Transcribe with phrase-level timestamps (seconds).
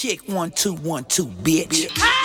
[0.00, 1.92] Kick one, two, one, two, bitch.
[1.98, 2.19] Ah.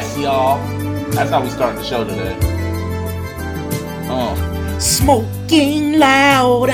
[0.00, 1.10] Yes, yes, y'all.
[1.10, 2.36] That's how we start the show today.
[4.10, 6.68] Oh, Smoking loud.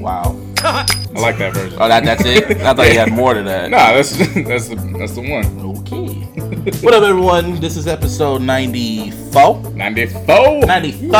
[0.00, 0.38] wow.
[0.64, 1.76] I like that version.
[1.80, 2.58] Oh, that, that's it?
[2.62, 3.70] I thought you had more to that.
[3.70, 5.44] Nah, that's that's the that's the one.
[5.88, 6.72] Okay.
[6.80, 7.58] what up, everyone?
[7.60, 9.72] This is episode 94.
[9.72, 10.66] 94.
[10.66, 11.18] 94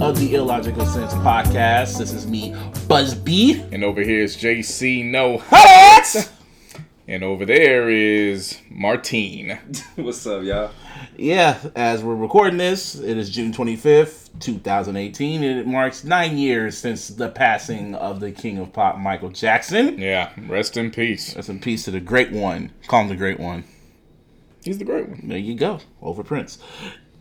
[0.00, 1.98] of the Illogical Sense podcast.
[1.98, 2.54] This is me,
[2.86, 3.60] Buzz B.
[3.72, 6.32] And over here is JC No What?
[7.08, 9.60] And over there is Martine.
[9.94, 10.72] What's up, y'all?
[11.16, 16.76] Yeah, as we're recording this, it is June 25th, 2018, and it marks nine years
[16.76, 19.98] since the passing of the king of pop, Michael Jackson.
[19.98, 21.36] Yeah, rest in peace.
[21.36, 22.72] Rest in peace to the great one.
[22.88, 23.62] Call him the great one.
[24.64, 25.28] He's the great one.
[25.28, 26.58] There you go, over Prince.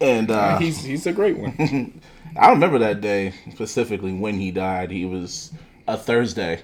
[0.01, 2.01] And uh, He's he's a great one.
[2.35, 4.89] I remember that day specifically when he died.
[4.89, 5.53] He was
[5.87, 6.63] a Thursday.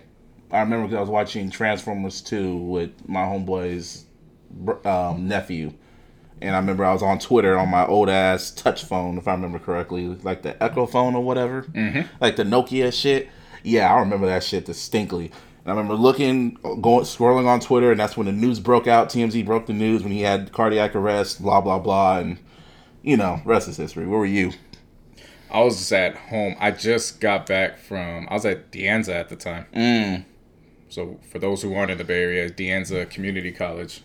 [0.52, 4.06] I remember because I was watching Transformers 2 with my homeboy's
[4.86, 5.74] um, nephew.
[6.42, 9.34] And I remember I was on Twitter on my old ass touch phone, if I
[9.34, 12.02] remember correctly, like the Echo phone or whatever, mm-hmm.
[12.20, 13.30] like the Nokia shit.
[13.64, 15.32] Yeah, I remember that shit distinctly.
[15.64, 19.10] And I remember looking, going, scrolling on Twitter, and that's when the news broke out.
[19.10, 22.40] TMZ broke the news when he had cardiac arrest, blah blah blah, and
[23.04, 24.08] you know, rest is history.
[24.08, 24.54] Where were you?
[25.52, 26.56] I was just at home.
[26.60, 28.28] I just got back from.
[28.32, 29.68] I was at De Anza at the time.
[29.76, 30.26] Mm.
[30.92, 34.02] So for those who aren't in the Bay Area, De Anza Community College,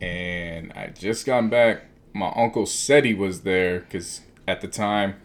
[0.00, 1.86] and I just gotten back.
[2.12, 5.16] My uncle said he was there because at the time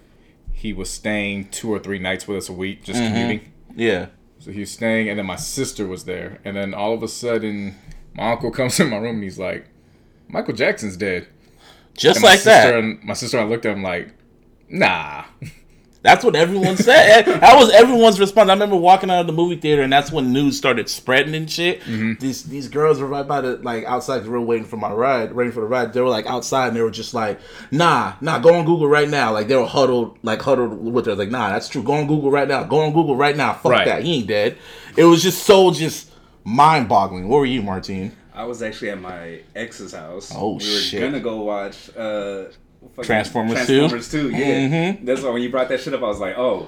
[0.51, 3.13] he was staying two or three nights with us a week, just mm-hmm.
[3.13, 3.53] commuting.
[3.75, 4.07] Yeah.
[4.39, 7.07] So he was staying, and then my sister was there, and then all of a
[7.07, 7.75] sudden,
[8.15, 9.67] my uncle comes in my room and he's like,
[10.27, 11.27] "Michael Jackson's dead."
[11.93, 12.79] Just And my like sister that.
[12.79, 14.11] And my sister, and I looked at him like,
[14.67, 15.25] "Nah."
[16.09, 17.23] That's what everyone said.
[17.41, 18.49] that was everyone's response.
[18.49, 21.49] I remember walking out of the movie theater, and that's when news started spreading and
[21.49, 21.83] shit.
[22.19, 25.33] These these girls were right by the like outside the room waiting for my ride,
[25.33, 25.93] waiting for the ride.
[25.93, 27.39] They were like outside, and they were just like,
[27.69, 31.13] "Nah, nah, go on Google right now." Like they were huddled, like huddled with her.
[31.15, 31.83] Like, "Nah, that's true.
[31.83, 32.63] Go on Google right now.
[32.63, 33.53] Go on Google right now.
[33.53, 33.85] Fuck Right.
[33.85, 34.01] that.
[34.03, 34.57] He ain't dead."
[34.97, 36.09] It was just so just
[36.43, 37.27] mind boggling.
[37.29, 38.13] What were you, Martine?
[38.33, 40.33] I was actually at my ex's house.
[40.35, 41.01] Oh, we were shit.
[41.01, 42.45] gonna go watch uh,
[42.87, 43.89] fucking Transformers 2?
[43.89, 44.67] Transformers 2, yeah.
[44.67, 45.05] Mhm.
[45.05, 46.67] That's why when you brought that shit up, I was like, oh,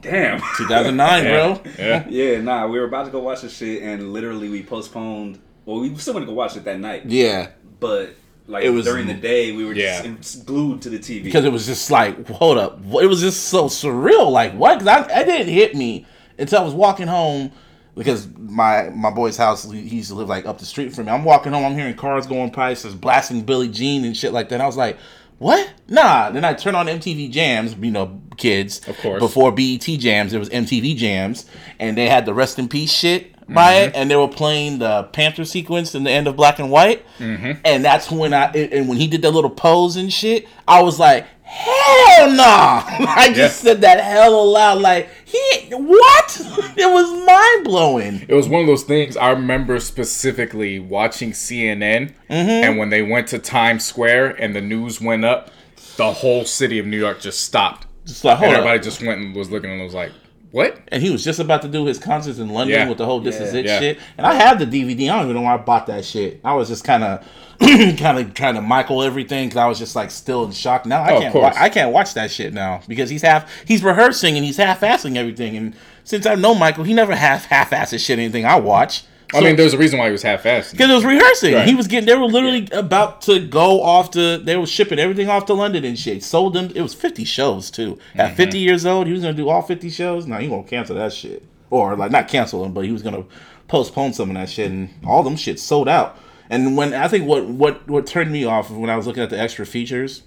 [0.00, 0.38] damn.
[0.56, 1.60] 2009, bro.
[1.78, 2.06] Yeah.
[2.08, 5.38] yeah, nah, we were about to go watch this shit, and literally we postponed.
[5.64, 7.48] Well, we still want to go watch it that night, Yeah.
[7.80, 8.10] but
[8.46, 10.02] like It was- during the day, we were Yeah.
[10.20, 11.24] just glued to the TV.
[11.24, 14.30] because it was just like, hold up, it was just so surreal.
[14.30, 14.78] Like what?
[14.78, 16.06] Because I, it didn't hit me
[16.38, 17.50] until I was walking home
[17.96, 21.06] because my my boy's house he he used to live like up the street from
[21.06, 21.12] me.
[21.12, 24.48] I'm walking home, I'm hearing cars going by, just blasting Billie Jean and shit like
[24.50, 24.56] that.
[24.56, 24.96] and I was like,
[25.38, 25.72] what?
[25.88, 26.30] Nah.
[26.30, 28.86] Then I turn on MTV Jams, you know, kids.
[28.88, 29.20] Of course.
[29.20, 31.46] Before BET Jams, it was MTV Jams,
[31.78, 33.96] and they had the Rest in Peace shit by it, mm-hmm.
[33.96, 37.52] and they were playing the Panther sequence in the end of Black and White, mm-hmm.
[37.64, 40.98] and that's when I and when he did that little pose and shit, I was
[40.98, 42.42] like, hell no!
[42.44, 43.72] I just Yeah.
[43.72, 45.38] said that hell aloud, like he
[45.70, 46.40] what?
[46.76, 48.24] it was mind blowing.
[48.28, 52.30] It was one of those things I remember specifically watching CNN, Mm-hmm.
[52.64, 55.50] and when they went to Times Square and the news went up,
[55.96, 57.86] the whole city of New York just stopped.
[58.04, 58.84] Just like And everybody up.
[58.84, 60.12] just went and was looking and was like,
[60.56, 62.88] "What?" And he was just about to do his concerts in London Yeah.
[62.88, 63.78] with the whole "This Is It" Yeah.
[63.78, 63.98] shit.
[64.16, 65.10] And I have the DVD.
[65.10, 66.40] I don't even know why I bought that shit.
[66.44, 67.24] I was just kind of,
[67.60, 70.86] kind of trying to Michael everything because I was just like still in shock.
[70.86, 71.34] Now I Oh, can't.
[71.34, 73.50] Wa- I can't watch that shit now because he's half.
[73.66, 75.56] He's rehearsing and he's half-assing everything.
[75.56, 75.74] And
[76.04, 79.02] since I know Michael, he never half half-asses shit anything I watch.
[79.34, 80.70] I mean, there's a reason why he was half-assed.
[80.72, 81.54] Because it was rehearsing.
[81.54, 81.66] Right.
[81.66, 82.06] He was getting.
[82.06, 84.38] They were literally about to go off to.
[84.38, 86.22] They were shipping everything off to London and shit.
[86.22, 86.70] Sold them.
[86.74, 87.98] It was fifty shows too.
[88.14, 88.36] At Mm-hmm.
[88.36, 90.26] fifty years old, he was gonna do all fifty shows.
[90.26, 93.24] Now he gonna cancel that shit, or like not cancel them, but he was gonna
[93.68, 96.16] postpone some of that shit, and all them shit sold out.
[96.48, 99.30] And when I think what what what turned me off when I was looking at
[99.30, 100.22] the extra features,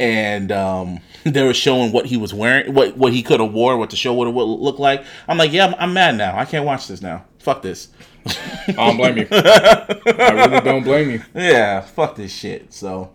[0.00, 3.76] and um, they were showing what he was wearing, what what he could have wore,
[3.76, 5.04] what the show would have looked like.
[5.28, 6.36] I'm like, yeah, I'm, I'm mad now.
[6.36, 7.24] I can't watch this now.
[7.38, 7.88] Fuck this.
[8.26, 9.28] I don't blame you.
[9.30, 11.22] I really don't blame you.
[11.34, 12.72] Yeah, fuck this shit.
[12.72, 13.10] So,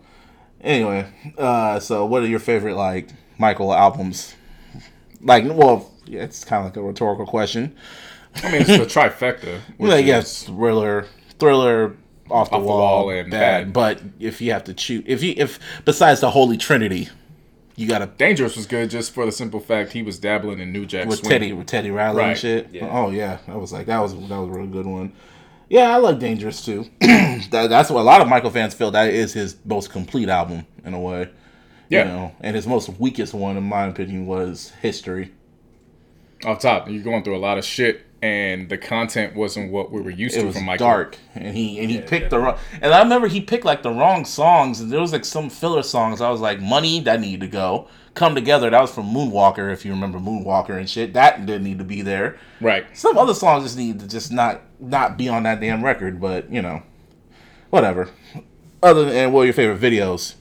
[0.60, 1.06] anyway,
[1.36, 4.34] uh, so what are your favorite like Michael albums?
[5.20, 7.74] Like, well, yeah, it's kind of like a rhetorical question.
[8.36, 9.60] I mean, it's the trifecta.
[9.78, 11.06] Like, is, yes, thriller,
[11.38, 11.96] thriller,
[12.30, 13.72] off the, Off the wall, wall and bad.
[13.72, 17.08] But if you have to choose, if you if besides the Holy Trinity,
[17.78, 20.84] you gotta Dangerous was good just for the simple fact he was dabbling in New
[20.84, 21.30] Jack with Swing.
[21.30, 22.70] Teddy with Teddy Riley and shit.
[22.72, 22.88] Yeah.
[22.90, 25.12] Oh yeah, that was like that was that was a real good one.
[25.68, 26.86] Yeah, I like Dangerous too.
[27.00, 30.66] that, that's what a lot of Michael fans feel that is his most complete album
[30.84, 31.30] in a way.
[31.88, 32.04] Yeah.
[32.04, 35.32] You know, and his most weakest one, in my opinion, was History.
[36.44, 40.00] Off top, you're going through a lot of shit, and the content wasn't what we
[40.00, 40.86] were used It to was from Michael.
[40.86, 42.58] dark, and he and he picked the wrong.
[42.82, 45.82] And I remember he picked like the wrong songs, and there was like some filler
[45.82, 46.20] songs.
[46.20, 48.68] I was like, "Money that needed to go." Come together.
[48.68, 51.12] That was from Moonwalker, if you remember Moonwalker and shit.
[51.12, 52.36] That didn't need to be there.
[52.60, 52.84] Right.
[52.92, 56.50] Some other songs just need to just not not be on that damn record, but
[56.50, 56.82] you know,
[57.70, 58.08] whatever.
[58.82, 60.34] Other than and what are your favorite videos?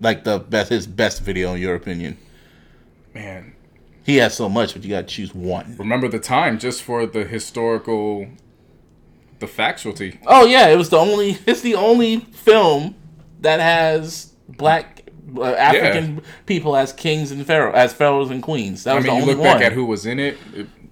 [0.00, 2.18] Like the best his best video in your opinion.
[3.14, 3.53] Man,
[4.04, 5.76] He has so much, but you gotta choose one.
[5.78, 8.28] remember the time just for the historical,
[9.38, 10.18] the factuality.
[10.26, 11.38] Oh yeah, it was the only.
[11.46, 12.94] It's the only film
[13.40, 15.02] that has black
[15.36, 18.84] uh, African people as kings and pharaoh as pharaohs and queens.
[18.84, 19.56] That I was mean, the you only look one.
[19.56, 20.36] back at who was in it.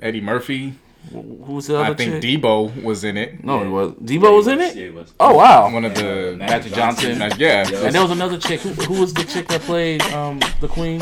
[0.00, 0.74] Eddie Murphy.
[1.10, 2.40] Who was the other I think chick?
[2.42, 3.42] Debo was in it.
[3.44, 4.74] no, it was Debo was in it.
[4.76, 5.12] Yeah, it was.
[5.20, 5.70] Oh wow.
[5.70, 7.20] One of the Magic Johnson.
[7.20, 8.60] Uh, yeah, And there was another chick.
[8.60, 11.00] Who, who was the chick that played um, the queen?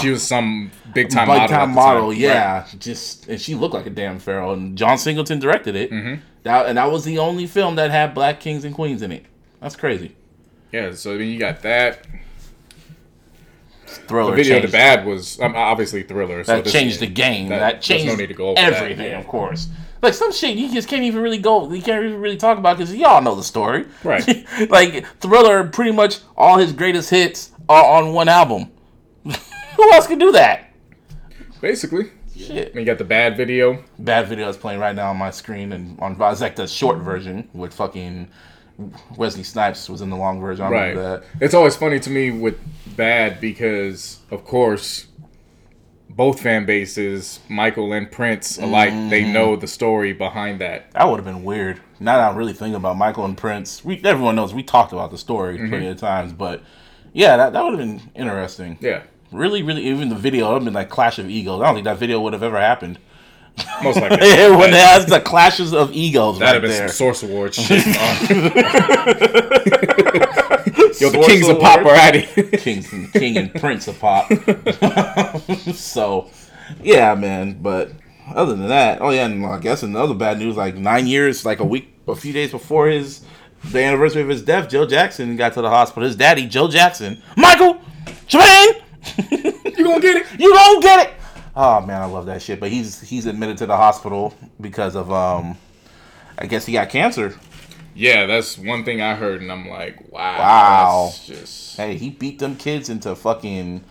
[0.00, 1.42] She was some big time model.
[1.42, 2.20] at time model, time.
[2.20, 2.66] yeah.
[2.78, 4.52] Just and she looked like a damn pharaoh.
[4.52, 5.90] And John Singleton directed it.
[5.90, 6.20] Mm-hmm.
[6.44, 9.24] That and that was the only film that had black kings and queens in it.
[9.60, 10.16] That's crazy.
[10.72, 12.06] Yeah, so I mean, you got that.
[13.86, 16.44] Thriller The video to bad was um, obviously thriller.
[16.44, 17.48] So that this- changed the game.
[17.48, 18.72] that- That, changed no need to go over that.
[18.74, 19.68] everything, of course.
[20.00, 21.70] Like some shit you just can't even really go.
[21.70, 24.46] You can't even really talk about because y'all know the story, Right.
[24.70, 28.70] like Thriller, pretty much all his greatest hits are on one album.
[29.80, 30.70] Who else can do that?
[31.62, 32.68] Basically, Shit.
[32.68, 33.82] And you got the bad video.
[33.98, 36.98] bad video is playing right now on my screen and on it's like the short
[36.98, 38.28] version with fucking
[39.16, 40.64] Wesley Snipes was in the long version.
[40.66, 40.94] I Right.
[40.94, 41.24] that.
[41.40, 42.58] It's always funny to me with
[42.96, 45.06] bad because, of course,
[46.10, 49.32] both fan bases, Michael and Prince alike, they Mm-hmm.
[49.32, 50.90] know the story behind that.
[50.92, 51.80] That would have been weird.
[52.00, 55.10] Now that I'm really thinking about Michael and Prince, we everyone knows we talked about
[55.10, 55.68] the story Mm-hmm.
[55.70, 56.62] plenty of times, but
[57.12, 58.78] yeah, that, that would have been interesting.
[58.80, 61.60] Yeah, Really, really, even the video would have been like Clash of Egos.
[61.60, 62.98] I don't think that video would have ever happened.
[63.82, 64.18] most likely.
[64.18, 66.88] when it has the clashes of egos That'd right have been there.
[66.88, 67.84] some Source Award shit.
[71.00, 72.12] Yo, the Source kings of pop are at
[72.60, 72.82] king,
[73.12, 74.26] king and prince of pop.
[75.74, 76.30] so,
[76.82, 77.60] yeah, man.
[77.60, 77.92] But
[78.34, 80.56] other than that, oh yeah, and I guess another bad news.
[80.56, 83.24] Like nine years, like a week, a few days before his
[83.64, 86.06] the anniversary of his death, Joe Jackson got to the hospital.
[86.06, 87.80] His daddy, Joe Jackson, Michael,
[88.28, 88.80] Jermaine,
[89.30, 90.26] you gonna get it?
[90.40, 91.14] you don't get it.
[91.56, 92.60] Oh man, I love that shit.
[92.60, 95.56] But he's he's admitted to the hospital because of um,
[96.38, 97.34] I guess he got cancer.
[97.94, 101.02] Yeah, that's one thing I heard, and I'm like, wow, Wow.
[101.06, 103.84] that's just Hey, he beat them kids into fucking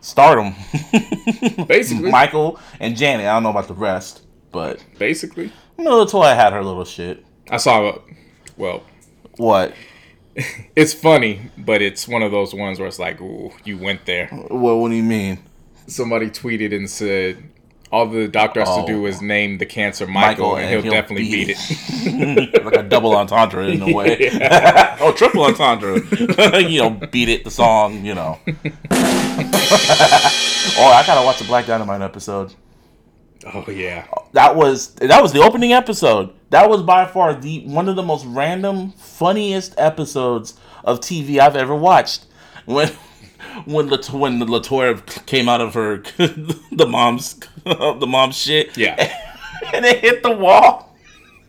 [0.00, 0.54] stardom.
[1.66, 3.26] basically, Michael and Janet.
[3.26, 4.22] I don't know about the rest,
[4.52, 5.52] but basically.
[5.76, 7.24] you know, Latoya had her little shit.
[7.50, 7.98] I saw,
[8.56, 8.84] well,
[9.36, 9.74] What?
[10.76, 14.28] It's funny, but it's one of those ones where it's like, ooh, you went there.
[14.28, 14.76] What?
[14.76, 15.38] What do you mean?
[15.86, 17.42] Somebody tweeted and said,
[17.92, 18.86] all the doctor has Oh.
[18.86, 19.06] to do oh.
[19.06, 21.56] is name the cancer Michael, Michael, and, and he'll, he'll definitely beat beat
[22.54, 22.54] it.
[22.64, 24.30] like a double entendre in a way.
[25.00, 26.00] oh, triple entendre.
[26.62, 27.44] you know, beat it.
[27.44, 28.02] The song.
[28.04, 28.38] You know.
[28.46, 28.52] oh,
[30.90, 32.54] I gotta watch the Black Dynamite episode.
[33.52, 36.32] Oh yeah, That was that was the opening episode.
[36.50, 41.56] That was by far the one of the most random, funniest episodes of TV I've
[41.56, 42.26] ever watched.
[42.64, 42.88] When
[43.64, 47.34] when Lat- when the Latoya came out of her the mom's
[47.64, 49.18] the mom's shit, yeah.
[49.72, 50.91] and it hit the wall.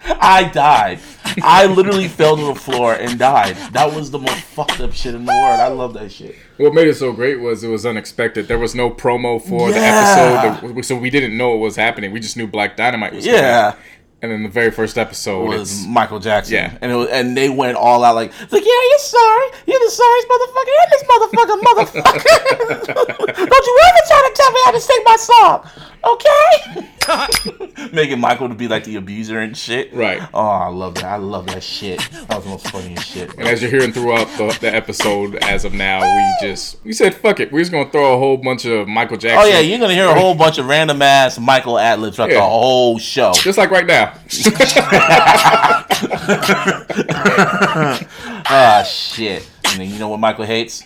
[0.05, 0.99] I died.
[1.41, 3.55] I literally fell to the floor and died.
[3.71, 5.59] That was the most fucked up shit in the world.
[5.59, 6.35] I love that shit.
[6.57, 8.47] What made it so great was it was unexpected.
[8.47, 10.45] There was no promo for Yeah.
[10.51, 12.11] the episode, so we didn't know what was happening.
[12.11, 13.71] We just knew Black Dynamite was Yeah.
[13.71, 13.85] coming.
[14.23, 16.53] And then the very first episode, was Michael Jackson.
[16.53, 16.77] Yeah.
[16.79, 19.47] And it was, and they went all out like, like, yeah, you're sorry.
[19.67, 22.85] You're the sorriest motherfucker in this motherfucker, motherfucker.
[23.35, 25.69] Don't you ever try to tell me how to sing my song.
[26.05, 26.89] Okay?
[27.93, 29.93] Making Michael to be like the abuser and shit.
[29.93, 30.21] Right.
[30.33, 31.05] Oh, I love that.
[31.05, 31.99] I love that shit.
[31.99, 33.33] That was the most funniest shit.
[33.37, 37.13] and as you're hearing throughout the, the episode, as of now, we just we said
[37.15, 37.51] fuck it.
[37.51, 39.39] We're just gonna throw a whole bunch of Michael Jackson.
[39.43, 42.31] Oh yeah, you're gonna hear a whole bunch of random ass Michael ad libs throughout
[42.31, 43.31] the whole show.
[43.33, 44.12] just like right now.
[48.45, 49.49] Ah shit.
[49.65, 50.83] And then you know what Michael hates?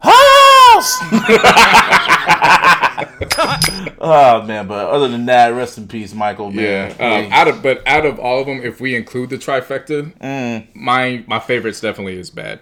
[0.00, 0.98] House.
[4.00, 6.52] oh man, but other than that, rest in peace, Michael.
[6.52, 6.94] Yeah.
[6.98, 7.26] Man.
[7.26, 10.66] Um, out of but out of all of them, if we include the trifecta, Mm.
[10.74, 12.60] my my favorites definitely is bad.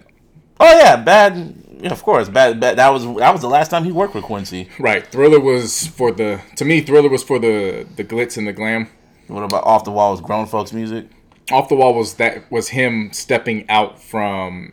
[0.58, 1.54] oh yeah, bad.
[1.80, 2.76] Yeah, of course, bad, bad.
[2.76, 4.68] That was that was the last time he worked with Quincy.
[4.78, 5.06] Right.
[5.06, 6.82] Thriller was for the to me.
[6.82, 8.88] Thriller was for the the glitz and the glam.
[9.30, 11.08] What about off the wall was grown folks music?
[11.52, 14.72] Off the wall was that was him stepping out from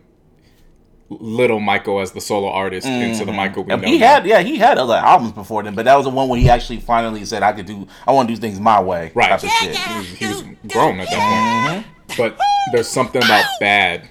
[1.09, 3.37] little Michael as the solo artist into the mm-hmm.
[3.37, 3.87] Michael we And know.
[3.87, 4.07] he now.
[4.07, 6.49] had yeah he had other albums before then, but that was the one where he
[6.49, 9.11] actually finally said I could do I want to do things my way.
[9.15, 9.29] Right.
[9.29, 9.75] Type of shit.
[9.75, 11.85] he was, he was grown at that point.
[11.85, 12.13] Mm-hmm.
[12.17, 12.39] But
[12.71, 14.09] there's something about bad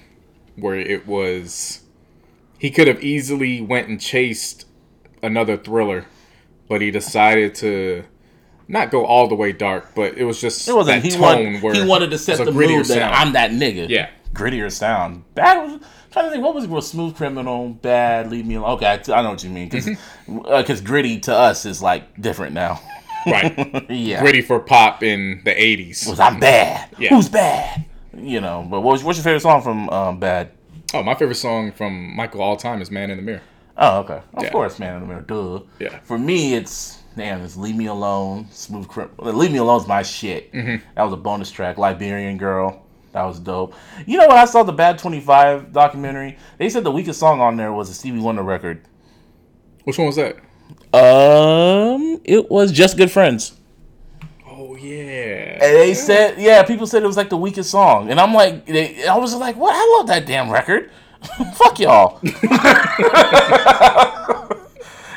[0.55, 1.81] where it was
[2.57, 4.65] he could have easily went and chased
[5.21, 6.05] another thriller,
[6.67, 8.05] but he decided to
[8.67, 11.01] not go all the way dark, but it was just It wasn't.
[11.01, 11.61] that He tone wanted.
[11.63, 13.13] where He wanted to it set a the grittier mood that sound.
[13.15, 13.87] I'm that nigga.
[13.89, 14.09] Yeah.
[14.33, 15.23] Grittier sound.
[15.35, 15.57] Bad.
[15.63, 15.81] Was,
[16.11, 16.43] trying to think.
[16.43, 16.81] What was it?
[16.89, 17.69] Smooth criminal?
[17.69, 18.29] Bad.
[18.29, 18.71] Leave me alone.
[18.71, 19.69] Okay, I, I know what you mean.
[19.69, 19.85] Because
[20.27, 20.85] Mm-hmm.
[20.85, 22.79] gritty to us is like different now.
[23.25, 23.85] right.
[23.89, 24.19] yeah.
[24.21, 26.07] Gritty for pop in the 80s.
[26.09, 26.89] Was I'm bad?
[26.99, 27.09] Yeah.
[27.09, 27.85] Who's bad?
[28.15, 28.65] You know.
[28.69, 30.51] But what's, what's your favorite song from um, Bad?
[30.93, 33.41] Oh, my favorite song from Michael all time is Man in the Mirror.
[33.77, 34.21] Oh, okay.
[34.33, 34.49] Of Yeah.
[34.51, 35.21] course, man in the mirror.
[35.21, 35.59] Duh.
[35.79, 35.99] Yeah.
[36.03, 37.41] For me, it's damn.
[37.41, 39.33] It's "Leave Me Alone." Smooth criminal.
[39.33, 40.53] "Leave Me Alone" is my shit.
[40.53, 40.85] Mm-hmm.
[40.95, 41.77] That was a bonus track.
[41.77, 42.83] Liberian Girl.
[43.11, 43.73] That was dope.
[44.05, 44.37] You know what?
[44.37, 46.37] I saw the Bad Twenty Five documentary.
[46.57, 48.81] They said the weakest song on there was a Stevie Wonder record.
[49.83, 50.37] Which one was that?
[50.93, 53.53] Um, it was "Just Good Friends."
[54.49, 55.53] Oh, yeah.
[55.53, 58.65] And they said, yeah, people said it was like the weakest song, and I'm like,
[58.65, 59.75] they, I was like, what?
[59.75, 60.89] I love that damn record.
[61.53, 62.19] Fuck y'all.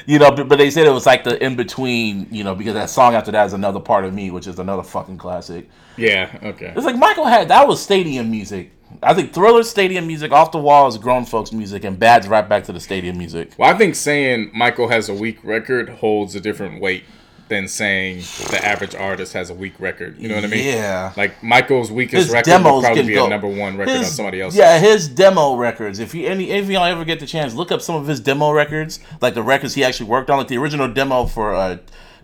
[0.06, 2.74] you know, but, but they said it was like the in between, you know, because
[2.74, 5.68] that song after that is another part of me, which is another fucking classic.
[5.96, 6.72] Yeah, okay.
[6.76, 8.72] It's like Michael had that was stadium music.
[9.02, 12.48] I think Thriller stadium music, Off the Wall is grown folks music, and Bad's right
[12.48, 13.52] back to the stadium music.
[13.56, 17.04] Well, I think saying Michael has a weak record holds a different weight
[17.50, 20.18] than saying the average artist has a weak record.
[20.18, 20.64] You know what I mean?
[20.64, 21.12] Yeah.
[21.16, 23.26] Like Michael's weakest His record would probably be go.
[23.26, 24.56] a number one record on somebody else.
[24.56, 25.98] Yeah, his demo records.
[25.98, 28.52] If you any if y'all ever get the chance, look up some of his demo
[28.52, 30.38] records, like the records he actually worked on.
[30.38, 31.76] Like the original demo for uh,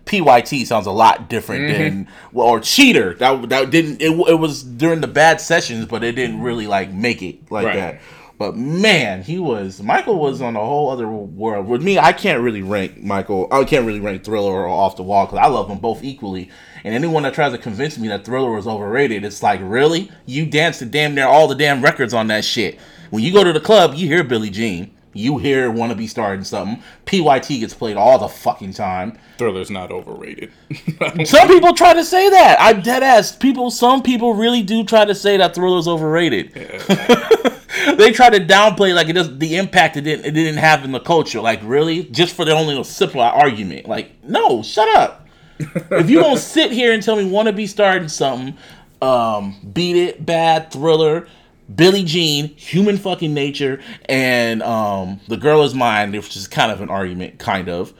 [0.05, 1.83] PYT sounds a lot different Mm-hmm.
[1.83, 3.13] than well, or Cheater.
[3.15, 6.91] That that didn't it, it was during the bad sessions, but it didn't really like
[6.91, 7.75] make it like Right.
[7.75, 8.01] that.
[8.37, 11.67] But man, he was Michael was on a whole other world.
[11.67, 13.47] With me, I can't really rank Michael.
[13.51, 16.51] I can't really rank Thriller or Off the Wall because I love them both equally.
[16.83, 20.11] And anyone that tries to convince me that Thriller was overrated, it's like, really?
[20.27, 22.79] You danced to damn near all the damn records on that shit.
[23.09, 24.91] When you go to the club, you hear Billie Jean.
[25.17, 29.17] You hear "Wanna Be Starting Something." PYT gets played all the fucking time.
[29.37, 30.51] Thriller's not overrated.
[31.25, 32.57] Some people try to say that.
[32.59, 33.35] I'm dead ass.
[33.35, 36.53] People, some people really do try to say that Thriller's overrated.
[37.97, 40.91] they try to downplay like it does the impact it didn't it didn't have in
[40.91, 41.41] the culture.
[41.41, 43.87] Like really, just for the only simple argument.
[43.87, 45.27] Like no, shut up.
[45.59, 48.57] if you don't sit here and tell me want to be starting something,
[49.01, 51.27] um, beat it, bad Thriller.
[51.73, 56.81] Billie Jean, Human Fucking Nature, and um, The Girl Is Mine, which is kind of
[56.81, 57.93] an argument, kind of.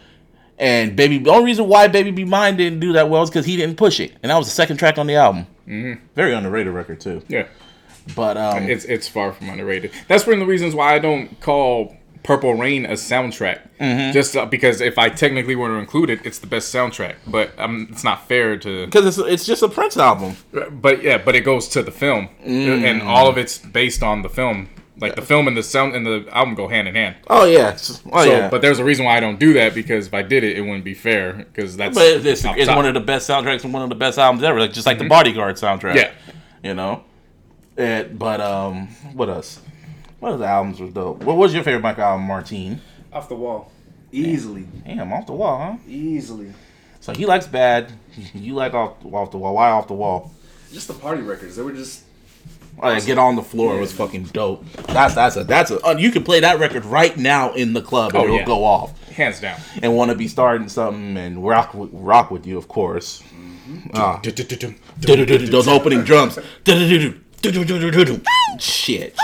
[0.58, 3.46] And Baby, the only reason why Baby Be Mine didn't do that well is because
[3.46, 5.46] he didn't push it, and that was the second track on the album.
[5.68, 6.02] Mm-hmm.
[6.16, 7.22] Very underrated record too.
[7.28, 7.48] yeah.
[8.16, 9.92] But um, It's it's far from underrated.
[10.08, 13.60] That's one of the reasons why I don't call Purple Rain a soundtrack.
[13.80, 14.12] Mm-hmm.
[14.14, 17.16] Just uh, because if I technically were to include it, it's the best soundtrack.
[17.28, 18.86] But um, it's not fair to.
[18.86, 20.36] because it's it's just a Prince album.
[20.72, 22.84] But yeah, but it goes to the film, Mm.
[22.84, 24.70] and all of it's based on the film.
[25.00, 27.18] Like the film and the sound and the album go hand in hand.
[27.30, 27.74] Oh yeah,
[28.12, 28.50] oh So, yeah.
[28.50, 30.62] but there's a reason why I don't do that because if I did it, it
[30.62, 31.34] wouldn't be fair.
[31.34, 34.18] Because that's But it's, it's one of the best soundtracks and one of the best
[34.18, 34.60] albums ever.
[34.60, 35.94] Like just like the Bodyguard soundtrack.
[35.96, 36.12] Yeah.
[36.64, 37.04] you know.
[37.78, 39.62] It, but um, what else?
[40.20, 41.24] What other albums were dope?
[41.24, 42.82] What was your favorite Michael album, Martine?
[43.14, 43.72] Off the wall.
[44.12, 44.68] Easily.
[44.86, 45.78] Damn, off the wall, huh?
[45.88, 46.54] Easily.
[47.02, 47.92] So he likes bad.
[48.34, 49.54] You like off off the wall.
[49.56, 50.32] Why off the wall?
[50.74, 51.56] Just the party records.
[51.56, 52.04] They were just
[52.80, 54.64] Oh, yeah, get on the floor was fucking dope.
[54.88, 57.82] That's that's a that's a uh, you can play that record right now in the
[57.82, 58.46] club and Oh, it'll yeah.
[58.46, 59.00] go off.
[59.10, 59.60] hands down.
[59.82, 63.24] And want to be starting something and rock with, rock with you, of course.
[63.94, 64.20] Ah.
[64.24, 66.38] Those opening drums.
[68.60, 69.16] Shit.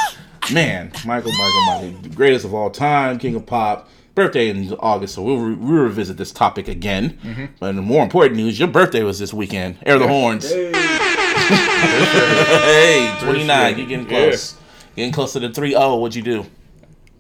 [0.52, 3.90] Man, Michael, Michael, Michael, the greatest of all time, king of pop.
[4.16, 7.18] Birthday in August, so we'll, re- we'll revisit this topic again.
[7.24, 7.46] Mm-hmm.
[7.60, 9.78] But the more important news, your birthday was this weekend.
[9.88, 10.48] Air the horns.
[10.52, 10.72] Hey,
[13.22, 14.56] 29, you're getting close.
[14.96, 15.96] Getting close to the 3 0.
[15.96, 16.46] What'd you do?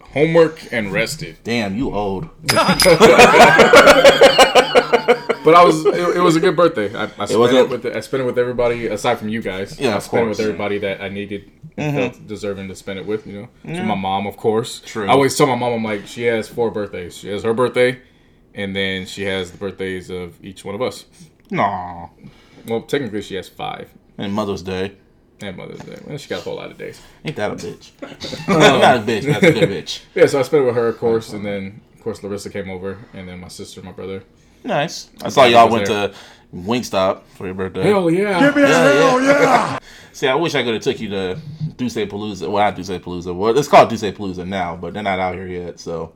[0.01, 1.37] Homework and rested.
[1.43, 2.29] Damn, you old.
[5.43, 5.85] but I was.
[5.85, 6.93] It, it was a good birthday.
[6.95, 7.85] I, I spent it, a- with.
[7.85, 9.79] I spent it with everybody aside from you guys.
[9.79, 10.21] Yeah, I spent it.
[10.23, 10.29] Mm-hmm.
[10.29, 13.25] with everybody that I needed and felt deserving to spend it with.
[13.27, 13.33] You
[13.63, 14.81] know, so my mom, of course.
[14.85, 15.05] True.
[15.07, 17.17] I always tell my mom, I'm like, she has four birthdays.
[17.17, 17.99] She has her birthday,
[18.53, 21.05] and then she has the birthdays of each one of us.
[21.51, 22.09] No.
[22.67, 23.89] Well, technically, she has five.
[24.17, 24.95] And Mother's Day.
[25.41, 25.99] And Mother's Day.
[26.05, 27.01] Well, she got a whole lot of days.
[27.25, 27.91] Ain't that a bitch?
[28.47, 29.23] Not a bitch.
[29.23, 30.01] That's a good bitch.
[30.15, 32.69] Yeah, so I spent it with her, of course, and then of course Larissa came
[32.69, 34.23] over, and then my sister, my brother.
[34.63, 35.09] Nice.
[35.21, 36.09] I saw y'all went there.
[36.09, 36.15] to
[36.53, 37.83] Wingstop for your birthday.
[37.83, 38.39] Hell yeah!
[38.55, 39.79] yeah, yeah.
[40.13, 41.39] See, I wish I could have took you to
[41.75, 42.49] Duce Palooza.
[42.49, 43.35] Well, not Duce Palooza.
[43.35, 45.79] Well, it's called Duce Palooza now, but they're not out here yet.
[45.79, 46.13] So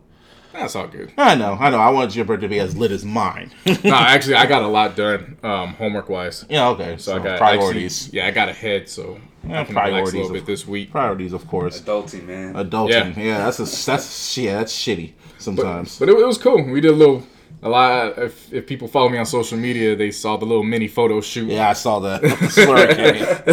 [0.54, 1.12] That's all good.
[1.18, 1.80] I know, I know.
[1.80, 3.52] I wanted your birthday to be as lit as mine.
[3.84, 6.46] No, actually, I got a lot done um, homework wise.
[6.50, 6.98] yeah, okay.
[6.98, 8.06] So, So, I got priorities.
[8.06, 10.46] Actually, yeah, I got ahead, so Yeah, I can relax a priorities little of- bit
[10.46, 10.92] this week.
[10.92, 11.82] priorities, of course.
[11.82, 12.54] Adulting, man.
[12.54, 13.18] Adulting.
[13.18, 15.98] Yeah, that's a that's yeah, that's shitty sometimes.
[15.98, 16.62] But it, it was cool.
[16.64, 17.24] We did a little,
[17.62, 18.18] a lot.
[18.18, 21.50] If, if people follow me on social media, they saw the little mini photo shoot.
[21.50, 22.22] yeah, I saw that.
[22.22, 23.46] With the slurricane.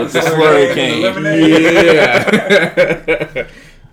[0.00, 1.14] With the slurricane.
[3.34, 3.46] Yeah.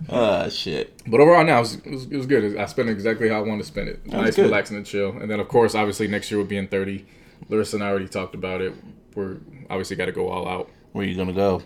[0.08, 1.00] Uh, shit.
[1.06, 2.56] but overall, now it was, it was, good.
[2.56, 4.06] I spent exactly how I wanted to spend it.
[4.06, 5.10] Nice, relaxing, and chill.
[5.10, 7.06] And then, of course, obviously next year we'll be in thirty.
[7.48, 8.74] Larissa and I already talked about it.
[9.14, 9.38] We're
[9.70, 10.70] obviously got to go all out.
[10.92, 11.62] Where are you gonna go?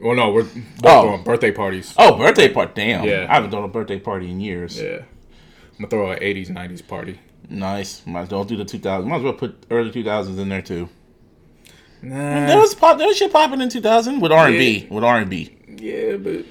[0.00, 0.54] Well, no, we're both
[0.84, 1.02] Oh.
[1.02, 1.94] throwing birthday parties.
[1.98, 2.72] Oh, birthday party.
[2.74, 3.04] Damn.
[3.04, 3.26] Yeah.
[3.28, 4.80] I haven't done a birthday party in years.
[4.80, 5.02] Yeah,
[5.80, 7.18] I'm gonna throw an '80s, '90s party.
[7.48, 8.06] Nice.
[8.06, 9.06] Might don't do the 2000s.
[9.06, 10.90] Might as well put early 2000s in there too.
[12.02, 12.98] Nah, There was pop.
[12.98, 14.86] There was shit popping in 2000 with R and B.
[14.90, 15.56] With R and B.
[15.68, 16.44] Yeah, but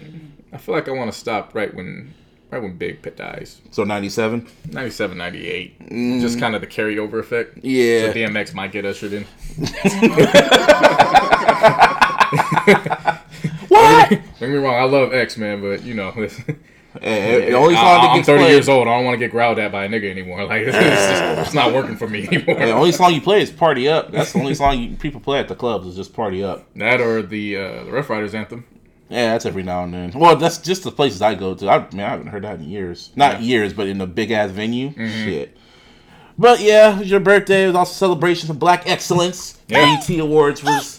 [0.51, 2.15] I feel like I want to stop right when
[2.50, 3.62] right when Big Pit dies.
[3.69, 4.48] So 97.
[4.71, 5.89] 97, 98.
[5.91, 6.21] Mm.
[6.21, 7.59] Just kind of the carryover effect.
[7.63, 8.12] Yeah.
[8.12, 9.25] So DMX might get ushered in.
[13.69, 14.09] What?
[14.09, 16.59] Don't get me wrong, I love X, man, but you know, listen,
[16.93, 18.51] The only song I, am gets 30 played.
[18.51, 18.88] years old.
[18.88, 20.43] I don't want to get growled at by a nigga anymore.
[20.50, 22.55] Like, it's, just, it's not working for me anymore.
[22.55, 25.39] The only song you play is "Party Up." That's the only song you, people play
[25.39, 28.65] at the clubs is just "Party Up." That or the uh, the Ruff Ryders anthem.
[29.10, 30.12] Yeah, that's every now and then.
[30.15, 31.69] Well, that's just the places I go to.
[31.69, 33.12] I man, I haven't heard that in years.
[33.15, 33.36] Not Yeah.
[33.38, 33.43] Mm-hmm.
[33.46, 34.91] years, but in a big ass venue.
[34.93, 35.55] Shit.
[36.38, 37.65] But yeah, it was your birthday.
[37.65, 39.60] It was also celebration of Black Excellence.
[39.67, 39.98] Yeah.
[40.00, 40.98] BET Awards was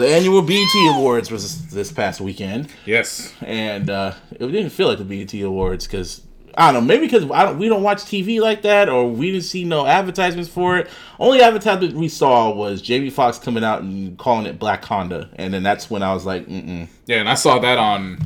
[0.00, 3.32] the annual BET Awards was this past weekend, Yes.
[3.42, 6.22] and uh, it didn't feel like the BET Awards because
[6.58, 9.30] I don't know, maybe because I don't, we don't watch TV like that, or we
[9.30, 10.88] didn't see no advertisements for it.
[11.20, 15.54] Only advertisement we saw was Jamie Foxx coming out and calling it Black Honda, and
[15.54, 18.18] then that's when I was like, mm Yeah, and I saw that on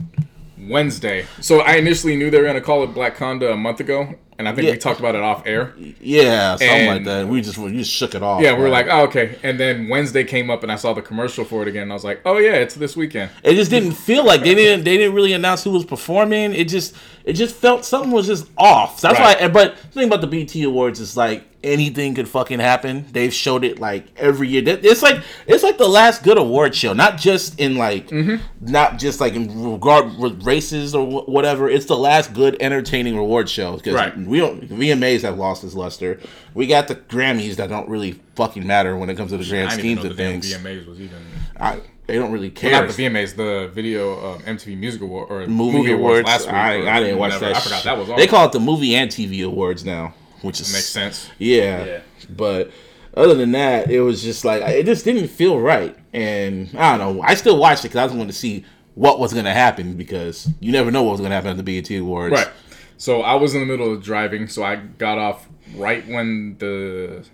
[0.58, 1.26] Wednesday.
[1.40, 4.48] So I initially knew they were gonna call it Black Conda a month ago, and
[4.48, 4.72] I think Yeah.
[4.72, 5.74] we talked about it off air.
[6.00, 7.28] Yeah, something like that.
[7.28, 8.42] We just we just shook it off.
[8.42, 8.86] Yeah, we were right?
[8.86, 9.36] like, oh, okay.
[9.42, 11.84] And then Wednesday came up, and I saw the commercial for it again.
[11.84, 13.30] And I was like, oh yeah, it's this weekend.
[13.42, 16.52] it just didn't feel like they didn't they didn't really announce who was performing.
[16.54, 16.94] It just
[17.24, 19.00] it just felt something was just off.
[19.00, 19.40] That's Right.
[19.40, 19.48] why.
[19.48, 23.06] But the thing about the BT Awards is like anything could fucking happen.
[23.12, 24.62] They've showed it like every year.
[24.66, 28.12] It's like it's like the last good award show, not just in like
[28.60, 31.68] not just like in regard with races or whatever.
[31.68, 34.16] It's the last good entertaining reward show because Right.
[34.16, 36.20] we don't VMAs have lost its luster.
[36.54, 39.70] We got the Grammys that don't really fucking matter when it comes to the grand
[39.70, 40.54] I didn't even schemes know of the things.
[40.54, 41.18] VMAs was even.
[41.58, 42.72] I, they don't really care.
[42.72, 46.26] Not the VMAs, the video um, MTV Music Award or movie, awards.
[46.26, 46.54] last week.
[46.54, 47.56] I, I didn't watch that.
[47.56, 48.16] I forgot that was on.
[48.18, 50.12] They call it the movie and TV awards now,
[50.44, 51.28] which is makes sense.
[51.38, 52.00] Yeah, Yeah.
[52.30, 52.70] but
[53.16, 57.16] other than that, it was just like it just didn't feel right, and I don't
[57.16, 57.22] know.
[57.22, 59.94] I still watched it because I just wanted to see what was going to happen
[59.96, 62.32] because you never know what was going to happen at the BET awards.
[62.32, 62.48] Right.
[62.96, 67.24] So I was in the middle of driving, so I got off right when the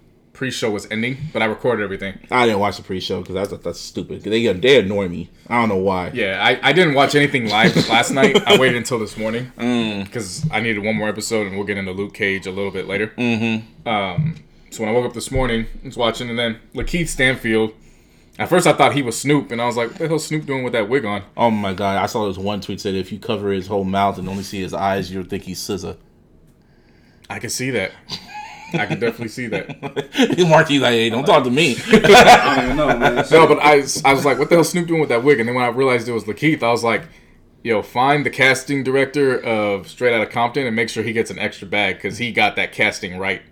[0.40, 2.18] pre-show was ending, but I recorded everything.
[2.31, 4.22] I didn't watch the pre-show because I thought that's stupid.
[4.22, 5.29] They they annoy me.
[5.46, 6.12] I don't know why.
[6.14, 8.42] Yeah, I, I didn't watch anything live last night.
[8.48, 9.53] I waited until this morning
[10.03, 12.88] because I needed one more episode, and we'll get into Luke Cage a little bit
[12.88, 13.09] later.
[13.18, 13.87] Mm-hmm.
[13.87, 14.37] Um,
[14.70, 17.74] so when I woke up this morning, I was watching, and then Lakeith Stanfield.
[18.38, 20.46] At first, I thought he was Snoop, and I was like, "What the hell, Snoop
[20.46, 22.03] doing with that wig on?" Oh my god!
[22.03, 24.62] I saw this one tweet said if you cover his whole mouth and only see
[24.62, 25.98] his eyes, you'll think he's SZA.
[27.29, 27.92] I can see that.
[28.74, 29.80] I can definitely see that.
[30.48, 31.76] Marky's like, hey, don't talk to me.
[31.92, 33.24] I don't even know.
[33.30, 35.40] No, but I, I was like, what the hell Snoop doing with that wig?
[35.40, 37.02] And then when I realized it was Lakeith, I was like,
[37.62, 41.38] yo, find the casting director of Straight Outta Compton and make sure he gets an
[41.38, 43.42] extra bag because he got that casting right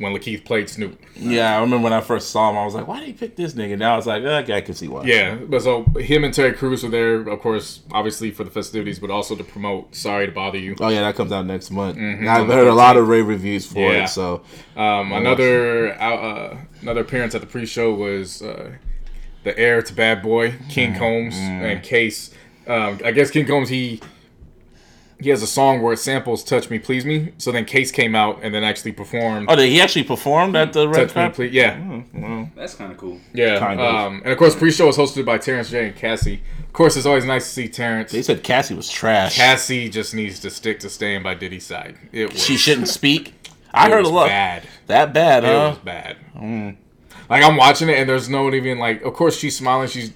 [0.00, 0.98] when Lakeith played Snoop.
[1.14, 3.36] yeah, I remember when I first saw him, I was like, why did he pick
[3.36, 3.76] this nigga?
[3.78, 5.04] Now it's like, okay, I can see why.
[5.04, 8.98] Yeah, but so him and Terry Crews were there, of course, obviously for the festivities,
[8.98, 10.74] but also to promote Sorry to Bother You.
[10.80, 11.96] Oh yeah, that comes out next month.
[11.98, 12.26] Mhm.
[12.26, 14.04] I've heard a lot of rave reviews for Yeah.
[14.04, 14.08] it.
[14.08, 14.42] So
[14.76, 18.70] Um, another uh, another appearance at the pre-show was uh,
[19.44, 22.30] the heir to Bad Boy, King Combs, and Case.
[22.66, 24.00] Um, I guess King Combs he
[25.20, 28.14] he has a song where it samples "Touch Me, Please Me." So then Case came
[28.14, 31.14] out and then actually performed Oh, did he actually performed at the Red "Touch Me,
[31.14, 31.34] Carpet?
[31.36, 32.02] Please." Yeah,
[32.56, 33.20] That's kind of cool.
[33.32, 33.58] yeah.
[33.58, 33.94] Kind of.
[33.94, 36.42] Um, and of course, pre-show was hosted by Terrence J and Cassie.
[36.66, 38.12] Of course, it's always nice to see Terrence.
[38.12, 39.36] They said Cassie was trash.
[39.36, 41.96] Cassie just needs to stick to staying by Diddy's side.
[42.12, 43.34] It was, she shouldn't speak.
[43.72, 44.26] I it heard a was lot.
[44.28, 44.62] bad.
[44.86, 45.70] That bad, It huh?
[45.70, 46.16] was bad.
[47.28, 49.02] Like I'm watching it, and there's no one even like.
[49.02, 49.88] Of course, she's smiling.
[49.88, 50.12] She's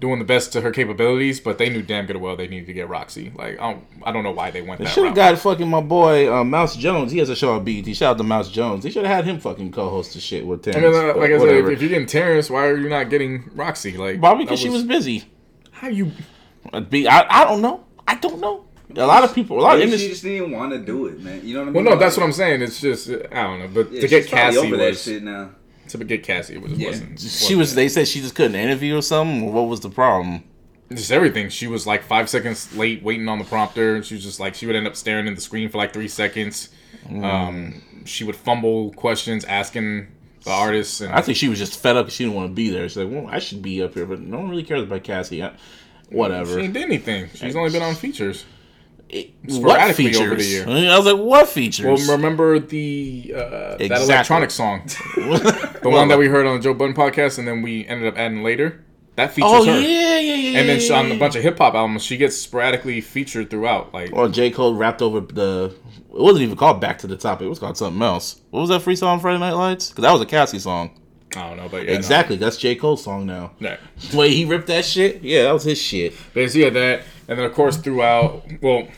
[0.00, 2.72] doing the best to her capabilities, but they knew damn good well they needed to
[2.72, 3.36] get Rocsi.
[3.36, 5.68] Like I don't, I don't know why they went They that should have got fucking
[5.68, 7.12] my boy uh, Mouse Jones.
[7.12, 7.84] He has a show on BET.
[7.96, 8.84] Shout out to Mouse Jones.
[8.84, 10.96] They should have had him fucking co-host the shit with I Terrence.
[10.96, 13.44] mean, uh, like I said, if, if you're getting Terrence, why are you not getting
[13.50, 13.96] Rocsi?
[13.96, 15.24] Like Probably that because she was busy.
[15.72, 16.12] How you?
[16.72, 17.84] I'd Be, I, I don't know.
[18.06, 18.64] I don't know.
[18.96, 21.20] A lot of people, a lot of Maybe she just didn't want to do it,
[21.20, 21.46] man.
[21.46, 21.74] You know what I mean?
[21.74, 21.92] Well, mean?
[21.92, 22.62] no, that's what I'm saying.
[22.62, 25.22] It's just I don't know, but yeah, to get she's probably Cassie over that shit
[25.22, 25.50] now.
[25.88, 26.88] To get Cassie it just Yeah.
[26.88, 27.20] wasn't.
[27.20, 27.74] She was.
[27.74, 29.52] They said she just couldn't interview or something.
[29.52, 30.44] What was the problem?
[30.90, 31.50] just everything.
[31.50, 34.02] She was like five seconds late waiting on the prompter.
[34.02, 36.08] She was just like she would end up staring at the screen for like three
[36.08, 36.70] seconds.
[37.06, 37.24] Mm.
[37.24, 40.06] Um, she would fumble questions asking
[40.44, 42.54] the artists, and I think she was just fed up because she didn't want to
[42.54, 42.88] be there.
[42.88, 45.42] She's like, well, I should be up here, but no one really cares about Cassie.
[45.42, 46.58] I, she whatever.
[46.58, 47.28] ain't did anything.
[47.34, 48.46] She's only been on features.
[49.08, 50.20] It- what sporadically features?
[50.20, 50.68] over the year.
[50.68, 52.06] I was like, what features?
[52.06, 54.82] Well, remember the uh, that electronic song,
[55.16, 58.18] the one that we heard on the Joe Budden podcast, and then we ended up
[58.18, 58.84] adding later.
[59.16, 59.80] That features oh her.
[59.80, 60.58] yeah, yeah, yeah.
[60.60, 63.50] And then yeah, she, on a bunch of hip hop albums, she gets sporadically featured
[63.50, 63.92] throughout.
[63.92, 64.50] Like or J.
[64.50, 65.74] Cole rapped over the.
[66.10, 68.40] It wasn't even called "Back to the Top." It was called something else.
[68.50, 69.88] What was that free song, Friday Night Lights?
[69.88, 71.00] Because that was a Cassie song.
[71.34, 71.96] I don't know, but yeah, no.
[71.98, 72.76] Exactly, that's J.
[72.76, 73.52] Cole's song now.
[73.58, 73.78] Yeah.
[74.10, 76.14] The way he ripped that shit, yeah, that was his shit.
[76.32, 78.44] But yeah, that, and then of course throughout.
[78.62, 78.88] Well,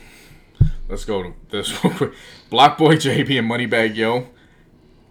[0.89, 2.13] let's go to this real quick.
[2.49, 4.27] Block Boy JB and Moneybagg Yo.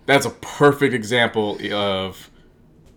[0.06, 2.30] That's a perfect example of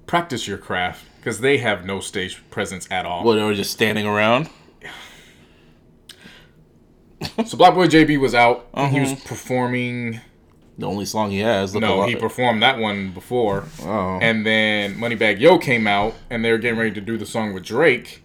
[0.08, 3.24] practice your craft because they have no stage presence at all.
[3.24, 4.50] Well, they were just standing around.
[7.46, 8.68] So Block Boy JB was out.
[8.74, 9.12] and He Uh-huh.
[9.14, 10.20] was performing.
[10.78, 11.74] The only song he has.
[11.74, 13.66] Look No, he lot- performed that one before.
[13.84, 14.18] Oh.
[14.22, 17.54] And then Moneybagg Yo came out, and they were getting ready to do the song
[17.54, 18.23] with Drake.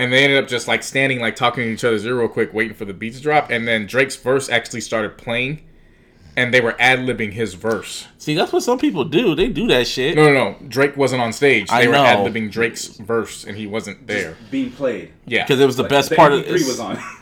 [0.00, 2.54] And they ended up just like standing, like talking to each other's ear real quick,
[2.54, 3.50] waiting for the beat to drop.
[3.50, 5.60] And then Drake's verse actually started playing,
[6.36, 8.06] and they were ad libbing his verse.
[8.16, 9.34] See, that's what some people do.
[9.34, 10.16] They do that shit.
[10.16, 10.56] No, no, no.
[10.68, 11.68] Drake wasn't on stage.
[11.68, 12.04] They I were know.
[12.04, 14.36] ad libbing Drake's verse, and he wasn't there.
[14.50, 15.12] Being played.
[15.26, 15.44] Yeah.
[15.44, 16.98] Because it was the Like, best the part of MP3 it's, was on.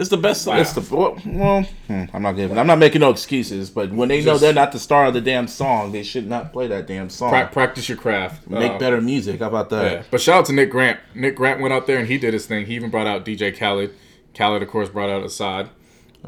[0.00, 0.46] it's the best.
[0.46, 0.58] Wow.
[0.58, 1.18] It's the well.
[1.26, 2.58] well hmm, I'm not giving.
[2.58, 3.68] I'm not making no excuses.
[3.70, 6.52] But when they know they're not the star of the damn song, they should not
[6.52, 7.30] play that damn song.
[7.30, 8.48] Pra- practice your craft.
[8.48, 9.40] Make Uh, better music.
[9.40, 9.92] How about that?
[9.92, 10.02] Yeah.
[10.10, 10.98] But shout out to Nick Grant.
[11.14, 12.66] Nick Grant went out there and he did his thing.
[12.66, 13.92] He even brought out DJ Khaled.
[14.34, 15.68] Khaled, of course, brought out Asahd.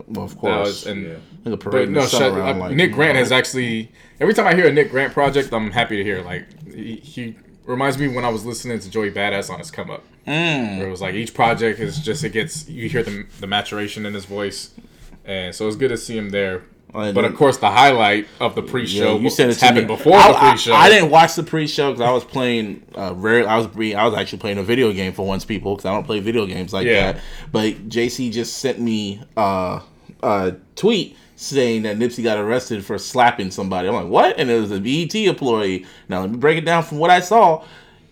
[0.07, 0.67] Well, of course.
[0.67, 1.15] was, and Yeah.
[1.45, 3.21] Nigga But no, the sun shut, around uh, like, Nick Grant know.
[3.21, 3.91] has actually.
[4.21, 6.23] Every time I hear a Nick Grant project, I'm happy to hear.
[6.23, 9.91] Like he, he reminds me when I was listening to Joey Badass on his come
[9.91, 10.79] up, Mm.
[10.79, 14.07] where it was like each project is just it gets you hear the the maturation
[14.07, 14.71] in his voice,
[15.25, 16.63] and so it's good to see him there.
[16.95, 19.97] But of course, the highlight of the pre-show you said it happened me.
[19.97, 20.73] before I, the pre-show.
[20.75, 22.83] I, I didn't watch the pre-show because I was playing.
[22.95, 25.87] Uh, rare, I was I was actually playing a video game for once, people, because
[25.87, 27.13] I don't play video games like Yeah.
[27.13, 27.23] that.
[27.51, 29.81] But JC just sent me uh,
[30.23, 33.89] a tweet saying that Nipsey got arrested for slapping somebody.
[33.89, 34.39] I'm like, what?
[34.39, 35.87] And it was a BET employee.
[36.09, 37.65] Now let me break it down from what I saw.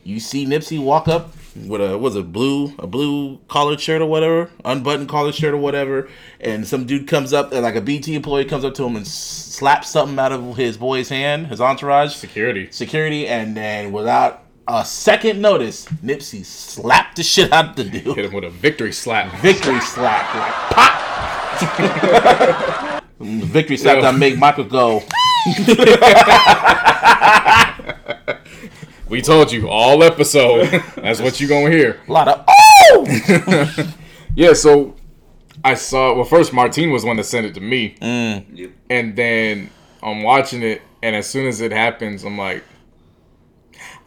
[0.05, 1.35] You see Nipsey walk up
[1.67, 5.59] with a was a blue a blue collared shirt or whatever, unbuttoned collared shirt or
[5.59, 6.09] whatever,
[6.41, 9.07] and some dude comes up and like a BT employee comes up to him and
[9.07, 12.69] slaps something out of his boy's hand, his entourage, Security.
[12.71, 18.17] security, and then without a second notice, Nipsey slapped the shit out of the dude.
[18.17, 19.35] Hit him with a victory slap.
[19.41, 20.97] Victory slap, like, pop.
[23.21, 24.03] Victory slap Yo.
[24.03, 25.03] that make Michael go.
[29.11, 30.69] We told you all episode.
[30.95, 31.99] That's what you gonna hear.
[32.07, 33.95] A lot of oh.
[34.37, 34.95] Yeah, so
[35.65, 36.15] I saw.
[36.15, 38.45] Well, first Martine was the one that sent it to me, mm.
[38.55, 38.71] Yep.
[38.89, 42.63] and then I'm watching it, and as soon as it happens, I'm like,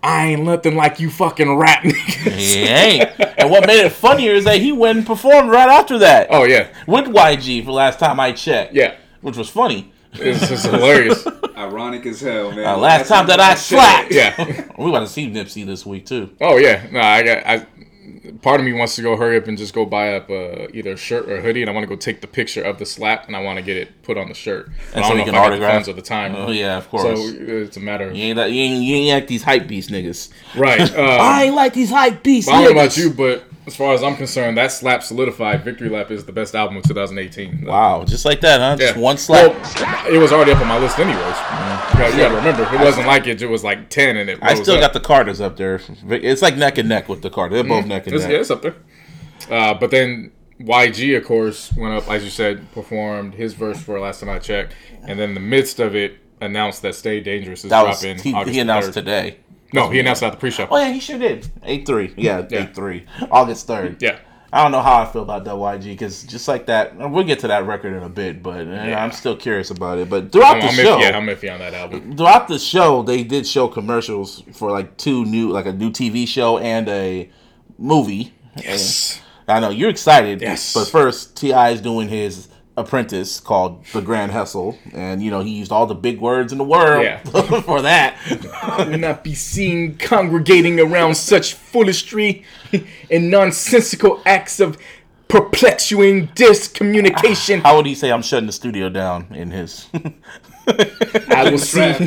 [0.01, 2.31] I ain't nothing like you fucking rap niggas.
[2.31, 3.09] He ain't.
[3.37, 6.45] And what made it funnier is that he went and performed right after that Oh
[6.45, 8.73] yeah, with YG for last time I checked.
[8.73, 8.95] yeah.
[9.23, 9.91] Which was funny.
[10.13, 11.25] It's just hilarious.
[11.57, 12.65] Ironic as hell, man.
[12.67, 14.11] Uh, last time that I slapped.
[14.11, 14.67] Yeah.
[14.77, 16.35] We about to see Nipsey this week too.
[16.41, 16.85] Oh yeah.
[16.91, 17.45] No, I got.
[17.47, 17.65] I.
[18.41, 20.93] Part of me wants to go hurry up and just go buy up uh, either
[20.93, 22.85] a shirt or a hoodie, and I want to go take the picture of the
[22.85, 24.67] slap, and I want to get it put on the shirt.
[24.91, 25.73] But And I so don't you know can if I got the autograph?
[25.73, 26.35] funds or the time.
[26.35, 27.03] Oh yeah, of course.
[27.03, 29.67] So it's a matter of you ain't that, you ain't you ain't like these hype
[29.67, 30.29] beast niggas.
[30.55, 30.81] right.
[30.97, 33.93] Uh, I ain't like these hype beast I don't know about you, but as far
[33.93, 35.63] as I'm concerned, that slap solidified.
[35.63, 37.65] Victory Lap is the best album of 2018.
[37.65, 38.75] Wow, just like that, huh?
[38.77, 39.51] Just one slap.
[39.53, 41.17] Well, it was already up on my list anyways.
[41.17, 41.23] You
[41.99, 43.41] gotta, you gotta remember, it wasn't like it.
[43.41, 44.39] It was like 10 and it.
[44.41, 44.81] I still up.
[44.81, 45.79] got the Carters up there.
[46.09, 47.55] It's like neck and neck with the Carters.
[47.55, 48.31] They're both neck and It's, neck.
[48.33, 48.75] yeah, it's up there.
[49.49, 53.99] Uh, but then YG, of course, went up as you said, performed his verse for
[53.99, 54.73] last time I checked,
[55.07, 58.21] and then in the midst of it, announced that "Stay Dangerous" is That was dropping.
[58.21, 58.93] he, August he announced 3rd.
[58.93, 59.37] today.
[59.73, 60.67] No, he announced that at the pre-show.
[60.69, 61.47] Oh yeah, he sure did.
[61.63, 62.13] Eight three.
[62.17, 62.63] Yeah, Yeah.
[62.63, 63.05] eight three.
[63.31, 64.01] August third.
[64.01, 64.19] Yeah.
[64.51, 67.39] I don't know how I feel about that YG because just like that, we'll get
[67.39, 69.03] to that record in a bit, but Yeah.
[69.03, 70.11] I'm still curious about it.
[70.11, 72.15] But throughout I'm, the I'm show, iffy, yeah, I'm iffy on that album.
[72.15, 76.27] throughout the show, they did show commercials for like two new, like a new TV
[76.27, 77.31] show and a
[77.79, 78.31] movie.
[78.57, 79.19] Yes.
[79.47, 80.39] I know you're excited.
[80.41, 80.71] Yes.
[80.75, 85.51] But first, Ti is doing his apprentice called the Grand Hustle, and you know he
[85.51, 87.19] used all the big words in the world Yeah.
[87.61, 88.17] for that.
[88.63, 92.43] I will not be seen congregating around such foolishry
[93.11, 94.77] and nonsensical acts of
[95.27, 97.61] perplexing discommunication.
[97.61, 99.87] How would he say I'm shutting the studio down in his?
[100.65, 101.81] I will see.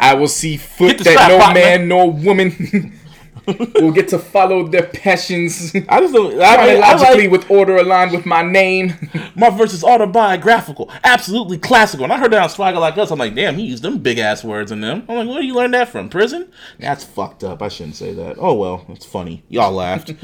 [0.00, 1.60] I will see foot that no partner.
[1.60, 2.98] man nor woman
[3.46, 6.40] will get to follow their passions I just don't.
[6.40, 8.94] I, I, I like, with order aligned with my name.
[9.34, 12.04] my verse is autobiographical, absolutely classical.
[12.04, 13.10] And I heard that on Swagger Like Us.
[13.10, 15.04] I'm like, damn, he used them big ass words in them.
[15.08, 16.08] I'm like, where do you learn that from?
[16.08, 16.50] Prison?
[16.78, 17.62] That's fucked up.
[17.62, 18.36] I shouldn't say that.
[18.38, 19.42] Oh well, it's funny.
[19.48, 20.10] Y'all laughed.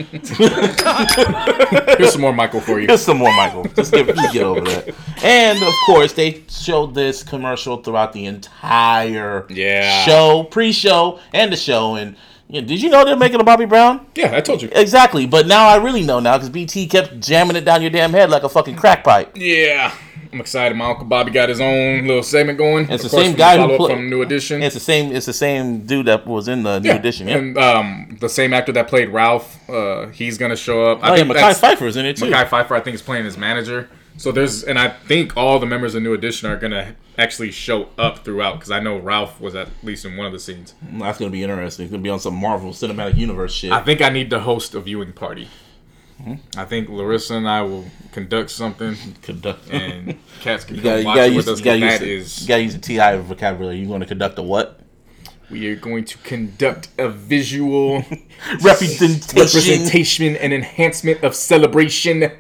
[1.98, 2.86] Here's some more Michael for you.
[2.86, 3.64] Here's some more, Michael.
[3.64, 4.94] Just get, just get over that.
[5.22, 10.04] And of course, they showed this commercial throughout the entire Yeah.
[10.04, 11.94] show, pre-show, and the show.
[11.96, 12.16] And
[12.48, 14.06] know, did you know they're making a Bobby Brown?
[14.14, 14.68] Yeah, I told you.
[14.72, 15.26] Exactly.
[15.26, 18.30] But now I really know now because BT kept jamming it down your damn head
[18.30, 19.32] like a fucking crack pipe.
[19.36, 19.94] Yeah.
[20.30, 20.76] I'm excited.
[20.76, 22.90] My uncle Bobby got his own little segment going.
[22.90, 24.62] It's Of the same guy who follow up pla- from New Edition.
[24.62, 25.10] It's the same.
[25.14, 27.28] It's the same dude that was in the new edition.
[27.28, 27.36] Yeah.
[27.38, 31.02] And um, the same actor that played Ralph, uh, he's gonna show up.
[31.02, 32.26] I oh yeah, think Mekhi that's- Phifer's in it too.
[32.26, 33.88] Mekhi Phifer, I think, is playing his manager.
[34.18, 37.88] So there's, and I think all the members of New Edition are gonna actually show
[37.96, 40.74] up throughout because I know Ralph was at least in one of the scenes.
[40.92, 41.84] That's gonna be interesting.
[41.84, 43.70] It's gonna be on some Marvel Cinematic Universe shit.
[43.72, 45.48] I think I need to host a viewing party.
[46.22, 46.34] Hmm?
[46.56, 49.70] I think Larissa and I will conduct something, Conduct.
[49.70, 51.60] and cats can you gotta, watch gotta it use, with us.
[51.60, 53.78] gotta 'cause use, That the, is, you gotta use the TI vocabulary.
[53.78, 54.80] You going to conduct a what?
[55.50, 58.04] we are going to conduct a visual
[58.60, 59.38] Representation.
[59.38, 62.30] representation and enhancement of celebration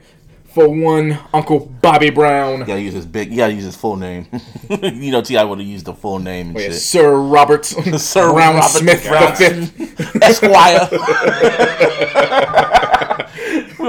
[0.58, 2.58] for one Uncle Bobby Brown.
[2.60, 3.30] You gotta use his big.
[3.30, 4.26] You gotta use his full name.
[4.82, 6.74] you know, Ti would have used the full name and Oh, Yeah, shit.
[6.80, 7.64] Sir Robert
[7.98, 10.16] Sir Brown Robert Smith the fifth.
[10.22, 10.88] Esquire.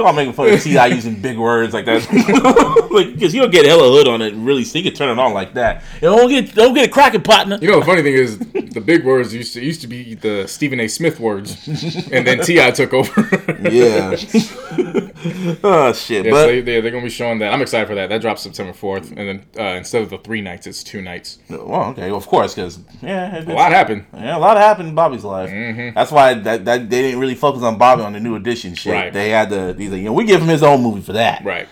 [0.00, 2.00] We're all making fun of Ti using big words like that,
[2.90, 4.32] like because you'll get hella hood on it.
[4.32, 5.82] and Really, so you can turn it on like that.
[5.96, 7.58] You don't get don't get a cracking partner.
[7.60, 10.46] You know the funny thing is the big words used to used to be the
[10.46, 10.88] Stephen A.
[10.88, 11.66] Smith words,
[12.10, 13.10] and then Ti took over.
[13.60, 14.16] Yeah.
[15.62, 16.24] oh shit!
[16.24, 17.52] Yeah, but so they, they're gonna be showing that.
[17.52, 18.08] I'm excited for that.
[18.08, 21.38] That drops September 4th, and then uh, instead of the three nights, it's two nights.
[21.48, 24.06] well, okay, of course, because yeah, A lot happened.
[24.14, 25.50] Yeah, a lot happened in Bobby's life.
[25.94, 28.92] That's why that, that they didn't really focus on Bobby on the new edition shit.
[28.92, 29.12] Right.
[29.12, 31.44] They had the these, you know, we give him his own movie for that.
[31.44, 31.68] Right.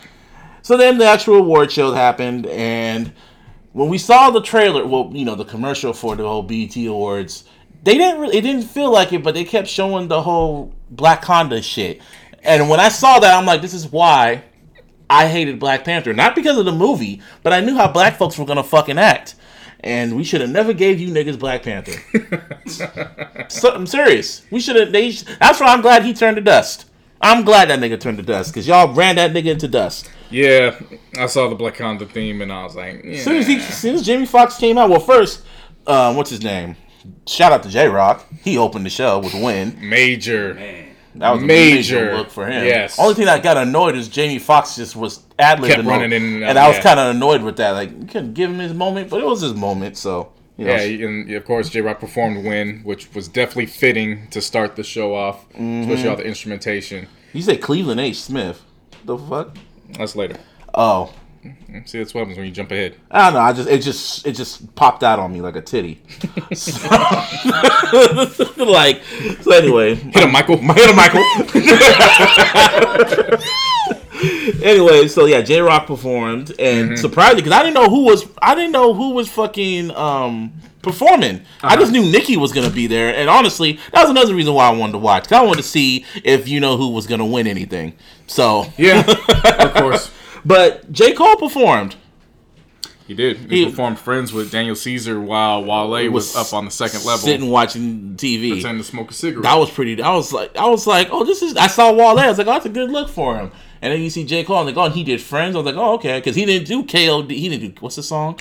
[0.62, 3.12] So then the actual award show happened, and
[3.72, 7.44] when we saw the trailer, well, you know, the commercial for the whole BET Awards,
[7.84, 11.24] they didn't really, it didn't feel like it, but they kept showing the whole Black
[11.24, 12.02] Conda shit.
[12.42, 14.44] And when I saw that, I'm like, this is why
[15.10, 16.12] I hated Black Panther.
[16.12, 19.34] Not because of the movie, but I knew how black folks were gonna fucking act.
[19.80, 21.92] And we should have never gave you niggas Black Panther.
[23.48, 24.42] so, I'm serious.
[24.50, 24.90] We should have.
[24.90, 25.12] They.
[25.12, 26.87] That's why I'm glad he turned to dust.
[27.20, 30.10] I'm glad that nigga turned to dust because y'all ran that nigga into dust.
[30.30, 30.78] Yeah,
[31.16, 33.12] I saw the Black Honda theme, and I was like, yeah.
[33.12, 35.42] As soon as he, soon as Jimmy Fox came out, well, first,
[35.86, 36.76] um, what's his name?
[37.26, 38.26] Shout out to Jay Rock.
[38.42, 39.76] He opened the show with Win.
[39.80, 40.54] major.
[40.54, 40.84] Man.
[41.14, 42.00] That was a Major.
[42.00, 42.64] major look for him.
[42.64, 42.98] Yes.
[42.98, 46.22] Only thing that got annoyed is Jamie Foxx just was ad libbing, Kept running in
[46.34, 46.82] and and I was yeah.
[46.82, 47.70] kind of annoyed with that.
[47.72, 49.96] Like, you couldn't give him his moment, but it was his moment.
[49.96, 54.26] So, you know, Yeah, and of course Jay Rock performed "Win," which was definitely fitting
[54.28, 55.82] to start the show off, mm-hmm.
[55.82, 57.06] especially all the instrumentation.
[57.32, 58.20] you say Cleveland H.
[58.20, 58.62] Smith.
[59.04, 59.56] The fuck?
[59.96, 60.36] That's later.
[60.74, 61.14] Oh,
[61.86, 62.96] See, that's what happens when you jump ahead.
[63.10, 63.40] I don't know.
[63.40, 66.00] I just it just it just popped out on me like a titty.
[66.54, 66.88] So-
[68.64, 69.02] like
[69.42, 70.56] so anyway, Hit him, Michael.
[70.58, 71.22] Hit him, Michael.
[74.62, 78.54] anyway, so yeah, Jay Rock performed, and surprisingly, because I didn't know who was, I
[78.54, 81.42] didn't know who was fucking um performing.
[81.62, 84.68] I just knew Nikki was gonna be there, and honestly, that was another reason why
[84.68, 85.24] I wanted to watch.
[85.24, 87.94] 'cause I wanted to see if you know who was gonna win anything.
[88.26, 89.00] So, Yeah,
[89.58, 90.10] of course.
[90.48, 91.96] But J Cole performed.
[93.06, 93.38] He did.
[93.50, 97.18] He, He- performed "Friends" with Daniel Caesar while Wale was, up on the second level,
[97.24, 98.50] sitting watching TV.
[98.52, 99.44] pretending to smoke a cigarette.
[99.44, 100.00] That was pretty.
[100.02, 101.56] I was like, I was like, oh, this is.
[101.56, 102.18] I saw Wale.
[102.18, 103.50] I was like, oh, that's a good look for him.
[103.80, 105.54] And then you see J Cole, and like, oh, he did Friends.
[105.54, 107.30] I was like, oh, okay, because he didn't do KOD.
[107.30, 108.38] He didn't do what's the song?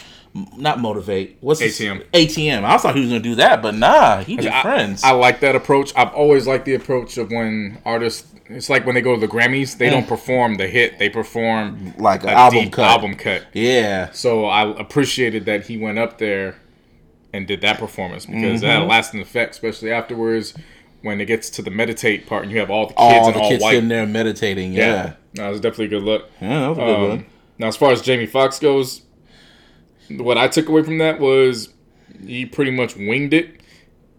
[0.57, 1.37] Not motivate.
[1.41, 2.03] What's ATM.
[2.13, 2.63] ATM.
[2.63, 5.03] I thought he was gonna do that, but nah, he did I, Friends.
[5.03, 5.91] I like that approach.
[5.95, 8.33] I've always liked the approach of when artists.
[8.49, 11.93] It's like when they go to the Grammys, they don't perform the hit; they perform
[11.97, 12.87] Like an album cut.
[12.89, 13.45] Album cut.
[13.53, 16.55] yeah, So I appreciated that he went up there
[17.33, 18.89] and did that performance because that had a Mm-hmm.
[18.89, 20.53] lasting effect, especially afterwards
[21.01, 23.35] when it gets to the meditate part and you have all the kids all and
[23.35, 23.73] the all kids white.
[23.73, 24.71] sitting there meditating.
[24.73, 26.29] Yeah, Yeah, that was definitely a good look.
[26.41, 27.25] yeah, that was a good Um, one.
[27.59, 29.01] now, as far as Jamie Foxx goes,
[30.09, 31.69] what I took away from that was
[32.25, 33.61] he pretty much winged it,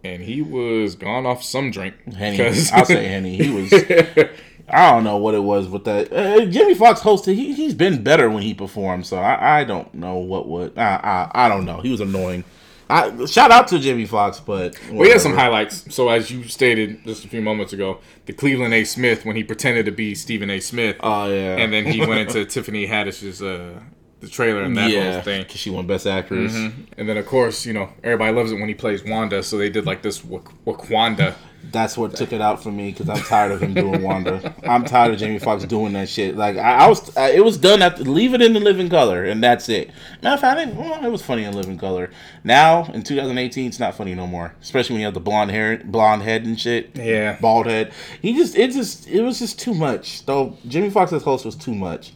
[0.04, 1.94] and he was gone off some drink.
[2.14, 2.40] Henny,
[2.72, 3.36] I'll say Henny.
[3.36, 3.72] He was.
[4.70, 6.12] I don't know what it was with that.
[6.12, 7.34] Uh, Jimmy Fox hosted.
[7.34, 9.06] He he's been better when he performed.
[9.06, 10.78] So I, I don't know what would.
[10.78, 11.80] I, I I don't know.
[11.80, 12.44] He was annoying.
[12.90, 15.94] I shout out to Jimmy Fox, but We had some highlights.
[15.94, 18.84] So, as you stated just a few moments ago, the Cleveland A.
[18.84, 20.58] Smith when he pretended to be Stephen A.
[20.60, 23.80] Smith, Oh yeah, and then he went into Tiffany Haddish's uh,
[24.20, 25.42] the trailer and that yeah, whole thing.
[25.42, 26.52] because she won Best Actress.
[26.52, 26.82] Mm-hmm.
[26.96, 29.70] And then, of course, you know everybody loves it when he plays Wanda, so they
[29.70, 31.34] did like this Wak- Wakanda.
[31.70, 34.54] That's what took it out for me because I'm tired of him doing Wanda.
[34.64, 36.36] I'm tired of Jamie Foxx doing that shit.
[36.36, 39.24] Like I, I was, I, it was done after leave it in the living color,
[39.24, 39.90] and that's it.
[40.22, 42.10] Matter of fact, I didn't, well, it was funny in living color.
[42.42, 44.54] Now in 2018, it's not funny no more.
[44.62, 46.96] Especially when you have the blonde hair, blonde head and shit.
[46.96, 47.38] Yeah.
[47.40, 47.92] bald head.
[48.22, 50.24] He just, it just, it was just too much.
[50.26, 52.12] Though Jimmy Foxx's host was too much.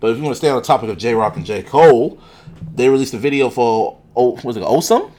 [0.00, 2.18] But if you want to stay on the topic of Jay Rock and J Cole,
[2.74, 5.12] they released a video for oh, was it OSOM?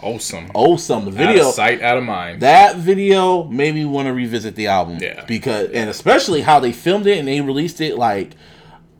[0.00, 0.48] Awesome.
[0.50, 1.48] OSOM, the Out video.
[1.48, 2.40] of sight, out of mind.
[2.42, 4.98] That video made me want to revisit the album.
[5.00, 5.24] Yeah.
[5.26, 8.34] Because and especially how they filmed it and they released it like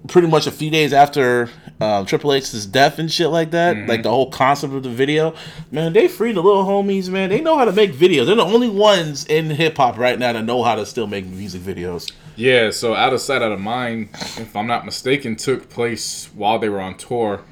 [0.08, 3.76] pretty much a few days after um, Triple H's death and shit like that.
[3.76, 3.88] Mm-hmm.
[3.88, 5.34] Like the whole concept of the video.
[5.70, 7.30] Man, they freed the little homies, man.
[7.30, 8.26] They know how to make videos.
[8.26, 11.26] They're the only ones in hip hop right now that know how to still make
[11.26, 12.10] music videos.
[12.36, 16.58] Yeah, so out of sight, out of mind, if I'm not mistaken, took place while
[16.60, 17.42] they were on tour,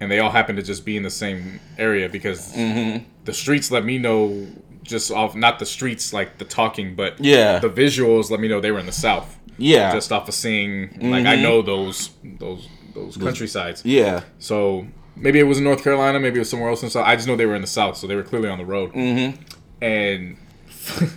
[0.00, 3.04] and they all happened to just be in the same area because Mm-hmm.
[3.24, 4.46] the streets let me know
[4.84, 7.58] just off not the streets like the talking, but Yeah.
[7.58, 9.36] the visuals let me know they were in the south.
[9.58, 9.92] Yeah.
[9.92, 13.84] Just off of seeing, like I know those those those countrysides.
[13.84, 14.22] yeah.
[14.38, 17.06] So maybe it was in North Carolina, maybe it was somewhere else in the south.
[17.06, 18.92] I just know they were in the south, so they were clearly on the road.
[18.92, 19.40] Mm-hmm.
[19.82, 20.36] And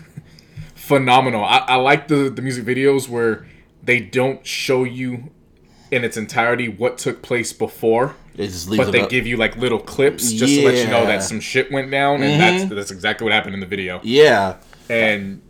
[0.75, 1.43] phenomenal.
[1.43, 3.45] I, I like the the music videos where
[3.83, 5.31] they don't show you
[5.91, 9.09] in its entirety what took place before, They just leave but they up.
[9.09, 12.21] give you like little clips just to let you know that some shit went down,
[12.21, 13.99] and that's that's exactly what happened in the video.
[14.03, 14.57] yeah.
[14.89, 15.41] And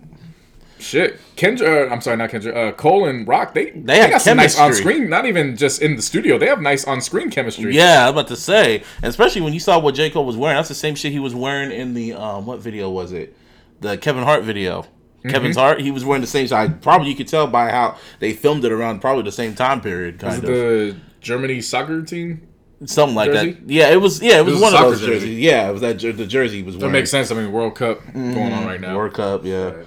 [0.79, 4.21] shit, Kendra, uh, I'm sorry, not Kendra, uh, Cole and Rock, they they, had got
[4.21, 5.09] some nice on screen.
[5.09, 7.75] Not even just in the studio, they have nice on screen chemistry.
[7.75, 10.57] Yeah, I'm about to say, and especially when you saw what J Cole was wearing.
[10.57, 13.35] That's the same shit he was wearing in the um, what video was it?
[13.81, 14.83] The Kevin Hart video.
[14.83, 15.29] Mm-hmm.
[15.31, 15.81] Kevin's Heart.
[15.81, 16.47] He was wearing the same.
[16.47, 19.53] So I probably you could tell by how they filmed it around probably the same
[19.53, 22.47] time period, Is kind it of the Germany soccer team?
[22.85, 23.51] something like jersey?
[23.51, 23.69] that.
[23.69, 24.21] Yeah, it was.
[24.21, 25.21] Yeah, it was, was one of soccer those jerseys.
[25.21, 25.33] jersey.
[25.33, 27.31] Yeah, it was that jer- the jersey he was That makes sense.
[27.31, 28.95] I mean, World Cup going on right now.
[28.95, 29.43] World Cup.
[29.43, 29.71] Yeah.
[29.71, 29.85] None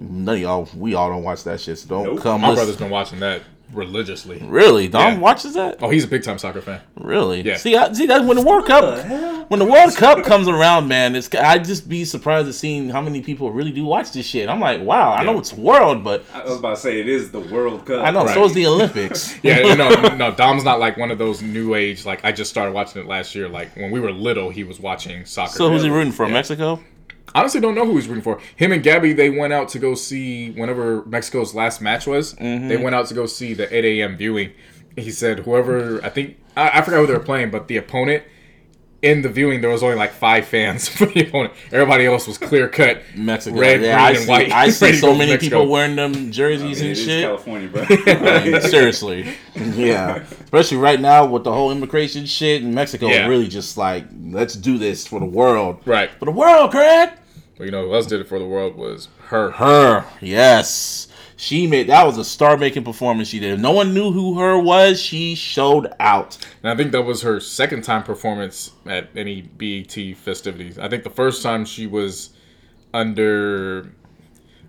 [0.00, 1.78] of y'all, we all don't watch that shit.
[1.78, 2.20] So don't Nope.
[2.22, 2.40] come.
[2.40, 4.42] My listen- brother's been watching that religiously.
[4.44, 5.18] Really, Dom Yeah.
[5.20, 5.78] watches that.
[5.80, 6.80] Oh, he's a big time soccer fan.
[6.98, 7.42] Really?
[7.42, 7.56] Yeah.
[7.56, 9.06] See, I, see that when the World Cup,
[9.48, 13.00] when the World Cup comes around, man, it's I just be surprised at seeing how
[13.00, 14.48] many people really do watch this shit.
[14.48, 17.30] I'm like, wow, I know it's world, but I was about to say it is
[17.30, 18.04] the World Cup.
[18.04, 18.34] I know Right.
[18.34, 19.36] so is the Olympics.
[19.44, 22.04] Yeah, no, no, Dom's not like one of those new age.
[22.04, 23.48] Like I just started watching it last year.
[23.48, 25.52] Like when we were little, he was watching soccer.
[25.52, 26.26] So who's he rooting for?
[26.26, 26.32] Yeah.
[26.32, 26.80] Mexico?
[27.34, 28.40] Honestly, don't know who he's rooting for.
[28.56, 32.34] Him and Gabby, they went out to go see whenever Mexico's last match was.
[32.34, 32.68] Mm-hmm.
[32.68, 34.16] They went out to go see the 8 a.m.
[34.16, 34.52] viewing.
[34.96, 38.24] He said whoever I think I, I forgot who they were playing, but the opponent
[39.02, 41.54] in the viewing there was only like five fans for the opponent.
[41.72, 43.58] Everybody else was clear cut Mexico.
[43.58, 44.52] red, yeah, green, I and see, white.
[44.52, 45.60] I see so many Mexico.
[45.60, 47.22] people wearing them jerseys It and is shit.
[47.24, 47.86] California, bro.
[47.88, 50.16] I mean, seriously, yeah.
[50.44, 53.26] Especially right now with the whole immigration shit in Mexico, Yeah.
[53.26, 56.10] really just like let's do this for the world, Right.
[56.18, 57.10] For the world, Craig.
[57.60, 59.50] But you know who else did it for the world was her.
[59.50, 61.08] Her, yes.
[61.36, 63.52] She made that was a star making performance she did.
[63.52, 66.38] If no one knew who her was, she showed out.
[66.62, 70.78] And I think that was her second time performance at any BET festivities.
[70.78, 72.30] I think the first time she was
[72.94, 73.92] under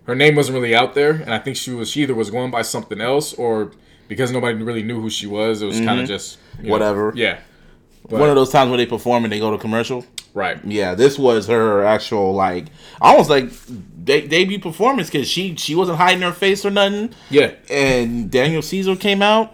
[0.03, 2.51] her name wasn't really out there, and I think she was she either was going
[2.51, 3.71] by something else or
[4.09, 6.71] because nobody really knew who she was, it was kind of just you know, Mm-hmm.
[6.71, 7.13] Whatever.
[7.15, 7.39] yeah,
[8.09, 10.05] One of those times where they perform and they go to commercial.
[10.33, 10.59] Right.
[10.65, 12.65] Yeah, this was her actual like
[12.99, 13.49] almost like
[14.03, 17.13] de- debut performance because she she wasn't hiding her face or nothing.
[17.29, 19.53] Yeah, And Daniel Caesar came out.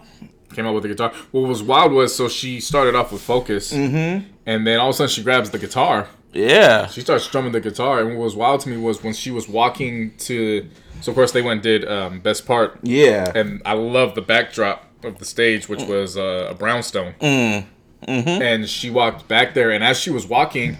[0.54, 1.12] came out with the guitar.
[1.30, 4.26] What was wild was so she started off with Focus, Mm-hmm.
[4.46, 6.08] and then all of a sudden she grabs the guitar.
[6.32, 9.30] Yeah, She starts strumming the guitar, and what was wild to me was when she
[9.30, 10.68] was walking to
[11.00, 13.32] So of course they went and did um, best part, Yeah.
[13.34, 17.14] and I love the backdrop of the stage, which was uh, a brownstone.
[17.20, 17.64] Mm.
[18.06, 18.42] Mm-hmm.
[18.42, 20.76] And she walked back there, and as she was walking,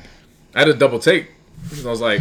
[0.55, 1.31] I had a double take
[1.63, 2.21] because I was like,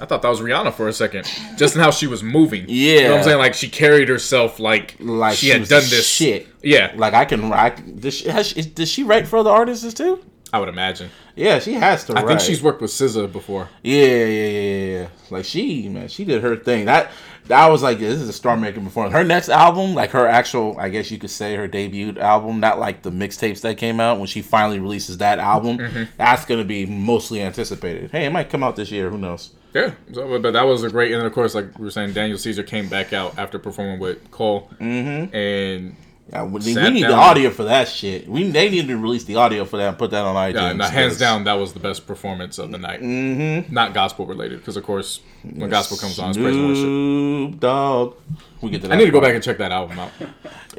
[0.00, 2.68] I thought that was Rihanna for a second, just in how she was moving.
[2.68, 3.38] you know what I'm saying?
[3.38, 6.48] Like she carried herself like like she had done this shit.
[6.62, 8.00] Yeah, Like I can write.
[8.00, 10.24] Does she, has she, does she write for other artists too?
[10.52, 11.10] I would imagine.
[11.34, 12.12] Yeah, she has to.
[12.12, 12.28] I write.
[12.28, 13.68] think she's worked with SZA before.
[13.82, 15.08] Yeah, yeah, yeah, yeah, yeah.
[15.30, 16.86] Like she, man, she did her thing.
[16.86, 17.10] That
[17.46, 19.14] that was like this is a star making performance.
[19.14, 22.78] Her next album, like her actual, I guess you could say her debut album, not
[22.78, 25.78] like the mixtapes that came out when she finally releases that album.
[25.78, 26.04] Mm-hmm.
[26.16, 28.10] That's gonna be mostly anticipated.
[28.10, 29.10] Hey, it might come out this year.
[29.10, 29.50] Who knows?
[29.74, 32.12] Yeah, so, but that was a great, and then of course, like we were saying,
[32.12, 35.34] Daniel Caesar came back out after performing with Cole, mm-hmm.
[35.34, 35.96] and
[36.32, 38.26] Yeah, we, we need the audio for that shit.
[38.26, 40.54] We they need to release the audio for that and put that on iTunes.
[40.54, 43.02] yeah, no, hands down, that was the best performance of the night.
[43.02, 43.72] Mm-hmm.
[43.72, 47.60] Not gospel related, because of course, when gospel comes on, it's praise and worship.
[47.60, 48.14] Dogg.
[48.62, 50.10] We get to that I need to go back and check that album out.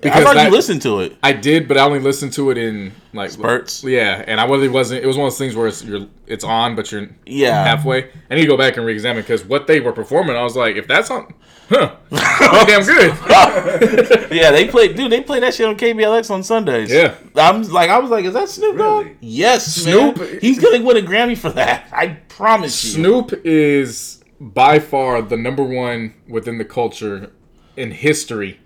[0.04, 1.18] I thought that- you listened to it.
[1.22, 3.84] I did, but I only listened to it in like Spurts?
[3.84, 5.04] Yeah, and I really wasn't.
[5.04, 7.64] It was one of those things where it's you're it's on, but you're Yeah.
[7.64, 8.10] halfway.
[8.32, 10.78] I need to go back and re-examine because what they were performing, I was like,
[10.78, 11.32] if that's on,
[11.70, 11.96] huh,
[12.66, 13.14] damn good.
[14.34, 15.12] Yeah, they played, dude.
[15.12, 16.92] They play that shit on KBLX on Sundays.
[16.92, 17.16] Yeah.
[17.36, 19.06] I'm like, I was like, is that Snoop Dogg?
[19.06, 19.18] Really?
[19.22, 20.40] Yes, Snoop- man.
[20.42, 21.88] He's gonna win a Grammy for that.
[21.94, 22.92] I promise you.
[22.92, 27.32] Snoop is by far the number one within the culture
[27.78, 28.60] in history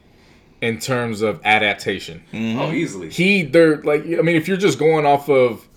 [0.62, 2.24] in terms of adaptation.
[2.34, 2.60] Mm-hmm.
[2.60, 3.10] Oh, easily.
[3.10, 5.68] He, they're like, I mean, if you're just going off of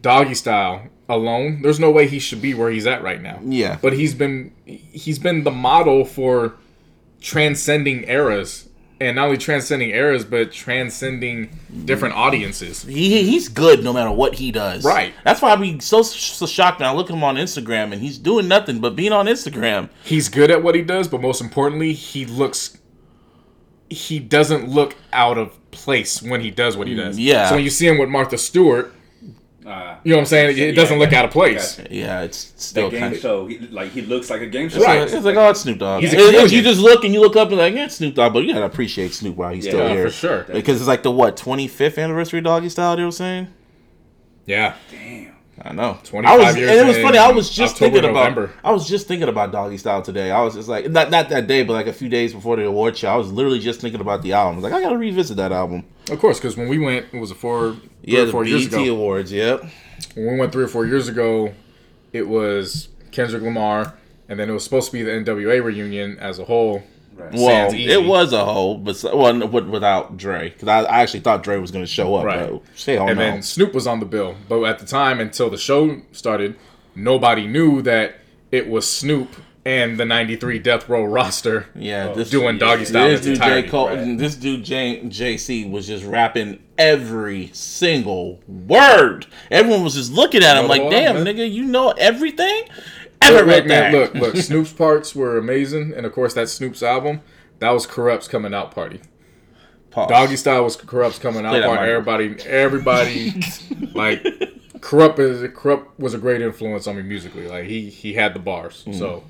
[0.00, 3.40] doggy style alone, there's no way he should be where he's at right now.
[3.44, 3.78] Yeah.
[3.82, 6.54] But he's been he's been the model for
[7.20, 8.68] transcending eras.
[9.00, 12.22] And not only transcending eras, but transcending different mm-hmm.
[12.22, 12.82] audiences.
[12.82, 14.84] He, he's good no matter what he does.
[14.84, 15.14] Right.
[15.24, 18.02] That's why I be so, so shocked when I look at him on Instagram and
[18.02, 19.88] he's doing nothing but being on Instagram.
[20.04, 22.76] He's good at what he does, but most importantly, he looks
[23.90, 27.18] he doesn't look out of place when he does what he mm, does.
[27.18, 27.48] Yeah.
[27.48, 28.94] So when you see him with Martha Stewart,
[29.70, 30.58] Uh, you know what I'm saying?
[30.58, 31.76] It doesn't look out of place.
[31.76, 31.94] Gotcha.
[31.94, 33.20] Yeah, it's That still game kind of.
[33.20, 34.82] show, he, like he looks like a game show.
[34.82, 35.02] Right.
[35.02, 36.02] it's like, oh, it's Snoop Dogg.
[36.02, 37.94] He's a It- it- you just look and you look up and like, yeah, it's
[37.96, 40.04] Snoop Dogg, but you gotta appreciate Snoop while he's Yeah, still Yeah, here.
[40.06, 40.46] for sure.
[40.52, 42.96] Because it's like the what 25th anniversary of Doggy Style.
[42.96, 43.46] They were saying.
[44.44, 44.74] Yeah.
[44.90, 45.29] Damn.
[45.62, 45.98] I know.
[46.04, 47.18] 25 I was, years and it was funny.
[47.18, 48.30] I was just October, thinking about.
[48.30, 48.52] November.
[48.64, 50.30] I was just thinking about Doggy Style today.
[50.30, 52.64] I was just like, not not that day, but like a few days before the
[52.66, 53.08] award show.
[53.08, 54.54] I was literally just thinking about the album.
[54.54, 55.84] I was like, I gotta revisit that album.
[56.10, 58.80] Of course, because when we went, it was a four, Yeah, the four years BET
[58.80, 58.94] ago.
[58.94, 59.32] Awards.
[59.32, 59.64] Yep.
[60.14, 61.52] When we went three or four years ago,
[62.12, 63.94] it was Kendrick Lamar,
[64.28, 66.82] and then it was supposed to be the NWA reunion as a whole.
[67.20, 67.34] Right.
[67.34, 71.20] Well, it was a whole, but s- well, n- without Dre, because I, I actually
[71.20, 72.24] thought Dre was gonna show up.
[72.24, 72.50] Right.
[72.50, 73.24] But say, oh and no.
[73.24, 74.36] then Snoop was on the bill.
[74.48, 76.56] But at the time, until the show started,
[76.94, 78.16] nobody knew that
[78.50, 79.28] it was Snoop
[79.64, 81.66] and the '93 Death Row roster.
[81.74, 82.14] Yeah, oh.
[82.14, 83.42] this doing doggy style This its dude, J.
[83.42, 84.18] entirety, Cole, right.
[84.18, 89.26] this dude J, JC was just rapping every single word.
[89.50, 92.64] Everyone was just looking at him Know like, "Damn, album, nigga, you know everything."
[93.22, 93.98] Ever Look, read look, man, that?
[93.98, 94.36] look, look.
[94.42, 97.20] Snoop's parts were amazing, and of course, that Snoop's album.
[97.58, 99.00] That was Kurupt's coming out party.
[99.90, 100.08] Pause.
[100.08, 101.90] Doggy Style was Kurupt's coming out Play party.
[101.90, 103.30] Everybody, everybody,
[103.94, 104.22] like
[104.78, 107.48] Kurupt is Kurupt was a great influence on me musically.
[107.48, 108.84] Like he he had the bars.
[108.86, 108.98] Mm.
[108.98, 109.24] So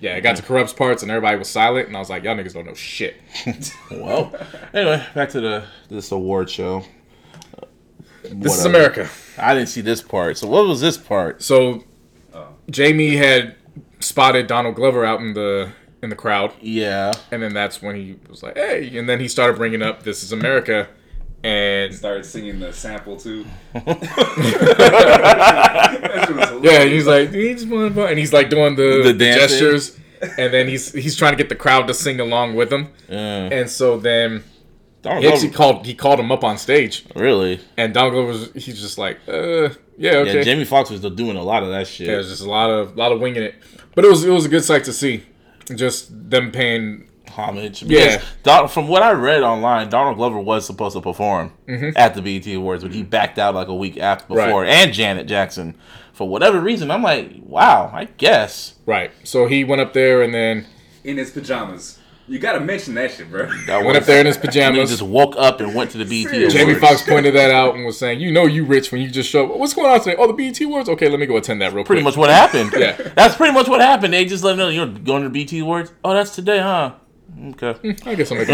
[0.00, 2.34] yeah, it got to Kurupt's parts, and everybody was silent, and I was like, y'all
[2.34, 3.16] niggas don't know shit.
[3.90, 4.34] Well,
[4.74, 6.82] anyway, back to the this award show.
[8.24, 9.08] This is America.
[9.38, 10.36] I didn't see this part.
[10.36, 11.42] So what was this part?
[11.42, 11.84] So
[12.70, 13.54] Jamie had
[14.00, 15.70] spotted Donald Glover out in the
[16.02, 19.28] in the crowd, Yeah, and then that's when he was like, "Hey!" And then he
[19.28, 20.88] started bringing up "This Is America,"
[21.42, 23.44] and Started singing the sample too.
[24.56, 29.12] That shit was yeah, he's like, he's just wanna and he's like doing the, The
[29.12, 29.98] the gestures,
[30.38, 33.48] and then he's he's trying to get the crowd to sing along with him, yeah.
[33.50, 34.44] and so then
[35.02, 37.60] Donald he actually Glover- called he called him up on stage, really?
[37.76, 41.36] and Donald Glover was he's just like, "Uh, yeah, okay." Yeah, Jamie Foxx was doing
[41.36, 42.06] a lot of that shit.
[42.06, 43.54] Yeah, there's just a lot of lot of winging it,
[43.94, 45.22] but it was it was a good sight to see,
[45.74, 47.08] just them paying.
[47.30, 47.82] homage.
[47.82, 48.16] Yeah.
[48.16, 51.52] Because Don, from what I read online, Donald Glover was supposed to perform
[51.96, 54.54] at the BET Awards, but he backed out like a week after before, Mm-hmm.
[54.54, 54.68] Right.
[54.68, 55.74] and Janet Jackson
[56.14, 56.90] for whatever reason.
[56.90, 60.66] I'm like, wow, I guess Right, so he went up there and then
[61.04, 61.98] in his pajamas.
[62.28, 63.46] You gotta mention that shit, bro.
[63.66, 64.90] that went up there in his And he pajamas.
[64.90, 66.54] just woke up and went to the BET Awards.
[66.54, 69.30] Jamie Foxx pointed that out and was saying, "You know, you rich when you just
[69.30, 69.56] show up.
[69.58, 70.16] What's going on today?
[70.18, 70.88] Oh, the BET Awards.
[70.88, 72.72] Okay, let me go attend that real Pretty quick." much what happened.
[72.76, 72.96] Yeah.
[73.14, 74.12] that's pretty much what happened.
[74.12, 75.92] They just let him know you're going to the BET Awards.
[76.04, 76.94] Oh, that's today, huh?
[77.50, 78.52] Okay, hmm, I guess I'll make a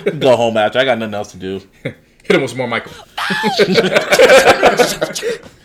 [0.00, 0.18] appearance.
[0.20, 0.78] go home after.
[0.78, 1.60] I got nothing else to do.
[1.82, 1.96] Hit
[2.36, 2.92] him with some more Michael.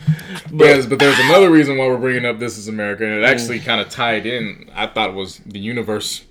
[0.52, 3.60] Yes, but there's another reason why we're bringing up "This Is America," and it actually
[3.60, 4.70] kind of tied in.
[4.74, 6.24] I thought was the universe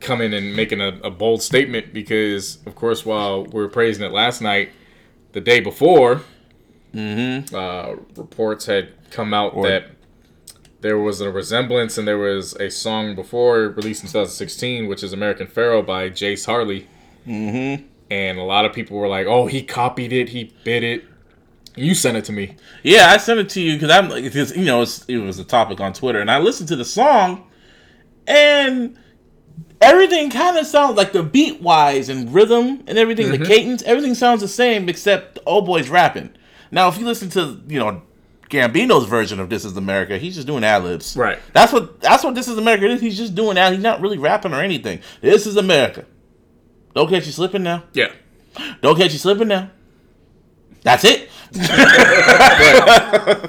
[0.00, 4.12] coming and making a, a bold statement because, of course, while we were praising it
[4.12, 4.70] last night,
[5.32, 6.22] the day before,
[7.54, 9.86] uh, reports had come out that
[10.80, 15.12] there was a resemblance and there was a song before released in 2016, which is
[15.12, 16.88] "American Pharaoh" by Jase Harley.
[17.26, 17.86] Mm-hmm.
[18.10, 20.30] And a lot of people were like, "Oh, he copied it.
[20.30, 21.04] He bit it."
[21.74, 22.56] You sent it to me.
[22.82, 25.44] Yeah, I sent it to you because I'm like, you know, it's, it was a
[25.44, 27.48] topic on Twitter, and I listened to the song,
[28.26, 28.98] and
[29.80, 33.46] everything kind of sounds like the beat wise and rhythm and everything, the mm-hmm.
[33.46, 36.34] cadence, everything sounds the same except the old boy's rapping.
[36.70, 38.02] Now, if you listen to you know
[38.48, 41.16] Gambino's version of "This Is America," he's just doing ad libs.
[41.16, 41.38] Right.
[41.52, 43.00] That's what that's what "This Is America" is.
[43.00, 43.72] He's just doing that.
[43.72, 45.00] He's not really rapping or anything.
[45.20, 46.06] This is America.
[46.94, 47.84] Don't catch you slipping now.
[47.92, 48.12] Yeah.
[48.80, 49.70] Don't catch you slipping now.
[50.82, 51.28] That's it.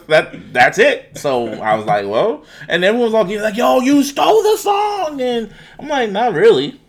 [0.08, 1.18] that that's it.
[1.18, 4.58] So I was like, well, and everyone was all getting like, yo, you stole the
[4.58, 6.80] song, and I'm like, not really.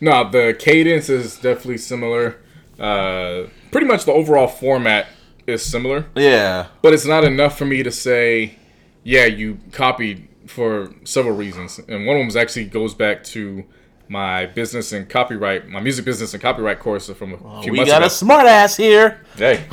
[0.00, 2.38] No, the cadence is definitely similar.
[2.78, 5.06] Uh, pretty much the overall format
[5.46, 8.58] is similar, Yeah, but it's not enough for me to say,
[9.04, 11.78] yeah, you copied for several reasons.
[11.78, 13.64] And one of them is actually goes back to
[14.08, 17.78] my business and copyright, my music business and copyright course from a oh, few we
[17.78, 18.06] months got ago.
[18.06, 19.20] a smart ass here.
[19.36, 19.66] Hey.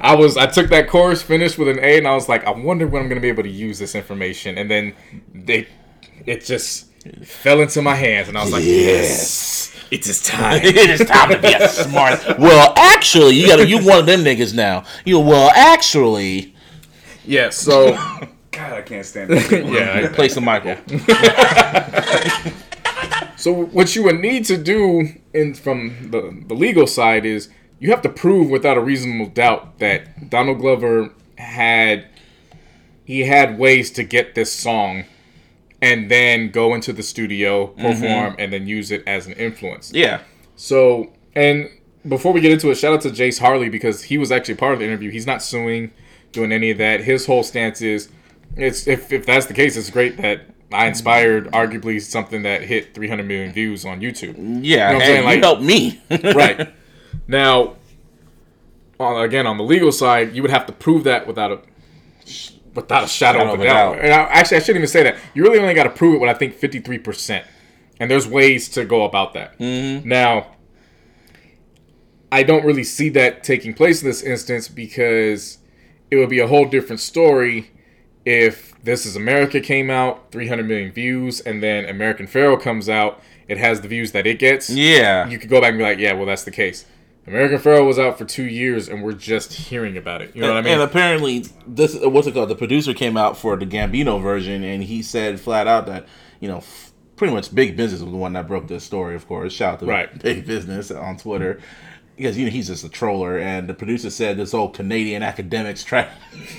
[0.00, 2.50] I was I took that course, finished with an A, and I was like, I
[2.50, 4.58] wonder when I'm gonna be able to use this information.
[4.58, 4.94] And then
[5.34, 5.68] they
[6.24, 6.86] it just
[7.24, 10.60] fell into my hands and I was like, Yes, it is time.
[10.64, 12.20] it is time to be a smart.
[12.38, 14.84] Well, actually, you got you one of them niggas now.
[15.04, 16.54] You well, actually,
[17.24, 17.96] yeah, so
[18.56, 19.66] God, I can't stand it.
[19.66, 20.08] yeah.
[20.14, 20.76] play some Michael.
[23.46, 27.48] So what you would need to do in from the, the legal side is
[27.78, 32.08] you have to prove without a reasonable doubt that Donald Glover had
[33.04, 35.04] he had ways to get this song
[35.80, 38.40] and then go into the studio, perform, mm-hmm.
[38.40, 39.92] and then use it as an influence.
[39.94, 40.22] Yeah,
[40.56, 41.70] So, and
[42.08, 44.72] before we get into it, shout out to Jase Harley because he was actually part
[44.72, 45.10] of the interview.
[45.12, 45.92] He's not suing,
[46.32, 47.02] doing any of that.
[47.04, 48.08] His whole stance is,
[48.56, 50.42] it's if, if that's the case, it's great that
[50.72, 54.36] I inspired arguably something that hit 300 million views on YouTube.
[54.62, 54.92] yeah.
[54.92, 56.00] You know hey, you Like- helped me.
[56.34, 56.72] right.
[57.28, 57.76] Now,
[58.98, 61.60] on, again, on the legal side, you would have to prove that without a
[62.74, 63.92] without a shadow, Shadow of a doubt.
[63.94, 64.04] doubt.
[64.04, 65.16] And I, actually, I shouldn't even say that.
[65.34, 67.46] You really only got to prove it with I think 53 percent,
[68.00, 69.58] and there's ways to go about that.
[69.58, 70.08] Mm-hmm.
[70.08, 70.48] Now,
[72.32, 75.58] I don't really see that taking place in this instance because
[76.10, 77.70] it would be a whole different story
[78.26, 83.22] if This Is America came out, 300 million views, and then American Pharaoh comes out,
[83.48, 85.98] it has the views that it gets yeah, you could go back and be like,
[85.98, 86.84] yeah, well, that's the case.
[87.28, 90.34] American Pharaoh was out for two years, and we're just hearing about it.
[90.34, 90.74] You know what I mean?
[90.74, 92.48] And apparently, this what's it called?
[92.50, 96.06] The producer came out for the Gambino version, and he said flat out that
[96.38, 99.14] you know, f- pretty much Big Business was the one that broke this story.
[99.16, 100.22] Of course, shout out to Right.
[100.22, 101.60] Big Business on Twitter.
[102.16, 105.84] Because you know he's just a troller, and the producer said this old Canadian academics
[105.84, 106.08] try.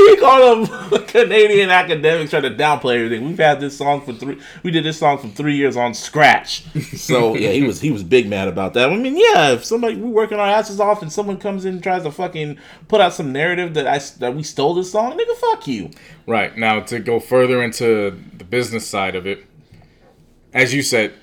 [0.00, 3.26] he called them Canadian academics trying to downplay everything.
[3.26, 4.40] We've had this song for three.
[4.62, 6.64] We did this song for three years on scratch.
[6.96, 8.90] So yeah, he was he was big mad about that.
[8.90, 11.82] I mean, yeah, if somebody we're working our asses off and someone comes in and
[11.82, 15.36] tries to fucking put out some narrative that I that we stole this song, nigga,
[15.36, 15.90] fuck you.
[16.26, 16.56] right.
[16.56, 19.44] Now, to go further into the business side of it,
[20.52, 21.14] as you said,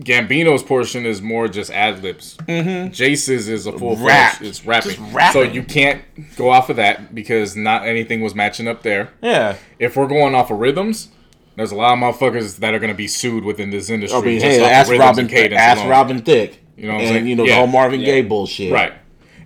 [0.00, 2.36] Gambino's portion is more just ad libs.
[2.46, 2.92] Mm-hmm.
[2.92, 4.36] Jase's is a full Rap.
[4.36, 4.42] fledged.
[4.50, 4.90] It's rapping.
[4.92, 5.32] Just rapping.
[5.32, 6.02] So you can't
[6.36, 9.10] go off of that because not anything was matching up there.
[9.22, 9.56] Yeah.
[9.78, 11.08] If we're going off of rhythms,
[11.56, 14.18] there's a lot of motherfuckers that are going to be sued within this industry.
[14.18, 15.88] I mean, just hey, off of ask rhythms Robin, and cadence ask alone.
[15.90, 16.58] Robin Thicke.
[16.76, 17.26] You know what I'm and saying?
[17.28, 17.50] you know Yeah.
[17.52, 18.06] the whole Marvin Yeah.
[18.06, 18.72] Gaye bullshit.
[18.72, 18.92] Right.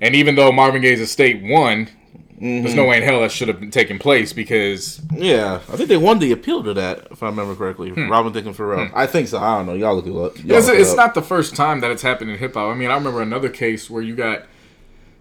[0.01, 1.89] And even though Marvin Gaye's estate won,
[2.41, 2.77] there's Mm-hmm.
[2.77, 5.99] no way in hell that should have been taken place because Yeah, I think they
[5.99, 7.93] won the appeal to that, if I remember correctly.
[7.93, 8.91] Robin Thicke and Pharrell.
[8.95, 9.39] I think so.
[9.39, 9.75] I don't know.
[9.75, 10.43] Y'all look it up.
[10.45, 10.97] Y'all it's, look it's up.
[10.97, 12.73] not the first time that it's happened in hip hop.
[12.73, 14.45] I mean, I remember another case where you got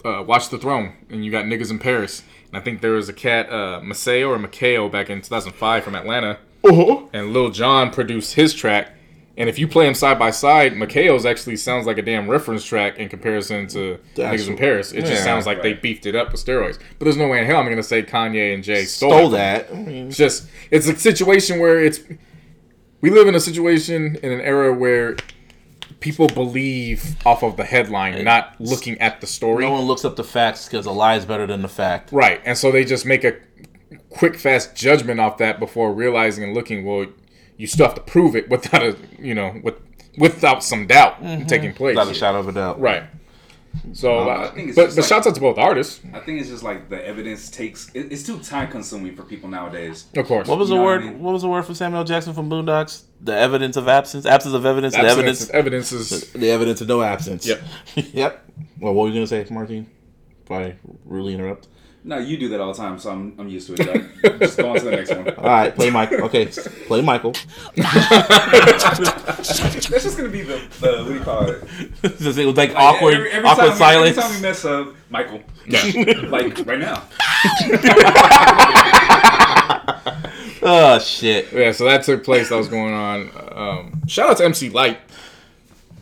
[0.04, 2.22] uh, Watch the Throne and you got niggas in Paris.
[2.48, 5.94] And I think there was a cat, uh, Maceo or Maceo, back in 2005 from
[5.94, 6.38] Atlanta.
[6.64, 7.02] Uh-huh.
[7.12, 8.92] And Lil Jon produced his track.
[9.40, 12.62] And if you play them side by side, Maceo's actually sounds like a damn reference
[12.62, 14.92] track in comparison to The niggas in Paris.
[14.92, 16.78] It just sounds like they beefed it up with steroids.
[16.98, 19.30] But there's no way in hell I'm going to say Kanye and Jay stole, Stole
[19.30, 19.70] that.
[19.70, 22.00] I mean, It's just it's a situation where it's
[23.00, 25.16] we live in a situation in an era where
[26.00, 29.64] people believe off of the headline, not looking at the story.
[29.64, 32.12] no one looks up the facts because a lie is better than the fact.
[32.12, 32.42] Right.
[32.44, 33.36] And so they just make a
[34.10, 37.06] quick fast judgment off that before realizing and looking, well,
[37.60, 39.76] you still have to prove it without a you know, with
[40.16, 41.14] without some doubt
[41.46, 41.94] taking place.
[41.96, 42.80] Without a shadow of a doubt.
[42.80, 43.04] Right.
[43.92, 46.40] So, I uh, think it's but but like- shouts out to both artists, I think
[46.40, 47.88] it's just like the evidence takes.
[47.94, 50.06] It, it's too time consuming for people nowadays.
[50.16, 50.48] of course.
[50.48, 51.02] What was You the know what word?
[51.02, 51.20] I mean?
[51.22, 53.04] What was the word for Samuel Jackson from Boondocks?
[53.20, 55.50] The evidence of absence, absence of evidence, the evidence?
[55.50, 57.46] evidence, Evidence is the evidence of no absence.
[57.46, 57.62] Yep.
[58.12, 58.44] yep.
[58.80, 59.86] Well, what were you gonna say, Martin?
[60.44, 61.68] If I really interrupt.
[62.02, 64.22] No, you do that all the time, so I'm, I'm used to it.
[64.22, 64.38] Doug.
[64.40, 65.28] just go on to the next one.
[65.34, 66.22] All right, play Michael.
[66.22, 66.46] Okay,
[66.86, 67.34] play Michael.
[67.76, 71.62] That's just gonna be the, the what do you call it?
[72.18, 74.16] Just it was like Like, awkward, every- every awkward time silence.
[74.16, 75.82] Every time we mess up, Michael, yeah.
[76.28, 77.02] like right now.
[80.62, 81.52] oh shit.
[81.52, 81.72] yeah.
[81.72, 82.48] So that took place.
[82.48, 83.30] That was going on.
[83.52, 84.98] Um, shout out to MC Lyte.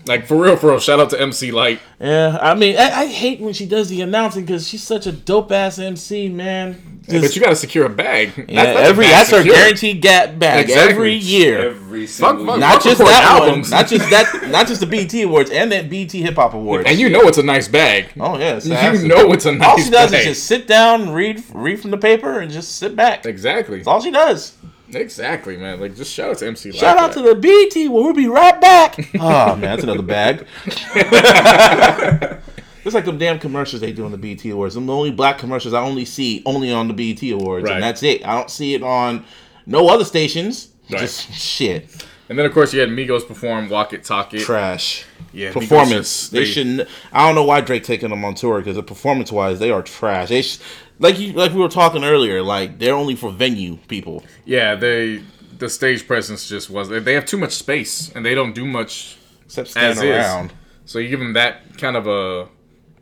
[0.09, 0.79] Like for real, for real.
[0.81, 1.81] Shout out to MC Lyte.
[2.01, 5.13] Yeah, I mean, I, I hate when she does the announcing because she's such a
[5.13, 7.01] dope ass MC, man.
[7.09, 8.29] but you got to secure a bag.
[8.35, 10.95] That's- yeah, that's a every bag that's her guaranteed gap bag Exactly.
[10.95, 11.71] every year.
[11.71, 12.59] Every single fuck, year.
[12.59, 13.71] not just that albums.
[13.73, 16.87] one, not just that, not just the BT Awards and that BT Hip Hop Awards.
[16.89, 18.11] And you know it's a nice bag.
[18.21, 19.69] oh yeah, You know it's a nice bag.
[19.69, 20.21] All she does bag.
[20.21, 23.27] is just sit down, read, read from the paper, and just sit back.
[23.27, 23.79] Exactly.
[23.79, 24.57] That's all she does.
[24.93, 25.81] Exactly, man.
[25.81, 26.81] Like just shout out to MC Lyte.
[26.81, 27.89] Shout out to the BT.
[27.89, 28.99] Well, we'll be right back.
[29.21, 30.47] oh man, that's another bag.
[32.85, 34.75] It's like them damn commercials they do on the BT Awards.
[34.75, 37.75] Them the only black commercials I only see only on the BT Awards, Right.
[37.75, 38.27] and that's it.
[38.27, 39.27] I don't see it on
[39.67, 40.69] no other stations.
[40.91, 41.01] Right.
[41.01, 44.41] Just shit, And then of course you had Migos perform Walk It Talk It.
[44.41, 45.05] trash.
[45.35, 45.91] Yeah, performance.
[46.23, 46.89] just- they, they- shouldn't.
[47.13, 50.31] I don't know why Drake taking them on tour because performance wise they are trash.
[50.31, 50.59] They sh-
[50.99, 52.43] like you like we were talking earlier.
[52.43, 54.25] Like they're only for venue people.
[54.45, 55.23] Yeah, they
[55.59, 56.89] the stage presence just was.
[56.89, 59.17] They have too much space and they don't do much.
[59.45, 60.03] Except As stand is.
[60.05, 60.53] around.
[60.85, 62.49] So you give them that kind of a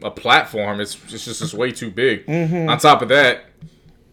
[0.03, 0.81] a platform.
[0.81, 2.27] It's it's just it's way too big.
[2.27, 2.69] Mm-hmm.
[2.69, 3.45] On top of that,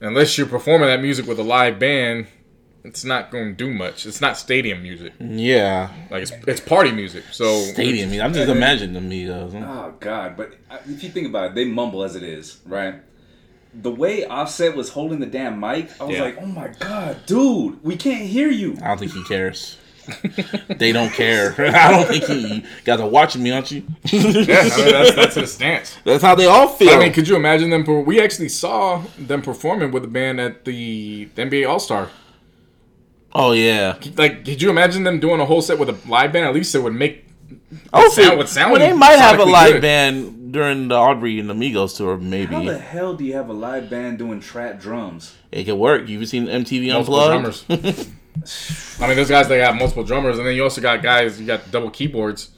[0.01, 2.27] unless you're performing that music with a live band,
[2.83, 4.05] it's not going to do much.
[4.05, 5.13] It's not stadium music.
[5.19, 7.23] Yeah, Like it's it's party music.
[7.31, 8.09] So stadium.
[8.09, 9.53] I mean, I'm just imagining the Migos.
[9.55, 10.35] Oh God!
[10.35, 12.95] But uh, if you think about it, they mumble as it is, right?
[13.75, 16.23] The way Offset was holding the damn mic, I was Yeah.
[16.23, 19.77] like, "Oh my God, dude, we can't hear you." I don't think he cares.
[20.77, 21.55] they don't care.
[21.75, 22.55] I don't think he.
[22.55, 23.83] You guys are watching me, aren't you?
[24.03, 24.45] yeah, I mean,
[24.91, 25.97] that's that's his stance.
[26.03, 26.89] That's how they all feel.
[26.91, 27.83] I mean, could you imagine them?
[27.83, 32.09] per- We actually saw them performing with a band at the NBA All Star.
[33.33, 33.97] oh yeah.
[34.17, 36.45] Like, could you imagine them doing a whole set with a live band?
[36.45, 37.25] At least it would make.
[37.91, 39.81] Oh, sound would sound well, they might have a live good.
[39.81, 42.17] band during the Aubrey and Amigos tour.
[42.17, 42.53] Maybe.
[42.55, 45.35] How the hell do you have a live band doing trap drums?
[45.51, 46.07] it could work.
[46.07, 47.67] You've seen MTV multiple Unplugged?
[47.67, 48.09] drummers.
[49.01, 51.45] I mean, those guys they got multiple drummers, and then you also got guys you
[51.45, 52.49] got double keyboards.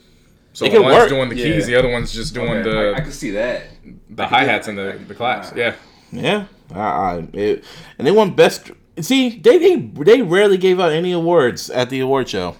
[0.52, 1.08] So It could one's work.
[1.10, 1.74] doing the keys, Yeah.
[1.76, 3.62] the other one's just doing Okay, the I, I can see that.
[4.08, 5.52] the hi hats and the the claps.
[5.54, 5.74] Yeah,
[6.10, 7.64] Yeah, I, I, it,
[7.98, 8.70] and they won best.
[9.00, 12.56] See, they, they they rarely gave out any awards at the award show.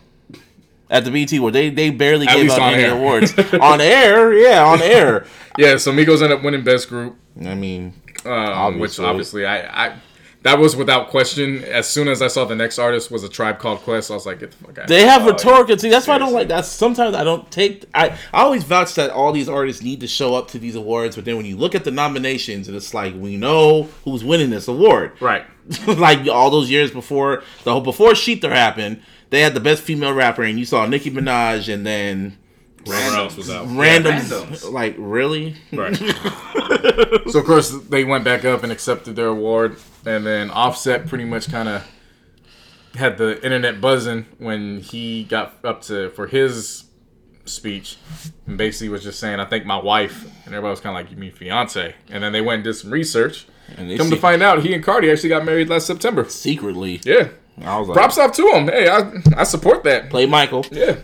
[0.89, 2.93] At the BT Award, they they barely At gave out any air.
[2.97, 4.33] awards on air.
[4.35, 5.27] Yeah, on air.
[5.59, 5.77] yeah.
[5.79, 9.05] So Migos ended up winning best group, I mean, um, which Obviously.
[9.05, 9.97] obviously I, I
[10.43, 11.65] that was without question.
[11.65, 14.27] As soon as I saw the next artist was a Tribe Called Quest, I was
[14.27, 14.87] like, get the fuck out.
[14.87, 15.77] They have Oh, rhetorical.
[15.77, 16.65] See, that's why I don't like that.
[16.67, 17.85] Sometimes I don't take.
[17.93, 21.17] I I always vouch that all these artists need to show up to these awards,
[21.17, 24.51] but then when you look at the nominations, and it's like we know who's winning
[24.51, 25.13] this award.
[25.21, 25.45] right.
[25.89, 30.13] like all those years before the whole before shETHER happened, they had the best female
[30.13, 32.39] rapper, and you saw Nicki Minaj, and then
[32.87, 33.67] Whoever else was out.
[33.71, 34.15] random.
[34.15, 34.71] randoms.
[34.71, 35.57] Like really?
[35.73, 35.97] Right.
[37.31, 41.25] so of course they went back up and accepted their award, and then Offset pretty
[41.25, 41.87] much kind of
[42.95, 46.85] had the internet buzzing when he got up to for his
[47.45, 47.97] speech,
[48.47, 51.11] and basically was just saying, "I think my wife," and everybody was kind of like,
[51.11, 53.47] "You mean fiance?" And then they went and did some research.
[53.77, 56.25] And they Come to find out, he and Cardi actually got married last September.
[56.29, 57.01] secretly.
[57.05, 57.29] Yeah.
[57.65, 58.67] I was like, Props off to him.
[58.69, 60.11] Hey, I I support that.
[60.11, 60.65] play Michael.
[60.71, 60.97] Yeah.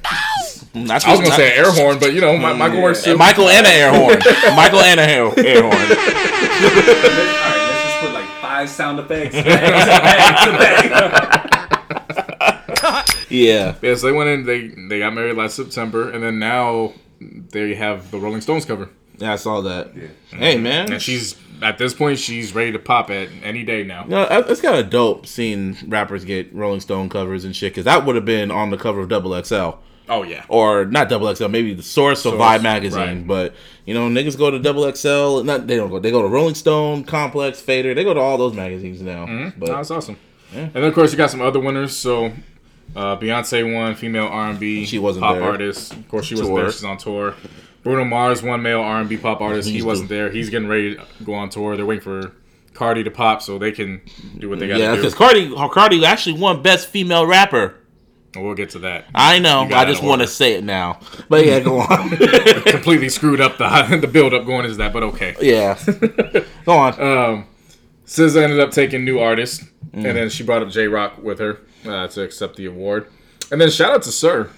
[0.74, 3.02] That's I was gonna not- say an air horn, but you know, my, Michael works
[3.04, 3.16] too.
[3.16, 4.18] Michael and an air horn.
[4.56, 5.74] Michael and a air, air horn.
[5.74, 9.34] All right, let's just put like five sound effects.
[9.34, 11.52] Back to back to
[12.82, 13.06] back.
[13.30, 13.74] Yeah.
[13.80, 14.44] Yeah, so they went in.
[14.44, 18.88] They they got married last September, and then now they have the Rolling Stones cover.
[19.18, 19.92] Yeah, I saw that.
[19.96, 20.08] Yeah.
[20.36, 24.04] Hey man, And she's at this point, she's ready to pop at any day now.
[24.06, 27.84] No, it- it's kind of dope seeing rappers get Rolling Stone covers and shit because
[27.84, 29.76] that would have been on the cover of Double XL
[30.08, 33.00] Oh yeah, or not Double XL, maybe the Source Source, Vibe magazine.
[33.00, 33.26] right.
[33.26, 33.54] But
[33.86, 35.42] you know, niggas go to Double XL.
[35.44, 36.00] Not they don't go.
[36.00, 37.94] They go to Rolling Stone, Complex, Fader.
[37.94, 39.52] They go to all those magazines now.
[39.56, 40.16] But Oh, that's awesome.
[40.52, 41.96] And then of course you got some other winners.
[41.96, 42.26] So
[42.96, 44.84] uh, Beyonce won female R and B.
[44.84, 45.44] She wasn't pop there.
[45.44, 45.92] artist.
[45.94, 46.70] Of course she wasn't there.
[46.72, 47.34] She's on tour.
[47.82, 49.68] Bruno Mars one male R and B pop artist.
[49.68, 50.30] He wasn't the- there.
[50.30, 51.76] He's getting ready to go on tour.
[51.76, 52.32] They're waiting for
[52.74, 54.00] Cardi to pop so they can
[54.38, 54.96] do what they got to yeah, do.
[54.96, 57.74] because Cardi, Cardi actually won Best Female Rapper
[58.34, 59.06] We'll get to that.
[59.14, 59.68] I know.
[59.72, 61.00] I just want to say it now.
[61.28, 62.08] But yeah, go on.
[62.64, 65.36] Completely screwed up the the build up going is that, but okay.
[65.40, 65.78] yeah.
[66.64, 66.92] Go on.
[67.00, 67.46] Um,
[68.06, 70.06] SZA ended up taking new artist, Mm.
[70.08, 73.08] and then she brought up Jay Rock with her uh, to accept the award.
[73.50, 74.48] And then shout out to Sir.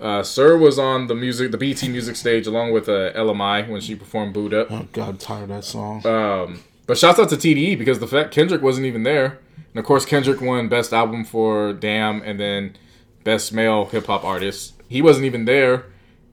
[0.00, 3.62] Uh, Sir was on the music, the BT music stage along with uh, Ella Mai
[3.62, 6.06] when she performed "Boo'd Up." oh God, I'm tired of that song.
[6.06, 9.38] Um, but shouts out to TDE because the fact Kendrick wasn't even there,
[9.72, 12.76] and of course Kendrick won Best Album for Damn, and then
[13.24, 14.74] Best Male Hip Hop Artist.
[14.88, 15.86] He wasn't even there,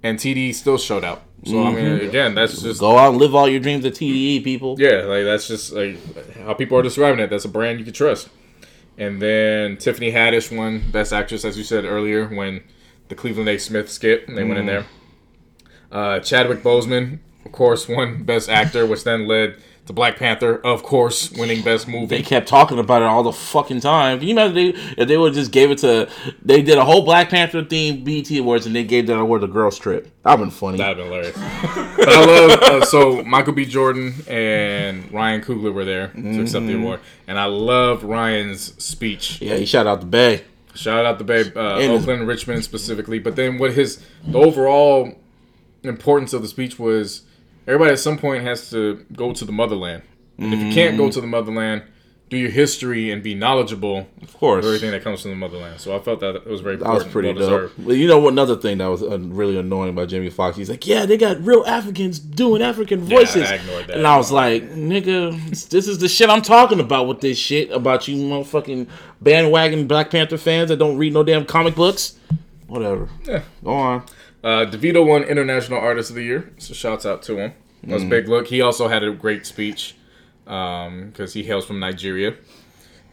[0.04, 1.24] and TDE still showed out.
[1.46, 4.44] So I mean, again, that's just Go out and live all your dreams at TDE,
[4.44, 4.76] people.
[4.80, 5.98] yeah, like that's just like
[6.38, 7.30] how people are describing it.
[7.30, 8.30] That's a brand you can trust.
[8.98, 12.64] And then Tiffany Haddish won Best Actress, as you said earlier, when
[13.08, 13.58] the Cleveland A.
[13.58, 14.86] Smith skit, and they went in there.
[15.92, 20.82] Uh, Chadwick Boseman, of course, won Best Actor, which then led to Black Panther, of
[20.82, 22.08] course, winning Best Movie.
[22.08, 24.18] They kept talking about it all the fucking time.
[24.18, 26.10] Can you imagine they, if they would just gave it to?
[26.42, 29.48] They did a whole Black Panther themed BT Awards and they gave that award to
[29.48, 30.12] Girls Trip.
[30.24, 30.80] That'd been funny.
[30.80, 31.36] That'd been hilarious.
[31.98, 33.66] but I love uh, so Michael B.
[33.66, 39.40] Jordan and Ryan Coogler were there to accept the award, and I loved Ryan's speech.
[39.40, 40.46] yeah, he shout out the Bay.
[40.76, 43.20] Shout out to Bay, uh, And- Oakland, Richmond specifically.
[43.20, 45.14] But then what his the overall
[45.84, 47.22] importance of the speech was
[47.68, 50.04] everybody at some point has to go to the motherland.
[50.38, 51.84] And if you can't go to the motherland,
[52.30, 54.66] do your history and be knowledgeable Of course.
[54.66, 55.80] of everything that comes from the motherland.
[55.80, 57.50] So I felt that it was very That was pretty well dope.
[57.72, 57.86] deserved.
[57.86, 58.34] But you know what?
[58.34, 61.40] Another thing that was uh, really annoying about Jamie Foxx, he's like, "Yeah, they got
[61.46, 63.98] real Africans doing African voices," yeah, I ignored that.
[63.98, 67.70] and I was like, "Nigga, this is the shit I'm talking about with this shit
[67.72, 68.88] about you motherfucking
[69.22, 72.18] bandwagon Black Panther fans that don't read no damn comic books."
[72.68, 73.08] Whatever.
[73.26, 73.44] Yeah.
[73.64, 74.04] Go on.
[74.44, 77.54] Uh, Davido won International Artist of the Year, so shouts out to him.
[77.84, 78.48] That was a big look.
[78.48, 79.96] He also had a great speech
[80.46, 82.36] because he hails from Nigeria.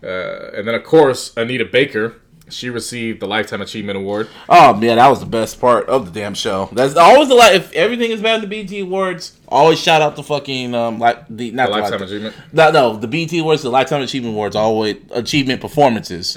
[0.03, 2.15] Uh, and then, of course, Anita Baker.
[2.51, 4.29] She received the Lifetime Achievement Award.
[4.47, 6.69] Oh man, that was the best part of the damn show.
[6.73, 7.55] That's always the like.
[7.55, 11.25] If everything is bad in the BT Awards, always shout out the fucking um like
[11.31, 12.37] the not The the, Lifetime Achievement.
[12.53, 16.37] No, no, the BT Awards, the Lifetime Achievement Awards, always achievement performances,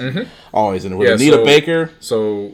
[0.54, 0.86] always.
[0.86, 1.20] And with Mm-hmm.
[1.22, 2.52] Yeah, Anita so- Baker, So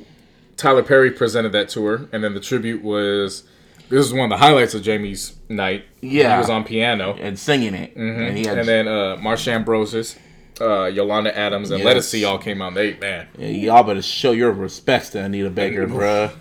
[0.58, 3.44] Tyler Perry presented that to her, and then the tribute was
[3.90, 5.86] this is one of the highlights of Jamie's night.
[6.02, 6.34] Yeah.
[6.34, 10.18] he was on piano, and singing it, and he had and then uh, Marsha Ambrosius,
[10.60, 12.12] uh, Yolanda Adams, and Yes.
[12.14, 12.74] Ledisi all came out.
[12.74, 16.32] They man, Yeah, y'all better show your respects to Anita Baker, bruh.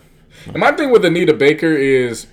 [0.46, 2.26] And my thing with Anita Baker is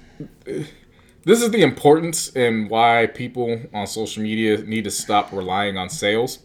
[0.45, 5.89] this is the importance and why people on social media need to stop relying on
[5.89, 6.39] sales.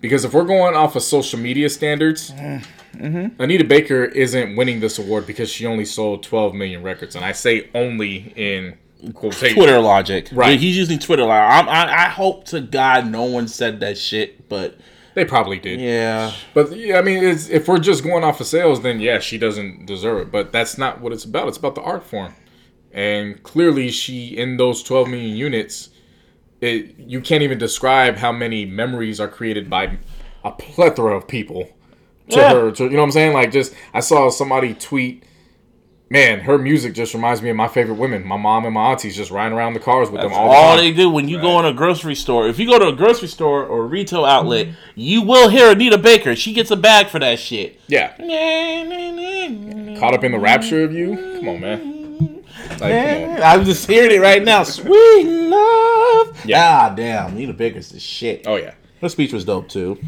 [0.00, 2.32] Because if we're going off of social media standards,
[2.98, 7.16] Anita Baker isn't winning this award because she only sold 12 million records.
[7.16, 8.78] And I say only in
[9.14, 9.56] quotation.
[9.56, 10.58] Twitter logic, Right.
[10.58, 11.68] He's using Twitter logic.
[11.68, 14.78] I'm, I, I hope to God no one said that shit, but
[15.14, 15.80] They probably did.
[15.80, 19.18] yeah, But yeah, I mean, it's, if we're just going off of sales, then yeah,
[19.18, 20.30] she doesn't deserve it.
[20.32, 21.48] But that's not what it's about.
[21.48, 22.34] It's about the art form,
[22.92, 25.90] and clearly, she in those 12 million units,
[26.60, 29.98] it you can't even describe how many memories are created by
[30.44, 31.68] a plethora of people
[32.30, 32.52] to Yeah.
[32.54, 32.70] her.
[32.72, 33.32] To, you know what I'm saying?
[33.34, 35.24] Like, just I saw somebody tweet.
[36.08, 38.24] Man, her music just reminds me of my favorite women.
[38.24, 40.82] My mom and my aunties just riding around the cars with them all, all the
[40.82, 42.46] they do when you go in a grocery store.
[42.46, 45.98] If you go to a grocery store or a retail outlet, you will hear Anita
[45.98, 46.36] Baker.
[46.36, 47.80] She gets a bag for that shit.
[47.88, 48.16] Yeah,
[49.98, 51.16] caught up in the rapture of you.
[51.38, 52.44] Come on, man.
[52.78, 53.42] Like, come on.
[53.42, 54.62] I'm just hearing it right now.
[54.62, 56.46] Sweet love.
[56.46, 56.82] Yeah.
[56.82, 57.32] Ah, damn.
[57.32, 58.46] Anita Baker's the shit.
[58.46, 59.98] Oh yeah, Her speech was dope too.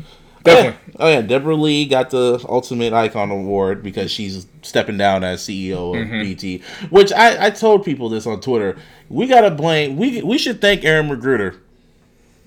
[0.45, 0.95] Definitely.
[1.01, 5.91] Oh yeah, Debra Lee got the Ultimate Icon Award because she's stepping down as CEO
[6.01, 6.21] of Mm-hmm.
[6.23, 6.63] BT.
[6.91, 8.77] Which I, I told people this on Twitter.
[9.09, 9.97] We gotta blame.
[9.97, 11.59] We we should thank Aaron McGruder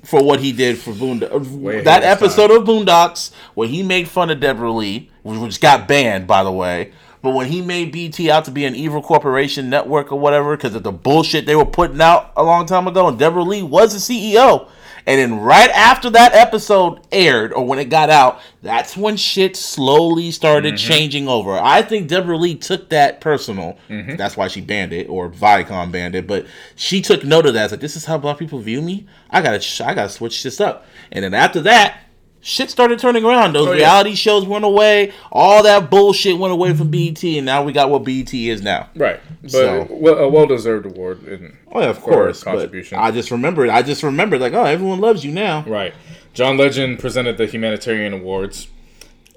[0.03, 1.31] for what he did for Boondock.
[1.69, 6.27] ahead That episode of Boondocks where he made fun of Debra Lee, which got banned
[6.27, 6.91] by the way.
[7.21, 10.73] But when he made BT out to be an evil corporation network or whatever, because
[10.73, 13.93] of the bullshit they were putting out a long time ago, and Debra Lee was
[13.93, 13.99] the
[14.33, 14.67] CEO.
[15.05, 19.55] And then right after that episode aired, or when it got out, that's when shit
[19.55, 20.87] slowly started mm-hmm.
[20.87, 21.57] changing over.
[21.57, 23.77] I think Debra Lee took that personal.
[23.89, 24.15] Mm-hmm.
[24.15, 26.27] That's why she banned it, or Viacom banned it.
[26.27, 26.45] But
[26.75, 27.65] she took note of that.
[27.65, 29.07] It's like this is how black people view me.
[29.29, 30.85] I gotta, I gotta switch this up.
[31.11, 32.01] And then after that,
[32.41, 33.53] shit started turning around.
[33.53, 33.77] Those Oh, yeah.
[33.77, 35.13] reality shows went away.
[35.31, 38.89] All that bullshit went away from BT, and now we got what BT is now.
[38.95, 41.23] Right, but So- well, a well-deserved award.
[41.27, 42.43] And, Oh yeah, of For course.
[42.43, 42.97] But contribution.
[42.99, 43.69] I just remembered.
[43.69, 44.41] I just remembered.
[44.41, 45.63] Like, oh, everyone loves you now.
[45.67, 45.93] right,
[46.33, 48.67] John Legend presented the humanitarian awards,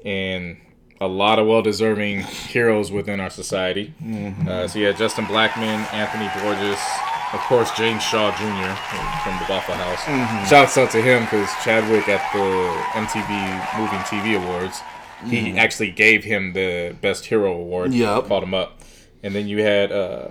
[0.05, 0.57] and
[1.01, 3.93] a lot of well-deserving heroes within our society.
[4.03, 4.49] Mm-hmm.
[4.49, 6.79] Uh, so yeah, Justin Blackman, Anthony Borges,
[7.33, 8.75] of course James Shaw Jr.
[9.25, 10.03] from the Waffle House.
[10.05, 10.49] Mm-hmm.
[10.49, 12.47] Shouts out to him because Chadwick at the
[12.99, 14.81] MTV Moving TV Awards
[15.27, 17.93] he actually gave him the best hero award.
[17.93, 18.27] Yup.
[18.27, 18.81] called him up,
[19.23, 20.29] and then you had uh,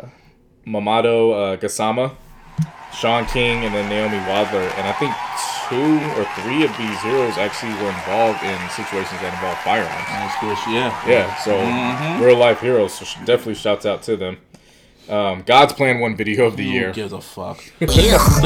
[0.65, 2.15] Mamoudou uh, Gassama,
[2.93, 5.13] Shaun King, and then Naomi Wadler, and I think
[5.69, 10.07] two or three of these heroes actually were involved in situations that involve firearms.
[10.09, 10.73] That's cool.
[10.73, 10.91] Yeah.
[11.07, 12.93] Yeah, so real life heroes.
[12.93, 14.37] So definitely shouts out to them.
[15.09, 16.91] Um, God's Plan One video of the Who year.
[16.93, 17.61] gives a fuck?
[17.79, 17.85] so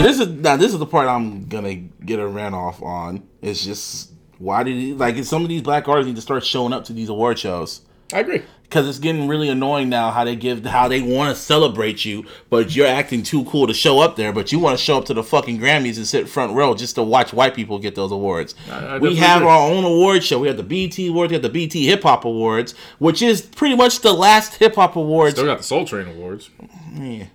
[0.01, 3.27] this is now this is the part I'm gonna get a rant off on.
[3.41, 6.73] It's just why did he, like some of these black artists need to start showing
[6.73, 7.81] up to these award shows
[8.13, 8.41] I agree.
[8.63, 12.25] because it's getting really annoying now how they give how they want to celebrate you,
[12.49, 15.05] but you're acting too cool to show up there, but you want to show up
[15.05, 18.11] to the fucking Grammys and sit front row just to watch white people get those
[18.11, 18.55] awards.
[18.71, 19.49] I we have agree.
[19.51, 20.39] our own award show.
[20.39, 23.75] We have the BT Awards, we have the BT Hip Hop Awards, which is pretty
[23.75, 25.35] much the last hip hop awards.
[25.35, 26.49] Still got the Soul Train awards.
[26.93, 27.25] yeah,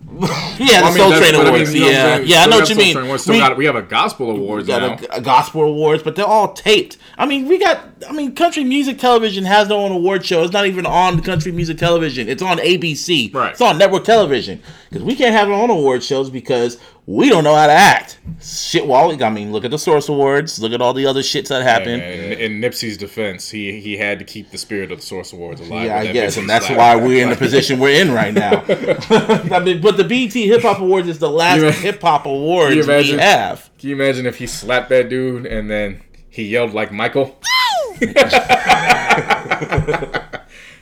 [0.00, 1.74] the I mean, Soul Train I mean, Awards.
[1.74, 2.96] you know what I'm yeah, yeah, I know what you mean.
[2.96, 4.96] We- got, we have a Gospel Awards now.
[5.10, 6.98] a, a gospel awards, but they're all taped.
[7.16, 7.84] I mean, we got.
[8.08, 10.44] I mean, country music television has their own award show.
[10.44, 12.28] It's not even on country music television.
[12.28, 13.34] It's on ABC.
[13.34, 13.52] Right.
[13.52, 16.78] It's on network television because we can't have our own award shows because
[17.08, 18.18] we don't know how to act.
[18.42, 18.86] Shit.
[18.86, 20.60] Well, I mean, look at the Source Awards.
[20.60, 22.02] Look at all the other shits that happened.
[22.02, 25.62] And in Nipsey's defense, he he had to keep the spirit of the Source Awards
[25.62, 25.86] alive.
[25.86, 28.62] Yeah, I guess, and that's why we're in the position we're in right now.
[28.68, 32.86] I mean, but the BT Hip Hop Awards is the last hip hop awards you
[32.86, 33.70] we have.
[33.78, 37.40] Can you imagine if he slapped that dude and then he yelled like Michael?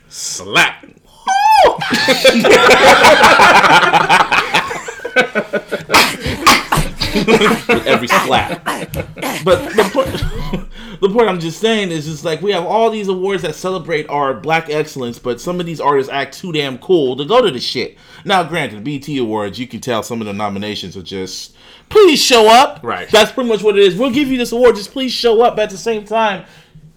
[0.09, 0.87] Slap.
[7.25, 8.64] With every slap.
[8.64, 13.09] But the point, the point I'm just saying is just like we have all these
[13.09, 17.17] awards that celebrate our black excellence, but some of these artists act too damn cool
[17.17, 17.97] to go to the shit.
[18.25, 21.57] Now, granted, BT Awards, you can tell some of the nominations are just
[21.89, 22.81] please show up.
[22.83, 23.09] Right.
[23.11, 23.97] That's pretty much what it is.
[23.97, 25.57] We'll give you this award, just please show up.
[25.57, 26.45] But At the same time,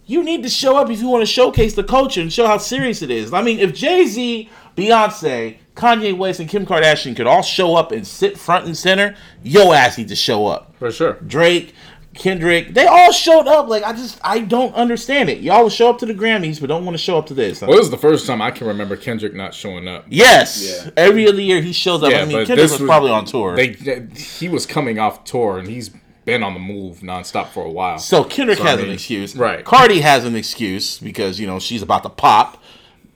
[0.05, 2.57] you need to show up if you want to showcase the culture and show how
[2.57, 3.31] serious it is.
[3.31, 7.91] I mean, if Jay Z, Beyonce, Kanye West, and Kim Kardashian could all show up
[7.91, 10.75] and sit front and center, yo ass need to show up.
[10.77, 11.13] For sure.
[11.25, 11.73] Drake,
[12.15, 13.67] Kendrick, they all showed up.
[13.69, 15.39] Like I just I don't understand it.
[15.41, 17.61] Y'all will show up to the Grammys, but don't want to show up to this.
[17.61, 20.05] Well, this is the first time I can remember Kendrick not showing up.
[20.09, 20.91] yes, Yeah.
[20.97, 22.11] every other year he shows up.
[22.13, 23.55] I mean, Kendrick was, probably on tour.
[23.55, 25.91] They, they- he was coming off tour and he's
[26.25, 27.97] been on the move nonstop for a while.
[27.99, 29.35] so Kendrick So, I has an excuse.
[29.35, 29.63] right.
[29.63, 32.58] Cardi has an excuse because you know she's about to pop.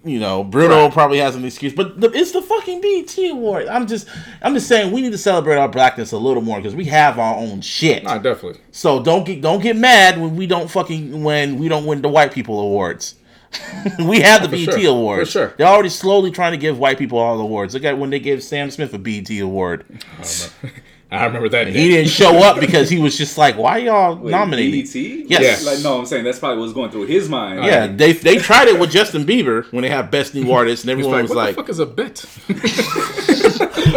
[0.06, 0.91] You know, Bruno Right.
[0.93, 3.68] probably has an excuse, but the, it's the fucking BT award.
[3.68, 4.08] I'm just,
[4.41, 7.18] I'm just saying we need to celebrate our blackness a little more because we have
[7.18, 8.04] our own shit.
[8.04, 8.60] Nah, definitely.
[8.72, 12.10] So don't get don't get mad when we don't fucking when we don't win the
[12.10, 13.16] white people awards.
[14.06, 14.91] we have the BT sure.
[14.91, 15.30] awards.
[15.30, 15.54] For sure.
[15.58, 17.74] They're already slowly trying to give white people all the awards.
[17.74, 19.86] Look at when they gave Sam Smith a BT award.
[21.14, 21.68] I remember that.
[21.68, 24.82] He didn't show up because he was just like, "Why y'all Wait, nominating?"
[25.28, 25.30] BET?
[25.30, 25.66] Yes.
[25.66, 27.64] Like, no, I'm saying that's probably what's going through his mind.
[27.64, 30.89] Yeah, they they tried it with Justin Bieber when they have best new artist, and
[30.97, 32.26] He's everyone like, was what like, the fuck is a bet?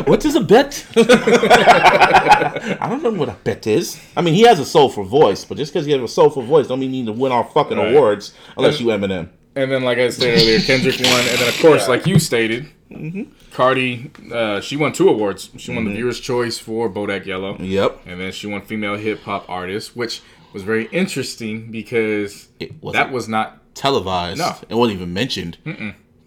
[0.08, 4.00] "What is a bet?" I don't know what a bet is.
[4.16, 6.66] I mean, he has a soulful voice, but just because he has a soulful voice,
[6.68, 7.94] don't mean you need to win all fucking Right.
[7.94, 9.28] awards unless you Eminem.
[9.54, 11.88] And then, like I said earlier, Kendrick won, and then of course, Yeah.
[11.88, 13.22] like you stated, Mm-hmm.
[13.52, 15.50] Cardi, uh, she won two awards.
[15.56, 18.00] She won the Viewer's Choice for Bodak Yellow, Yep.
[18.06, 20.22] and then she won Female Hip Hop Artist, which
[20.52, 22.48] was very interesting because
[22.92, 24.38] that was not televised.
[24.38, 24.56] No.
[24.68, 25.58] It wasn't even mentioned.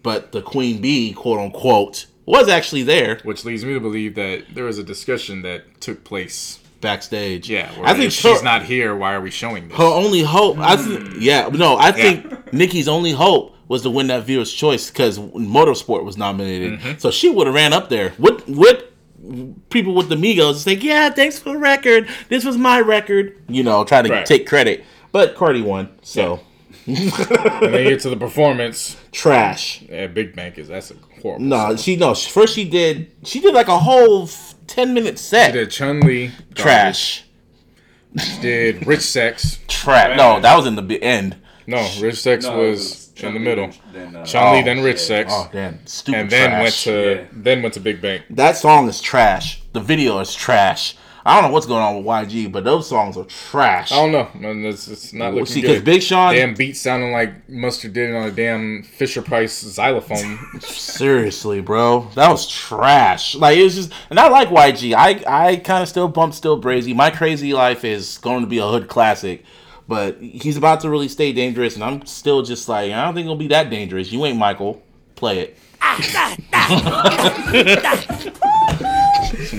[0.02, 4.44] But the Queen Bee, quote unquote, was actually there which leads me to believe that
[4.54, 6.58] there was a discussion that took place.
[6.80, 7.50] backstage.
[7.50, 9.76] Yeah, I think she's her, not here, why are we showing this?
[9.76, 10.58] her only hope.
[10.58, 11.16] I think.
[11.18, 16.02] Yeah, no, I think Nicki's only hope was to win that viewer's choice because Motorsport
[16.04, 16.80] was nominated.
[16.80, 16.98] Mm-hmm.
[16.98, 18.82] So she would have ran up there with with
[19.70, 22.08] people with the Migos and say, "Yeah, thanks for the record.
[22.28, 24.26] This was my record." You know, trying to Right.
[24.26, 24.84] take credit.
[25.12, 26.40] But Cardi won, so
[26.86, 28.96] and then you get to the performance.
[29.12, 29.82] trash.
[29.88, 31.44] Yeah, Big Bank is that's a horrible.
[31.46, 31.76] No, song.
[31.76, 32.14] she no.
[32.14, 33.12] First she did.
[33.24, 35.52] She did like a whole f- ten minute set.
[35.52, 36.32] She did Chun Li.
[36.54, 37.24] Trash.
[38.18, 39.60] She did Rich Sex.
[39.68, 40.16] Trash.
[40.16, 41.36] No, that was in the bi- end.
[41.68, 42.66] No, Rich Sex No, it
[43.22, 43.70] was, in the Li, middle.
[43.92, 45.02] Then, uh, Chun Li, Oh, then Rich yeah.
[45.06, 46.18] Sex, Oh damn, stupid.
[46.20, 46.62] and then trash.
[46.62, 47.26] went to Yeah.
[47.32, 48.22] then went to Big Bank.
[48.30, 49.62] That song is trash.
[49.72, 50.96] The video is trash.
[51.22, 53.92] I don't know what's going on with YG, but those songs are trash.
[53.92, 54.64] I don't know, man.
[54.64, 55.82] It's, it's not looking See, because.
[55.82, 60.38] Big Sean, damn beat sounding like Mustard did it on a damn Fisher Price xylophone.
[60.60, 63.34] seriously, bro, that was trash.
[63.34, 64.94] Like it was just, and I like YG.
[64.94, 66.94] I I kind of still bump still brazy.
[66.96, 69.44] My crazy life is going to be a hood classic,
[69.90, 73.24] but he's about to really stay dangerous, and I'm still just like, I don't think
[73.24, 74.12] it'll be that dangerous.
[74.12, 74.80] You ain't Michael.
[75.16, 75.58] Play it.
[75.82, 76.36] I'm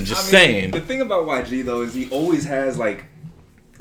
[0.06, 0.72] just saying.
[0.72, 3.04] The thing about YG though is he always has like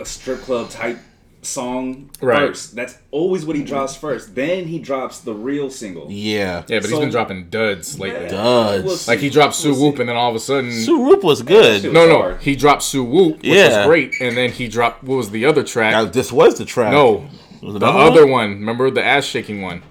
[0.00, 0.98] a strip club type
[1.42, 2.48] song Right.
[2.48, 2.76] first.
[2.76, 4.34] That's always what he drops first.
[4.34, 6.06] Then he drops the real single.
[6.10, 6.64] Yeah.
[6.68, 8.28] Yeah, but he's been dropping duds lately.
[8.28, 8.84] Duds.
[8.84, 8.98] We'll.
[9.08, 9.80] Like he dropped Sue We'll.
[9.92, 11.82] Whoop, and then all of a sudden, Suu Whoop was good.
[11.82, 12.42] shit no, no, hard.
[12.42, 13.78] he dropped Suu Whoop, which Yeah.
[13.78, 15.92] was great, and then he dropped what was the other track?
[15.92, 16.92] Now, this was the track.
[16.92, 17.24] no,
[17.62, 18.32] Was the another other one?
[18.50, 18.50] one.
[18.60, 19.82] Remember the ass shaking one?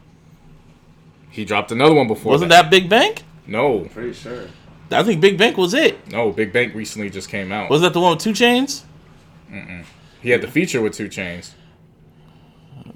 [1.31, 2.31] He dropped another one before.
[2.31, 3.23] Wasn't that Big Bank?
[3.47, 4.45] No, Pretty sure.
[4.91, 6.11] I think Big Bank was it.
[6.11, 6.31] no.
[6.31, 7.69] Big Bank recently just came out.
[7.71, 8.81] Was that the one with 2 Chainz?
[10.21, 11.51] He had the feature with 2 Chainz.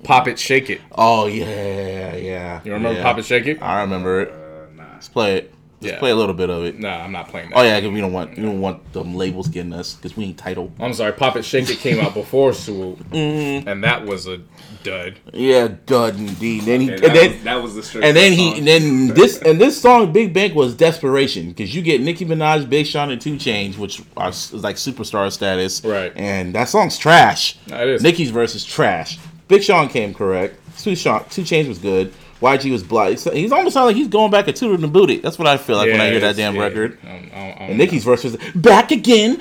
[0.04, 0.82] Pop it, shake it.
[0.92, 2.62] Oh yeah, yeah.
[2.66, 3.04] You remember yeah.
[3.04, 3.62] Pop it, shake it?
[3.62, 4.30] I remember it.
[4.30, 4.94] Uh, nah.
[4.94, 5.53] Let's play it.
[5.84, 6.00] Let's Yeah.
[6.00, 6.80] play a little bit of it.
[6.80, 7.58] Nah, I'm not playing that.
[7.58, 10.24] Oh yeah, because we don't want we don't want them labels getting us because we
[10.26, 10.72] ain't title.
[10.80, 13.68] I'm sorry, Pop It Shake It came out before Swoop, Mm-hmm.
[13.68, 14.40] and that was a
[14.84, 15.20] dud.
[15.34, 16.64] Yeah, dud indeed.
[16.64, 18.58] Then he, Okay, and that, then was, that was the straight and then he song.
[18.60, 22.70] and then this and this song Big Bank was desperation because you get Nicki Minaj,
[22.70, 25.84] Big Sean, and 2 Chainz, which are like superstar status.
[25.84, 26.12] Right.
[26.16, 27.58] And that song's trash.
[27.68, 28.04] It is.
[28.04, 29.20] Nicki's verse is trash.
[29.48, 30.60] Big Sean came correct.
[30.80, 32.14] Two Sean, 2 Chainz was good.
[32.44, 33.18] YG was blind.
[33.34, 35.18] He's almost sound like he's going back a tutor the booty.
[35.18, 36.62] That's what I feel like when I hear that damn yeah.
[36.62, 36.98] record.
[37.02, 39.38] I don't- I don't- I don't And Nicki's verse was back again.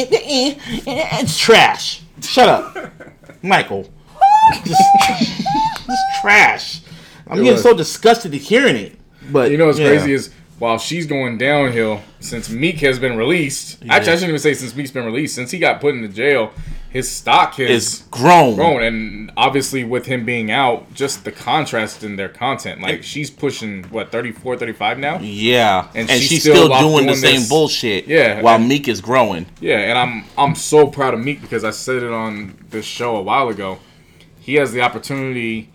[0.00, 2.02] It's trash.
[2.22, 2.92] Shut up,
[3.42, 3.88] Michael.
[4.64, 4.82] just,
[5.86, 6.80] just trash.
[7.26, 7.62] I'm It getting was.
[7.62, 8.98] so disgusted at hearing it.
[9.30, 9.88] But You know what's yeah.
[9.88, 13.78] crazy is while she's going downhill since Meek has been released.
[13.88, 15.34] Actually, I shouldn't even say since Meek's been released.
[15.34, 16.52] Since he got put into jail,
[16.90, 18.54] his stock has it's grown.
[18.56, 22.80] grown, and obviously with him being out, just the contrast in their content.
[22.80, 25.18] Like she's pushing what 34, 35 now.
[25.20, 28.06] Yeah, And and, she's she's, still still, off doing, the doing same this- bullshit.
[28.06, 29.46] Yeah, while and- Meek is growing.
[29.60, 33.16] Yeah, and I'm I'm so proud of Meek because I said it on this show
[33.16, 33.78] a while ago.
[34.40, 35.68] He has the opportunity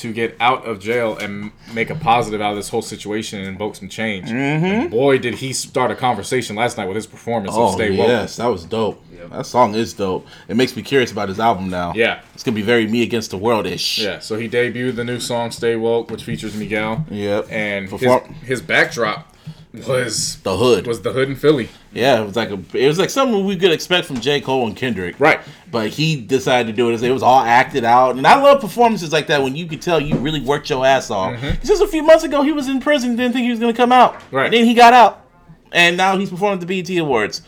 [0.00, 3.48] to get out of jail and make a positive out of this whole situation and
[3.48, 4.28] invoke some change.
[4.28, 4.88] Mm-hmm.
[4.88, 8.08] Boy, did he start a conversation last night with his performance of Oh Stay Woke.
[8.08, 9.02] yes, that was dope.
[9.30, 10.26] That song is dope.
[10.48, 11.92] It makes me curious about his album now.
[11.94, 12.20] Yeah.
[12.34, 13.98] it's gonna be very me against the world ish.
[13.98, 17.04] Yeah, so he debuted the new song "Stay Woke," which features Miguel.
[17.10, 17.46] Yep.
[17.50, 18.12] and his,
[18.44, 19.34] his backdrop
[19.74, 20.86] was the hood.
[20.86, 21.68] was the hood in Philly.
[21.92, 24.40] Yeah, it was like a, it was like something we could expect from J.
[24.40, 25.18] Cole and Kendrick.
[25.20, 25.40] Right.
[25.70, 26.94] But he decided to do it.
[26.94, 29.82] As it was all acted out, and I love performances like that when you could
[29.82, 31.38] tell you really worked your ass off.
[31.62, 33.92] Just a few months ago, he was in prison, didn't think he was gonna come
[33.92, 34.14] out.
[34.14, 34.36] Mm-hmm.
[34.36, 34.44] Right.
[34.46, 35.26] And then he got out,
[35.72, 37.42] and now he's performing at the BET Awards.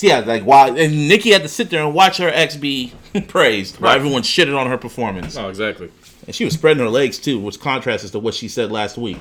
[0.00, 0.68] Yeah, like why?
[0.68, 2.94] And Nicki had to sit there and watch her ex be
[3.28, 3.96] praised while Right.
[3.98, 5.90] everyone shitted on her performance, Oh, exactly.
[6.26, 9.18] And she was spreading her legs too, which contrasts to what she said last week.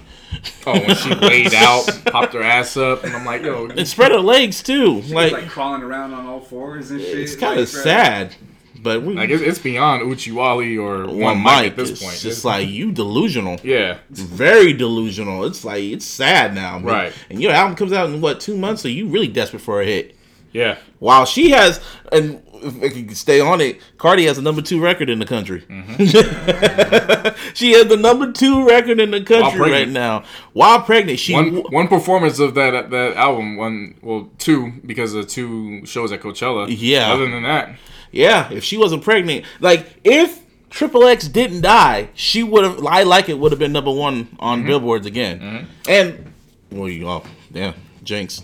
[0.66, 4.12] Oh, when she laid out, popped her ass up, and I'm like, yo, And spread
[4.12, 5.02] her legs too.
[5.02, 7.20] Like, Like, like crawling around on all fours and shit.
[7.20, 8.36] it's kind like, of sad,
[8.82, 12.04] but we, like it's, it's beyond Uchiwali or one, one mic mic at this it's
[12.04, 12.18] point.
[12.18, 13.58] just like you delusional.
[13.64, 15.46] yeah, very delusional.
[15.46, 16.86] It's like it's sad now, man.
[16.86, 17.14] Right.
[17.30, 18.82] And your album comes out in what two months?
[18.84, 20.16] So you really desperate for a hit.
[20.54, 20.78] yeah.
[21.00, 21.82] While she has,
[22.12, 25.26] and if I can stay on it, Cardi has a number two record in the
[25.26, 25.62] country.
[25.62, 27.36] Mm-hmm.
[27.54, 30.24] she has the number two record in the country right now.
[30.54, 35.28] While pregnant, she One one performance of that that album, one well two because of
[35.28, 36.68] two shows at Coachella.
[36.70, 37.12] Yeah.
[37.14, 37.76] Other than that,
[38.12, 38.52] yeah.
[38.52, 42.86] If she wasn't pregnant, like if Triple X didn't die, she would have.
[42.86, 44.68] I like it would have been number one on Mm-hmm.
[44.68, 45.68] billboards again.
[45.88, 46.34] And
[46.72, 48.44] well, you oh yeah, Jinx.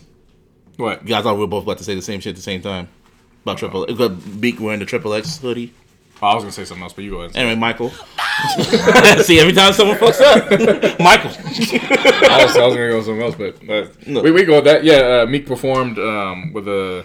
[0.77, 1.05] what?
[1.07, 2.61] Yeah, I thought we were both about to say the same shit at the same
[2.61, 2.87] time.
[3.43, 4.25] About triple X.
[4.39, 5.73] Meek wearing the triple X hoodie.
[6.23, 7.35] Oh, I was gonna say something else, but you go ahead.
[7.35, 7.89] Anyway, Michael.
[9.23, 11.31] See, every time someone fucks up, Michael.
[11.31, 14.21] I was, I was gonna go with something else, but, but No.
[14.21, 14.83] we, we go with that.
[14.83, 17.03] Yeah, uh, Meek performed um, with a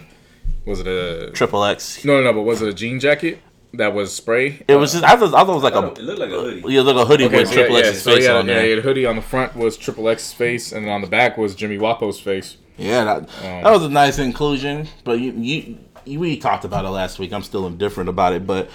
[0.66, 2.05] was it a triple X.
[2.05, 3.39] no no no, but was it a jean jacket
[3.74, 4.62] that was spray?
[4.68, 6.30] It was just, I thought, I thought it was like Oh, it a, looked like
[6.30, 6.62] a hoodie.
[6.74, 8.47] yeah, like a hoodie Okay, with so triple yeah, yeah, X's so face yeah, on
[8.49, 8.66] yeah, there.
[8.68, 11.39] yeah, the hoodie on the front was Triple X's face, and then on the back
[11.39, 12.57] was Jimmy Wopo's face.
[12.78, 14.89] Yeah, that, that was a nice inclusion.
[15.05, 17.33] But you, you, you, we talked about it last week.
[17.33, 18.47] I'm still indifferent about it.
[18.47, 18.71] But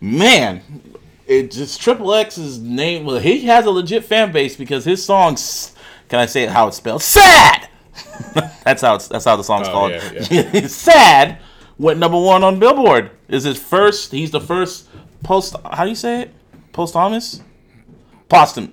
[0.00, 0.62] man,
[1.26, 3.04] it just Triple X's name.
[3.04, 5.74] Well, he has a legit fan base because his songs.
[6.08, 7.02] Can I say it how it's spelled?
[7.02, 7.68] Sad.
[8.64, 9.08] that's how it's.
[9.08, 9.92] That's how the song's Oh, called.
[10.30, 11.38] yeah, Sad
[11.78, 13.10] went number one on Billboard.
[13.28, 14.12] Is his first.
[14.12, 14.88] He's the first
[15.24, 15.56] post.
[15.72, 16.34] How do you say it?
[16.72, 17.40] Posthumous.
[18.28, 18.72] Posthum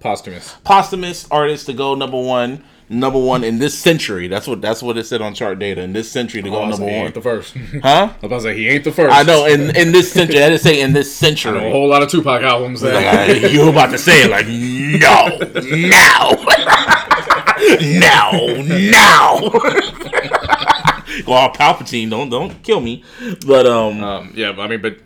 [0.00, 0.54] Posthumous.
[0.64, 4.28] posthumous artist to go number one, number one in this century.
[4.28, 5.80] That's what that's what it said on chart data.
[5.82, 7.12] In this century to Oh, go number like, one.
[7.12, 7.54] the first.
[7.82, 8.10] Huh?
[8.10, 9.14] I was about to say he ain't the first.
[9.14, 10.42] I know in in this century.
[10.42, 11.14] I didn't say in this
[11.62, 12.82] know a whole lot of Tupac albums.
[12.82, 15.38] Like, I- you about to say it like no,
[15.88, 16.30] no,
[17.80, 19.50] no, no.
[21.26, 23.04] well, Palpatine, don't don't kill me.
[23.46, 24.98] But um, um, yeah, but I mean, but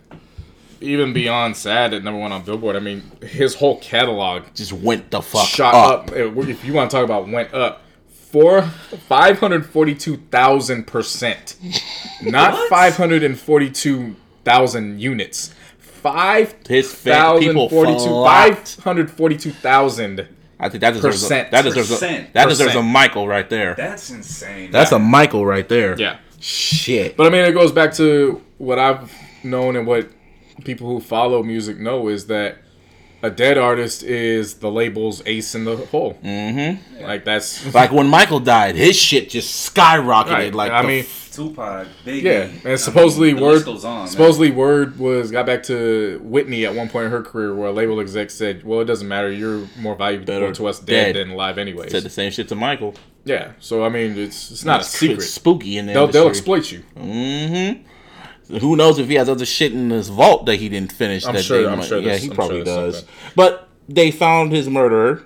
[0.81, 5.11] even beyond sad at number one on Billboard, I mean, his whole catalog just went
[5.11, 6.09] the fuck shot up.
[6.11, 6.15] up.
[6.15, 11.57] If you want to talk about went up, four five hundred forty two thousand percent,
[12.23, 15.53] not five hundred and forty two thousand units.
[15.79, 17.99] Five His fa- thousand people forty-two.
[18.05, 18.75] flocked.
[18.75, 20.27] Five hundred forty-two thousand.
[20.57, 23.75] I think that deserves a, that deserves a, that deserves a Michael right there.
[23.75, 24.71] That's insane.
[24.71, 25.97] That's a Michael right there.
[25.97, 26.19] Yeah.
[26.39, 27.17] Shit.
[27.17, 29.13] But I mean, it goes back to what I've
[29.43, 30.09] known and what
[30.63, 32.57] people who follow music know is that
[33.21, 36.17] a dead artist is the label's ace in the hole.
[36.23, 37.03] Mm-hmm.
[37.03, 40.29] Like that's like when Michael died, his shit just skyrocketed.
[40.29, 40.55] Right.
[40.55, 42.21] Like I the mean, f- Tupac, Biggie.
[42.23, 44.07] yeah, and supposedly mean, word list goes on, man.
[44.07, 47.71] supposedly word was got back to Whitney at one point in her career where a
[47.73, 49.29] label exec said, "Well, it doesn't matter.
[49.31, 51.15] You're more valuable Better to us dead, dead.
[51.27, 52.95] than alive, anyways." said the same shit to Michael.
[53.25, 53.51] yeah.
[53.59, 55.17] So I mean, it's it's not a secret.
[55.19, 56.83] It's spooky in the they'll they'll exploit you.
[56.97, 57.83] Mm-hmm.
[58.49, 61.25] Who knows if he has other shit in his vault that he didn't finish?
[61.25, 63.05] I'm that sure- they I'm sure Yeah, he I'm probably sure does.
[63.35, 65.23] But they found his murderer,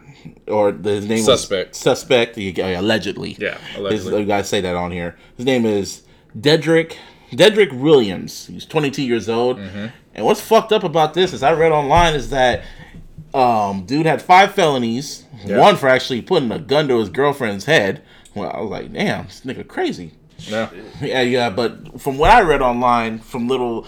[0.48, 1.70] or the, his name Suspect.
[1.72, 2.38] was suspect.
[2.38, 3.36] Allegedly.
[3.40, 4.20] Yeah, His, allegedly.
[4.22, 5.18] you gotta say that on here.
[5.38, 6.04] His name is
[6.38, 6.98] Dedrick
[7.32, 8.48] Dedrick Williams.
[8.48, 9.58] He's 22 years old.
[9.58, 9.88] Mm-hmm.
[10.16, 12.64] And what's fucked up about this is I read online is that
[13.34, 15.26] um, dude had five felonies.
[15.46, 15.60] Yeah.
[15.60, 18.04] One for actually putting a gun to his girlfriend's head.
[18.36, 20.14] Well, I was like, damn, this nigga crazy.
[20.40, 20.70] Yeah.
[21.02, 23.88] Yeah, yeah, but from what I read online from little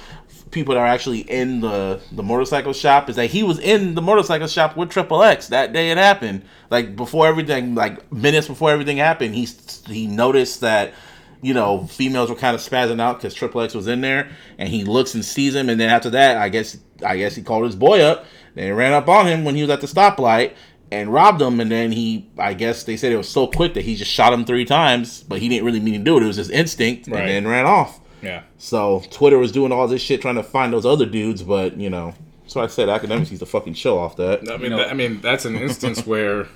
[0.55, 4.01] people that are actually in the the motorcycle shop is that he was in the
[4.01, 6.43] motorcycle shop with Triple X that day it happened.
[6.71, 9.47] Like before everything, like minutes before everything happened, he
[9.87, 10.93] he noticed that
[11.41, 14.69] you know females were kind of spazzing out because Triple X was in there, and
[14.69, 17.65] he looks and sees him, and then after that, I guess I guess he called
[17.65, 18.25] his boy up.
[18.55, 20.53] They ran up on him when he was at the stoplight
[20.99, 21.59] and robbed him.
[21.59, 24.33] And then he, I guess they said it was so quick that he just shot
[24.33, 26.23] him three times, but he didn't really mean to do it.
[26.23, 27.21] It was his instinct, Right.
[27.21, 27.99] and then ran off.
[28.21, 28.43] Yeah.
[28.57, 31.89] So Twitter was doing all this shit trying to find those other dudes, but you
[31.89, 34.49] know, that's why I said Akademiks needs to fucking chill off that.
[34.51, 36.47] I mean, know- that, I mean, that's an instance where,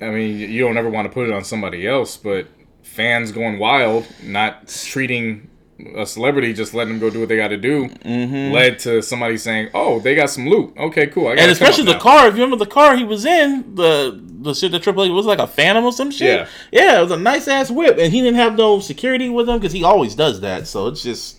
[0.00, 2.46] I mean, you don't ever want to put it on somebody else, but
[2.82, 5.50] fans going wild, not treating
[5.94, 9.36] a celebrity, just letting them go do what they got to do, led to somebody
[9.36, 10.72] saying, "Oh, they got some loot.
[10.78, 12.28] Okay, cool." I And especially the now." car.
[12.28, 15.26] If you remember the car he was in, the the shit that Triple H was
[15.26, 16.40] like a Phantom or some shit.
[16.40, 16.48] Yeah.
[16.94, 19.58] yeah, it was a nice ass whip, and he didn't have no security with him
[19.58, 20.66] because he always does that.
[20.66, 21.38] So it's just,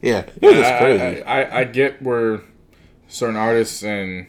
[0.00, 1.22] yeah, it was I- crazy.
[1.24, 2.42] I, I, I get where
[3.08, 4.26] certain artists and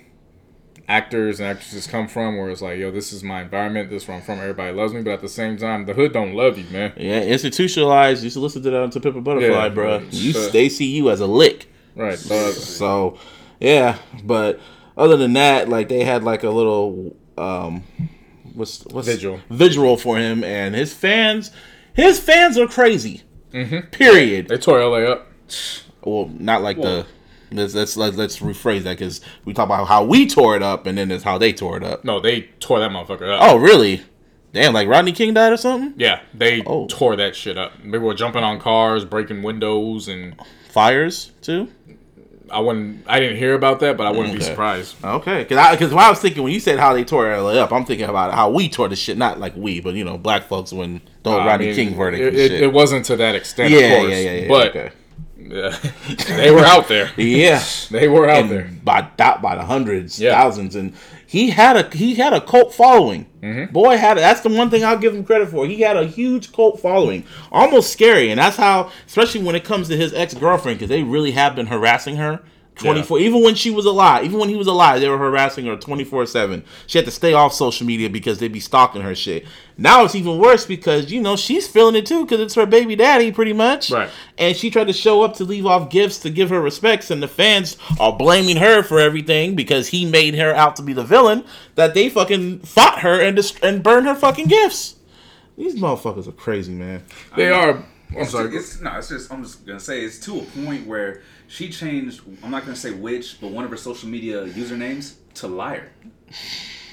[0.88, 3.90] actors and actresses come from, where it's like, "Yo, this is my environment.
[3.90, 4.40] This is where I'm from.
[4.40, 6.94] Everybody loves me." But at the same time, the hood don't love you, man.
[6.98, 8.24] yeah, institutionalized.
[8.24, 10.00] You should listen to that on To Pimp a Butterfly, Yeah, bro.
[10.12, 11.72] You but- they see you as a lick.
[11.96, 12.24] Right.
[12.30, 13.18] But So,
[13.60, 14.60] yeah, but
[14.96, 17.84] other than that, like they had like a little um,
[18.54, 19.40] what's what's Vigil.
[19.50, 21.52] vigil for him, and his fans,
[21.94, 23.24] his fans are crazy.
[23.52, 23.90] Mm-hmm.
[23.92, 24.48] Period.
[24.48, 25.28] they tore LA up.
[26.04, 27.06] Well, not like the.
[27.52, 30.86] Let's let's let's, let's rephrase that because we talk about how we tore it up,
[30.86, 32.04] and then it's how they tore it up.
[32.04, 33.40] No, they tore that motherfucker up.
[33.42, 34.02] Oh, really?
[34.54, 35.94] Damn, like Rodney King died or something?
[35.98, 36.88] Yeah, they Oh.
[36.88, 37.74] tore that shit up.
[37.84, 40.36] They were jumping on cars, breaking windows, and
[40.70, 41.70] Fires too?
[42.50, 43.04] I wouldn't.
[43.08, 44.96] I didn't hear about that, but I wouldn't be surprised.
[45.04, 47.52] Okay, because I because what I was thinking when you said how they tore LA
[47.56, 49.18] up, I'm thinking about how we tore the shit.
[49.18, 51.96] Not like we, but you know, black folks when the whole I Rodney mean, King
[51.96, 54.12] verdict It, it, it wasn't to that extent, yeah, of course.
[54.12, 54.48] yeah, yeah, yeah.
[54.48, 54.92] But okay.
[55.40, 55.78] Yeah,
[56.28, 57.12] they were out there.
[57.18, 58.70] yeah, They were out and there.
[58.84, 60.32] by that by the hundreds, Yeah.
[60.34, 60.94] thousands, and
[61.26, 63.26] he had a he had a cult following.
[63.42, 63.72] Mm-hmm.
[63.74, 65.66] Boy had that's the one thing I'll give him credit for.
[65.68, 69.88] He had a huge cult following, almost scary, and that's how, especially when it comes
[69.90, 72.42] to his ex girlfriend, because they really have been harassing her.
[72.78, 75.76] 24 even when she was alive even when he was alive they were harassing her
[75.76, 79.46] 24 7 she had to stay off social media because they'd be stalking her shit
[79.78, 82.96] now it's even worse because you know she's feeling it too because it's her baby
[82.96, 84.10] daddy pretty much Right.
[84.38, 87.22] and she tried to show up to leave off gifts to give her respects and
[87.24, 91.04] the fans are blaming her for everything because he made her out to be the
[91.04, 91.44] villain
[91.76, 94.96] that they fucking fought her and dist- and burned her fucking gifts
[95.58, 97.04] these motherfuckers are crazy man
[97.36, 97.84] They are.
[98.10, 98.56] I'm It's, sorry.
[98.56, 102.22] it's no, it's just I'm just gonna say it's to a point where she changed.
[102.44, 105.92] I'm not gonna say which, but one of her social media usernames to liar.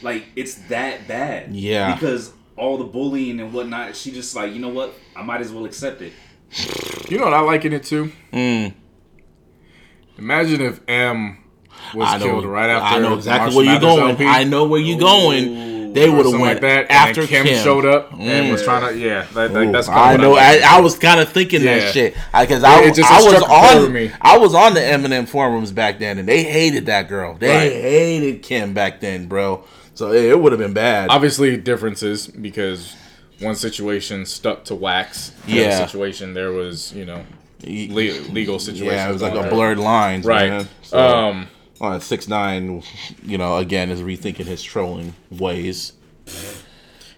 [0.02, 1.54] Like it's that bad.
[1.54, 1.94] Yeah.
[1.94, 4.94] Because all the bullying and whatnot, she just like you know what?
[5.16, 6.12] I might as well accept it.
[7.08, 8.12] You know what I liken it too.
[8.32, 8.74] Mm.
[10.18, 11.38] Imagine if M
[11.92, 12.96] was I know, killed right after.
[12.96, 14.10] I know exactly Marshall where you're going.
[14.10, 15.73] LP, I know where you're going.
[15.94, 16.90] They would have went like that.
[16.90, 18.52] after and Kim, Kim showed up and Mm.
[18.52, 18.98] was trying to.
[18.98, 19.88] Yeah, that, Ooh, that's.
[19.88, 20.34] I know.
[20.36, 21.78] I, I was kind of thinking Yeah.
[21.78, 24.10] that shit because I, It I was struck a chord on me.
[24.20, 27.34] I was on the Eminem forums back then, and they hated that girl.
[27.38, 27.72] They Right.
[27.72, 29.64] hated Kim back then, bro.
[29.94, 31.08] So it, it would have been bad.
[31.10, 32.94] Obviously, differences because
[33.40, 35.32] one situation stuck to wax.
[35.46, 35.66] Yeah.
[35.76, 37.22] other situation there was you know
[37.62, 38.86] legal situation.
[38.86, 40.50] yeah, it was like a blurred lines, Right.
[40.50, 40.68] Man.
[40.82, 41.48] So, Um.
[41.80, 42.82] On six nine,
[43.24, 45.92] you know, again is rethinking his trolling ways.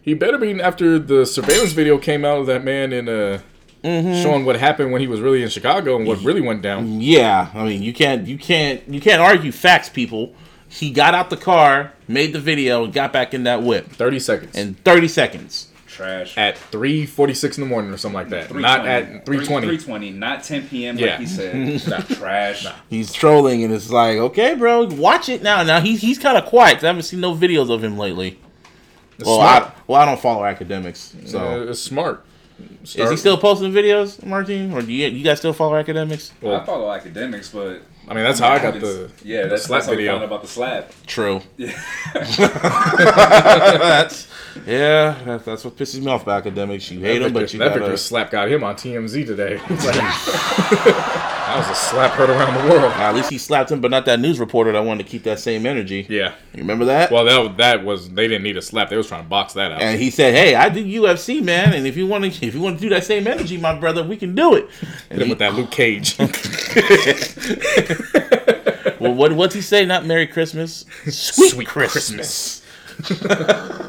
[0.03, 3.41] He better be after the surveillance video came out of that man in uh
[3.83, 7.01] showing what happened when he was really in Chicago and what really went down.
[7.01, 10.35] Yeah, I mean, you can't, you can't, you can't argue facts, people.
[10.69, 14.19] He got out the car, made the video, and got back in that whip Thirty
[14.19, 14.57] seconds.
[14.57, 15.69] in 30 seconds.
[15.97, 16.37] Trash.
[16.37, 18.55] at three forty six in the morning or something like that.
[18.55, 19.67] Not at three twenty.
[19.67, 20.99] 320, not 10 p.m.
[20.99, 21.13] Yeah.
[21.13, 21.81] like he said.
[22.11, 22.67] Trash.
[22.91, 25.63] He's trolling, and it's like, okay, bro, watch it now.
[25.63, 26.85] Now he's he's kind of quiet.
[26.85, 28.39] I haven't seen no videos of him lately.
[29.25, 29.63] Well, smart.
[29.63, 32.25] I, well, I don't follow Akademiks, so Uh, it's smart.
[32.95, 36.31] Is he still posting videos, Martin, or do you you guys still follow Akademiks?
[36.43, 39.65] I follow Akademiks, but I mean, that's how I got haven't- the yeah, the that's,
[39.65, 40.13] slap that's how we video.
[40.13, 40.93] found out about the slap.
[41.07, 41.41] True.
[41.59, 41.73] Yeah.
[43.79, 44.29] that's
[44.67, 45.19] yeah.
[45.25, 46.91] That, that's what pisses me off about Akademiks.
[46.91, 47.81] You hate them, but you that gotta.
[47.81, 49.57] victory slap got him on TMZ today.
[49.69, 49.97] Like-
[51.47, 52.93] that was a slap heard around the world.
[52.95, 55.39] At least he slapped him, but not that news reporter that wanted to keep that
[55.39, 56.05] same energy.
[56.09, 56.35] Yeah.
[56.53, 57.11] You remember that?
[57.11, 58.91] Well, that that was they didn't need a slap.
[58.91, 59.81] They was trying to box that out.
[59.81, 62.61] and he said, "Hey, I do UFC, man, and if you want to, if you
[62.61, 64.69] want to do that same energy, my brother, we can do it."
[65.11, 66.17] And Hit him he- with that Luke Cage.
[69.01, 69.85] well, what what's he say?
[69.85, 72.63] Not Merry Christmas, Sweet, Sweet Christmas.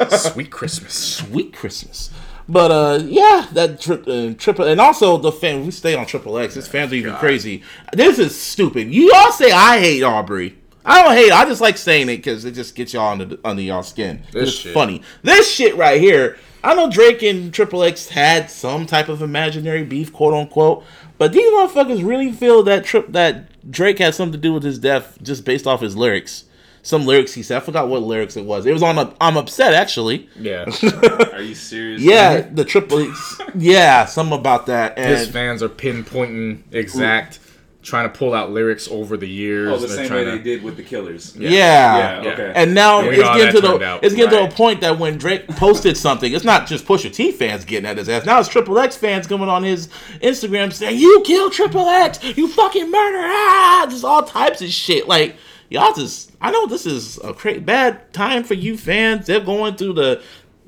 [0.10, 0.94] Sweet Christmas.
[0.94, 2.10] Sweet Christmas.
[2.50, 5.66] But uh, yeah, that tri- uh, triple, and also the fan.
[5.66, 6.56] We stay on Triple X.
[6.56, 7.64] His fans are even crazy.
[7.94, 8.94] This is stupid.
[8.94, 10.58] You all say I hate Aubrey.
[10.88, 11.32] I don't hate.
[11.32, 14.24] I just like saying it because it just gets y'all under under y'all skin.
[14.32, 14.74] This it's shit.
[14.74, 15.02] funny.
[15.22, 16.38] This shit right here.
[16.64, 20.84] I know Drake and Triple X had some type of imaginary beef, quote unquote.
[21.18, 24.80] But these motherfuckers really feel that trip that Drake had something to do with his
[24.80, 26.46] death just based off his lyrics.
[26.84, 27.58] Some lyrics he said.
[27.58, 28.66] I forgot what lyrics it was.
[28.66, 30.30] It was on a, I'm upset actually.
[30.40, 30.72] Yeah.
[31.34, 32.02] Are you serious?
[32.02, 33.00] Yeah, the triple.
[33.00, 33.42] X.
[33.56, 34.98] yeah, something about that.
[34.98, 37.40] His fans are pinpointing exact,
[37.88, 39.72] trying to pull out lyrics over the years.
[39.72, 41.34] Oh, the same trying way to- they did with the Killers.
[41.38, 41.50] yeah.
[41.50, 42.30] Yeah, Yeah.
[42.34, 42.52] okay.
[42.54, 44.04] And now Yeah, it's getting to the out.
[44.04, 47.32] it's getting to a point that when Drake posted something, it's not just Pusha T
[47.32, 48.26] fans getting at his ass.
[48.26, 49.88] Now it's Triple X fans coming on his
[50.22, 55.08] Instagram saying, "You killed Triple X, you fucking murder!" Ah, just all types of shit.
[55.08, 55.38] Like
[55.70, 59.28] y'all just, I know this is a cra- bad time for you fans.
[59.28, 60.22] They're going through the,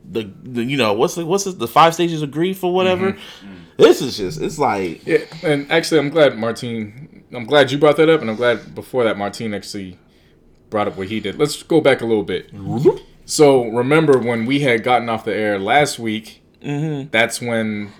[0.09, 3.11] the, the you know what's the what's the, the five stages of grief or whatever.
[3.13, 3.53] Mm-hmm.
[3.79, 7.23] This is just, it's like Yeah, and actually, I'm glad Martine.
[7.33, 9.97] I'm glad you brought that up, and I'm glad before that Martine actually
[10.69, 11.37] brought up what he did.
[11.37, 12.51] Let's go back a little bit.
[13.25, 16.41] So remember when we had gotten off the air last week?
[16.63, 17.09] Mm-hmm.
[17.11, 17.91] That's when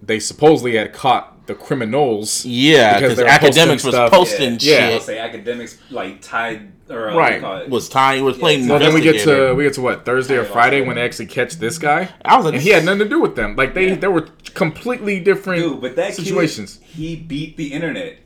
[0.00, 2.44] they supposedly had caught the criminals.
[2.44, 4.10] Yeah, Because because they were Akademiks was stuff.
[4.10, 4.76] posting Yeah.
[4.86, 5.02] I'll shit.
[5.02, 7.42] say Akademiks like tied or uh, Right.
[7.42, 7.68] Right.
[7.68, 8.68] Was tying was playing.
[8.68, 10.86] Well, then we get to we get to what Thursday or Friday yeah.
[10.86, 12.08] when they actually catch this guy.
[12.24, 13.56] I was like, and he had nothing to do with them.
[13.56, 16.76] Like they, they were completely different Dude, but that situations.
[16.78, 18.18] kid, he beat the internet.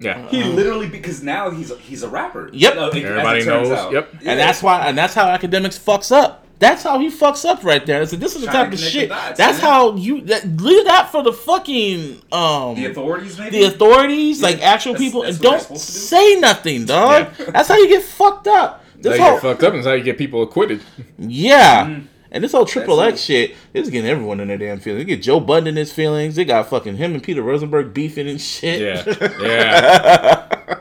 [0.00, 2.50] Yeah, He literally because now he's a, he's a rapper.
[2.52, 2.76] Yep.
[2.76, 3.70] Uh, Everybody knows.
[3.72, 3.92] out.
[3.92, 4.12] Yep.
[4.22, 4.30] Yeah.
[4.30, 6.46] And that's why, and that's how Akademiks fucks up.
[6.58, 8.04] That's how he fucks up right there.
[8.06, 9.10] So this is the type of shit.
[9.10, 9.70] dots, that's man.
[9.70, 13.58] how you that, leave that for the fucking um the the, authorities maybe.
[13.60, 15.76] The authorities, like actual that's- people, that's and don't do.
[15.76, 17.32] say nothing, dog.
[17.52, 18.82] That's how you get fucked up.
[18.96, 20.80] that's This how you whole, get fucked up, and how you get people acquitted.
[21.18, 22.00] yeah.
[22.30, 25.06] And this whole triple X shit is getting everyone in their damn feelings.
[25.06, 26.36] They get Joe Budden in his feelings.
[26.36, 28.80] They got fucking him and Peter Rosenberg beefing and shit.
[29.08, 30.78] Yeah, yeah.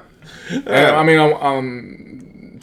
[0.50, 2.07] and, I mean, um,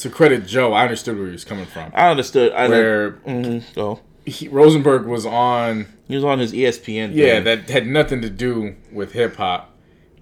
[0.04, 1.90] to credit Joe, I understood where he was coming from.
[1.94, 2.52] I understood.
[2.52, 7.14] I Where mm so he, Rosenberg was on, he was on his ESPN.
[7.14, 7.44] yeah, thing.
[7.44, 9.70] that had nothing to do with hip hop.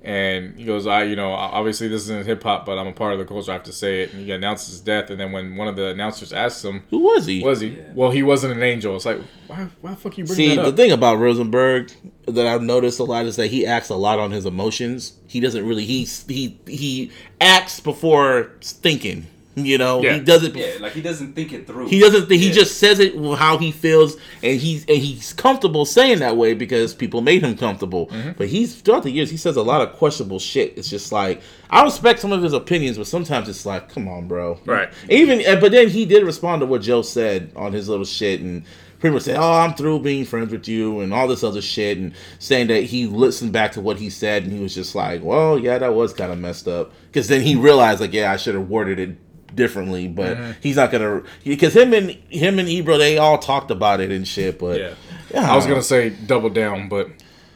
[0.05, 3.13] And he goes, I, you know, obviously this isn't hip hop, but I'm a part
[3.13, 3.53] of the culture.
[3.53, 4.13] I have to say it.
[4.13, 6.99] And he announces his death, and then when one of the announcers asks him, Who
[6.99, 7.43] was he?
[7.43, 8.97] "Was he?" Well, he wasn't an angel.
[8.97, 11.93] It's like, why, why the fuck you bring See, that the thing about Rosenberg
[12.27, 15.19] that I've noticed a lot is that he acts a lot on his emotions.
[15.29, 19.29] He doesn't really he he he acts before thinking.
[19.55, 20.15] You know, Yeah.
[20.15, 20.55] he does it.
[20.57, 21.89] Yeah, like he doesn't think it through.
[21.89, 22.27] He doesn't.
[22.27, 26.39] Think, He just says it how he feels, and he's and he's comfortable saying that
[26.39, 28.07] way because people made him comfortable.
[28.07, 28.31] Mm-hmm.
[28.39, 30.73] But he's throughout the years, he says a lot of questionable shit.
[30.79, 34.27] It's just like I respect some of his opinions, but sometimes it's like, come on,
[34.27, 34.59] bro.
[34.65, 34.89] Right.
[35.11, 38.41] Even, and- but then he did respond to what Joe said on his little shit,
[38.41, 38.65] and
[39.01, 41.99] pretty much said, "Oh, I'm through being friends with you," and all this other shit,
[41.99, 45.23] and saying that he listened back to what he said, and he was just like,
[45.24, 48.37] "Well, yeah, that was kind of messed up," because then he realized, like, yeah, I
[48.37, 49.16] should have worded it
[49.55, 50.51] differently, but Mm-hmm.
[50.62, 54.27] he's not gonna because him and him and Ebro they all talked about it and
[54.27, 54.59] shit.
[54.59, 54.95] But Yeah.
[55.33, 57.09] yeah, I was gonna say double down, but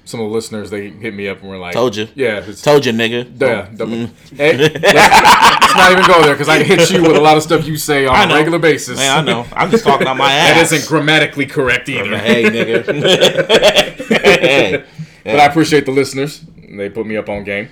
[0.04, 2.06] some of the listeners they hit me up and were like, Told you.
[2.14, 3.28] Yeah, it's, told you, nigga.
[3.40, 3.68] yeah.
[3.74, 4.06] Double.
[4.36, 7.42] Hey, let's, let's not even go there because I hit you with a lot of
[7.42, 8.98] stuff you say on a regular basis.
[8.98, 9.46] Man, I know.
[9.52, 10.70] I'm just talking on my ass.
[10.70, 12.16] That isn't grammatically correct either.
[12.18, 12.84] hey, nigga.
[14.08, 14.84] hey.
[15.24, 16.44] But I appreciate the listeners.
[16.68, 17.68] They put me up on game.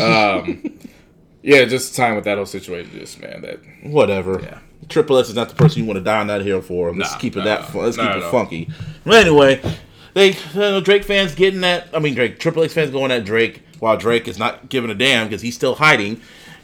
[0.00, 0.62] Um,
[1.42, 2.98] yeah, just time with that whole situation.
[2.98, 4.40] Just man, that Whatever.
[4.42, 4.58] Yeah.
[4.88, 6.94] Triple S is not the person you want to die on that hill for.
[6.94, 7.66] Let's Nah, keep it nah, that.
[7.66, 7.82] Fun.
[7.82, 8.70] Let's nah, keep it funky.
[9.04, 9.60] But anyway,
[10.14, 10.32] they
[10.80, 11.88] Drake fans getting that.
[11.92, 14.94] I mean, Drake Triple X fans going at Drake while Drake is not giving a
[14.94, 16.20] damn because he's still hiding.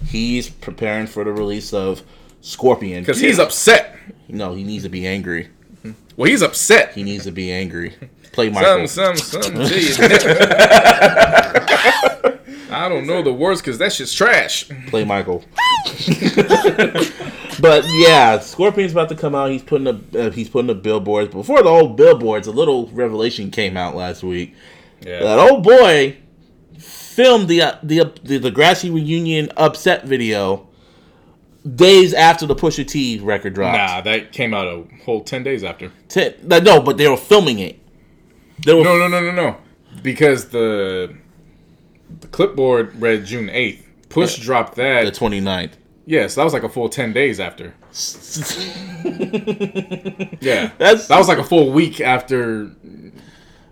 [0.06, 2.02] He's preparing for the release of
[2.40, 3.96] Scorpion Because he's upset.
[4.28, 5.48] No, he needs to be angry.
[6.16, 6.94] Well, he's upset.
[6.94, 7.94] He needs to be angry.
[8.32, 8.86] Play Michael.
[8.88, 9.54] Some, some, some.
[12.70, 14.68] I don't know the words because that shit's trash.
[14.88, 15.44] Play Michael.
[17.60, 19.50] but yeah, Scorpion's about to come out.
[19.50, 21.32] He's putting up uh, he's putting up billboards.
[21.32, 24.54] Before the old billboards, a little revelation came out last week.
[25.00, 25.20] Yeah.
[25.20, 26.16] That old boy
[26.78, 30.68] filmed the uh, the the, the Grassy reunion upset video
[31.64, 33.76] days after the Pusha T record dropped.
[33.76, 35.90] Nah, that came out a whole 10 days after.
[36.08, 37.80] Ten- no, but they were filming it.
[38.64, 39.56] They were No, no, no, no, no.
[40.02, 41.16] Because the
[42.20, 43.82] the clipboard read June 8th.
[44.08, 45.04] Push dropped that.
[45.04, 45.18] the that.
[45.18, 45.72] 29th.
[46.06, 47.74] Yeah, so that was like a full 10 days after.
[50.40, 50.72] Yeah.
[50.78, 52.70] That's That was like a full week after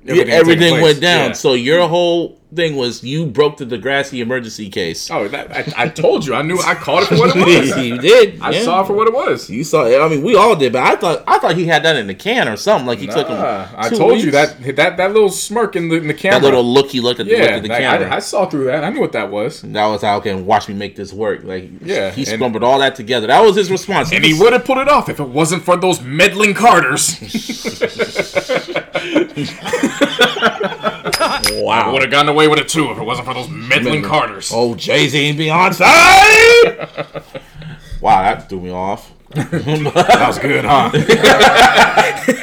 [0.07, 1.29] everything, had everything went down.
[1.29, 1.33] Yeah.
[1.33, 5.11] So your whole thing was you broke the Degrassi emergency case.
[5.11, 6.35] Oh, that, I, I told you.
[6.35, 6.59] I knew.
[6.61, 7.37] I called it for what it
[7.77, 7.85] was.
[7.85, 8.41] you did.
[8.41, 8.63] I yeah.
[8.63, 9.49] saw it for what it was.
[9.49, 9.87] You saw.
[9.87, 10.01] it.
[10.01, 12.15] I mean, we all did, but I thought I thought he had that in the
[12.15, 12.87] can or something.
[12.87, 13.39] Like he took him.
[13.39, 16.41] I told you that that that little smirk in the, in the camera.
[16.41, 18.11] that little look he looked at the, look at the like, camera.
[18.11, 18.85] I, I saw through that.
[18.85, 19.63] I knew what that was.
[19.63, 21.45] that was how can watch me make this work.
[21.45, 23.29] Like Yeah, he and- scrumbled all that together.
[23.29, 24.13] That was his response.
[24.13, 27.19] And he would have pulled it off if it wasn't for those meddling Carters.
[31.23, 31.93] I wow.
[31.93, 34.51] would have gotten away with it too if it wasn't for those meddling Carters.
[34.53, 35.81] Oh, Jay Z and Beyonce.
[38.01, 39.13] wow, that threw me off.
[39.33, 40.91] That was good, huh?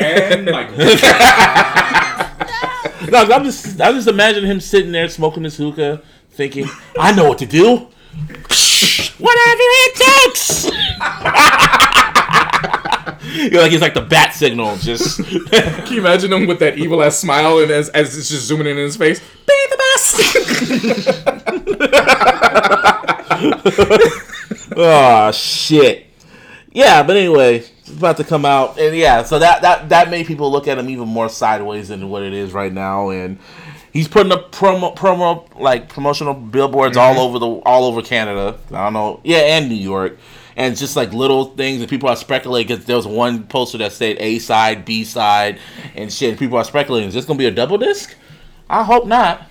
[0.04, 0.76] And Michael.
[3.10, 6.02] No, I'm just I'm just imagining him sitting there smoking his hookah,
[6.32, 6.68] thinking,
[7.00, 7.88] I know what to do.
[9.18, 10.70] Whatever it takes.
[13.52, 17.04] You're like he's like the bat signal, just Can you imagine him with that evil
[17.04, 19.20] ass smile and as, as it's just zooming in his face?
[19.20, 20.16] Be the best.
[24.76, 26.08] oh shit.
[26.72, 30.26] Yeah, but anyway, it's about to come out, and yeah, so that that that made
[30.28, 33.38] people look at him even more sideways than what it is right now, and
[33.92, 37.22] he's putting up promo promo like promotional billboards all mm-hmm.
[37.22, 38.58] over the all over Canada.
[38.70, 40.18] I don't know, yeah, and New York,
[40.60, 42.68] and it's just like little things that people are speculating.
[42.68, 45.58] Because there was one poster that said A side, B side,
[45.96, 46.32] and shit.
[46.32, 48.14] And people are speculating, is this gonna be a double disc?
[48.70, 49.48] I hope not.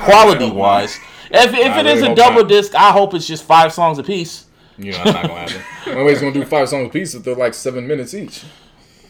[0.00, 0.96] Quality wise,
[1.30, 2.48] if if I it really is a double not.
[2.48, 4.46] disc, I hope it's just five songs apiece.
[4.76, 5.62] You know, that's not gonna happen.
[5.84, 8.12] The only way he's gonna do five songs a piece if they're like seven minutes
[8.14, 8.44] each.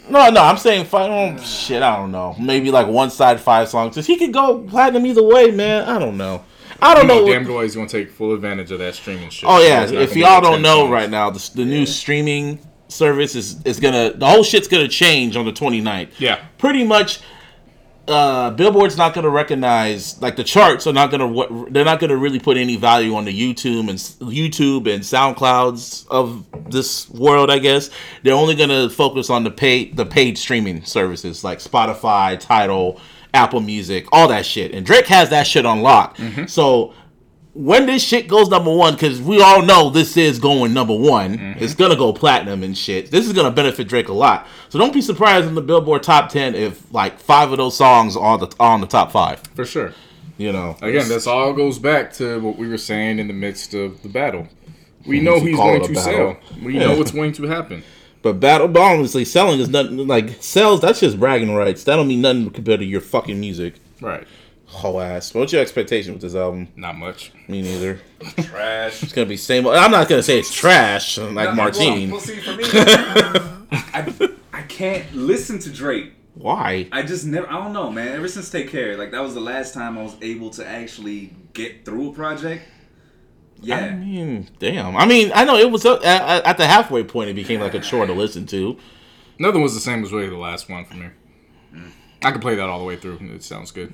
[0.08, 1.10] No, no, I'm saying five.
[1.10, 2.36] Oh, shit, I don't know.
[2.38, 3.94] Maybe like one side five songs.
[3.94, 5.88] Cause he could go platinum either way, man.
[5.88, 6.44] I don't know.
[6.84, 7.32] I don't You know, know.
[7.32, 9.48] damn well he's gonna take full advantage of that streaming shit.
[9.48, 12.58] oh yeah, if y'all don't know right now, the, the new streaming
[12.88, 16.10] service is is gonna the whole shit's gonna change on the 29th.
[16.18, 16.44] Yeah.
[16.58, 17.20] pretty much.
[18.06, 22.16] Uh, Billboard's not gonna recognize like the charts are not gonna what they're not gonna
[22.18, 23.98] really put any value on the YouTube and
[24.30, 27.50] YouTube and SoundClouds of this world.
[27.50, 27.88] I guess
[28.22, 33.00] they're only gonna focus on the paid the paid streaming services like Spotify, Tidal,
[33.34, 34.72] Apple Music, all that shit.
[34.72, 36.16] And Drake has that shit on lock.
[36.16, 36.46] Mm-hmm.
[36.46, 36.94] So
[37.54, 41.38] when this shit goes number one, because we all know this is going number one,
[41.38, 41.62] mm-hmm.
[41.62, 43.10] it's gonna go platinum and shit.
[43.10, 44.46] This is gonna benefit Drake a lot.
[44.68, 48.16] So don't be surprised in the Billboard top ten if like five of those songs
[48.16, 49.40] are the are on the top five.
[49.54, 49.92] for sure.
[50.36, 53.72] You know, Again, this all goes back to what we were saying in the midst
[53.72, 54.48] of the battle.
[55.06, 56.02] We know he's going to battle.
[56.02, 56.60] sell.
[56.60, 57.84] We know what's going to happen.
[58.24, 60.80] But battle, but honestly, selling is nothing like sales.
[60.80, 61.84] That's just bragging rights.
[61.84, 63.74] That don't mean nothing compared to your fucking music.
[64.00, 64.26] Right.
[64.64, 65.34] Whole ass.
[65.34, 66.68] What's your expectation with this album?
[66.74, 67.32] Not much.
[67.48, 68.00] Me neither.
[68.44, 69.02] Trash.
[69.02, 69.66] It's gonna be same.
[69.68, 72.10] I'm not gonna say it's trash like Well, Martine.
[72.10, 72.64] Well, see, for me,
[73.70, 76.14] I, I can't listen to Drake.
[76.32, 76.88] Why?
[76.92, 77.46] I just never.
[77.46, 78.08] I don't know, man.
[78.08, 81.34] Ever since Take Care, like that was the last time I was able to actually
[81.52, 82.64] get through a project.
[83.62, 83.94] I Yeah.
[83.94, 84.96] mean, damn.
[84.96, 87.30] I mean, I know it was uh, at, at the halfway point.
[87.30, 88.76] It became like a chore to listen to.
[89.38, 91.06] Nothing was the same as really the last one for me.
[92.22, 93.18] I could play that all the way through.
[93.34, 93.92] It sounds good.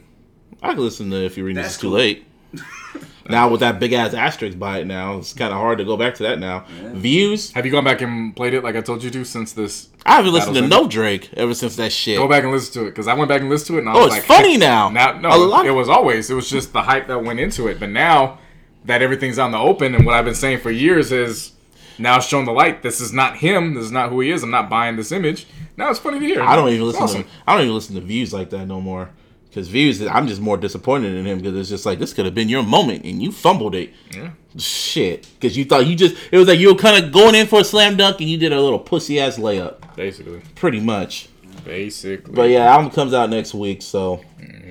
[0.63, 1.97] I could listen to if you read this That's too cool.
[1.97, 2.27] late.
[3.29, 5.97] now with that big ass asterisk by it, now it's kind of hard to go
[5.97, 6.65] back to that now.
[6.95, 7.53] Views.
[7.53, 9.89] Have you gone back and played it like I told you to since this?
[10.05, 12.19] I haven't listened to Battle's no Drake ever since that shit.
[12.19, 13.89] Go back and listen to it because I went back and listened to it and
[13.91, 14.89] I Oh, was it's like, funny now.
[14.91, 16.29] Now, no, it was always.
[16.29, 17.79] It was just the hype that went into it.
[17.79, 18.40] But now
[18.85, 21.53] that everything's on the open, and what I've been saying for years is
[21.99, 22.83] now it's shown the light.
[22.83, 23.75] This is not him.
[23.75, 24.43] This is not who he is.
[24.43, 25.47] I'm not buying this image.
[25.77, 26.43] Now it's funny to hear.
[26.43, 27.25] I don't even listen awesome.
[27.25, 27.29] to.
[27.47, 29.11] I don't even listen to views like that no more.
[29.49, 32.37] Because views, I'm just more disappointed in him because it's just like this could have
[32.37, 33.93] been your moment and you fumbled it.
[34.15, 34.31] Yeah.
[34.57, 37.49] Shit, because you thought you just it was like you were kind of going in
[37.49, 39.97] for a slam dunk and you did a little pussy ass layup.
[39.97, 41.29] Basically, Pretty much.
[41.65, 42.33] Basically.
[42.35, 44.23] But yeah, album comes out next week, so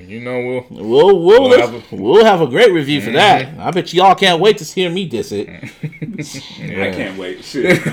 [0.07, 0.83] You know, we'll.
[0.87, 3.47] we'll we'll We'll we'll have have, a- we'll have a great review for that.
[3.47, 3.61] Mm-hmm.
[3.61, 5.47] I bet y'all can't wait to hear me diss it.
[5.83, 7.43] I can't wait.
[7.45, 7.85] Shit.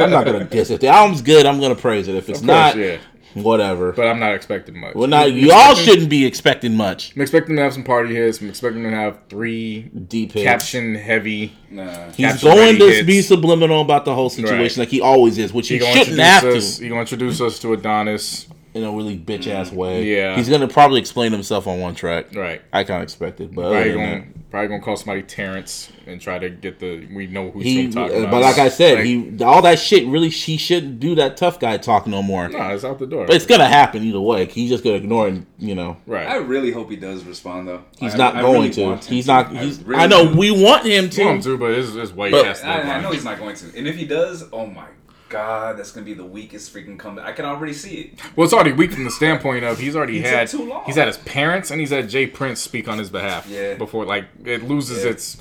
[0.00, 0.74] I'm not gonna diss it.
[0.74, 2.14] If the album's good, I'm gonna praise it.
[2.14, 2.98] If it's course, not, yeah.
[3.42, 3.92] Whatever.
[3.92, 4.94] But I'm not expecting much.
[4.94, 7.14] well, not y'all shouldn't be expecting much.
[7.14, 8.40] I'm expecting to have some party hits.
[8.40, 10.44] I'm expecting to have three Deep hits.
[10.44, 11.52] caption heavy.
[11.70, 12.06] Nah.
[12.10, 13.06] He's caption going to hits.
[13.06, 14.86] be subliminal about the whole situation, Right.
[14.86, 16.76] like he always is, which he, He gonna shouldn't introduce have us.
[16.78, 18.46] to He gonna introduce us to Adonis.
[18.76, 20.04] In a really bitch ass way.
[20.04, 20.36] Yeah.
[20.36, 22.34] he's gonna probably explain himself on one track.
[22.34, 22.60] Right.
[22.72, 26.48] I kind of expected, but Probably gonna probably gonna call somebody Terrence and try to
[26.50, 27.86] get the we know who he.
[27.86, 28.30] he's talking uh, about.
[28.32, 31.58] But like I said, Like, he all that shit really she shouldn't do that tough
[31.58, 32.48] guy talk no more.
[32.48, 33.26] nah, it's out the door.
[33.26, 34.44] But it's gonna happen either way.
[34.46, 35.42] He's just gonna ignore it.
[35.58, 36.26] You know, right.
[36.28, 37.82] I really hope he does respond though.
[37.98, 38.84] he's I- not I going really to.
[38.84, 39.46] want him He's not.
[39.56, 40.38] I really I know do.
[40.38, 41.24] we want him to.
[41.24, 43.76] Want to, but it's, it's way But- past I, I know he's not going to.
[43.76, 44.86] And if he does, oh my
[45.28, 47.26] god, that's gonna be the weakest freaking comeback.
[47.26, 48.20] I can already see it.
[48.36, 50.84] Well, it's already weak from the standpoint of he's already He had too long.
[50.86, 52.26] he's had his parents and he's had J.
[52.26, 53.48] Prince speak on his behalf.
[53.48, 53.74] Yeah.
[53.74, 55.10] Before like it loses Yeah.
[55.10, 55.36] its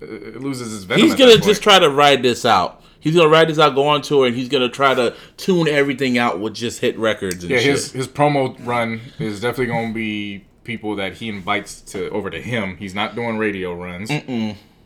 [0.00, 1.04] it loses its venom.
[1.04, 2.82] He's gonna just try to ride this out.
[3.00, 6.18] He's gonna ride this out, go on tour, and he's gonna try to tune everything
[6.18, 7.58] out with just hit records and yeah.
[7.58, 7.66] shit.
[7.66, 12.40] His his promo run is definitely gonna be people that he invites to over to
[12.40, 12.76] him.
[12.76, 14.10] He's not doing radio runs.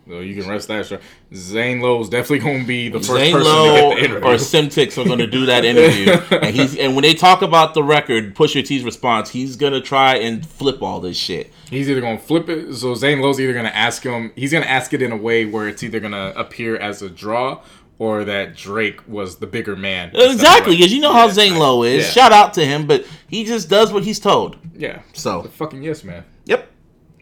[0.06, 1.00] So you can rest that assured.
[1.34, 4.28] Zane Lowe's definitely gonna be the first Zane person Lowe to get the interview.
[4.28, 7.72] or Simtix are going to do that interview, and he's and when they talk about
[7.74, 11.52] the record, Pusha T's response, he's going to try and flip all this shit.
[11.70, 12.74] He's either gonna flip it.
[12.74, 14.32] So Zane Lowe's either gonna ask him.
[14.36, 17.62] He's gonna ask it in a way where it's either gonna appear as a draw
[17.98, 20.10] or that Drake was the bigger man.
[20.14, 22.04] Exactly, because you know how Zane Lowe is.
[22.04, 22.10] Yeah.
[22.10, 24.56] Shout out to him, but he just does what he's told.
[24.76, 25.02] Yeah.
[25.12, 26.24] So, fucking yes man.
[26.44, 26.70] yep.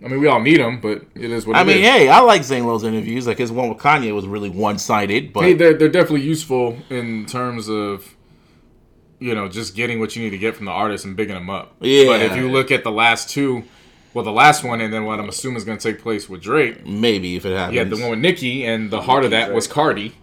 [0.05, 1.83] I mean, we all need them, but it is what I it mean, is.
[1.89, 3.27] hey, I like Zane Lowe's interviews.
[3.27, 6.77] Like his one with Kanye was really one sided, but Hey, they're they're definitely useful
[6.91, 8.15] in terms of
[9.21, 11.49] you know just getting what you need to get from the artist and bigging them
[11.51, 11.75] up.
[11.81, 12.07] Yeah.
[12.07, 13.63] But if you look at the last two,
[14.15, 16.43] well, the last one and then what I'm assuming is going to take place with
[16.43, 16.85] Drake.
[16.87, 17.77] maybe if it happens.
[17.77, 20.15] Yeah, the one with Nicki, and the heart of that was Cardi,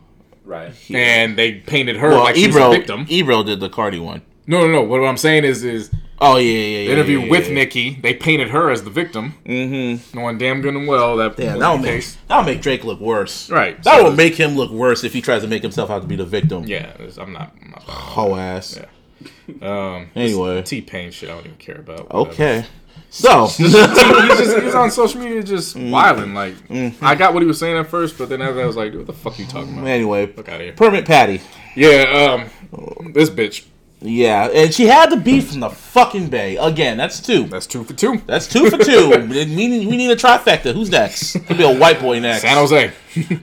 [0.43, 0.73] Right.
[0.93, 3.05] and they painted her well, like she was a victim.
[3.07, 4.23] Ebro did the Cardi one.
[4.45, 4.81] No, no, no.
[4.83, 6.91] What I'm saying is, is Oh yeah, yeah, yeah.
[6.91, 7.53] interview yeah, with yeah.
[7.53, 10.17] Nicki, they painted her as the victim, mm-hmm.
[10.17, 12.17] knowing damn good and well that yeah, that'll make case.
[12.27, 13.49] that'll make Drake look worse.
[13.49, 16.01] Right, That so- will make him look worse if he tries to make himself out
[16.01, 16.63] to be the victim.
[16.65, 17.55] Yeah, I'm not.
[17.61, 18.77] I'm not Hoe ass.
[18.77, 18.85] Yeah.
[19.61, 20.61] Um, Anyway.
[20.61, 22.11] T Pain shit, I don't even care about.
[22.13, 22.31] whatever.
[22.31, 22.65] Okay.
[23.11, 25.89] So he's just he was on social media just Mm.
[25.89, 26.35] wilding.
[26.35, 26.53] Like
[27.01, 29.07] I got what he was saying at first, but then after I was like, "What
[29.07, 30.73] the fuck are you talking about?" anyway, Fuck outta here.
[30.73, 31.41] Permit Patty.
[31.75, 33.65] Yeah, um, this bitch.
[34.01, 36.55] Yeah, and she had the beef from the fucking bay.
[36.55, 37.47] Again, that's two.
[37.47, 38.21] That's two for two.
[38.25, 39.09] That's two for two.
[39.29, 40.73] we, need, we need a trifecta.
[40.73, 41.33] Who's next?
[41.47, 42.43] Could be a white boy next.
[42.43, 42.93] San Jose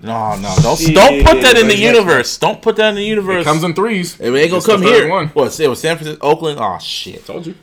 [0.02, 2.38] No, no, don't don't put that in the Yeah, universe.
[2.38, 3.44] Don't put that in the universe.
[3.44, 4.18] comes in threes.
[4.18, 5.08] It ain't gonna It's the come third here.
[5.10, 5.28] One.
[5.28, 5.60] What?
[5.60, 6.58] It was San Francisco, Oakland.
[6.58, 7.26] Oh shit!
[7.26, 7.54] Told you.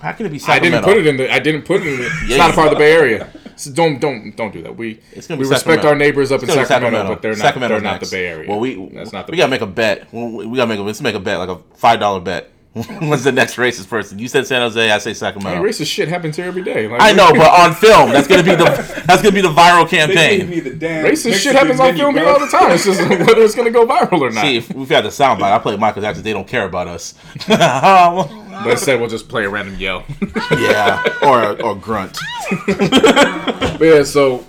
[0.00, 1.30] How can it be I didn't put it in the.
[1.30, 2.06] I didn't put it in the.
[2.22, 3.30] It's Yeah, not a part of the Bay Area.
[3.56, 4.76] So don't don't don't do that.
[4.76, 5.88] We It's gonna we respect Sacramento.
[5.88, 7.38] our neighbors up in It's Sacramento, but they're not.
[7.38, 8.10] Sacramento's they're not next.
[8.10, 8.48] the Bay Area.
[8.48, 9.32] Well, we that's not the.
[9.32, 10.12] we gotta make a bet.
[10.12, 12.50] We we gotta make a let's make a bet like a five dollar bet.
[13.00, 14.18] What's the next racist person?
[14.18, 14.90] You said San Jose.
[14.90, 15.62] I say Hey, Sacramento.
[15.62, 16.88] racist shit happens here every day.
[16.88, 18.64] Like, I know, but on film, that's gonna be the
[19.06, 20.48] that's gonna be the viral campaign.
[20.48, 22.70] the Racist Mexican shit happens on film here all the time.
[22.70, 24.40] It's just whether it's gonna go viral or not.
[24.42, 25.52] See, we've had the soundbite.
[25.52, 26.24] I play Michael Jackson.
[26.24, 27.12] They don't care about us.
[27.46, 30.04] But instead, we'll just play a random yell.
[30.52, 32.18] yeah, or or grunt.
[32.66, 34.46] but yeah, so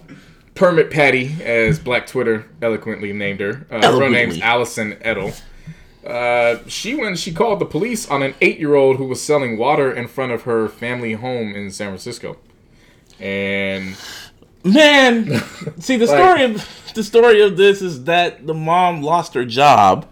[0.56, 5.40] Permit Patty, as Black Twitter eloquently named her, uh, her real name's Alison Ettel.
[6.06, 10.08] Uh, she when she called the police on an eight-year-old who was selling water in
[10.08, 12.38] front of her family home in San Francisco,
[13.20, 13.96] and
[14.64, 15.44] Man,
[15.80, 20.08] see the story of the story of this is that the mom lost her job.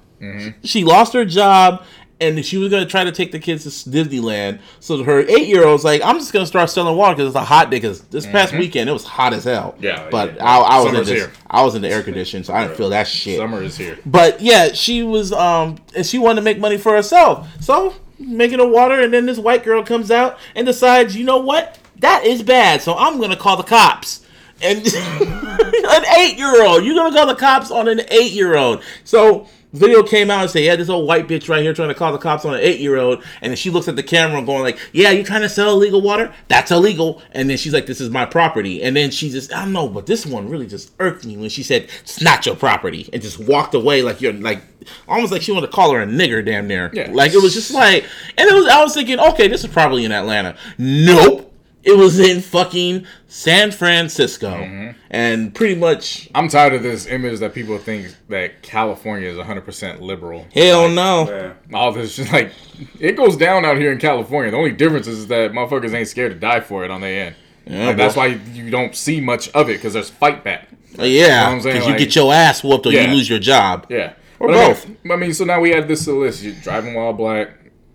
[0.63, 1.84] She lost her job,
[2.22, 4.60] and she was gonna try to take the kids to Disneyland.
[4.80, 7.43] So her eight year old's like, "I'm just gonna start selling water because it's a
[7.43, 9.76] hot day." Because this past weekend it was hot as hell.
[9.80, 10.45] Yeah, but yeah.
[10.45, 11.34] I, I was Summer's in this, here.
[11.49, 13.38] I was in the air conditioning, so I didn't feel that shit.
[13.38, 13.98] summer is here.
[14.06, 17.48] But yeah, she was um and she wanted to make money for herself.
[17.60, 21.39] So making the water and then this white girl comes out and decides, you know
[21.39, 21.80] what?
[21.98, 22.81] That is bad.
[22.81, 24.26] So I'm gonna call the cops.
[24.64, 26.85] And an eight year old.
[26.85, 28.84] You're gonna call the cops on an eight year old.
[29.03, 31.95] So video came out and said, Yeah, this old white bitch right here trying to
[31.95, 33.23] call the cops on an eight year old.
[33.41, 36.02] And then she looks at the camera going like, Yeah, you trying to sell illegal
[36.02, 36.34] water?
[36.48, 37.22] That's illegal.
[37.31, 38.84] And then she's like, This is my property.
[38.84, 41.49] And then she just I don't know, but this one really just irked me when
[41.49, 44.61] she said, It's not your property and just walked away like you're like
[45.07, 46.89] almost like she wanted to call her a nigger damn near.
[46.93, 47.10] Yeah.
[47.11, 48.06] Like it was just like
[48.38, 50.56] and it was I was thinking, okay, this is probably in Atlanta.
[50.77, 51.51] Nope.
[51.84, 54.90] It was in fucking San Francisco, Mm-hmm.
[55.10, 59.99] and pretty much I'm tired of this image that people think that California is 100%
[60.02, 60.45] liberal.
[60.53, 61.28] hell no.
[61.28, 61.53] Yeah.
[61.78, 62.52] All this shit, like,
[62.99, 64.52] it goes down out here in California.
[64.52, 67.36] The only difference is that motherfuckers ain't scared to die for it on their end.
[67.66, 70.68] Yeah, Like, that's why you don't see much of it because there's fight back.
[70.99, 73.10] Uh, yeah, I'm saying, because you like- get your ass whooped or Yeah.
[73.10, 73.88] you lose your job.
[73.90, 74.14] Yeah.
[74.40, 75.12] Or But I mean- both.
[75.12, 76.44] I mean, so now we add this to the list.
[76.44, 77.49] You're driving while black,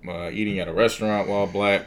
[0.08, 1.82] uh, eating at a restaurant while black,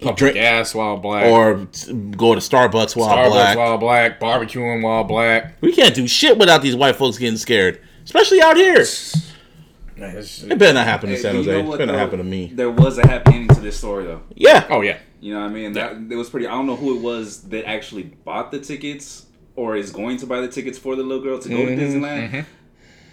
[0.00, 3.56] pumping drink- gas while black, Or go to Starbucks while Starbucks black.
[3.56, 5.54] while black, barbecuing while black.
[5.60, 8.84] We can't do shit without these white folks getting scared, especially out here.
[10.00, 11.50] It better not happen in Hey, San Jose.
[11.50, 12.52] know It what, better not happen to me.
[12.54, 14.22] There was a happy ending to this story though.
[14.34, 14.66] Yeah.
[14.70, 14.98] Oh yeah.
[15.20, 15.72] You know what I mean?
[15.72, 16.46] That it was pretty.
[16.46, 19.26] I don't know who it was that actually bought the tickets
[19.56, 21.80] or is going to buy the tickets for the little girl to go to mm-hmm.
[21.80, 22.30] Disneyland.
[22.30, 22.40] Mm-hmm.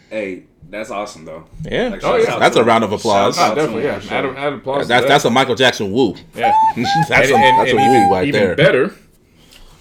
[0.10, 1.46] Hey, that's awesome though.
[1.64, 1.90] Yeah.
[1.90, 2.40] Like, Oh, yeah.
[2.40, 3.36] That's a round of applause.
[3.36, 3.84] Shouts Oh, definitely.
[3.84, 4.00] Yeah.
[4.00, 4.18] for sure.
[4.18, 4.82] Add, add applause.
[4.84, 5.10] to That's that.
[5.10, 6.16] that's a Michael Jackson woo.
[6.36, 6.54] yeah.
[6.76, 8.56] that's a and, and, that's a and woo even, right even there.
[8.56, 8.94] better.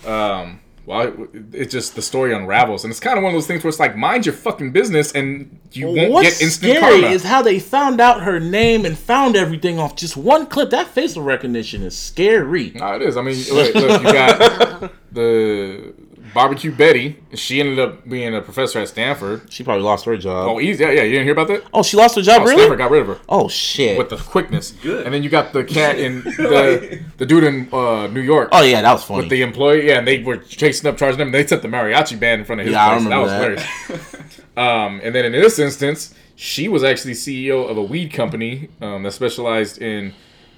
[0.07, 1.01] Um, well,
[1.33, 3.71] it, it's just the story unravels, and it's kind of one of those things where
[3.71, 7.15] it's like, mind your fucking business, and you won't What's get instant scary karma.
[7.15, 10.69] is how they found out her name and found everything off just one clip.
[10.71, 12.73] That facial recognition is scary.
[12.75, 13.17] No, it is.
[13.17, 15.95] I mean, look, look you got the
[16.35, 17.17] barbecue Betty.
[17.35, 19.53] She ended up being a professor at Stanford.
[19.53, 20.49] She probably lost her job.
[20.49, 20.83] Oh, easy.
[20.85, 21.03] Yeah, yeah.
[21.05, 21.63] You didn't hear about that?
[21.73, 22.57] Oh, she lost her job, Oh, really?
[22.59, 23.97] Stanford got rid of her Oh shit.
[23.97, 24.73] with the quickness.
[24.83, 25.05] Good.
[25.07, 28.49] And then you got the cat in the the dude in uh, New York.
[28.53, 29.21] oh yeah, that was funny.
[29.23, 31.31] With the employee, yeah, and they were chasing up, charging them.
[31.33, 33.09] They set the mariachi band in front of his Yeah, I place.
[33.09, 34.41] That was remember hilarious.
[34.57, 39.05] um, and then in this instance, she was actually CEO of a weed company um,
[39.05, 40.13] that specialized in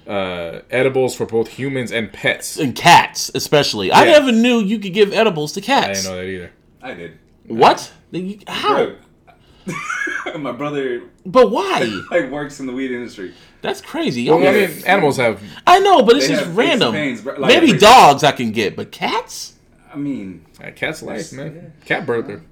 [0.07, 2.57] uh, edibles for both humans and pets.
[2.57, 3.91] and cats, especially.
[3.91, 5.87] I never knew you could give edibles to cats.
[5.87, 6.51] I didn't know that either.
[6.81, 7.17] I did.
[7.47, 7.91] What?
[8.11, 8.93] They- How?
[9.65, 11.81] Bro, My brother But why?
[12.11, 13.33] like works in the weed industry.
[13.61, 14.29] That's crazy.
[14.29, 15.41] Well, I mean, animals have.
[15.65, 16.93] I know, but it's just have aches and random.
[16.93, 17.33] pains, bro.
[17.37, 19.55] Like, Maybe every- dogs I can get, but cats?
[19.93, 21.73] I mean, Uh, cat's life, man.
[21.85, 22.43] Cat burglar.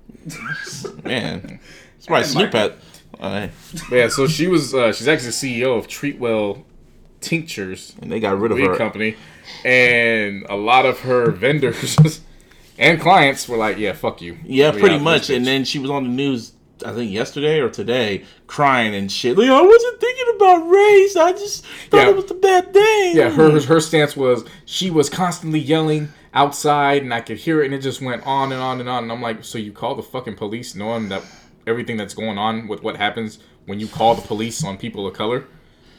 [1.04, 1.60] Man,
[1.98, 2.72] it's my Snoop Michael.
[2.72, 2.78] at.
[3.20, 3.48] Uh,
[3.90, 4.74] But yeah, so she was.
[4.74, 6.64] Uh, she's actually the CEO of Treatwell
[7.26, 8.76] Tinctures and they got rid of her.
[8.78, 9.16] company,
[9.64, 11.98] and a lot of her vendors
[12.78, 15.30] and clients were like, "Yeah, fuck you." Yeah, We pretty much.
[15.30, 16.54] And then she was on the news,
[16.86, 19.38] I think yesterday or today, crying and shit.
[19.38, 21.16] Like, I wasn't thinking about race.
[21.16, 22.10] I just thought Yeah.
[22.10, 23.16] it was a bad thing.
[23.16, 27.66] Yeah, her her stance was she was constantly yelling outside, and I could hear it,
[27.66, 29.04] and it just went on and on and on.
[29.04, 31.24] And I'm like, so you call the fucking police, knowing that
[31.66, 35.14] everything that's going on with what happens when you call the police on people of
[35.16, 35.46] color,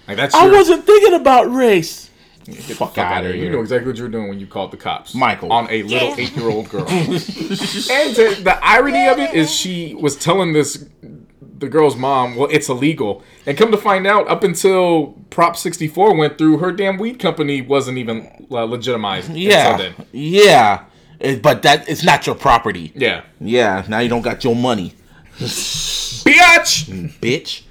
[0.08, 2.10] like that's I your, wasn't thinking about race.
[2.44, 3.44] get the fuck fuck out outta of here.
[3.44, 5.52] You know exactly what you were doing when you called the cops, Michael.
[5.52, 6.86] on a little eight year old girl.
[6.88, 10.86] and the, the irony of it is, she was telling this
[11.58, 13.22] the girl's mom, well, it's illegal.
[13.46, 17.62] And come to find out, up until Prop 64 went through, her damn weed company
[17.62, 19.28] wasn't even uh, legitimized.
[19.30, 19.94] until Yeah, then.
[20.12, 20.84] yeah.
[21.18, 22.92] It- but that it's not your property.
[22.94, 23.22] Yeah.
[23.40, 24.94] Yeah, now you don't got your money,
[25.38, 27.10] Bitch!
[27.20, 27.62] bitch.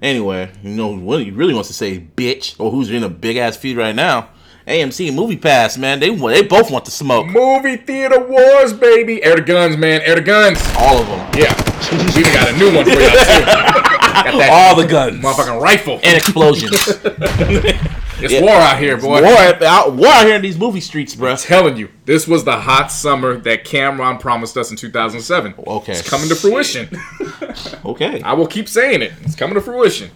[0.00, 3.36] Anyway, you know what he really wants to say, bitch, or who's in a big
[3.36, 4.28] ass feed right now?
[4.66, 5.98] AMC Movie Pass, man.
[5.98, 7.26] They they both want to smoke.
[7.26, 9.22] Movie theater wars, baby.
[9.24, 10.02] Air the guns, man.
[10.02, 10.60] Air the guns.
[10.76, 11.18] All of them.
[11.34, 11.54] Yeah.
[12.14, 13.44] we even got a new one for y'all, too.
[13.44, 15.20] got that All the guns.
[15.24, 16.00] motherfucking rifle.
[16.04, 16.70] and explosions.
[18.20, 18.40] It's Yeah.
[18.42, 19.22] war out here, boy.
[19.22, 21.40] war, out, war out here in these movie streets, bruh.
[21.46, 25.54] telling you, this was the hot summer that Cameron promised us in 2007.
[25.66, 25.92] Okay.
[25.92, 26.88] It's coming to fruition.
[27.84, 28.20] Okay.
[28.22, 29.12] I will keep saying it.
[29.22, 30.10] It's coming to fruition.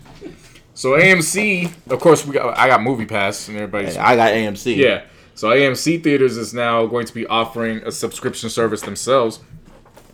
[0.74, 4.76] So AMC, of course, we got, I got Movie Pass and everybody's I got AMC.
[4.76, 5.02] yeah.
[5.34, 9.40] So AMC theaters is now going to be offering a subscription service themselves,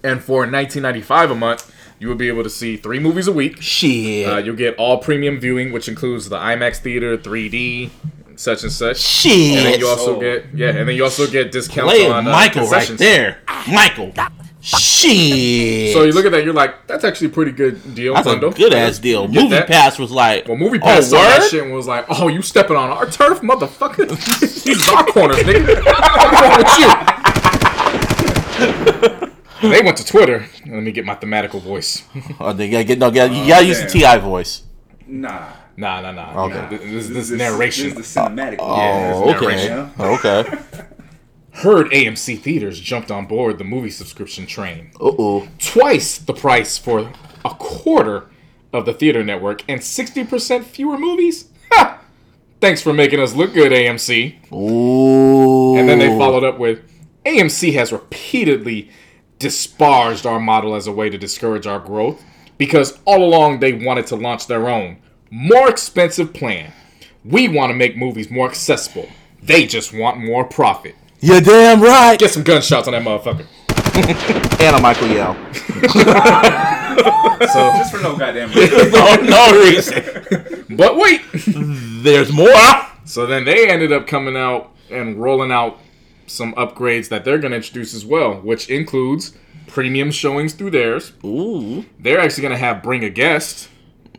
[0.05, 3.60] and for 19.95 a month, you will be able to see three movies a week.
[3.60, 4.28] Shit.
[4.28, 7.90] Uh, you'll get all premium viewing, which includes the IMAX theater, 3D,
[8.36, 8.98] such and such.
[8.98, 9.58] Shit.
[9.58, 10.20] And then you also Oh.
[10.20, 12.98] get yeah, and then you also get discounts Play it, on uh, Michael right concessions.
[13.00, 13.38] there.
[13.68, 14.12] Michael.
[14.60, 15.92] Shit.
[15.92, 18.12] So you look at that, you're like, that's actually a pretty good deal.
[18.14, 18.50] That's bundle.
[18.50, 19.26] a good ass deal.
[19.28, 19.66] Movie that?
[19.68, 22.42] Pass was like, Well, Movie Pass oh, saw that shit and was like, oh, you
[22.42, 24.08] stepping on our turf, motherfucker?
[24.40, 25.82] These is our corners, nigga.
[25.84, 26.58] What's wrong
[28.98, 29.27] with you?
[29.62, 30.47] They went to Twitter.
[30.66, 32.05] Let me get my thematical voice.
[32.40, 33.10] Oh, they gotta get no.
[33.10, 33.89] Gotta, you gotta use the.
[33.89, 34.62] Ti voice.
[35.06, 35.52] nah.
[35.76, 36.44] Nah, nah, nah.
[36.47, 36.76] Okay.
[36.76, 37.90] This, this, This, narration.
[37.90, 38.56] This is the cinematic.
[38.59, 39.66] Oh, there's okay.
[39.68, 39.90] narration.
[40.01, 40.59] Okay.
[41.52, 44.90] Heard AMC theaters jumped on board the movie subscription train.
[45.01, 45.48] Uh oh.
[45.59, 47.12] Twice the price for
[47.44, 48.26] a quarter
[48.72, 51.48] of the theater network and 60% fewer movies?
[51.72, 52.01] Ha!
[52.60, 54.52] Thanks for making us look good, AMC.
[54.52, 55.76] Ooh.
[55.76, 56.80] And then they followed up with
[57.24, 58.90] AMC has repeatedly
[59.39, 62.23] disparaged our model as a way to discourage our growth
[62.56, 64.98] because all along they wanted to launch their own,
[65.31, 66.73] more expensive plan.
[67.24, 69.09] We want to make movies more accessible,
[69.43, 70.94] They just want more profit.
[71.20, 72.19] You're damn right.
[72.19, 73.47] Get some gunshots on that motherfucker.
[74.60, 75.36] And a Michael Yell.
[77.39, 78.90] So, Just for no goddamn reason.
[78.90, 80.66] no, no reason.
[80.77, 81.20] but wait.
[82.02, 82.51] There's more.
[83.05, 85.78] So then they ended up coming out and rolling out
[86.28, 89.36] some upgrades that they're going to introduce as well, which includes
[89.66, 91.12] premium showings through theirs.
[91.24, 91.84] Ooh.
[91.98, 93.68] They're actually going to have bring a guest.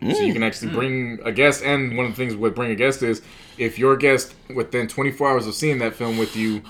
[0.02, 0.34] So you mm.
[0.34, 0.76] can actually mm.
[0.76, 1.64] bring a guest.
[1.64, 3.22] And one of the things with bring a guest is
[3.58, 6.62] if your guest within 24 hours of seeing that film with you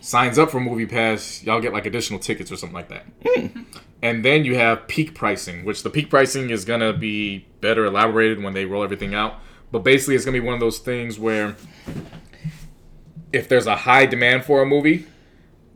[0.00, 3.06] signs up for Movie Pass, y'all get like additional tickets or something like that.
[3.22, 3.64] Mm.
[4.02, 7.86] And then you have peak pricing, which the peak pricing is going to be better
[7.86, 9.40] elaborated when they roll everything out.
[9.72, 11.56] But basically, it's going to be one of those things where
[13.34, 15.06] if there's a high demand for a movie,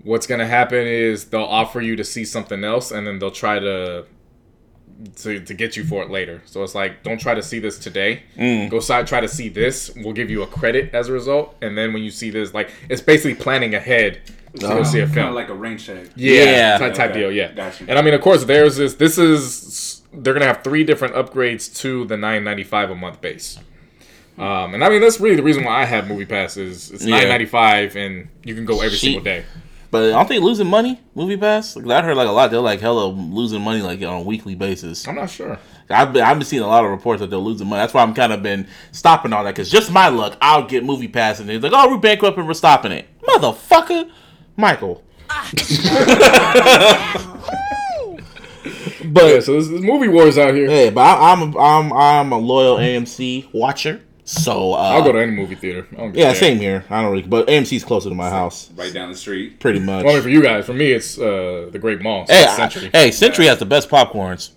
[0.05, 3.30] what's going to happen is they'll offer you to see something else and then they'll
[3.30, 4.06] try to
[5.16, 6.43] to, to get you for it later.
[6.44, 8.24] So it's like, don't try to see this today.
[8.36, 8.68] Mm.
[8.68, 9.93] Go side try to see this.
[9.94, 11.55] We'll give you a credit as a result.
[11.62, 14.20] And then when you see this, like it's basically planning ahead
[14.55, 14.85] to go uh-huh.
[14.85, 15.14] see a film.
[15.14, 16.09] Kind of like a rain check.
[16.16, 16.78] Yeah, Yeah.
[16.78, 17.20] type, type Okay.
[17.20, 17.32] deal.
[17.32, 17.85] Yeah, Gotcha.
[17.86, 18.94] and I mean, of course, there's this.
[18.94, 23.20] This is they're gonna have three different upgrades to the nine ninety five a month
[23.20, 23.59] base.
[24.39, 27.05] Um, and I mean, that's really the reason why I have Movie Pass is it's
[27.05, 27.19] Yeah.
[27.19, 29.15] nine ninety five, and you can go every Sheep.
[29.15, 29.44] single day.
[29.90, 31.01] But aren't they losing money?
[31.15, 31.74] Movie Pass?
[31.74, 32.51] Like, I heard like a lot.
[32.51, 35.09] They're like hella losing money like on a weekly basis.
[35.09, 35.59] I'm not sure.
[35.90, 37.81] I've been I've been seeing a lot of reports that they're losing money.
[37.81, 40.85] That's why I'm kind of been stopping all that because just my luck, I'll get
[40.85, 44.10] Movie Pass and they're like, oh, we're bankrupt and we're stopping it, motherfucker,
[44.56, 45.02] Michael.
[45.27, 45.55] But
[49.05, 50.69] but yeah, so there's, there's movie wars out here.
[50.69, 55.13] hey, but I, I'm a, I'm I'm a loyal AMC watcher, so uh, I'll go
[55.13, 55.87] to any movie theater.
[55.93, 56.37] I don't give a yeah, damn.
[56.37, 56.85] same here.
[56.91, 59.59] I don't really, but AMC's closer to my house, Right down the street.
[59.59, 60.05] pretty much.
[60.05, 60.67] Only for you guys.
[60.67, 62.27] For me, it's uh, the Great Mall.
[62.27, 62.91] So Hey, it's I- Century.
[62.93, 64.51] hey, Century has the best popcorns.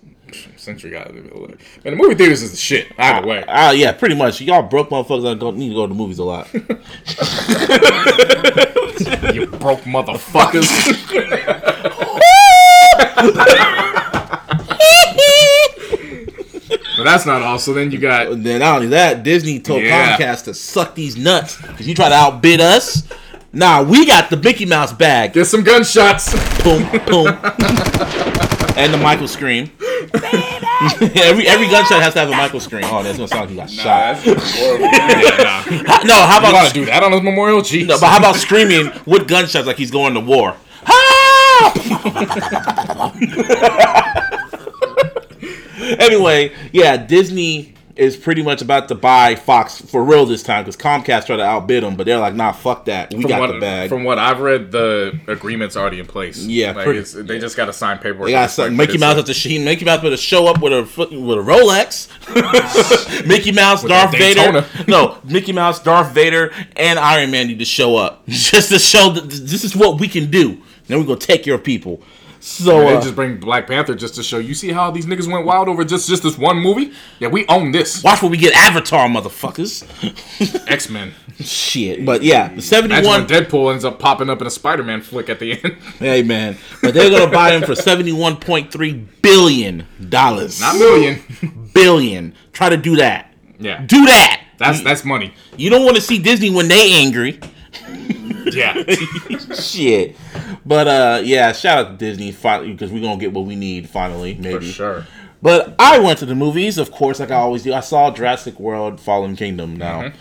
[0.56, 1.14] Century got it.
[1.16, 2.92] And the movie theaters is the shit.
[2.98, 3.44] Either way.
[3.48, 4.40] Ah, yeah, pretty much.
[4.40, 6.52] Y'all broke motherfuckers that don't need to go to the movies a lot.
[6.54, 6.60] you
[9.46, 10.68] broke motherfuckers.
[17.02, 17.58] but that's not all.
[17.58, 20.16] So then you got And then not only that, Disney told Yeah.
[20.16, 23.02] Comcast to suck these nuts because you try to outbid us.
[23.52, 25.32] Nah, we got the Mickey Mouse bag.
[25.34, 26.32] get some gunshots.
[26.62, 27.26] Boom, boom,
[28.78, 29.70] and the Michael scream.
[31.14, 32.84] every every gunshot has to have a Michael scream.
[32.86, 34.24] Oh, that's gonna sound like you got Nah, shot.
[34.24, 34.84] that's horrible.
[34.90, 35.62] nah,
[35.92, 37.60] Ha- No, how I about want to do that on his memorial.
[37.60, 37.86] Jeez.
[37.88, 40.56] no, but how about screaming with gunshots like he's going to war?
[40.84, 41.74] Help!
[46.00, 50.76] anyway, yeah, Disney is pretty much about to buy Fox for real this time because
[50.76, 53.12] Comcast tried to outbid them, but they're like, nah, fuck that.
[53.12, 53.88] We from got what, the bag.
[53.90, 56.38] From what I've read, the agreement's already in place.
[56.38, 58.26] Yeah, like pretty- it's, they just got to sign paperwork.
[58.26, 58.76] They got at this point, something.
[58.76, 59.64] but Mickey Mouse at the sheen.
[59.64, 62.08] Mickey Mouse better show up with a with a Rolex.
[63.26, 64.66] Mickey Mouse, With Darth Vader.
[64.88, 69.10] No, Mickey Mouse, Darth Vader, and Iron Man need to show up just to show
[69.10, 70.60] that this is what we can do.
[70.86, 72.02] Then we're gonna take your people.
[72.44, 75.30] So They uh, just bring Black Panther just to show you see how these niggas
[75.30, 76.92] went wild over just just this one movie.
[77.20, 79.84] Yeah, we own this watch what we get Avatar, motherfuckers.
[80.68, 81.12] X Men.
[81.38, 83.26] Shit, but yeah, the Imagine seventy-one.
[83.28, 85.76] Deadpool ends up popping up in a Spider Man flick at the end.
[86.00, 90.60] Hey man, but they're gonna buy him for seventy-one point three billion dollars.
[90.60, 91.20] Not million.
[91.74, 92.34] billion.
[92.52, 93.32] Try to do that.
[93.60, 94.42] Yeah, Do that.
[94.58, 95.32] that's that's money.
[95.56, 97.38] You don't want to see Disney when they angry.
[98.52, 98.74] Yeah,
[99.54, 100.16] Shit.
[100.66, 103.88] But uh yeah, shout out to Disney finally because we're gonna get what we need
[103.88, 104.70] finally, for maybe.
[104.70, 105.06] sure.
[105.40, 107.72] But I went to the movies, of course, like I always do.
[107.72, 110.02] I saw Jurassic World Fallen Kingdom now.
[110.02, 110.16] Mm-hmm.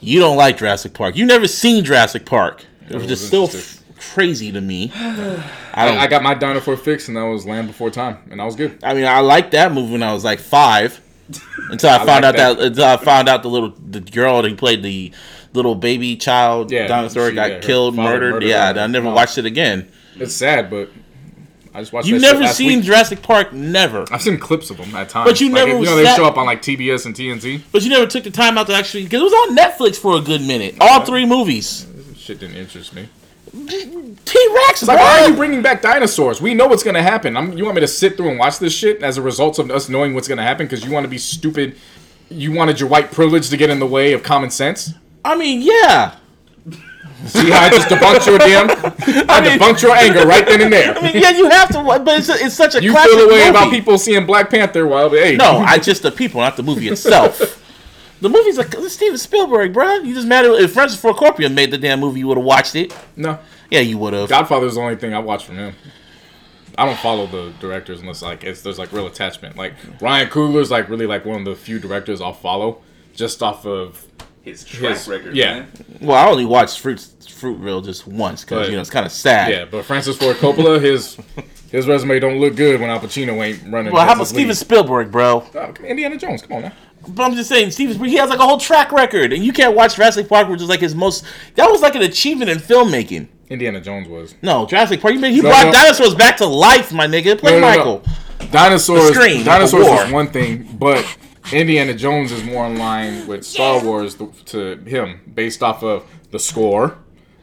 [0.00, 1.16] You don't like Jurassic Park.
[1.16, 2.66] You never seen Jurassic Park.
[2.90, 4.90] It was just still f- crazy to me.
[4.94, 5.44] I
[5.74, 8.44] I, don't I got my dinosaur fix, and that was Land Before Time, and that
[8.44, 8.78] was good.
[8.82, 11.00] I mean, I liked that movie when I was like five.
[11.70, 12.58] Until I, found like out that.
[12.58, 12.66] that.
[12.66, 15.12] until I found out the little the girl who played the
[15.54, 18.34] little baby child Yeah, dinosaur she- got yeah, killed, murdered.
[18.34, 18.72] murdered Yeah.
[18.76, 19.14] I never No.
[19.14, 19.86] watched it again.
[20.18, 20.90] It's sad, but
[21.74, 22.06] I just watched.
[22.08, 22.84] You never last seen week.
[22.84, 23.52] Jurassic Park?
[23.52, 24.04] Never.
[24.10, 25.28] I've seen clips of them at times.
[25.30, 27.60] But you Like, never you know, they show up on like TBS and TNT.
[27.72, 30.16] But you never took the time out to actually because it was on Netflix for
[30.16, 30.76] a good minute.
[30.80, 31.86] All three movies.
[32.16, 33.08] Shit didn't interest me.
[34.24, 36.40] T Rex, Like, why are you bringing back dinosaurs?
[36.40, 37.36] We know what's gonna happen.
[37.36, 39.70] I'm, you want me to sit through and watch this shit as a result of
[39.70, 41.76] us knowing what's gonna happen because you want to be stupid?
[42.30, 44.94] You wanted your white privilege to get in the way of common sense?
[45.24, 46.16] I mean, yeah.
[47.26, 48.68] See how I just debunked your damn?
[49.30, 50.96] I, mean- debunked your anger right then and there.
[50.98, 53.32] I mean, yeah, you have to, but it's, it's such a you classic feel the
[53.32, 53.50] way movie.
[53.50, 56.88] about people seeing Black Panther while hey No, I just the people, not the movie
[56.88, 57.38] itself.
[58.20, 59.98] the movie's like Steven Spielberg, bro.
[59.98, 62.74] You just matter if Francis Ford Coppola made the damn movie, you would have watched
[62.74, 62.92] it.
[63.16, 63.38] no.
[63.70, 64.28] Yeah, you would have.
[64.28, 65.74] Godfather's the only thing I watched from him.
[66.76, 69.56] I don't follow the directors unless like it's there's like real attachment.
[69.56, 72.82] Like Ryan Coogler's like really like one of the few directors I'll follow
[73.14, 74.06] just off of
[74.42, 75.34] his track His- record.
[75.36, 75.60] yeah.
[75.60, 75.68] man.
[76.00, 79.50] Well, I only watched Fruit Fruitvale just once because you know it's kind of sad.
[79.50, 81.16] Yeah, but Francis Ford Coppola, his
[81.70, 83.92] his resume don't look good when Al Pacino ain't running.
[83.92, 84.56] Well, how about Steven lead.
[84.56, 85.44] Spielberg, bro?
[85.54, 86.72] Oh, Indiana Jones, come on now.
[87.08, 89.52] But I'm just saying, Steven Spielberg, he has like a whole track record, and you
[89.52, 91.24] can't watch Jurassic Park, which is like his most.
[91.56, 93.26] That was like an achievement in filmmaking.
[93.50, 94.34] Indiana Jones was.
[94.40, 95.14] No, Jurassic Park.
[95.14, 95.72] You mean he No, brought no.
[95.72, 97.38] dinosaurs back to life, my nigga.
[97.38, 97.76] Play No, no, no.
[97.76, 98.04] Michael.
[98.50, 99.08] Dinosaurs.
[99.08, 101.04] The Scream, dinosaurs the is one thing, but
[101.52, 104.14] Indiana Jones is more in line with Star Wars
[104.46, 106.98] to him, based off of the score,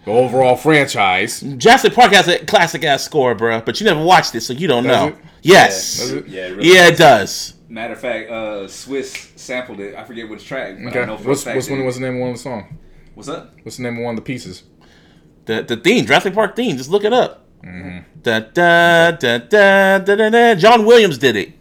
[0.05, 1.41] the overall franchise.
[1.41, 4.67] Jurassic Park has a classic ass score, bro, but you never watched it, so you
[4.67, 5.07] don't Does know.
[5.09, 5.15] it?
[5.41, 5.99] Yes.
[5.99, 6.27] Does it?
[6.27, 7.53] Yeah, it really Yeah, it does.
[7.67, 9.95] Matter of fact, uh, Swizz sampled it.
[9.95, 10.75] I forget which track.
[10.83, 11.05] But I Okay.
[11.05, 12.77] know for What's fact what's, one, what's the name of one of the song?
[13.13, 13.53] What's up?
[13.63, 14.63] What's the name of one of the pieces?
[15.45, 16.77] The the theme, Jurassic Park theme.
[16.77, 17.45] Just look it up.
[17.63, 17.99] Mm-hmm.
[18.23, 20.55] Da, da, da, da, da, da, da.
[20.55, 21.51] John Williams did it.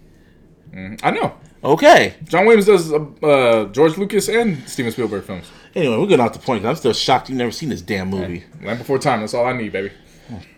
[1.03, 1.35] I know.
[1.63, 2.15] Okay.
[2.25, 5.51] John Williams does uh, uh, George Lucas and Steven Spielberg films.
[5.75, 6.65] Anyway, we're getting off the point.
[6.65, 8.45] I'm still shocked you've never seen this damn movie.
[8.63, 9.21] Land Before Time.
[9.21, 9.93] That's all I need, baby.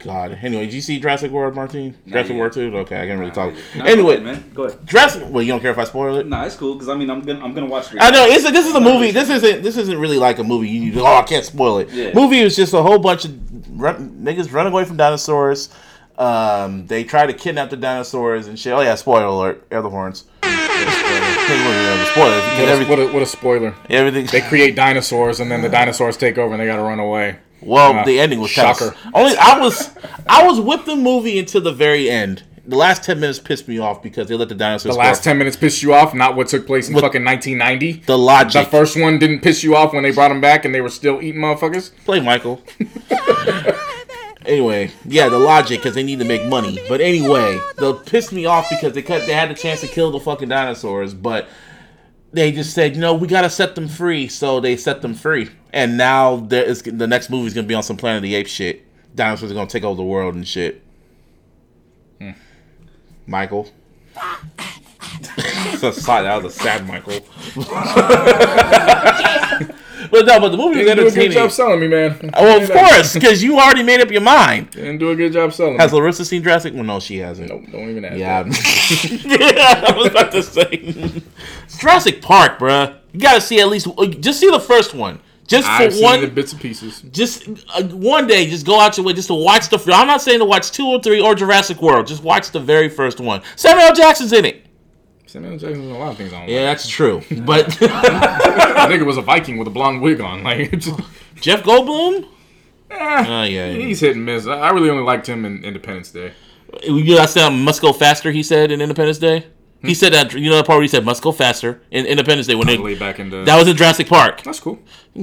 [0.01, 0.39] God.
[0.43, 1.97] Anyway, did you see Jurassic World, Martin?
[2.06, 2.39] Jurassic yet.
[2.40, 2.77] World 2?
[2.78, 3.55] Okay, I can't really talk.
[3.77, 4.85] Go anyway, man, go ahead.
[4.86, 5.24] Jurassic.
[5.28, 6.27] Well, you don't care if I spoil it?
[6.27, 7.93] Nah, it's cool because I mean I'm gonna I'm gonna watch.
[7.94, 7.98] it.
[8.01, 9.12] I know it's a, this is a movie.
[9.12, 10.68] This isn't this isn't really like a movie.
[10.68, 11.89] You oh I can't spoil it.
[11.90, 12.12] Yeah.
[12.14, 15.68] Movie is just a whole bunch of run, niggas running away from dinosaurs.
[16.21, 18.73] Um, they try to kidnap the dinosaurs and shit.
[18.75, 19.67] Oh yeah, spoiler alert!
[19.71, 20.25] Air the horns.
[20.43, 22.41] Spoiler.
[22.41, 23.75] What a, what a, what a spoiler.
[23.89, 24.27] everything.
[24.27, 27.39] They create dinosaurs and then the dinosaurs take over and they gotta run away.
[27.63, 28.95] Well, Ah, the ending was shocker.
[29.15, 29.91] Only I was
[30.29, 32.43] I was with the movie until the very end.
[32.67, 34.95] The last ten minutes pissed me off because they let the dinosaurs.
[34.95, 38.05] The last 10 minutes pissed you off, not what took place in What- fucking 1990.
[38.07, 38.65] The logic.
[38.65, 40.91] The first one didn't piss you off when they brought them back and they were
[40.91, 41.91] still eating motherfuckers.
[42.05, 42.63] Play Michael.
[44.47, 46.79] anyway, yeah, the logic because they need to make money.
[46.89, 49.27] But anyway, they pissed me off because they cut.
[49.27, 51.49] They had the chance to kill the fucking dinosaurs, but
[52.33, 54.29] they just said, no, we gotta set them free.
[54.29, 57.75] So they set them free, and now there is the next movie is gonna be
[57.75, 58.87] on some Planet of the Apes shit.
[59.15, 60.83] Dinosaurs are gonna take over the world and shit.
[62.21, 62.31] Hmm.
[63.27, 63.71] Michael.
[65.79, 66.23] so sad.
[66.23, 67.21] That was a sad Michael.
[70.11, 72.31] but no, but the movie was Didn't do a good job selling me, man.
[72.35, 74.70] Oh, of course, because you already made up your mind.
[74.70, 75.93] Didn't do a good job selling Has.
[75.93, 76.74] Larissa seen Jurassic?
[76.74, 77.49] Well, no, she hasn't.
[77.49, 78.16] Nope, don't even ask.
[78.19, 79.85] Yeah, that.
[79.89, 81.23] I was about to say
[81.78, 82.97] Jurassic Park, bruh.
[83.12, 83.89] You gotta see at least
[84.20, 86.20] just see the first one, just for I've one.
[86.20, 87.03] the bits and pieces.
[87.11, 89.78] just uh, one day, just go out your way just to watch the.
[89.93, 92.07] I'm not saying to watch two or three or Jurassic World.
[92.07, 93.43] Just watch the very first one.
[93.57, 94.66] Samuel Jackson's in it.
[95.31, 95.59] Samuel L.
[95.59, 96.65] Jackson's in a lot of things I don't Yeah, like.
[96.78, 97.23] that's true.
[97.43, 100.43] But I think it was a Viking with a blonde wig on.
[100.43, 100.98] Like, just,
[101.36, 102.27] Jeff Goldblum.
[102.90, 104.47] eh, Oh yeah, he's hit and miss.
[104.47, 106.32] I I really only liked him in Independence Day.
[106.82, 108.31] You guys said must go faster.
[108.32, 109.47] He said in Independence Day.
[109.82, 112.47] He said that you know that part where he said must go faster in Independence
[112.48, 113.44] Day when they Way back in the.
[113.44, 114.43] that was in Jurassic Park.
[114.43, 114.78] that's cool.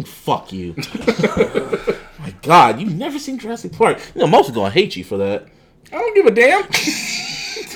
[0.06, 0.74] Fuck you.
[2.20, 4.00] My God, you've never seen Jurassic Park.
[4.16, 5.48] You know most are gonna hate you for that.
[5.92, 6.64] I don't give a damn.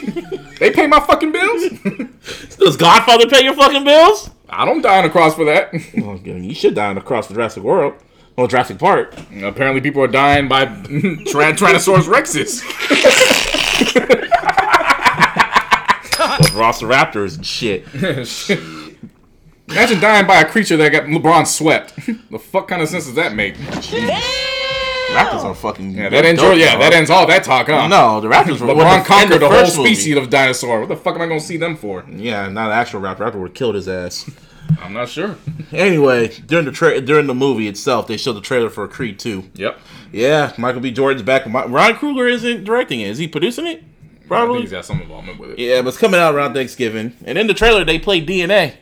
[0.60, 1.64] they pay my fucking bills.
[2.58, 4.30] Does Godfather pay your fucking bills?
[4.50, 5.72] I don't die on the cross for that.
[5.96, 7.94] Well, you should die on the cross for Jurassic World.
[8.36, 9.14] Well, Jurassic Park.
[9.44, 11.26] Apparently, people are dying by Tyran-
[11.58, 12.62] Tyrannosaurus Rexes.
[16.52, 17.86] Velociraptors and shit.
[19.70, 21.96] Imagine dying by a creature that got LeBron swept.
[22.30, 23.56] the fuck kind of sense does that make?
[25.14, 25.92] Raptors are fucking.
[25.92, 26.42] Yeah, that ends.
[26.42, 27.88] your- Yeah, that ends all that talk, huh?
[27.88, 29.94] No, the Raptors were LeBron conquered the, whole first movie.
[29.96, 30.80] species of dinosaur.
[30.80, 32.06] What the fuck am I gonna see them for?
[32.10, 33.20] Yeah, not an actual Raptor.
[33.20, 34.30] Raptor would have killed his ass.
[34.82, 35.36] I'm not sure.
[35.74, 39.50] Anyway, during the tra- during the movie itself, they showed the trailer for Creed 2.
[39.56, 39.80] Yep.
[40.14, 40.92] Yeah, Michael B.
[40.92, 41.46] Jordan's back.
[41.46, 43.10] Mi- Ryan Coogler isn't directing it.
[43.10, 43.80] Is he producing it?
[43.80, 44.62] I think Probably.
[44.62, 45.60] he's got some involvement with it.
[45.60, 47.14] Yeah, but it's coming out around Thanksgiving.
[47.26, 48.76] And in the trailer, they play DNA.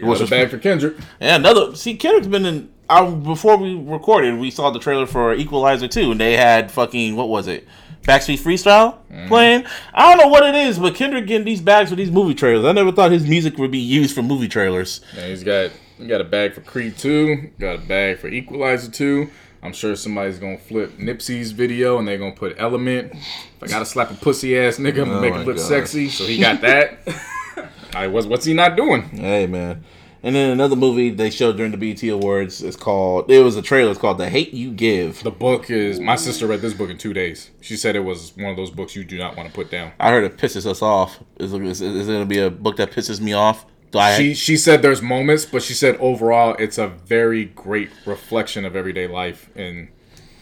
[0.00, 0.96] What's a bad for Kendrick?
[1.20, 2.70] And another, see, Kendrick's been in.
[2.88, 7.28] Before we recorded, we saw the trailer for Equalizer 2, and they had fucking, what
[7.28, 7.66] was it?
[8.02, 9.26] Backseat Freestyle mm-hmm.
[9.26, 9.64] playing.
[9.92, 12.64] I don't know what it is, but Kendrick getting these bags for these movie trailers.
[12.64, 15.00] I never thought his music would be used for movie trailers.
[15.16, 18.90] And he's got he got a bag for Creed 2, got a bag for Equalizer
[18.90, 19.28] 2.
[19.62, 23.12] I'm sure somebody's gonna flip Nipsey's video and they're gonna put Element.
[23.12, 25.66] If I gotta slap a pussy ass nigga, I'm gonna Oh make him look God.
[25.66, 26.08] sexy.
[26.08, 26.98] So he got that.
[27.94, 29.02] I was what's he not doing?
[29.02, 29.82] Hey, man.
[30.26, 33.62] And then another movie they showed during the BET Awards is called, it was a
[33.62, 35.22] trailer, it's called The Hate You Give.
[35.22, 37.52] The book is my sister read this book in two days.
[37.60, 39.92] She said it was one of those books you do not want to put down.
[40.00, 41.20] I heard it pisses us off.
[41.38, 43.66] Is, is, is it going to be a book that pisses me off?
[43.92, 47.90] Do I, She she said there's moments, but she said overall it's a very great
[48.04, 49.86] reflection of everyday life and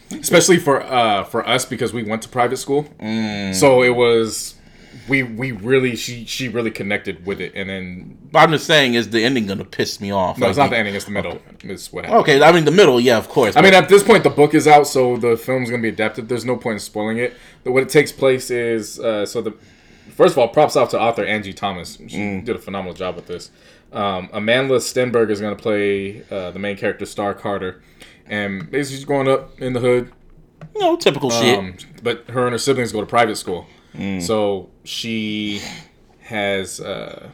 [0.09, 2.89] especially for uh for us because we went to private school.
[3.53, 4.55] So it was
[5.07, 8.93] we we really she she really connected with it, and then But I'm just saying,
[8.95, 10.37] is the ending gonna piss me off?
[10.37, 11.39] no, it's not the ending; it's the middle.
[11.63, 12.21] It's what happened.
[12.21, 13.55] Okay, I mean the middle, yeah, of course.
[13.55, 16.29] I mean, at this point, the book is out, so the film's gonna be adapted.
[16.29, 17.33] There's no point in spoiling it.
[17.63, 19.53] But what it takes place is uh, so the
[20.15, 21.97] first of all, props out to author Angie Thomas.
[22.07, 23.51] She did a phenomenal job with this.
[23.93, 27.81] Um, Amandla Stenberg is gonna play uh, the main character, Starr Carter,
[28.25, 30.11] and basically she's growing up in the hood.
[30.73, 31.57] you know, typical shit.
[31.57, 33.67] Um, but her and her siblings go to private school,
[34.21, 35.61] so she
[36.23, 37.29] has uh,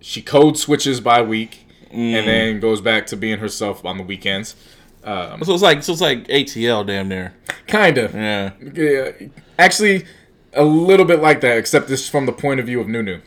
[0.00, 4.54] she code switches by week, and then goes back to being herself on the weekends.
[5.02, 7.34] Um, So it's like so it's like ATL, damn near.
[7.66, 8.10] Kinda.
[8.14, 8.72] Yeah.
[8.74, 9.28] Yeah,
[9.58, 10.04] actually,
[10.52, 13.20] a little bit like that, except this from the point of view of Nunu.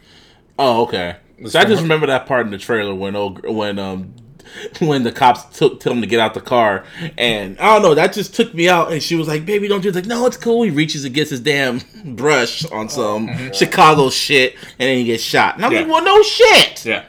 [0.60, 1.18] Oh, okay.
[1.48, 4.14] So I just remember that part in the trailer when oh, when um
[4.80, 6.84] when the cops took tell him to get out the car,
[7.18, 8.92] and I don't know that just took me out.
[8.92, 10.64] And she was like, "Baby, don't do it." Like, no, it's cool.
[10.64, 11.82] He reaches and gets his damn
[12.16, 15.56] brush on some Chicago shit, and then he gets shot.
[15.56, 15.92] And I'm like, Yeah.
[15.92, 17.06] "Well, no shit." Yeah,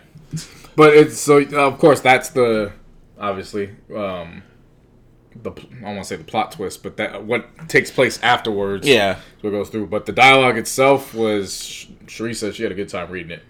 [0.76, 2.72] but it's so uh, of course that's the
[3.18, 4.42] obviously um
[5.42, 5.50] the
[5.82, 8.86] I want to say the plot twist, but that what takes place afterwards.
[8.86, 9.18] Yeah.
[9.40, 9.86] what goes through.
[9.88, 13.42] But the dialogue itself was Cherie said she had a good time reading it.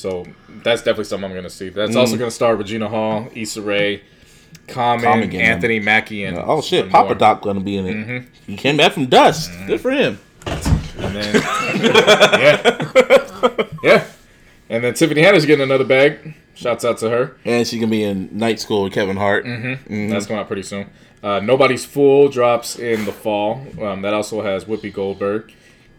[0.00, 0.26] So
[0.62, 1.68] that's definitely something I'm going to see.
[1.68, 2.20] That's also mm.
[2.20, 4.02] going to star Regina Hall, Issa Rae,
[4.66, 5.36] Common, Common.
[5.36, 7.14] Anthony Mackie, and Oh shit, Papa more.
[7.14, 7.94] Doc gonna be in it.
[7.94, 8.26] Mm-hmm.
[8.46, 9.50] He came back from dust.
[9.50, 9.66] Mm-hmm.
[9.66, 10.18] Good for him.
[10.46, 11.34] And then,
[12.40, 14.06] yeah, yeah.
[14.68, 16.34] And then Tiffany Haddish getting another bag.
[16.54, 17.36] Shouts out to her.
[17.44, 19.44] And she can be in Night School with Kevin Hart.
[19.44, 20.10] Mm-hmm.
[20.10, 20.90] That's going out pretty soon.
[21.22, 23.66] Uh, Nobody's Fool drops in the fall.
[23.80, 25.52] Um, that also has Whoopi Goldberg.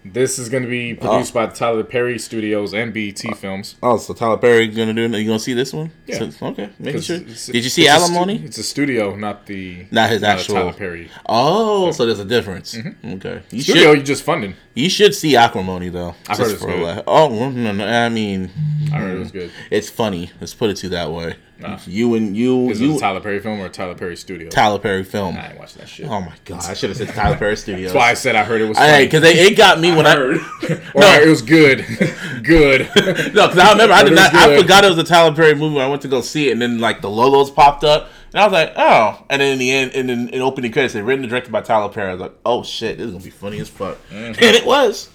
[0.04, 1.08] This is going to be oh.
[1.08, 3.36] produced by the Tyler Perry Studios and BET oh.
[3.36, 3.76] Films.
[3.84, 5.12] Oh, so Tyler Perry gonna do it?
[5.20, 5.92] You gonna see this one?
[6.08, 6.30] Yeah.
[6.30, 7.20] So- okay, making sure.
[7.20, 8.42] Did you see it's a stu- Alimony?
[8.44, 12.74] it's a studio, not the Not his actual- Tyler Perry Oh, so there's a difference.
[12.76, 13.14] Mm-hmm.
[13.14, 13.92] Okay, you studio.
[13.92, 14.56] should You just funding.
[14.74, 16.16] you should see Acrimony though.
[16.28, 17.04] I've heard it's for a good.
[17.06, 18.50] Oh mm, no, no, I mean,
[18.92, 19.52] I heard it was good.
[19.70, 20.30] it's funny.
[20.40, 21.36] Let's put it to that way.
[21.60, 21.78] Nah.
[21.86, 24.50] You and you, Is it you a Tyler Perry film or Tyler Perry studio?
[24.50, 25.38] Tyler Perry film.
[25.38, 26.08] I ain't watching that shit.
[26.08, 27.84] Oh my god, I should have said Tyler Perry studio.
[27.84, 29.06] That's why I said I heard it was Hey, funny.
[29.06, 30.38] because it got me when I, Heard.
[30.96, 31.86] Or it was good.
[32.44, 32.90] good.
[33.36, 34.34] no, because I remember I did it not.
[34.34, 35.76] I forgot it was a Tyler Perry movie.
[35.76, 38.42] when I went to go see it, and then like the logos popped up, and
[38.42, 39.24] I was like, oh.
[39.30, 41.62] And then in the end, and then in opening credits, they written and directed by
[41.62, 42.10] Tyler Perry.
[42.10, 44.44] I was like, oh shit, this is gonna be funny as fuck, Mm-hmm.
[44.44, 45.10] and it was.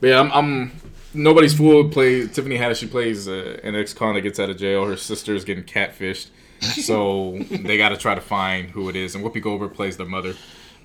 [0.00, 0.72] But yeah, I'm, I'm
[1.14, 1.88] nobody's fool.
[1.88, 2.76] Play Tiffany Haddish.
[2.80, 4.84] She plays uh, an ex-con that gets out of jail.
[4.86, 6.28] Her sister's getting catfished,
[6.60, 9.14] so they got to try to find who it is.
[9.14, 10.34] And Whoopi Goldberg plays their mother.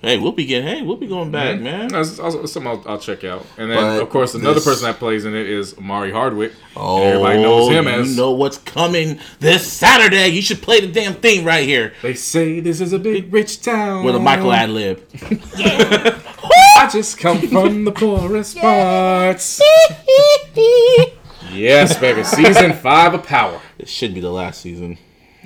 [0.00, 0.68] Hey, we'll be getting.
[0.68, 1.64] Hey, we'll be going back, mm-hmm.
[1.64, 1.88] man.
[1.88, 3.44] That's also something I'll, I'll check out.
[3.56, 6.52] And then But of course another this- person that plays in it is Omari Hardwick.
[6.76, 8.10] Oh, everybody knows him as.
[8.10, 10.28] you know what's coming this Saturday.
[10.28, 13.60] You should play the damn thing right here They say this is a big rich
[13.60, 15.02] town with a Michael ad lib.
[15.56, 19.60] I just come from the poorest parts.
[21.52, 22.22] yes, baby.
[22.22, 23.60] Season five of Power.
[23.78, 24.98] It should be the last season.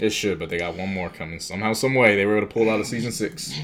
[0.03, 1.39] It should, but they got one more coming.
[1.39, 3.55] Somehow, some way, they were able to pull out of season six.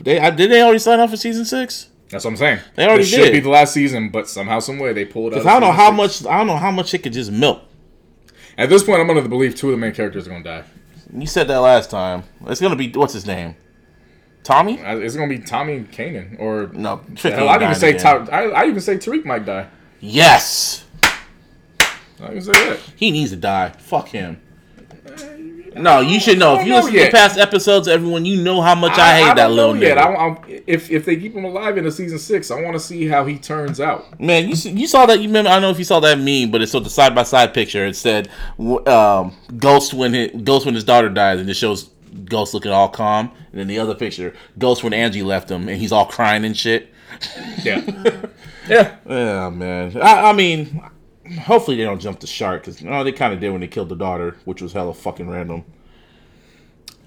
[0.00, 1.88] They I, did they already sign off for season six?
[2.08, 2.60] That's what I'm saying.
[2.74, 3.32] They already This should did.
[3.32, 5.36] be the last season, but somehow, some way, they pulled out.
[5.36, 6.22] Because I don't know how six.
[6.22, 6.32] much.
[6.32, 7.60] I don't know how much it could just milk.
[8.56, 10.64] At this point, I'm under the belief two of the main characters are gonna die.
[11.14, 12.22] You said that last time.
[12.46, 13.54] It's gonna be what's his name?
[14.44, 14.78] Tommy?
[14.78, 17.92] It's gonna be Tommy Kanan or No, Hell, I'd even say.
[17.98, 19.68] Ta- I, I even say Tariq might die.
[20.00, 22.78] Yes, I can say that.
[22.96, 23.68] he needs to die.
[23.78, 24.40] Fuck him.
[25.80, 26.58] No, you should know.
[26.58, 29.18] If you I don't listen know to past episodes, everyone, you know how much I,
[29.18, 29.98] hate that don't little know yet.
[29.98, 30.16] nigga.
[30.16, 32.80] I, I, if if they keep him alive in into season six, I want to
[32.80, 34.18] see how he turns out.
[34.20, 35.20] Man, you you saw that?
[35.20, 35.50] You remember?
[35.50, 37.54] I don't know if you saw that meme, but it's sort of side by side
[37.54, 37.86] picture.
[37.86, 38.28] It said
[38.58, 41.90] um, Ghost when his, Ghost when his daughter dies, and it shows
[42.24, 45.80] Ghost looking all calm, and then the other picture, Ghost when Angie left him, and
[45.80, 46.92] he's all crying and shit.
[47.62, 47.82] Yeah,
[48.68, 48.96] yeah.
[49.08, 49.96] Yeah, man.
[49.96, 50.82] I, I mean,
[51.42, 53.88] hopefully they don't jump the shark because no, they kind of did when they killed
[53.88, 55.64] the daughter, which was hella fucking random.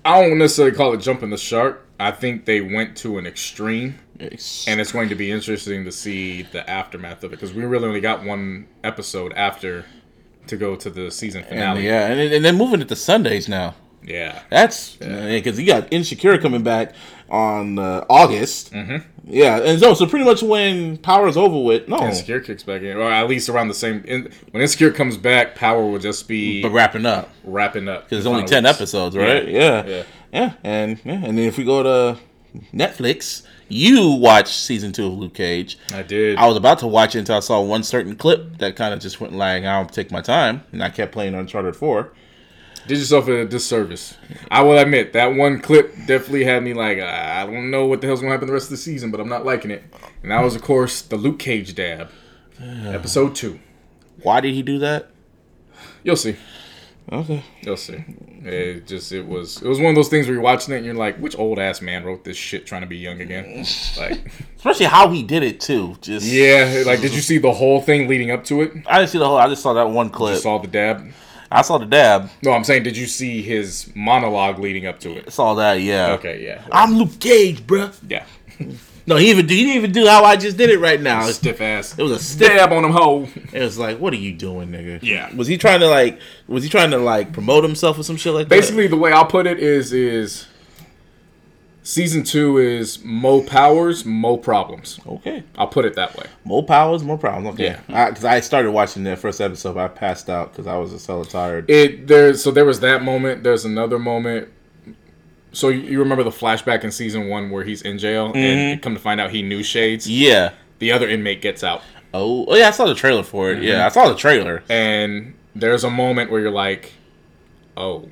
[0.04, 1.86] I don't necessarily call it jumping the shark.
[2.00, 5.92] I think they went to an extreme, It's- and it's going to be interesting to
[5.92, 9.86] see the aftermath of it because we really only got one episode after
[10.48, 11.86] to go to the season and, finale.
[11.86, 13.76] yeah, and, and they're moving it to Sundays now.
[14.04, 14.42] yeah.
[14.50, 16.96] That's because you got Insecure coming back
[17.30, 18.74] on uh, August.
[18.74, 19.08] Mm-hmm.
[19.24, 22.98] Yeah, and so so pretty much when Power's over with, no, Insecure kicks back in,
[22.98, 24.04] or at least around the same.
[24.06, 27.30] In, when Insecure comes back, Power will just be but wrapping up.
[27.44, 28.06] wrapping up.
[28.06, 28.76] Because there's only ten weeks.
[28.78, 29.48] episodes, right?
[29.48, 29.86] Yeah.
[29.86, 29.86] Yeah.
[29.86, 30.04] Yeah.
[30.34, 32.20] yeah, and yeah, and then if we go to
[32.74, 35.78] Netflix, you watch season two of Luke Cage.
[35.94, 36.38] I did.
[36.38, 39.00] I was about to watch it until I saw one certain clip that kind of
[39.00, 42.12] just went like, I'll take my time, and I kept playing Uncharted Four.
[42.88, 44.18] Did yourself a disservice.
[44.50, 48.02] I will admit that one clip definitely had me like, ah, I don't know what
[48.02, 49.84] the hell's gonna happen the rest of the season, but I'm not liking it.
[50.24, 52.10] And that was, of course, the Luke Cage dab.
[52.60, 53.60] Episode two.
[54.22, 55.10] Why did he do that?
[56.04, 56.36] You'll see.
[57.12, 57.44] Okay.
[57.64, 58.04] You'll see.
[58.44, 60.86] It just it was it was one of those things where you're watching it and
[60.86, 63.66] you're like, which old ass man wrote this shit trying to be young again?
[63.98, 65.96] Like, Especially how he did it too.
[66.02, 66.84] Just yeah.
[66.86, 68.74] Like, did you see the whole thing leading up to it?
[68.88, 69.38] I didn't see the whole.
[69.38, 70.38] I just saw that one You clip.
[70.40, 71.12] saw the dab.
[71.52, 72.30] I saw the dab.
[72.44, 75.26] No, I'm saying, did you see his monologue leading up to it?
[75.28, 75.82] I saw that.
[75.82, 76.14] Yeah.
[76.14, 77.94] Okay, yeah, I'm Luke Cage, bruh.
[78.08, 78.26] yeah.
[79.08, 81.24] No, he even he didn't even do how I just did it right now.
[81.24, 81.98] Stiff ass.
[81.98, 82.52] It was a stiff.
[82.52, 83.28] Stab on him, hoe.
[83.52, 85.00] It was like, what are you doing, nigga?
[85.02, 85.34] Yeah.
[85.36, 86.20] Was he trying to like?
[86.48, 88.56] Was he trying to like promote himself or some shit like that?
[88.56, 90.46] Basically, the way I'll put it is is
[91.84, 95.00] season two is Mo Powers, Mo Problems.
[95.06, 95.44] Okay.
[95.58, 96.26] I'll put it that way.
[96.44, 97.56] More powers, more problems.
[97.56, 97.78] Okay.
[97.88, 98.10] Yeah.
[98.10, 101.24] Because I, started watching that first episode, but I passed out because I was so
[101.24, 101.70] tired.
[101.70, 102.34] It there.
[102.34, 103.44] So there was that moment.
[103.44, 104.50] There's another moment.
[105.54, 108.94] So you, you remember the flashback in season one where he's in jail and come
[108.94, 110.10] to find out he knew Shades.
[110.10, 110.54] yeah.
[110.80, 113.56] The other inmate gets out, Oh, oh yeah, I saw the trailer for it.
[113.58, 113.64] Mm-hmm.
[113.66, 114.64] Yeah, I saw the trailer.
[114.68, 116.92] and there's a moment where you're like,
[117.78, 118.10] "Oh,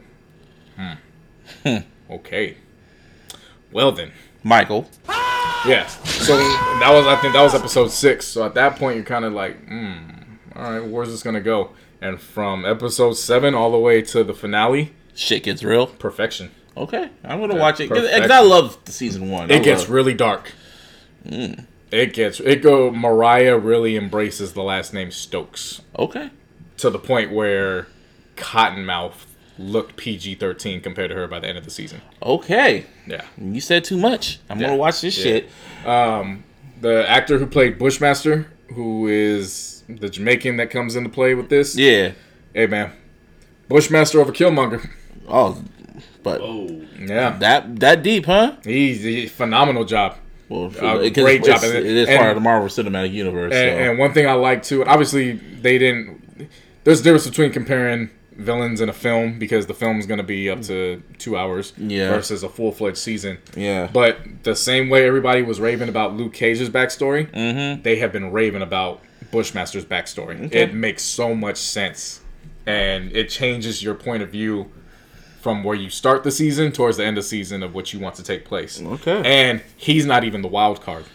[0.78, 1.78] hmm,
[2.12, 2.58] okay,
[3.72, 4.12] well then."
[4.44, 4.90] Michael.
[5.68, 5.86] Yeah.
[5.88, 8.26] So that was I think that was episode six.
[8.26, 9.98] So at that point you're kind of like, hmm,
[10.56, 11.72] all right, where's this gonna go?
[12.02, 15.88] And from episode seven all the way to the finale, Shit gets real.
[15.88, 16.52] perfection.
[16.78, 18.08] Okay, I'm gonna Yeah, watch it because.
[18.32, 19.52] I love the season one.
[19.52, 20.54] I It gets love- really dark.
[21.26, 22.90] It gets it go.
[22.92, 26.30] Mariah really embraces the last name Stokes okay.
[26.78, 27.88] to the point where
[28.38, 29.26] Cottonmouth
[29.60, 32.02] looked PG-13 compared to her by the end of the season.
[32.24, 33.24] Okay, Yeah.
[33.40, 34.40] you said too much.
[34.50, 34.68] I'm Yeah.
[34.68, 35.24] gonna watch this Yeah.
[35.24, 35.50] shit.
[36.82, 41.78] The actor who played Bushmaster, who is the Jamaican that comes into play with this.
[41.78, 42.12] Yeah.
[42.54, 42.92] Hey man,
[43.68, 44.88] Bushmaster over Killmonger.
[45.28, 45.62] Oh,
[46.24, 48.54] but Oh, Yeah, that that deep, huh?
[48.64, 50.16] he's a phenomenal job.
[50.48, 51.64] Well, Uh, great job.
[51.64, 53.54] It is And- part of the Marvel Cinematic Universe.
[53.54, 53.84] And, so.
[53.92, 56.48] and one thing I like too, obviously they didn't.
[56.86, 58.10] There's a difference between comparing
[58.40, 61.74] villains in a film because the film is going to be up to two hours
[61.78, 62.10] Yeah.
[62.10, 63.38] versus a full fledged season.
[63.56, 63.90] yeah.
[63.92, 67.82] But the same way everybody was raving about Luke Cage's backstory, Mm-hmm.
[67.84, 69.02] they have been raving about
[69.32, 70.46] Bushmaster's backstory.
[70.46, 70.62] Okay.
[70.64, 72.22] It makes so much sense,
[72.66, 74.72] and it changes your point of view
[75.42, 78.16] from where you start the season towards the end of season of what you want
[78.16, 78.82] to take place.
[78.82, 79.22] Okay.
[79.24, 81.06] And he's not even the wild card.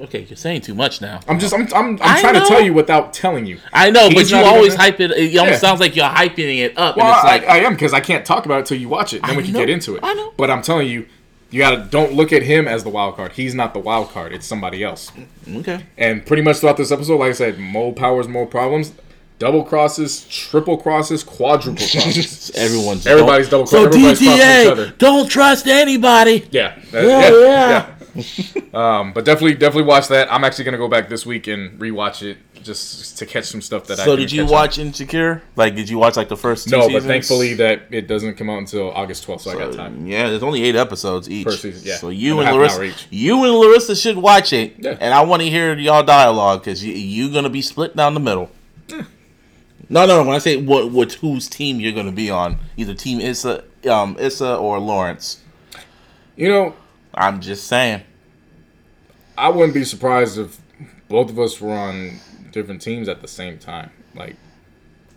[0.00, 1.20] Okay, you're saying too much now.
[1.28, 2.40] I'm just I'm I'm, I'm trying know.
[2.40, 3.58] to tell you without telling you.
[3.72, 4.78] I know, but you not even always there.
[4.86, 5.10] hype it.
[5.12, 5.58] It almost Yeah.
[5.58, 8.00] sounds like you're hyping it up, Well, and it's like I, I am because I
[8.00, 9.22] can't talk about it until you watch it.
[9.22, 9.58] Then I we can know.
[9.60, 10.00] get into it.
[10.02, 10.32] I know.
[10.36, 11.06] But I'm telling you,
[11.50, 13.32] you gotta don't look at him as the wild card.
[13.32, 14.32] He's not the wild card.
[14.32, 15.10] It's somebody else.
[15.56, 15.84] okay.
[15.98, 18.92] And pretty much throughout this episode, like I said, more powers, more problems.
[19.40, 22.50] Double crosses, triple crosses, quadruple crosses.
[22.54, 23.86] Everyone's Everybody's double So.
[23.86, 26.46] Everybody's DTA, don't trust anybody.
[26.50, 27.86] Yeah, that- Yeah, yeah, yeah.
[28.74, 30.32] um, but definitely, definitely watch that.
[30.32, 33.86] I'm actually gonna go back this week and rewatch it just to catch some stuff
[33.86, 34.04] that I.
[34.04, 35.42] So didn't you watch Insecure?
[35.56, 37.04] Like, did you watch like the first two No, seasons?
[37.04, 40.06] but thankfully that it doesn't come out until August 12th, so, I got time.
[40.06, 41.46] Yeah, there's only eight episodes each.
[41.46, 41.96] Per season, yeah.
[41.96, 44.96] So you And and, Larissa, you and Larissa should watch it, Yeah.
[45.00, 48.20] and I want to hear y'all dialogue because you you gonna be split down the
[48.20, 48.50] middle.
[49.92, 50.22] No, no.
[50.22, 54.16] When I say what, what whose team you're gonna be on, either Team Issa, um,
[54.20, 55.40] Issa or Lawrence.
[56.36, 56.74] You know,
[57.14, 58.02] I'm just saying.
[59.36, 60.60] I wouldn't be surprised if
[61.08, 62.18] both of us were on
[62.52, 63.90] different teams at the same time.
[64.14, 64.36] Like,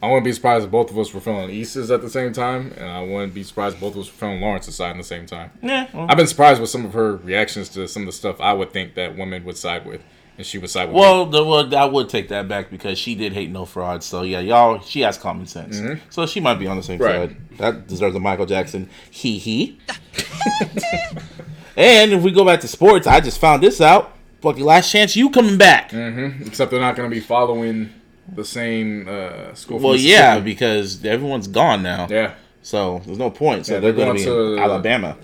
[0.01, 2.73] I wouldn't be surprised if both of us were feeling Issa's at the same time,
[2.77, 5.03] and I wouldn't be surprised if both of us were feeling Lawrence's side at the
[5.03, 5.51] same time.
[5.61, 5.87] Yeah.
[5.93, 8.53] well- I've been surprised with some of her reactions to some of the stuff I
[8.53, 10.01] would think that women would side with,
[10.37, 10.95] and she would side with.
[10.97, 14.03] Well, the, well, I would take that back because she did hate no fraud.
[14.03, 15.79] So yeah, y'all, she has common sense.
[16.09, 17.19] So she might be on the same Mm-hmm.
[17.19, 17.29] Right.
[17.29, 17.57] side.
[17.59, 19.79] That deserves a Michael Jackson He hee.
[21.77, 24.15] and if we go back to sports, I just found this out.
[24.41, 25.91] Fucking last chance, you coming back?
[25.91, 26.45] Mm.
[26.47, 27.89] Except they're not going to be following
[28.33, 29.79] the same uh, school.
[29.79, 32.07] Well, yeah, because everyone's gone now.
[32.09, 32.35] yeah.
[32.61, 33.65] So there's no point.
[33.65, 35.17] So Yeah, they're, they're going to be to- Alabama.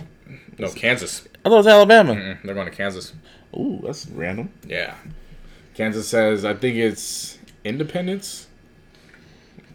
[0.57, 1.25] No, Kansas.
[1.45, 2.13] I thought it was Alabama.
[2.15, 3.13] Mm, They're going to Kansas.
[3.57, 4.51] Ooh, that's random.
[4.67, 4.95] Yeah.
[5.73, 8.47] Kansas says, I think it's Independence.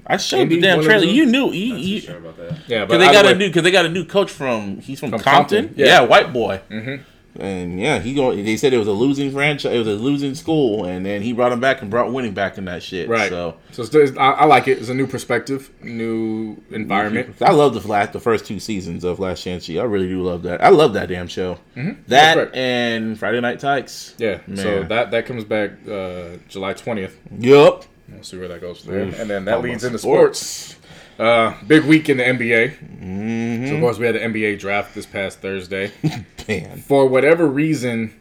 [0.06, 1.04] I showed Indy, the damn one trailer.
[1.06, 1.50] You knew.
[1.52, 2.58] You, not you, sure about that.
[2.68, 4.80] Yeah, but Because they either got a new, because they got a new coach from.
[4.80, 5.64] He's from, From Compton.
[5.66, 5.86] Compton, Yeah.
[5.86, 6.00] yeah.
[6.02, 6.60] white boy.
[6.70, 7.02] Mm-hmm.
[7.36, 8.32] And yeah, he go.
[8.32, 9.72] They said it was a losing franchise.
[9.74, 12.58] It was a losing school, and then he brought him back and brought winning back
[12.58, 13.08] in that shit.
[13.08, 13.28] Right.
[13.28, 14.78] So So, it's, it's- I, I like it.
[14.78, 17.34] It's a new perspective, new environment.
[17.40, 20.44] I love the last, the first two seasons of Last Chance I really do love
[20.44, 20.62] that.
[20.62, 21.58] I love that damn show.
[21.74, 22.54] That That's right.
[22.54, 24.14] and Friday Night Tykes.
[24.18, 24.38] Yeah.
[24.54, 27.18] So that that comes back uh, July twentieth.
[27.36, 27.84] Yup.
[28.08, 29.02] We'll see where that goes from there.
[29.02, 30.76] And then that Talk leads into sports.
[31.18, 32.76] Uh, big week in the NBA.
[32.76, 33.66] Mm-hmm.
[33.68, 35.92] So of course we had the NBA draft this past Thursday.
[36.48, 36.78] Man.
[36.78, 38.12] For whatever reason,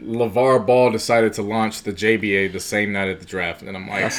[0.00, 3.88] LaVar Ball decided to launch the JBA the same night at the draft, and I'm
[3.88, 4.12] like,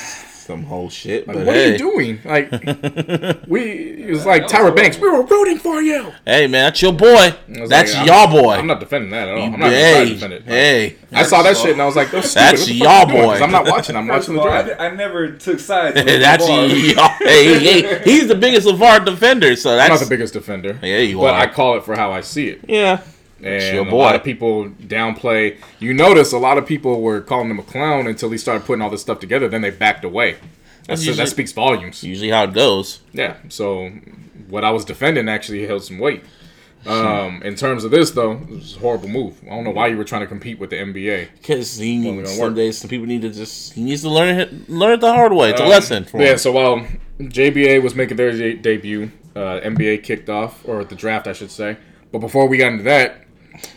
[0.48, 1.28] Some whole shit.
[1.28, 2.20] like, But what hey, are you doing?
[2.24, 2.50] Like,
[3.48, 3.62] we
[4.08, 4.98] it was like Tyra Banks.
[4.98, 6.14] We were rooting for you.
[6.26, 7.34] hey man, that's your boy.
[7.50, 8.54] That's like, y'all boy.
[8.54, 9.44] I'm not defending that at all.
[9.44, 10.40] I'm not even trying to hey, defend it.
[10.44, 10.96] Like, hey.
[11.12, 12.46] I saw that shit and I was like, "That's stupid.
[12.46, 13.34] That's What the y'all fuck you doing?" boy.
[13.34, 13.96] 'Cause I'm not watching.
[13.98, 14.70] I'm watching the draft.
[14.80, 15.96] I, I never took sides.
[16.02, 16.70] with that's y'all.
[16.70, 20.80] Hey, hey, he's the biggest LaVar defender, so I'm that's not the biggest defender.
[20.82, 21.42] Yeah, you but are.
[21.42, 22.62] I call it for how I see it.
[22.70, 23.02] yeah.
[23.44, 25.58] And a lot of people downplay.
[25.80, 28.82] You notice a lot of people were calling him a clown until he started putting
[28.82, 29.48] all this stuff together.
[29.48, 30.38] Then they backed away.
[30.88, 32.04] That's, usually- that speaks volumes.
[32.04, 33.02] Usually how it goes.
[33.14, 33.36] Yeah.
[33.50, 33.90] So
[34.50, 36.24] what I was defending actually held some weight.
[36.86, 39.42] Um, in terms of this though, it was a horrible move.
[39.46, 41.28] I don't know why you were trying to compete with the NBA.
[41.34, 44.70] Because he needs some days some people need to just he needs to learn it
[44.70, 45.50] learn it the hard way.
[45.50, 46.34] It's a Um, lesson for Yeah.
[46.34, 46.38] him.
[46.38, 46.88] So while
[47.20, 51.52] JBA was making their de- debut, uh, NBA kicked off, or the draft, I should
[51.52, 51.76] say.
[52.12, 53.26] But before we got into that,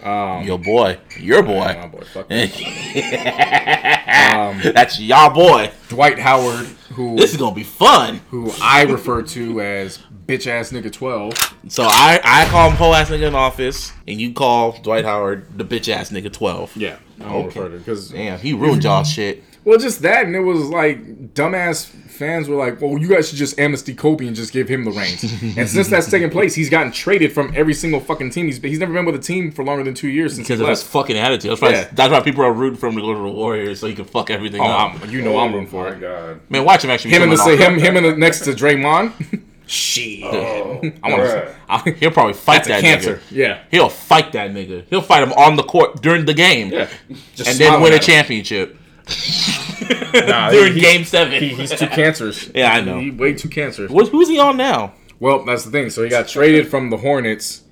[0.02, 0.98] Um, your boy.
[1.18, 1.80] Your oh, boy.
[1.84, 2.44] oh boy, fuck me.
[4.30, 5.70] Um, um, That's y'all boy.
[5.88, 8.20] Dwight Howard, who This is gonna be fun.
[8.30, 11.34] who I refer to as bitch ass nigga twelve.
[11.68, 15.56] So I I call him whole ass nigga in office, and you call Dwight Howard
[15.58, 16.74] the bitch ass nigga twelve.
[16.76, 17.68] Yeah, I Okay.
[17.68, 19.42] because Damn, he ruined y'all shit.
[19.64, 21.90] well, just that, and it was like dumbass
[22.20, 24.92] fans were like, "Well, you guys should just amnesty Kobe and just give him the
[24.92, 25.24] reins."
[25.56, 28.46] and since that's taken place, he's gotten traded from every single fucking team.
[28.46, 30.68] He's he's never been with a team for longer than two years since Because of
[30.68, 31.50] his fucking attitude.
[31.50, 31.88] That's why, Yeah.
[31.92, 34.04] that's why people are rooting for him to go to the Warriors so he can
[34.04, 35.02] fuck everything Oh, up.
[35.02, 36.00] I'm, you know I'm rooting for oh it.
[36.00, 36.40] God.
[36.48, 37.10] Man, watch him actually.
[37.12, 39.12] Him and the say him him and the next to Draymond.
[39.66, 41.84] Shit, Oh, I want bruh.
[41.84, 41.90] to.
[41.92, 43.16] He'll probably fight That's a that cancer.
[43.16, 43.20] nigga.
[43.30, 44.84] Yeah, He'll fight that nigga.
[44.90, 46.72] He'll fight him on the court during the game.
[46.72, 46.88] yeah.
[47.36, 48.12] Just And then win a at him.
[48.14, 48.76] championship
[50.14, 51.40] Nah, during he- game seven.
[51.42, 52.50] he- he's too cancerous.
[52.54, 52.98] Yeah, I know.
[52.98, 53.90] He way too cancerous.
[53.90, 54.92] What, who's he on now?
[55.18, 55.90] Well, that's the thing.
[55.90, 57.62] So he got traded from the Hornets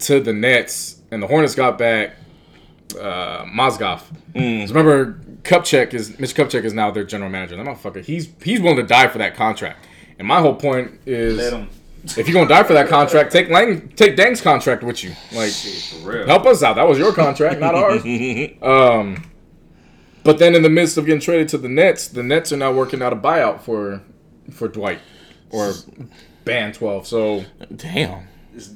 [0.00, 2.14] to the Nets, and the Hornets got back
[2.98, 4.02] uh, Mozgov.
[4.34, 4.68] Mm.
[4.68, 6.34] Remember, Kupchak is Mr.
[6.44, 7.56] Kupchak is now their general manager.
[7.56, 9.86] That motherfucker, he's he's willing to die for that contract.
[10.18, 11.38] And my whole point is,
[12.16, 15.10] if you're gonna die for that contract, take Lang, take Deng's contract with you.
[15.32, 16.26] Like, For real.
[16.26, 16.76] help us out.
[16.76, 18.02] That was your contract, not ours.
[18.62, 19.22] Um,
[20.26, 22.72] but then in the midst of getting traded to the Nets, the Nets are now
[22.72, 24.02] working out a buyout for
[24.50, 24.98] for Dwight
[25.50, 25.72] or
[26.44, 27.06] Band Twelve.
[27.06, 27.44] So
[27.74, 28.28] Damn.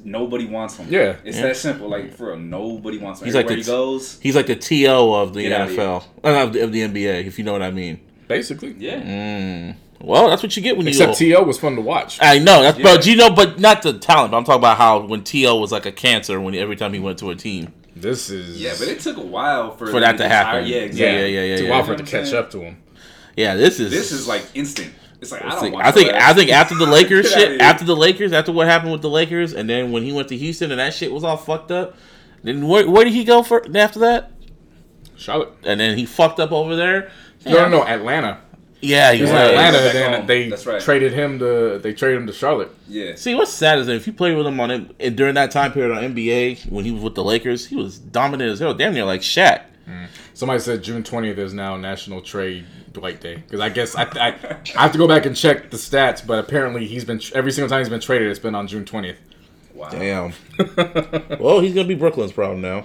[0.04, 0.86] Nobody wants him.
[0.90, 1.16] Yeah.
[1.24, 1.44] It's Yeah.
[1.44, 1.88] that simple.
[1.88, 3.26] Like for real, nobody wants him.
[3.26, 4.18] He's like the- he goes.
[4.20, 6.04] He's like the TO of the NFL.
[6.22, 8.00] Uh, of, the, of the NBA, if you know what I mean.
[8.28, 9.72] basically, Yeah.
[10.02, 12.18] Well, that's what you get when except you Except To was fun to watch.
[12.22, 12.84] I know that's Yeah.
[12.84, 14.30] but you know, but not the talent.
[14.32, 17.00] But I'm talking about how when To was like a cancer when every time he
[17.00, 17.72] went to a team.
[18.00, 20.66] This is Yeah, but it took a while for, For that to happen.
[20.66, 21.04] Yeah, Yeah, exactly.
[21.04, 21.70] yeah, yeah, yeah, took a yeah.
[21.70, 22.82] while for it to You know what I'm catch up to him.
[23.36, 24.92] Yeah, this is This is like instant.
[25.20, 25.86] It's like I I don't think want.
[25.86, 29.02] I think, I think after the Lakers shit, after the Lakers, after what happened with
[29.02, 31.70] the Lakers, and then when he went to Houston and that shit was all fucked
[31.70, 31.94] up,
[32.42, 34.32] then where, where did he go for after that?
[35.16, 35.52] Charlotte.
[35.64, 37.10] And then he fucked up over there.
[37.44, 38.40] No, no, no, Atlanta.
[38.80, 39.40] Yeah, he He was was.
[39.40, 40.80] in Atlanta, Back and then they That's right.
[40.80, 42.70] traded him to they traded him to Charlotte.
[42.88, 43.14] Yeah.
[43.14, 45.50] See, what's sad is that if you played with him on it and during that
[45.50, 48.72] time period on NBA when he was with the Lakers, he was dominant as hell,
[48.74, 49.62] damn near like Shaq.
[49.88, 50.06] Mm.
[50.34, 54.28] Somebody said June twentieth is now National Trade Dwight Day because I guess I, I
[54.76, 57.68] I have to go back and check the stats, but apparently he's been every single
[57.68, 59.18] time he's been traded, it's been on June twentieth.
[59.80, 59.88] Wow.
[59.88, 60.32] Damn.
[61.40, 62.84] well, he's gonna be Brooklyn's problem now.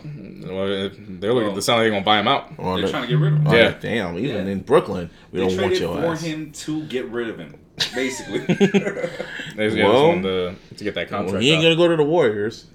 [0.49, 1.57] Well, they're looking.
[1.57, 2.51] It sound like they're gonna buy him out.
[2.57, 3.47] Or They're the- trying to get rid of him.
[3.47, 3.69] Yeah.
[3.71, 4.17] the- Damn.
[4.17, 4.51] Even Yeah.
[4.53, 6.21] in Brooklyn, we They don't want traded your for ass.
[6.21, 7.55] him to get rid of him,
[7.95, 8.39] basically.
[9.57, 11.33] They Well, to, to get that contract.
[11.33, 11.63] Well, he ain't out.
[11.63, 12.65] gonna go to the Warriors.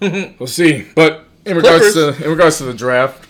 [0.00, 0.86] We'll see.
[0.94, 2.18] But in regards Clippers.
[2.18, 3.26] to in regards to the draft,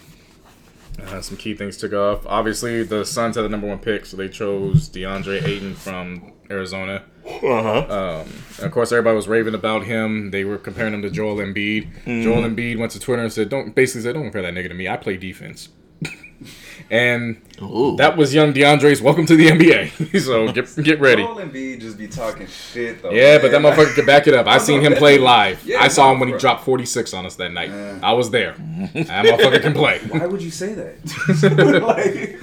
[1.06, 2.26] uh, some key things took off.
[2.26, 7.02] Obviously, the Suns had the number one pick, so they chose DeAndre Ayton from Arizona.
[7.26, 8.24] Uh huh.
[8.58, 10.30] And of course, everybody was raving about him.
[10.30, 12.04] They were comparing him to Joel Embiid.
[12.04, 14.74] Joel Embiid went to Twitter and said, "Don't basically said, don't compare that nigga to
[14.74, 14.88] me.
[14.88, 15.68] I play defense."
[16.90, 17.96] and Ooh.
[17.96, 20.20] that was young DeAndre's welcome to the NBA.
[20.24, 21.22] so get get ready.
[21.22, 23.10] Joel Embiid just be talking shit though.
[23.10, 24.46] Yeah, but that motherfucker could back it up.
[24.46, 25.64] I seen him play live.
[25.64, 27.70] Yeah, I saw him when he dropped 46 on us that night.
[28.02, 28.52] I was there.
[28.52, 30.00] That motherfucker can play.
[30.08, 31.82] Why would you say that?
[31.82, 32.40] like,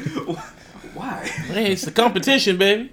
[0.96, 1.26] why?
[1.26, 2.92] Hey, it's the competition, baby.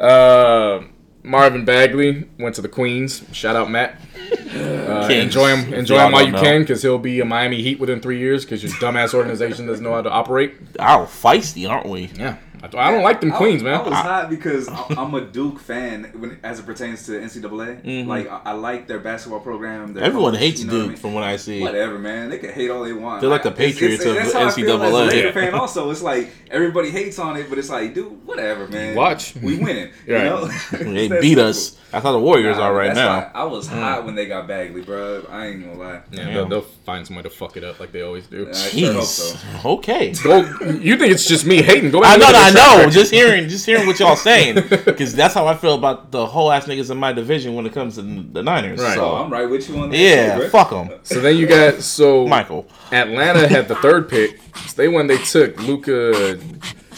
[0.00, 0.82] Uh,
[1.22, 3.24] Marvin Bagley went to the Queens.
[3.32, 4.00] Shout out Matt.
[4.54, 6.40] Uh, enjoy him, enjoy y'all him while you know.
[6.40, 9.82] can, because he'll be a Miami Heat within three years, because your dumbass organization doesn't
[9.82, 10.54] know how to operate.
[10.78, 12.10] Our feisty, aren't we?
[12.14, 12.36] Yeah,
[12.74, 13.74] I, I don't like them I- queens, man.
[13.74, 18.06] I was hot because I- I'm a Duke fan when as it pertains to NCAA.
[18.06, 19.92] Like I, I like their basketball program.
[19.94, 20.06] Their Mm-hmm.
[20.06, 20.96] Everyone coach, hates you know what I Duke mean?
[20.98, 21.60] from what I see.
[21.60, 22.30] Whatever, man.
[22.30, 23.20] They can hate all they want.
[23.20, 25.08] They're like the I- it's- it's- Patriots of that's I feel as a NCAA.
[25.08, 28.94] Laker fan, also, it's like everybody hates on it, but it's like, dude, whatever, man.
[28.96, 29.34] Watch.
[29.36, 29.90] we winning.
[30.06, 30.24] You Right.
[30.24, 30.46] know?
[30.94, 31.44] They beat simple.
[31.46, 31.76] us.
[31.90, 33.18] That's how the Warriors Nah, are right now.
[33.20, 35.24] why I was hot when they got Bagley, bro.
[35.30, 36.00] I ain't gonna lie.
[36.10, 38.48] Yeah, they'll, they'll find some way to fuck it up like they always do.
[38.50, 39.36] I sure hope so.
[39.36, 39.64] Jeez.
[39.64, 40.12] Okay.
[40.24, 40.38] Go,
[40.72, 41.92] you think it's just me hating?
[41.92, 42.14] Go back.
[42.14, 42.78] I know, I the track know.
[42.78, 42.92] record.
[42.92, 44.54] Just hearing, just hearing what y'all saying,
[44.84, 47.72] because that's how I feel about the whole ass niggas in my division when it
[47.72, 48.80] comes to the Niners.
[48.80, 48.94] Right.
[48.94, 49.98] So I'm right with you on that.
[49.98, 52.66] yeah, too, fuck them, So then you got so Michael.
[52.92, 54.40] Atlanta had the third pick.
[54.66, 56.38] So they when they took Luka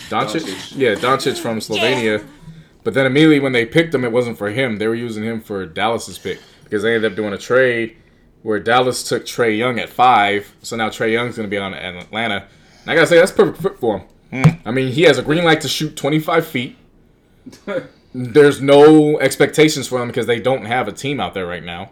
[0.09, 0.41] Doncic.
[0.43, 0.73] Doncic.
[0.77, 2.27] Yeah, Doncic from Slovenia.
[2.85, 4.77] But then immediately when they picked him, it wasn't for him.
[4.77, 7.97] They were using him for Dallas's pick because they ended up doing a trade
[8.43, 10.55] where Dallas took Trae Young at five.
[10.63, 12.47] So now Trae Young's going to be on Atlanta.
[12.83, 14.09] And I gotta say that's perfect fit for him.
[14.33, 16.77] I mean, he has a green light to shoot 25 feet.
[18.15, 21.91] There's no expectations for him because they don't have a team out there right now.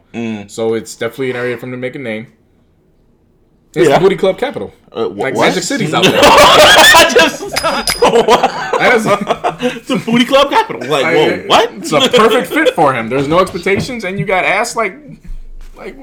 [0.49, 2.33] So it's definitely an area for him to make a name.
[3.77, 3.99] It's Yeah.
[3.99, 4.73] the booty club capital.
[4.93, 5.49] Uh, wh- Like what?
[5.49, 6.19] Magic City's out there.
[6.23, 7.61] I just what?
[8.79, 10.81] That's- It's a booty club capital.
[10.89, 11.73] Like, whoa, what?
[11.75, 13.09] It's a perfect fit for him.
[13.09, 14.97] There's no expectations, and you got ass like,
[15.77, 15.97] like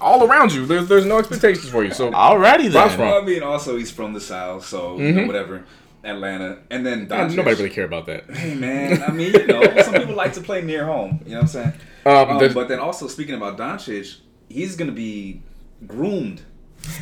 [0.00, 0.66] all around you.
[0.66, 1.92] There's there's no expectations for you.
[1.92, 2.88] So Alrighty Bronx then.
[2.90, 5.64] from- Well, I mean, also he's from the South, so you know, whatever.
[6.04, 7.34] Atlanta, and then uh, Doncic.
[7.36, 8.28] nobody really care about that.
[8.30, 11.20] Hey man, I mean, you know, some people like to play near home.
[11.24, 11.72] You know what I'm saying?
[12.04, 14.16] Um, Um, the- but then also speaking about Doncic,
[14.50, 15.40] he's gonna be
[15.86, 16.42] groomed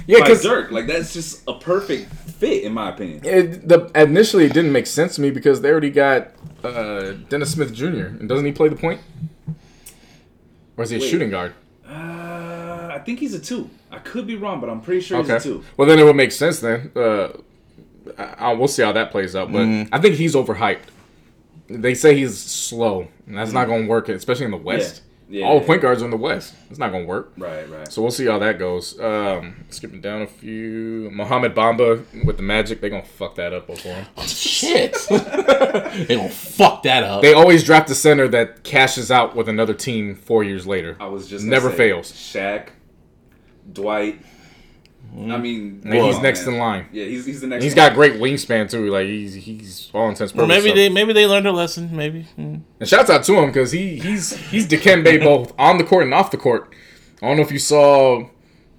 [0.07, 0.71] Yeah, because Dirk.
[0.71, 3.23] Like that's just a perfect fit, in my opinion.
[3.25, 6.29] it, the initially it didn't make sense to me because they already got
[6.63, 8.07] uh, Dennis Smith Jr.
[8.21, 9.01] and doesn't he play the point?
[10.77, 11.09] Or is he a Wait.
[11.11, 11.55] shooting guard?
[13.03, 13.69] I think he's a two.
[13.91, 15.65] I could be wrong, but I'm pretty sure he's a two.
[15.77, 16.93] Well, then it would make sense then.
[16.95, 17.29] Uh,
[18.17, 19.93] I, I- we'll see how that plays out, but Mm-hmm.
[19.95, 20.85] I think he's overhyped.
[21.69, 25.03] They say he's slow, and that's not going to work, especially in the West.
[25.29, 25.67] Yeah, All the yeah.
[25.67, 26.55] point guards are in the West.
[26.69, 27.33] It's not going to work.
[27.39, 27.91] Right, right.
[27.91, 29.01] So we'll see how that goes.
[29.01, 33.67] Um, skipping down a few, Mohamed Bamba with the Magic, they're gonna fuck that up
[33.67, 34.07] before him.
[34.27, 34.95] Shit.
[35.11, 37.23] they gonna fuck that up.
[37.23, 40.97] They always draft a center that cashes out with another team four years later.
[41.01, 42.13] I was just never say, fails.
[42.13, 42.69] Shaq,
[43.71, 44.21] Dwight.
[45.15, 46.55] I mean, And he's on, next man.
[46.55, 46.87] in line.
[46.91, 47.65] Yeah, he's he's the next.
[47.65, 48.91] He's in got great wingspan too.
[48.91, 50.35] Like he's he's all intense.
[50.35, 50.65] Well, purposes.
[50.65, 51.95] maybe they maybe they learned a lesson.
[51.95, 52.27] Maybe.
[52.39, 52.63] Mm.
[52.81, 56.15] And shouts out to him because he he's he's Dikembe both on the court and
[56.15, 56.73] off the court.
[57.21, 58.27] I don't know if you saw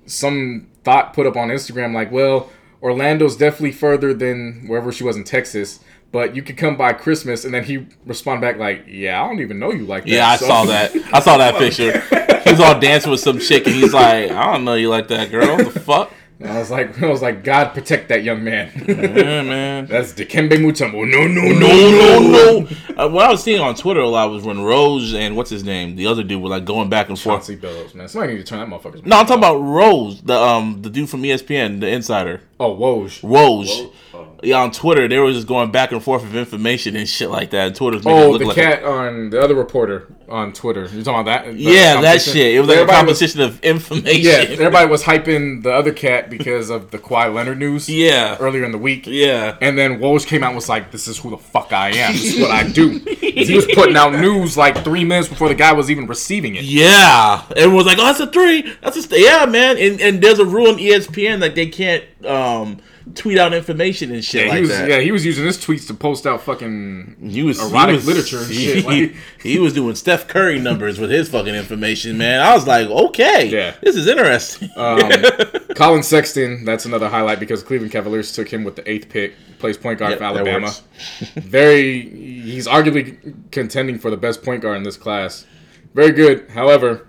[0.07, 2.49] some thought put up on Instagram like, well,
[2.81, 5.79] Orlando's definitely further than wherever she was in Texas,
[6.11, 9.39] but you could come by Christmas, and then he responded back like, yeah, I don't
[9.39, 10.09] even know you like that.
[10.09, 10.95] Yeah, I So- saw that.
[11.13, 12.03] I saw that picture.
[12.43, 15.07] He was all dancing with some chick, and he's like, "I don't know you like
[15.09, 15.57] that, girl.
[15.57, 16.11] What the fuck."
[16.43, 18.69] I was like, I was like, God protect that young man.
[18.85, 19.85] Yeah, man.
[19.89, 21.09] That's Dikembe Mutombo.
[21.09, 23.01] No, no, no, No, no, no.
[23.01, 25.63] Uh, what I was seeing on Twitter a lot was when Rose and what's his
[25.63, 27.37] name, the other dude, were like going back and forth.
[27.47, 28.09] Chauncey Billups, man.
[28.09, 29.05] Somebody need to turn that motherfucker.
[29.05, 32.41] No, I'm talking about Rose, the um the dude from ESPN, the insider.
[32.59, 33.21] Oh, Woj.
[33.23, 33.69] Rose.
[34.13, 34.27] Oh.
[34.43, 37.51] Yeah, on Twitter, they were just going back and forth of information and shit like
[37.51, 37.75] that.
[37.75, 40.87] Twitter's making it Oh, look the like a- cat on the other reporter on Twitter.
[40.91, 41.55] you're talking about that?
[41.55, 42.55] Yeah, that shit.
[42.55, 44.21] It was like Everybody a competition of information.
[44.21, 47.87] yeah, everybody was hyping the other cat because of the Kawhi Leonard news.
[47.89, 49.05] yeah, earlier in the week.
[49.05, 49.57] yeah.
[49.61, 52.13] And then Woj came out and was like, "This is who the fuck I am.
[52.13, 55.55] This is what I do." he was putting out news like three minutes before the
[55.55, 56.63] guy was even receiving it.
[56.63, 58.73] Yeah, everyone was like, "Oh, that's a three.
[58.81, 59.21] That's a st-.
[59.21, 62.79] yeah, man." And and there's a rule in ESPN that they can't um
[63.15, 64.69] tweet out information and shit Yeah, like he was.
[64.69, 64.89] that.
[64.89, 67.17] Yeah, he was using his tweets to post out fucking.
[67.29, 70.59] He was Erotic he was, literature and He, shit, like- he was doing Steph Curry
[70.59, 72.41] numbers with his fucking information, man.
[72.41, 73.75] I was like, okay, Yeah.
[73.81, 74.69] this is interesting.
[74.77, 74.99] Um,
[75.75, 76.65] Collin Sexton.
[76.65, 79.33] That's another highlight because Cleveland Cavaliers took him with the eighth pick.
[79.59, 80.71] Plays point guard Yep, for Alabama.
[81.35, 82.01] Very.
[82.09, 85.45] He's arguably contending for the best point guard in this class.
[85.93, 86.49] Very good.
[86.49, 87.07] However,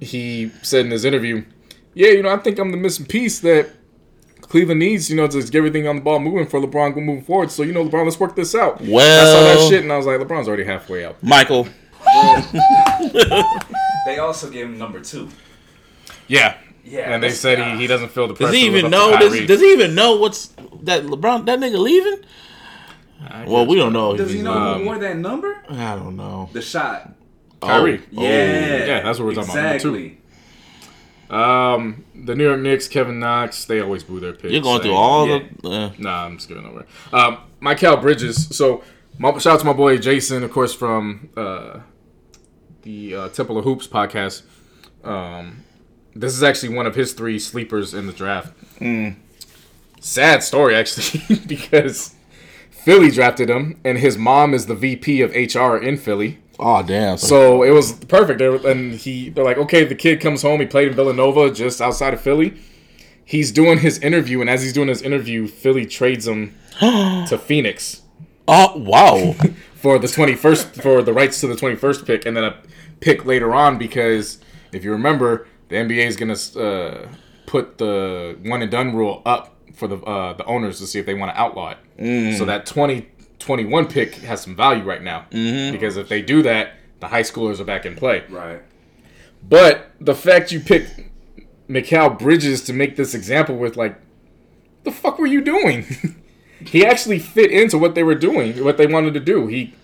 [0.00, 1.44] he said in his interview,
[1.94, 3.70] "Yeah, you know, I think I'm the missing piece that."
[4.48, 7.22] Cleveland needs, you know, to get everything on the ball moving for LeBron go moving
[7.22, 7.50] forward.
[7.50, 8.80] So, you know, LeBron, let's work this out.
[8.80, 11.22] Well, I saw that shit and I was like, LeBron's already halfway out.
[11.22, 11.68] Michael,
[14.06, 15.28] They also gave him number two.
[16.26, 16.56] Yeah.
[16.84, 17.74] Yeah, And they said yeah.
[17.74, 18.52] he, he doesn't feel the pressure.
[18.52, 19.10] does he even know?
[19.18, 19.46] Does, Kyrie.
[19.46, 20.46] does he even know what's
[20.82, 21.44] that LeBron?
[21.44, 22.24] That nigga leaving?
[23.46, 24.16] Well, we don't know.
[24.16, 25.62] Does he he's, know um, who wore that number?
[25.68, 26.48] I don't know.
[26.52, 27.12] The shot.
[27.60, 28.00] Kyrie.
[28.16, 28.86] Oh, Yeah.
[28.86, 30.16] Yeah, that's what we're talking about, number two.
[31.30, 34.52] Um, the New York Knicks, Kevin Knox, they always boo their picks.
[34.52, 35.40] You're going through all yeah.
[35.62, 35.68] the.
[35.68, 36.86] Uh, Nah, I'm just giving over.
[37.12, 38.56] Um, Mikal Bridges.
[38.56, 38.82] So,
[39.18, 41.80] my, shout out to my boy Jason, of course, from uh,
[42.82, 44.42] the uh, Temple of Hoops podcast.
[45.04, 45.64] Um,
[46.14, 48.54] this is actually one of his three sleepers in the draft.
[50.00, 52.14] Sad story, actually, because
[52.70, 56.38] Philly drafted him, and his mom is the VP of HR in Philly.
[56.58, 57.18] Oh damn.
[57.18, 58.40] So it was perfect.
[58.40, 60.60] And he, they're like, okay, the kid comes home.
[60.60, 62.54] He played in Villanova, just outside of Philly.
[63.24, 68.02] He's doing his interview, and as he's doing his interview, Philly trades him to Phoenix
[68.48, 69.32] oh wow.
[69.74, 72.56] for the twenty first for the rights to the twenty first pick, and then a
[73.00, 74.38] pick later on because
[74.72, 77.08] if you remember, the NBA is gonna uh,
[77.46, 81.06] put the one and done rule up for the uh, the owners to see if
[81.06, 81.78] they want to outlaw it.
[82.38, 82.66] So that
[83.38, 85.72] 2021 pick has some value right now mm-hmm.
[85.72, 88.24] because if they do that, the high schoolers are back in play.
[88.28, 88.62] Right.
[89.46, 91.00] But the fact you picked
[91.68, 94.00] Mikal Bridges to make this example with, like,
[94.84, 95.86] the fuck were you doing?
[96.66, 99.46] he actually fit into what they were doing, what they wanted to do.
[99.46, 99.74] He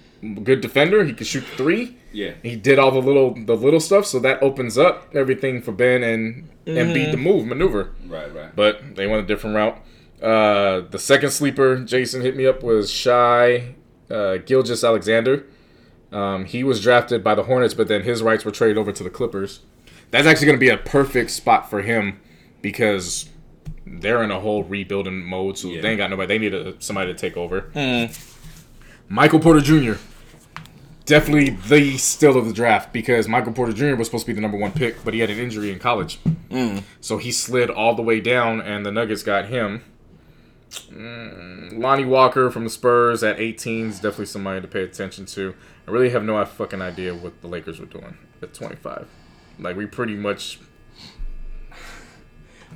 [0.43, 1.05] good defender.
[1.05, 1.97] He could shoot three.
[2.13, 2.33] Yeah.
[2.43, 6.03] He did all the little the little stuff, so that opens up everything for Ben
[6.03, 7.11] and and beat mm-hmm.
[7.11, 7.93] the move maneuver.
[8.07, 8.33] Right.
[8.35, 8.55] Right.
[8.55, 9.79] But they went a different route.
[10.25, 13.75] Uh, the second sleeper Jason hit me up was Shai
[14.11, 15.45] uh, Gilgeous Alexander.
[16.13, 19.03] Um, he was drafted by the Hornets, but then his rights were traded over to
[19.03, 19.61] the Clippers.
[20.11, 22.21] That's actually going to be a perfect spot for him
[22.63, 23.29] because
[23.87, 25.83] they're in a whole rebuilding mode, so Yeah.
[25.83, 26.27] they ain't got nobody.
[26.29, 27.71] They need a, somebody to take over.
[29.09, 29.95] Michael Porter Jr.
[31.05, 33.95] Definitely the steal of the draft because Michael Porter Jr.
[33.97, 36.19] was supposed to be the number one pick, but he had an injury in college.
[37.01, 39.83] So he slid all the way down, and the Nuggets got him.
[40.71, 45.55] Mm, Lonnie Walker from the Spurs at 18 is definitely somebody to pay attention to.
[45.87, 49.07] I really have no fucking idea what the Lakers were doing at 25.
[49.61, 50.59] Like we pretty much,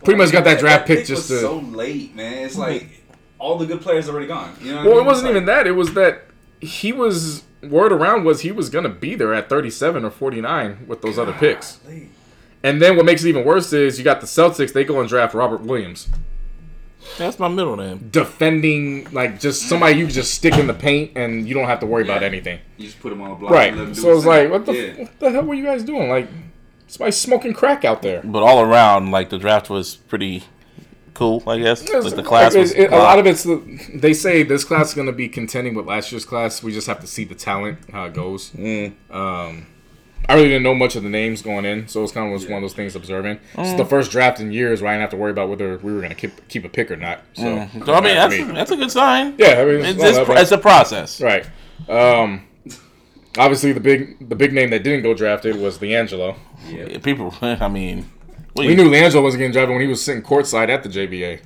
[0.04, 1.40] pretty much got that draft pick just to.
[1.40, 2.44] so late, man.
[2.44, 3.02] It's like
[3.38, 4.54] all the good players already gone.
[4.60, 5.04] You know what I Well, mean?
[5.04, 5.66] it wasn't It's even that.
[5.66, 6.22] It was that
[6.60, 11.02] he was word around was he was gonna be there at 37 or 49 with
[11.02, 11.80] those other picks.
[12.62, 14.72] And then what makes it even worse is you got the Celtics.
[14.72, 16.08] They go and draft Robert Williams,
[17.16, 18.08] That's my middle name.
[18.12, 21.86] defending like just somebody you just stick in the paint and you don't have to
[21.86, 22.58] worry about anything.
[22.76, 23.50] You just put them on a block.
[23.52, 23.94] and let him Right.
[23.94, 24.92] do So it's like, what the Yeah.
[25.02, 26.08] what the hell were you guys doing?
[26.08, 26.28] Like
[26.86, 28.20] somebody smoking crack out there.
[28.24, 30.44] But all around, like the draft was pretty
[31.14, 31.42] cool.
[31.46, 31.82] I guess.
[31.82, 32.72] It's- Like the class it- was.
[32.72, 33.60] it- a lot of it's the,
[33.94, 36.62] they say this class is going to be contending with last year's class.
[36.62, 38.50] We just have to see the talent how it goes.
[38.50, 38.92] Mm.
[39.10, 39.66] Um,
[40.28, 42.44] I really didn't know much of the names going in, so it's kind of was
[42.46, 43.40] one of those things observing.
[43.56, 45.90] It's the first draft in years where I didn't have to worry about whether we
[45.92, 47.22] were going to keep keep a pick or not.
[47.34, 47.86] So, Mm.
[47.86, 48.42] So I mean, that's me.
[48.44, 49.34] that's a good sign.
[49.38, 51.20] yeah, I mean, It's, well, it's, it's a process.
[51.22, 51.46] right.
[51.88, 52.46] Um,
[53.38, 56.36] obviously, the big the big name that didn't go drafted was LiAngelo.
[56.68, 56.98] Yeah.
[56.98, 58.10] People, I mean,
[58.54, 61.40] We you- knew LiAngelo wasn't getting drafted when he was sitting courtside at the JBA.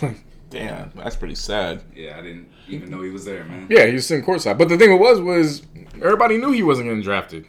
[0.50, 1.82] Damn, that's pretty sad.
[1.94, 3.66] Yeah, I didn't even know he was there, man.
[3.68, 4.56] Yeah, he was sitting courtside.
[4.58, 5.62] But the thing it was, was
[5.96, 7.46] everybody knew he wasn't getting drafted.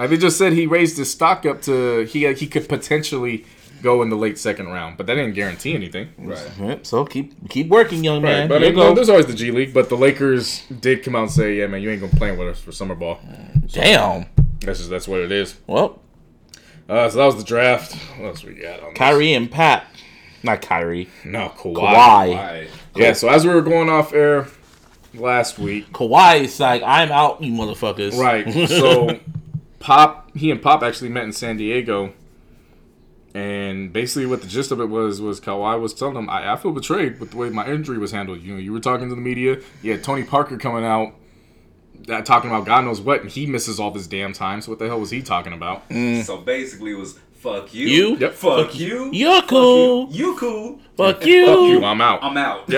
[0.00, 3.44] Like they just said, he raised his stock up to he he could potentially
[3.82, 6.08] go in the late second round, but that didn't guarantee anything.
[6.18, 6.50] Right.
[6.58, 8.42] Yep, So keep keep working, young man.
[8.42, 8.94] Right, but I mean, you go.
[8.94, 9.72] there's always the G League.
[9.74, 12.48] But the Lakers did come out and say, "Yeah, man, you ain't gonna play with
[12.48, 13.20] us for summer ball."
[13.68, 14.26] Damn.
[14.60, 15.56] That's just that's what it is.
[15.66, 16.00] Well,
[16.88, 17.94] Uh, so that was the draft.
[18.18, 18.88] What else we got on?
[18.90, 18.98] this?
[18.98, 19.86] Kyrie and Pat,
[20.42, 21.08] not Kyrie.
[21.24, 21.74] No, Kawhi.
[21.74, 22.28] Kawhi.
[22.34, 22.66] Why?
[22.96, 23.12] Yeah.
[23.12, 24.48] So as we were going off air
[25.14, 28.18] last week, Kawhi is like, I'm out, you motherfuckers.
[28.18, 28.46] Right.
[28.68, 29.18] So
[29.80, 32.12] Pop, he and Pop actually met in San Diego,
[33.34, 36.56] and basically what the gist of it was was Kawhi was telling him, I, I
[36.56, 38.42] feel betrayed with the way my injury was handled.
[38.42, 39.58] You know, you were talking to the media.
[39.82, 41.14] You had Tony Parker coming out.
[42.06, 44.62] That, talking about God knows what, and he misses all this damn time.
[44.62, 45.88] So what the hell was he talking about?
[45.90, 46.24] Mm.
[46.24, 47.86] So basically, it was fuck you.
[47.88, 48.16] You?
[48.16, 48.32] Yep.
[48.32, 49.10] Fuck you.
[49.12, 50.10] You're cool.
[50.10, 50.78] You, you cool.
[50.96, 51.46] Fuck you.
[51.46, 52.22] Fuck you, I'm out.
[52.22, 52.70] I'm out.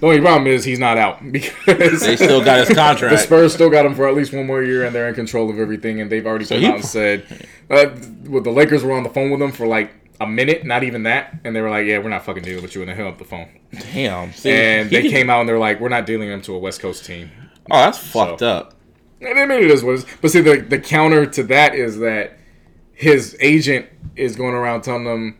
[0.00, 3.12] The only problem is he's not out because They still got his contract.
[3.12, 3.18] the.
[3.18, 5.58] Spurs still got him for at least one more year, and they're in control of
[5.58, 6.00] everything.
[6.00, 7.86] And they've already come out and said, uh,
[8.26, 11.02] well, the Lakers were on the phone with him for like a minute, not even
[11.04, 13.08] that, and they were like, "Yeah, we're not fucking dealing with you," and they hung
[13.08, 13.48] up the phone.
[13.92, 14.32] Damn.
[14.32, 16.80] See, And they came out and they're like, "We're not dealing him to a West
[16.80, 17.30] Coast team."
[17.68, 18.74] Oh, that's fucked up.
[19.20, 20.06] I mean, it is what it is.
[20.22, 22.38] But see, the the counter to that is that
[22.92, 25.36] his agent is going around telling them,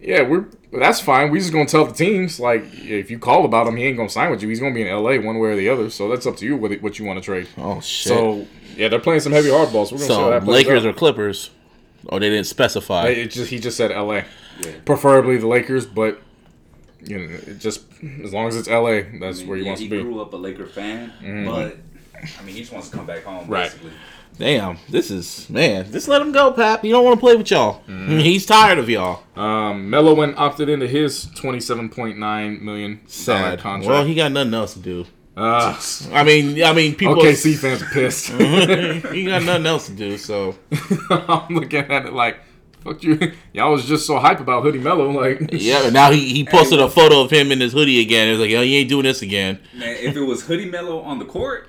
[0.00, 1.30] "Yeah, we're that's fine.
[1.30, 4.08] We just gonna tell the teams like if you call about him, he ain't gonna
[4.08, 4.48] sign with you.
[4.48, 5.18] He's gonna be in L.A.
[5.18, 5.90] one way or the other.
[5.90, 8.08] So that's up to you what what you want to trade." Oh shit.
[8.12, 8.46] So
[8.76, 9.90] yeah, they're playing some heavy hardballs.
[9.92, 10.90] We're gonna see how So that Lakers out.
[10.90, 11.50] or Clippers?
[12.10, 13.08] Oh, they didn't specify.
[13.08, 14.24] It just he just said L.A.
[14.60, 14.72] Yeah.
[14.84, 16.20] Preferably the Lakers, but
[17.02, 17.82] you know, it just
[18.24, 20.02] as long as it's L.A., that's I mean, where he yeah, wants he to be.
[20.02, 21.46] grew up a Laker fan, mm-hmm.
[21.46, 21.76] but
[22.38, 23.64] I mean, he just wants to come back home, Right.
[23.64, 23.92] basically.
[24.38, 25.90] Damn, this is man.
[25.90, 26.82] Just let him go, Pap.
[26.82, 27.80] He don't want to play with y'all.
[27.88, 28.18] Mm-hmm.
[28.18, 29.22] He's tired of y'all.
[29.36, 33.58] Um, Melo went opted into his twenty-seven point nine million dollar Sad.
[33.60, 33.88] contract.
[33.90, 35.06] Well, he got nothing else to do.
[35.36, 35.76] uh,
[36.12, 37.16] I mean, I mean, people.
[37.16, 38.28] OKC fans are pissed.
[39.12, 40.16] he got nothing else to do.
[40.16, 40.54] So
[41.10, 42.38] I'm looking at it like,
[42.84, 43.32] Fuck you.
[43.52, 45.10] Y'all was just so hype about Hoodie Melo.
[45.10, 48.28] Like, Yeah, and now he, he posted a photo of him in his hoodie again.
[48.28, 49.58] It's like, yo, you ain't doing this again.
[49.74, 51.68] Man, if it was Hoodie Melo on the court,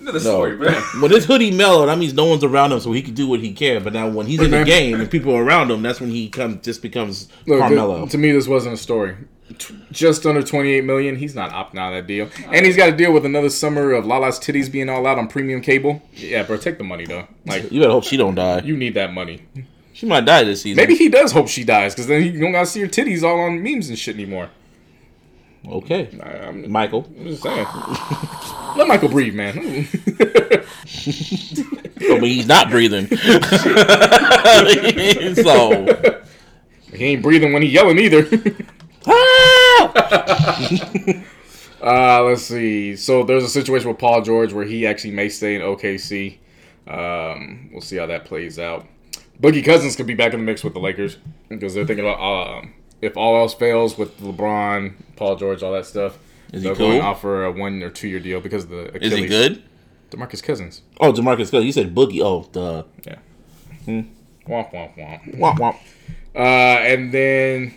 [0.00, 0.24] another No.
[0.24, 0.70] story, bro.
[1.00, 3.40] When it's hoodie Melo, that means no one's around him, so he can do what
[3.40, 3.82] he can.
[3.82, 6.28] But now when he's in the game and people are around him, that's when he
[6.28, 7.98] come just becomes Look, Carmelo.
[8.00, 9.14] th- to me, this wasn't a story.
[9.58, 11.16] T- Just under 28 million.
[11.16, 13.92] He's not opting out of that deal, and he's got to deal with another summer
[13.92, 16.02] of Lala's titties being all out on premium cable.
[16.14, 17.26] Yeah, bro, take the money though.
[17.46, 18.60] Like, you better hope she don't die.
[18.60, 19.42] you need that money.
[19.94, 20.76] She might die this season.
[20.76, 23.40] Maybe he does hope she dies, because then you don't gotta see her titties all
[23.40, 24.50] on memes and shit anymore.
[25.66, 27.02] Okay, I- I'm Michael.
[27.22, 27.66] just saying.
[28.76, 29.86] Let Michael breathe, man.
[32.00, 33.06] But he's not breathing.
[35.34, 36.22] so,
[36.94, 38.26] he ain't breathing when he yelling either.
[39.06, 39.92] ah!
[41.82, 42.96] Uh, let's see.
[42.96, 46.38] So there's a situation with Paul George where he actually may stay in OKC.
[46.86, 48.86] Um, we'll see how that plays out.
[49.40, 51.18] Boogie Cousins could be back in the mix with the Lakers
[51.48, 55.86] because they're thinking about um, if all else fails with LeBron, Paul George, all that
[55.86, 56.18] stuff.
[56.52, 58.94] Is he they're going to offer a one or two year deal because of the
[59.04, 59.62] is he good?
[60.10, 60.80] Demarcus Cousins.
[61.00, 61.66] Oh, Demarcus Cousins.
[61.66, 62.20] You said Boogie.
[62.22, 63.16] Oh, the Yeah.
[63.86, 65.36] Womp womp womp.
[65.38, 65.76] womp womp.
[66.34, 67.74] Uh, and then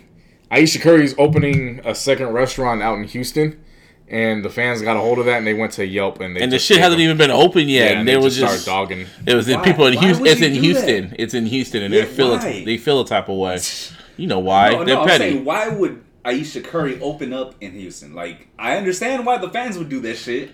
[0.50, 3.62] Ayesha Curry's opening a second restaurant out in Houston,
[4.08, 6.40] and the fans got a hold of that and they went to Yelp and they
[6.40, 7.84] And the shit hasn't them- even been open yet.
[7.84, 9.06] yeah, and and there they was just just started dogging.
[9.26, 9.64] it was in Why?
[9.64, 10.26] people in Why Houston.
[10.26, 11.10] It's in Houston.
[11.10, 11.20] that?
[11.20, 12.46] It's in Houston, and Yeah, they feel why?
[12.48, 12.64] it.
[12.64, 13.58] They feel a type of way.
[14.16, 14.70] You know why?
[14.70, 18.14] No, They're no, I'm saying, why would Ayesha Curry open up in Houston?
[18.14, 20.50] Like, I understand why the fans would do that shit.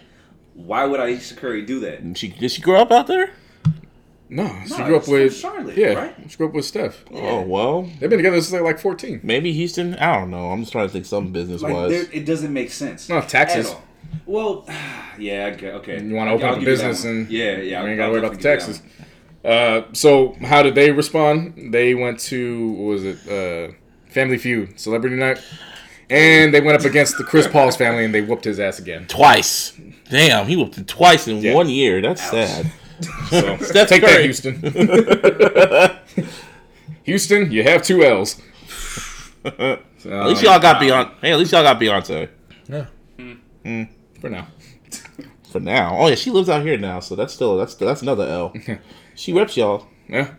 [0.55, 2.17] Why would Ayesha Curry do that?
[2.19, 3.31] She did she grow up out there?
[4.31, 6.15] No, she No, grew up it's from with Charlotte, Yeah, right?
[6.29, 7.03] she grew up with Steph.
[7.13, 9.21] Oh well, They've been together since they're like fourteen.
[9.23, 9.95] maybe Houston.
[9.95, 10.51] I don't know.
[10.51, 11.93] I'm just trying to think something business Like, wise.
[12.13, 13.09] it doesn't make sense.
[13.09, 13.69] No, taxes.
[13.71, 13.83] At all.
[14.27, 14.65] Well,
[15.19, 16.03] yeah, I get- okay.
[16.03, 17.15] You want to open I'll up a give you that business one.
[17.17, 18.99] and yeah, yeah, you ain't got to I'll worry about the definitely give you that
[18.99, 19.08] taxes.
[19.49, 21.73] Uh, so how did they respond?
[21.73, 23.73] They went to what was it uh,
[24.11, 25.43] Family Feud, Celebrity Night,
[26.11, 29.07] and they went up against the Chris Paul's family and they whooped his ass again.
[29.09, 29.73] twice.
[30.11, 31.55] Damn, he whooped him twice in Yeah.
[31.55, 32.01] one year.
[32.03, 32.31] That's Ouch.
[32.31, 32.73] sad.
[33.31, 34.27] So Steph take Curry.
[34.29, 36.29] that, Houston.
[37.05, 38.41] Houston, you have two L's.
[39.45, 41.11] At least y'all got Beyonce.
[41.21, 42.29] Hey, at least y'all got Beyonce
[42.69, 42.87] Yeah.
[44.21, 44.47] for now.
[45.51, 45.97] for now.
[45.99, 48.53] Oh yeah, she lives out here now, so that's still that's that's another L.
[49.19, 49.87] she reps y'all.
[50.09, 50.31] Yeah.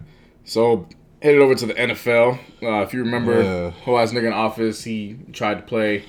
[0.46, 0.88] So
[1.22, 2.40] headed over to the NFL.
[2.64, 3.70] Uh, if you remember, Yeah.
[3.84, 6.04] whole ass nigga in office, he tried to play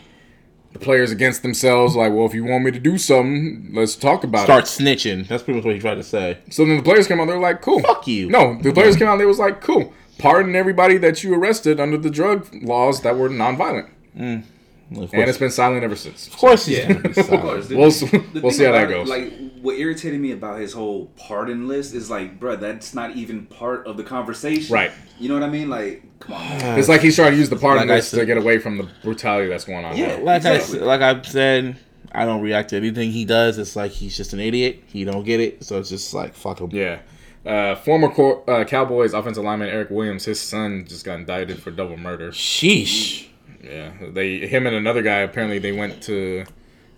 [0.73, 1.97] the players against themselves.
[1.97, 4.67] Like, well, if you want me to do something, let's talk about Start it.
[4.69, 5.27] Start snitching.
[5.29, 6.39] That's pretty much what he tried to say.
[6.51, 7.27] So then the players came out.
[7.27, 7.81] They were like, cool.
[7.81, 8.31] Fuck you.
[8.31, 9.17] No, the players came out.
[9.19, 9.93] They was like, cool.
[10.19, 13.89] Pardon everybody that you arrested under the drug laws that were nonviolent.
[14.17, 14.45] Course,
[14.91, 16.27] And it's been silent ever since.
[16.27, 17.69] of course Yeah, of course.
[17.69, 19.09] The- We'll the we'll see how that goes.
[19.09, 23.47] Like, what irritated me about his whole pardon list is like, bruh, that's not even
[23.47, 24.75] part of the conversation.
[24.75, 24.91] Right.
[25.19, 25.69] You know what I mean?
[25.71, 26.41] Like, come on.
[26.59, 26.79] man.
[26.79, 28.89] It's like he's trying to use the pardon Like list to get away from the
[29.03, 29.97] brutality that's going on.
[29.97, 30.17] Yeah.
[30.17, 30.23] now.
[30.25, 30.81] Like Exactly.
[30.81, 31.77] I like I said,
[32.13, 33.59] I don't react to anything he does.
[33.59, 34.83] It's like he's just an idiot.
[34.87, 36.71] He don't get it, so it's just like fuck him.
[36.73, 37.01] Yeah.
[37.47, 41.71] Uh, former Cor- uh, Cowboys offensive lineman Erik Williams, his son just got indicted for
[41.71, 42.33] double murder.
[42.33, 43.29] Sheesh.
[43.63, 46.45] Yeah, they him and another guy apparently they went to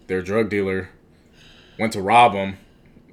[0.06, 0.90] their drug dealer,
[1.78, 2.56] went to rob him.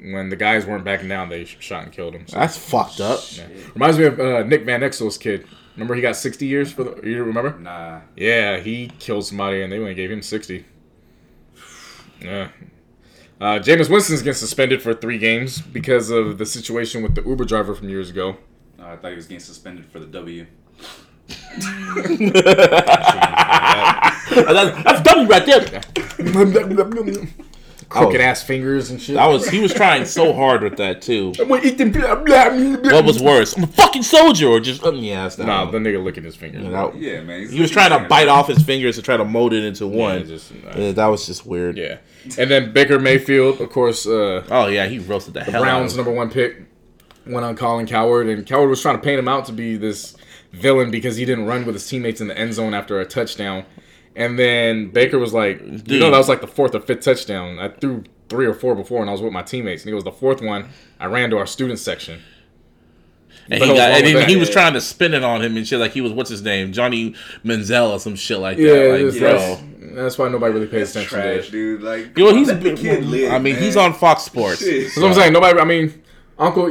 [0.02, 2.26] When the guys weren't backing down, they shot and killed him.
[2.26, 3.20] So, That's fucked up.
[3.32, 3.48] yeah.
[3.74, 5.46] Reminds me of uh, Nick Van Exel's kid.
[5.76, 7.02] Remember he got sixty years for the.
[7.06, 7.58] You remember?
[7.60, 8.02] Nah.
[8.16, 10.66] Yeah, he killed somebody and they only gave him sixty.
[12.22, 12.50] Yeah.
[13.42, 17.46] Uh, Jameis Winston's getting suspended for three games because of the situation with the Uber
[17.46, 18.38] driver from years ago.
[18.78, 20.46] No, I thought he was getting suspended for the W.
[24.30, 25.82] that's, that's dummy right there.
[27.90, 29.18] Crooked ass fingers and shit.
[29.18, 31.34] I was he was trying so hard with that too.
[31.40, 32.94] I'm gonna eat them- blah, blah, blah, blah.
[32.94, 33.58] What was worse?
[33.58, 36.36] I'm a fucking soldier, or just um, yeah, that's that Nah, the nigga licking his
[36.36, 36.62] fingers.
[36.64, 36.92] Yeah, bro.
[36.92, 37.50] that- Yeah, man.
[37.50, 39.98] he was trying to bite off his fingers to try to mold it into Yeah,
[39.98, 40.28] one.
[40.28, 41.78] just, uh, Yeah, that was just weird.
[41.80, 41.98] yeah.
[42.38, 45.98] And then Baker Mayfield, of course, uh, Oh yeah, he roasted the, hell Browns out.
[45.98, 46.62] number one pick,
[47.26, 50.16] went on Colin Cowherd, and Cowherd was trying to paint him out to be this
[50.52, 53.66] villain because he didn't run with his teammates in the end zone after a touchdown.
[54.16, 57.60] And then Baker was like, you know, that was like the fourth or fifth touchdown.
[57.60, 59.84] I threw three or four before, and I was with my teammates.
[59.84, 60.70] And he was the fourth one.
[61.00, 62.20] I ran to our student section.
[63.52, 65.80] And he got, and with he was trying to spin it on him and shit
[65.80, 68.64] like he was what's his name, Johnny Manziel or some shit like that.
[68.64, 71.52] Yeah, like, that's, that's, that's why nobody really pays That's attention to trash, it.
[71.52, 71.82] dude.
[71.82, 73.32] Like, Yo, he's a the kid live.
[73.32, 73.64] I mean, man.
[73.64, 74.60] he's on Fox Sports.
[74.60, 74.84] Shit.
[74.84, 75.34] That's what I'm saying.
[75.34, 75.60] Nobody.
[75.60, 76.04] I mean,
[76.38, 76.70] Uncle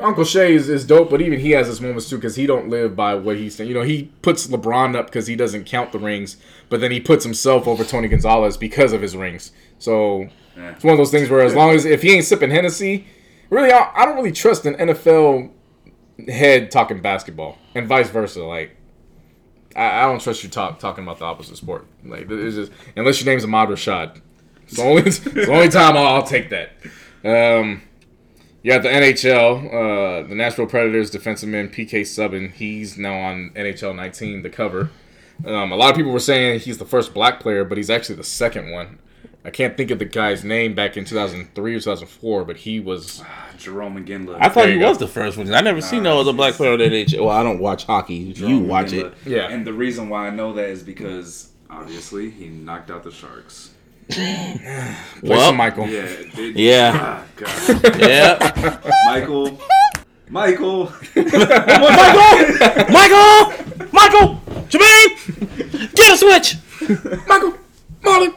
[0.00, 2.68] Uncle Shay is, is dope, but even he has his moments too because he don't
[2.68, 3.68] live by what he's saying.
[3.68, 6.36] You know, he puts LeBron up because he doesn't count the rings,
[6.68, 9.52] but then he puts himself over Tony Gonzalez because of his rings.
[9.78, 10.70] So Yeah.
[10.70, 13.06] it's one of those things where as long as if he ain't sipping Hennessy,
[13.50, 15.50] really, I, I don't really trust an NFL
[16.28, 18.42] head talking basketball and vice versa.
[18.42, 18.74] Like,
[19.76, 21.86] I, I don't trust you talk talking about the opposite sport.
[22.04, 24.20] Like, it's just unless your name's Ahmad Rashad.
[24.64, 26.72] It's the only, it's the only time I'll, I'll take that.
[27.24, 27.82] Um,
[28.62, 29.66] you got the NHL,
[30.24, 32.52] uh, the Nashville Predators defenseman PK Subban.
[32.52, 34.90] He's now on NHL 19, the cover.
[35.44, 38.16] Um, a lot of people were saying he's the first black player, but he's actually
[38.16, 38.98] the second one.
[39.44, 43.22] I can't think of the guy's name back in 2003 or 2004, but he was.
[43.58, 44.38] Jarome Iginla.
[44.40, 44.88] I thought he go.
[44.88, 45.52] was the first one.
[45.54, 47.14] I never seen no other black player on that age.
[47.14, 48.14] Well, I don't watch hockey.
[48.16, 49.04] you watch McGinley.
[49.04, 49.14] it.
[49.24, 49.48] Yeah.
[49.48, 53.70] And the reason why I know that is because obviously he knocked out the Sharks.
[54.08, 54.60] Play
[55.22, 55.88] Well, some Michael.
[55.88, 56.06] Yeah.
[56.34, 56.92] Did, Yeah.
[56.94, 57.98] Ah, God.
[57.98, 58.78] Yeah.
[59.06, 59.58] Michael.
[60.28, 60.92] Michael.
[61.14, 62.36] Michael!
[62.90, 63.52] Michael!
[63.92, 64.42] Michael!
[64.68, 65.94] Jermaine!
[65.94, 66.56] Get a switch!
[67.28, 67.54] Michael,
[68.02, 68.32] Marlon,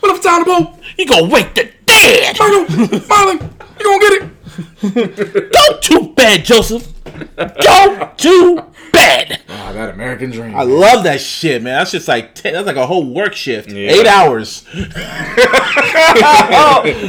[0.00, 0.78] what if it's on the boat?
[0.96, 2.36] You gonna wake the dead!
[2.38, 2.64] Michael,
[3.08, 3.40] Marlon,
[3.78, 4.30] you gonna get it?
[4.82, 6.92] Go to bed, Joseph!
[7.36, 9.40] Go to bed!
[9.48, 10.54] Ah, that American dream.
[10.54, 11.78] I love that shit, man.
[11.78, 13.70] That's just like ten, that's like a whole work shift.
[13.70, 13.90] Yeah.
[13.90, 14.64] Eight hours.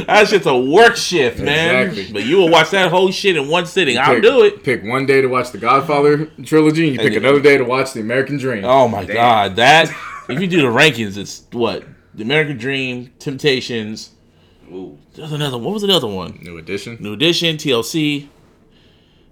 [0.06, 1.88] that's just a work shift, man.
[1.88, 2.12] Exactly.
[2.12, 3.98] But you will watch that whole shit in one sitting.
[3.98, 4.62] I'll do it.
[4.62, 7.64] Pick one day to watch the Godfather trilogy, and you pick then- another day to
[7.64, 8.64] watch the American Dream.
[8.64, 9.90] Oh my god, that
[10.28, 14.10] if you do the rankings, it's what the American Dream, Temptations.
[14.72, 14.98] Ooh.
[15.16, 15.58] There's another.
[15.58, 16.38] What was another one?
[16.42, 16.98] New edition.
[17.00, 18.28] New Edition, TLC.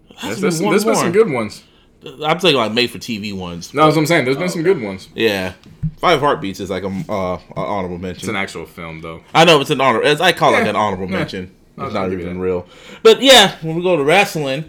[0.08, 1.62] There's, Has to there's, there's been some good ones.
[2.04, 3.72] I'm talking like made for TV ones.
[3.72, 4.24] No, that's what I'm saying.
[4.26, 5.08] There's been some good ones.
[5.14, 5.54] Yeah,
[5.98, 9.22] Five Heartbeats is like a uh, honorable It's an actual film, though.
[9.34, 10.02] I know it's an honor.
[10.02, 11.18] It's, I call it like an honorable Yeah.
[11.18, 11.54] mention.
[11.78, 12.66] I'll- It's not even real.
[13.02, 14.66] But yeah, when we go to wrestling,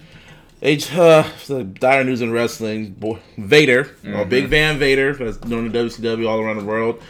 [0.61, 2.91] H, uh, the dire news in wrestling.
[2.93, 4.15] Boy, Vader, Mm-hmm.
[4.15, 7.01] or Big Van Vader, that's known in WCW all around the world.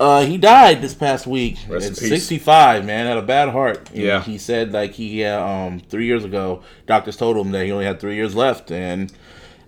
[0.00, 2.84] Uh, he died this past week Rest at 65.
[2.84, 3.90] Man, had a bad heart.
[3.90, 4.22] And Yeah.
[4.22, 7.84] he said like he uh, um three years ago, doctors told him that he only
[7.84, 9.12] had three years left, and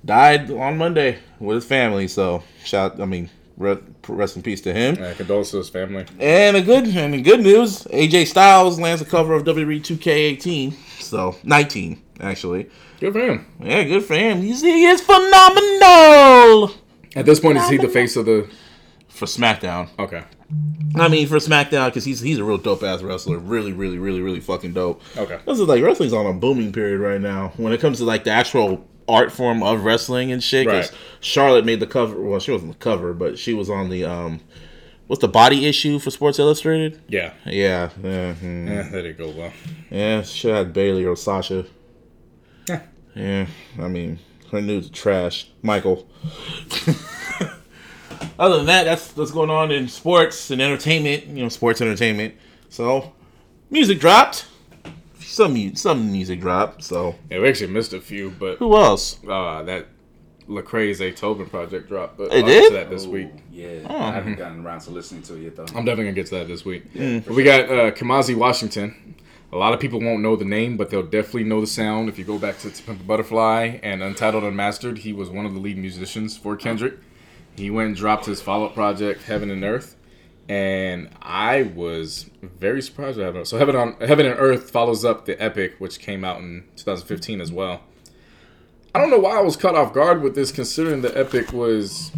[0.05, 2.09] died on Monday with his family.
[2.09, 3.79] So shout, I mean, re-
[4.09, 4.95] rest in peace to him.
[5.03, 6.07] Uh, condolences to his family.
[6.19, 10.75] And a good and in good news, AJ Styles lands the cover of WWE 2K18.
[11.03, 12.69] So 19 actually.
[12.99, 13.47] Good for him.
[13.61, 14.41] Yeah, good for him.
[14.41, 16.75] He's, he is phenomenal
[17.15, 18.49] At this point, is he the face of the?
[19.17, 19.89] For SmackDown.
[19.99, 20.23] Okay.
[20.95, 23.39] I mean for SmackDown because he's he's a real dope ass wrestler.
[23.39, 25.03] Really, really, really, really fucking dope.
[25.17, 25.39] Okay.
[25.47, 28.25] This is like wrestling's on a booming period right now when it comes to like
[28.25, 30.67] the actual art form of wrestling and shit.
[30.67, 30.99] 'cause Right.
[31.21, 32.21] Charlotte made the cover.
[32.21, 34.41] Well, she wasn't the cover, but she was on the um,
[35.07, 37.01] what's the body issue for Sports Illustrated?
[37.09, 37.33] Yeah.
[37.47, 38.35] Yeah, yeah.
[38.35, 38.69] hmm.
[38.69, 39.53] Yeah, that didn't go well.
[39.91, 41.65] Yeah, should have had Bayley or Sasha.
[42.69, 42.81] Yeah.
[43.15, 43.47] Yeah,
[43.81, 44.19] I mean,
[44.53, 45.49] her nudes are trash.
[45.63, 46.07] Michael.
[48.39, 51.27] Other than that, that's what's going on in sports and entertainment.
[51.27, 52.35] You know, sports entertainment.
[52.69, 53.13] So,
[53.71, 54.47] music dropped.
[55.21, 56.83] Some some music dropped.
[56.85, 59.19] So, Yeah, we actually missed a few, but who else?
[59.29, 59.87] uh, that
[60.49, 62.17] Lecrae Zaytoven project dropped.
[62.19, 62.69] But It I'll get did?
[62.69, 63.29] to that this week.
[63.51, 63.69] Yeah.
[63.89, 63.97] Oh.
[63.97, 65.63] I haven't gotten around to listening to it yet, though.
[65.65, 66.93] I'm definitely gonna get to that this week.
[66.95, 67.25] Mm.
[67.27, 69.15] But we got uh, Kamasi Washington.
[69.53, 72.09] A lot of people won't know the name, but they'll definitely know the sound.
[72.09, 75.47] If you go back to To Pimp a Butterfly and Untitled Unmastered, he was one
[75.47, 76.95] of the lead musicians for Kendrick.
[77.57, 79.97] He went and dropped his follow-up project, Heaven and Earth,
[80.49, 83.45] and I was very surprised with Heaven.
[83.45, 87.41] So Heaven on Heaven and Earth follows up the Epic, which came out in 2015
[87.41, 87.81] as well.
[88.95, 92.13] I don't know why I was caught off guard with this, considering the Epic was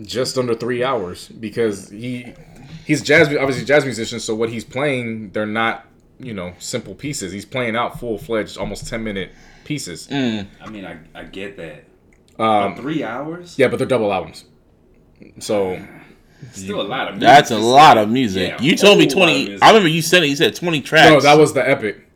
[0.00, 2.32] just under three hours because he
[2.86, 5.86] he's jazz obviously a jazz musician so what he's playing they're not
[6.18, 9.30] you know simple pieces he's playing out full-fledged almost 10 minute
[9.64, 11.84] pieces I mean, I, I get that.
[12.42, 13.56] um, three hours?
[13.58, 14.46] yeah but they're double albums
[15.38, 15.80] so
[16.52, 17.26] Still a lot of music.
[17.28, 18.48] That's a lot of music.
[18.50, 19.62] Yeah, you told me whole lot of 20.
[19.62, 20.28] I remember you said it.
[20.28, 21.10] You said 20 tracks.
[21.10, 22.08] no that was the epic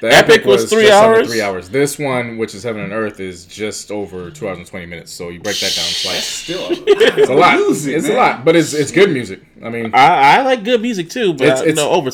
[0.00, 1.28] the Epic was three just under hours?
[1.28, 4.66] three hours this one which is heaven and earth is just over two hours and
[4.66, 7.94] 20 minutes so you break that down it's like That's still it's a lot music,
[7.94, 8.16] it's man.
[8.16, 11.34] a lot but it's it's good music i mean I, I like good music too,
[11.34, 12.10] but it's, I, it's no the-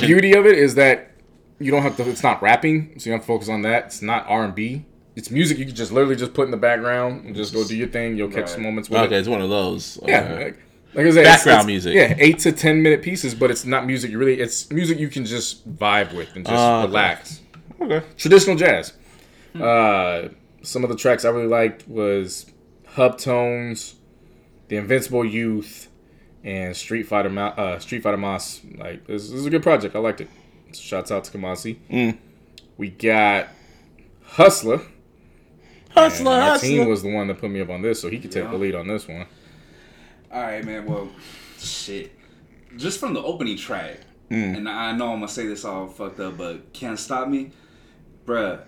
[0.00, 1.10] The, beauty of it is that
[1.58, 2.08] you don't have to.
[2.08, 3.86] It's not rapping, so you don't have to focus on that.
[3.86, 4.84] It's not R and B.
[5.16, 7.74] It's music you can just literally just put in the background and just go do
[7.76, 8.16] your thing.
[8.16, 8.48] You'll catch Right.
[8.50, 9.20] some moments with okay, it.
[9.20, 9.98] it's one of those.
[10.06, 10.58] Yeah, like,
[10.94, 11.94] like I said, Background it's, it's- music.
[11.94, 14.10] Yeah, eight to ten minute pieces, but it's not music.
[14.10, 16.86] You really, it's music you can just vibe with and just okay.
[16.86, 17.40] relax.
[17.80, 18.02] okay.
[18.18, 18.92] Traditional jazz.
[19.58, 20.28] Uh,
[20.62, 22.46] some of the tracks I really liked was
[22.88, 23.94] Hub Tones,
[24.68, 25.88] The Invincible Youth,
[26.44, 28.60] and Street Fighter Ma- uh, Street Fighter Mas.
[28.76, 29.96] Like this, this is a good project.
[29.96, 30.28] I liked it.
[30.74, 31.78] Shouts out to Kamasi.
[31.90, 32.18] Mm.
[32.76, 33.48] We got
[34.32, 34.84] Husalah.
[35.96, 36.88] Husalah, And Martine Husalah.
[36.88, 38.50] was the one that put me up on this, so he could take Yeah.
[38.50, 39.26] the lead on this one.
[40.32, 40.84] All right, man.
[40.86, 41.08] Well,
[41.58, 42.12] shit.
[42.76, 43.98] Just from the opening track,
[44.30, 44.56] Mm.
[44.56, 47.50] and I know I'm gonna say this all fucked up, but can't stop me,
[48.26, 48.60] bruh.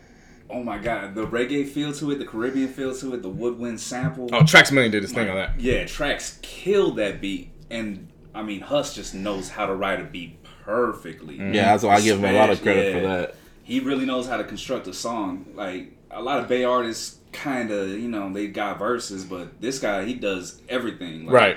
[0.51, 3.79] oh my god, the reggae feel to it, the Caribbean feel to it, the woodwind
[3.79, 4.31] sample.
[4.33, 5.61] Oh, Traxamillion did his thing on that.
[5.61, 10.05] Yeah, Trax killed that beat, and I mean, Huss just knows how to write a
[10.05, 11.37] beat perfectly.
[11.37, 13.35] Yeah, that's why I give him a lot of Smash, credit for that.
[13.63, 15.45] He really knows how to construct a song.
[15.55, 19.79] Like a lot of Bay artists, kind of, you know, they got verses, but this
[19.79, 21.27] guy, he does everything.
[21.27, 21.57] Like, Right.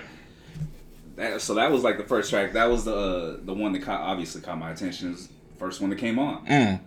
[1.15, 2.53] That, so that was like the first track.
[2.53, 5.13] That was the uh, the one that caught, obviously caught my attention.
[5.13, 5.27] The
[5.59, 6.45] first one that came on.
[6.45, 6.79] Mm.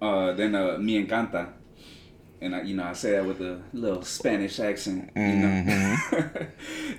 [0.00, 1.52] Uh, then uh, Mi Encanta.
[2.40, 5.10] And I, you know, I say that with a little Spanish accent.
[5.16, 6.36] You know,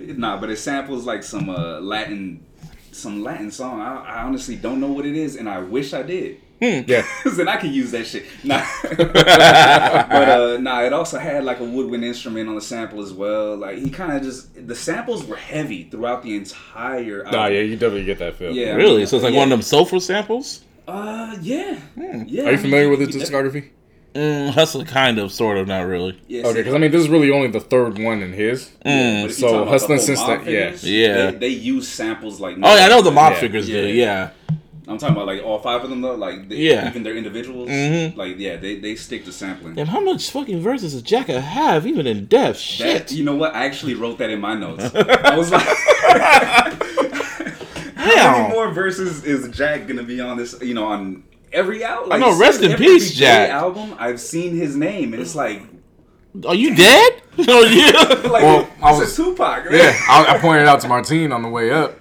[0.16, 2.44] nah, but it samples like some uh, Latin,
[2.92, 3.80] some Latin song.
[3.80, 6.42] I, I honestly don't know what it is, and I wish I did.
[6.60, 7.06] Yeah.
[7.24, 8.26] Then I could use that shit.
[8.44, 8.62] Nah.
[8.96, 9.16] but
[10.28, 13.56] uh, nah, it also had like a woodwind instrument on the sample as well.
[13.56, 17.24] Like he kind of just the samples were heavy throughout the entire.
[17.24, 18.52] Nah, yeah, you definitely get that feel.
[18.52, 18.74] Yeah.
[18.74, 19.06] Really?
[19.06, 19.40] So it's like Yeah.
[19.40, 20.62] one of them soulful samples?
[20.86, 21.78] Uh, yeah.
[21.96, 22.44] Yeah.
[22.46, 23.70] Are you familiar with his discography?
[24.14, 26.20] Mm, hustle, kind of, sort of, not really.
[26.26, 28.64] Yeah, Okay, because I mean, this is really only the third one in his.
[28.84, 29.22] Mm.
[29.22, 30.76] But if you so talk Hustling since that- yeah.
[30.82, 31.30] Yeah.
[31.30, 32.56] They, they use samples like.
[32.60, 33.38] Oh, yeah, I know the mob Yeah.
[33.40, 33.72] figures do.
[33.86, 34.30] Yeah.
[34.48, 34.56] Yeah.
[34.90, 36.14] I'm talking about like all five of them though.
[36.16, 36.88] Like they, Yeah.
[36.88, 37.68] even their individuals.
[37.68, 38.16] Mhm.
[38.16, 39.78] Like yeah, they, they stick to sampling.
[39.78, 42.58] And how much fucking verses does Jacka have, even in depth?
[42.58, 43.08] Shit.
[43.08, 43.54] That, you know what?
[43.54, 44.84] I actually wrote that in my notes.
[44.94, 45.66] I was like,
[47.96, 50.54] how many more verses is Jack gonna be on this?
[50.60, 51.22] You know, on
[51.52, 52.12] every album.
[52.12, 53.50] I know, rest in peace, Big Jack.
[53.50, 53.94] Album.
[53.98, 55.62] I've seen his name, and it's like,
[56.46, 57.22] Are you dead?
[57.48, 58.28] oh, yeah.
[58.28, 59.66] like Well, I it's was- a Tupac.
[59.66, 59.74] Right?
[59.74, 61.98] Yeah, I, I pointed out to Martine on the way up.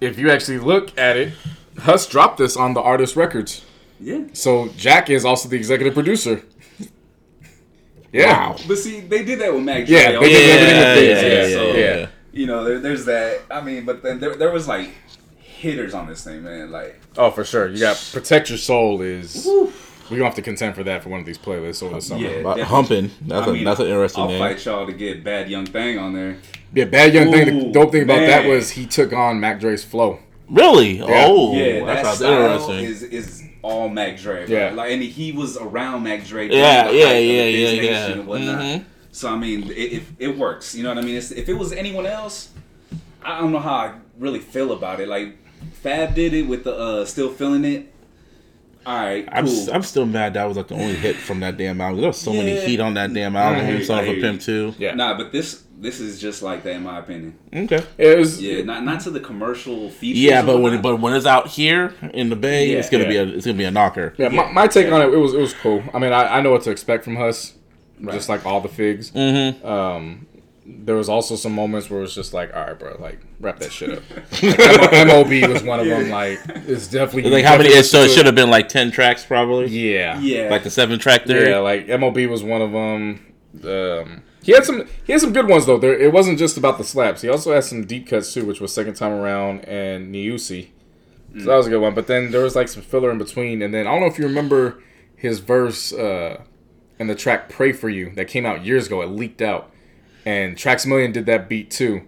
[0.00, 1.34] If you actually look at it,
[1.80, 3.64] Huss dropped this on the Artist Records.
[4.00, 4.22] yeah.
[4.32, 6.42] So Jack is also the executive producer.
[8.12, 8.48] Yeah.
[8.50, 8.56] Wow.
[8.66, 9.88] But see, they did that with Mac.
[9.88, 10.20] Yeah, Dre.
[10.22, 12.08] they did everything with Yeah, yeah, yeah, yeah, yeah.
[12.32, 13.42] You know, there, there's that.
[13.50, 14.90] I mean, but then there, there was like
[15.38, 16.72] hitters on this thing, man.
[16.72, 17.68] Like, Oh, for sure.
[17.68, 19.46] You got Protect Your Soul is.
[19.46, 19.66] We're
[20.16, 22.20] going to have to contend for that for one of these playlists over the summer.
[22.22, 22.28] Yeah.
[22.30, 22.62] Yeah, definitely.
[22.64, 23.10] humping.
[23.20, 24.38] That's, I a, mean, that's an interesting I'll name.
[24.40, 26.38] fight y'all to get Bad Young Thing on there.
[26.74, 27.46] Yeah, Bad Young Thing.
[27.66, 30.18] The dope thing about that was he took on Mac Dre's flow.
[30.50, 31.00] Really?
[31.02, 32.84] Oh, Yeah, that that style interesting.
[32.84, 34.46] is is all Mac Dre.
[34.46, 34.56] bro.
[34.56, 34.70] Yeah.
[34.72, 36.48] like and he was around Mac Dre.
[36.48, 38.06] during Yeah, yeah, yeah, yeah, yeah.
[38.08, 38.60] And whatnot.
[38.62, 38.84] Mhm.
[39.12, 40.74] So I mean, it, it it works.
[40.74, 41.16] You know what I mean?
[41.16, 42.50] It's, if it was anyone else,
[43.22, 45.08] I don't know how I really feel about it.
[45.08, 45.36] Like
[45.82, 47.92] Fab did it with the uh, still feeling it.
[48.86, 49.52] All right, I'm, cool.
[49.54, 52.00] s- I'm still mad that was like the only hit from that damn album.
[52.00, 52.60] There was so many Yeah.
[52.62, 53.60] heat on that damn album.
[53.60, 54.74] I hear you, of a Pimp too.
[54.78, 54.94] Yeah.
[54.94, 57.38] Nah, but this this is just like that in my opinion.
[57.54, 57.82] Okay.
[57.98, 58.40] It was.
[58.42, 60.22] Yeah, not not to the commercial features.
[60.22, 62.78] Yeah, but when but when it's out here in the Bay, Yeah.
[62.78, 64.14] it's gonna be a it's gonna be a knocker.
[64.18, 65.82] Yeah, my, my take on it, it was it was cool.
[65.94, 67.54] I mean, I, I know what to expect from Huss,
[68.04, 69.10] just like all the figs.
[69.10, 69.66] Mm-hmm.
[69.66, 70.26] Um,
[70.72, 73.58] there was also some moments where it was just like, all right, bro, like wrap
[73.58, 74.02] that shit up.
[74.42, 76.10] Like, M- MOB was one of them.
[76.10, 77.70] Like, it's definitely Like how many?
[77.70, 79.66] definitely It, so it should have been like ten tracks probably.
[79.68, 81.48] Yeah, yeah, Like the seven track there.
[81.48, 81.58] yeah.
[81.58, 83.26] Like MOB was one of them.
[83.64, 85.78] Um, he had some he had some good ones though.
[85.78, 87.22] There, it wasn't just about the slaps.
[87.22, 90.68] He also had some deep cuts too, which was second time around and Niusi.
[91.38, 91.94] So that was a good one.
[91.94, 94.18] But then there was like some filler in between, and then I don't know if
[94.18, 94.82] you remember
[95.14, 96.42] his verse uh,
[96.98, 99.00] in the track "Pray for You" that came out years ago.
[99.02, 99.70] It leaked out,
[100.24, 102.02] and Traxamillion did that beat too,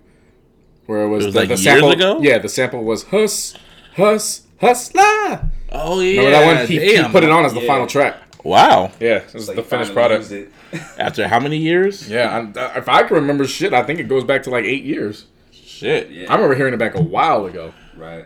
[0.86, 1.90] where it was, It was the, like the years sample.
[1.92, 2.20] ago?
[2.20, 3.54] Yeah, the sample was "Hus,
[3.94, 6.18] Hus, Hustla." Oh yeah.
[6.18, 6.66] Remember that one?
[6.66, 7.66] He, he put it on as the Yeah.
[7.68, 8.16] final track.
[8.44, 8.90] Wow.
[9.00, 10.32] Yeah, this is Like, the finished product.
[10.98, 12.08] After how many years?
[12.08, 14.64] Yeah, I'm, uh, if I can remember shit, I think it goes back to like
[14.64, 15.26] eight years.
[15.52, 16.10] Shit.
[16.10, 16.30] Yeah.
[16.30, 17.72] I remember hearing it back a while ago.
[17.96, 18.24] Right.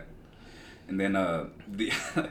[0.87, 1.91] And then uh the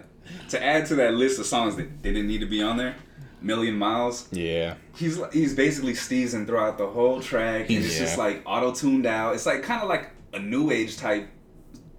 [0.49, 2.95] to add to that list of songs that didn't need to be on there,
[3.43, 4.29] Million Miles.
[4.33, 4.75] Yeah.
[4.97, 8.05] He's he's basically steezing throughout the whole track, and it's Yeah.
[8.05, 9.35] just like auto tuned out.
[9.35, 11.29] It's like kind of like a new age type.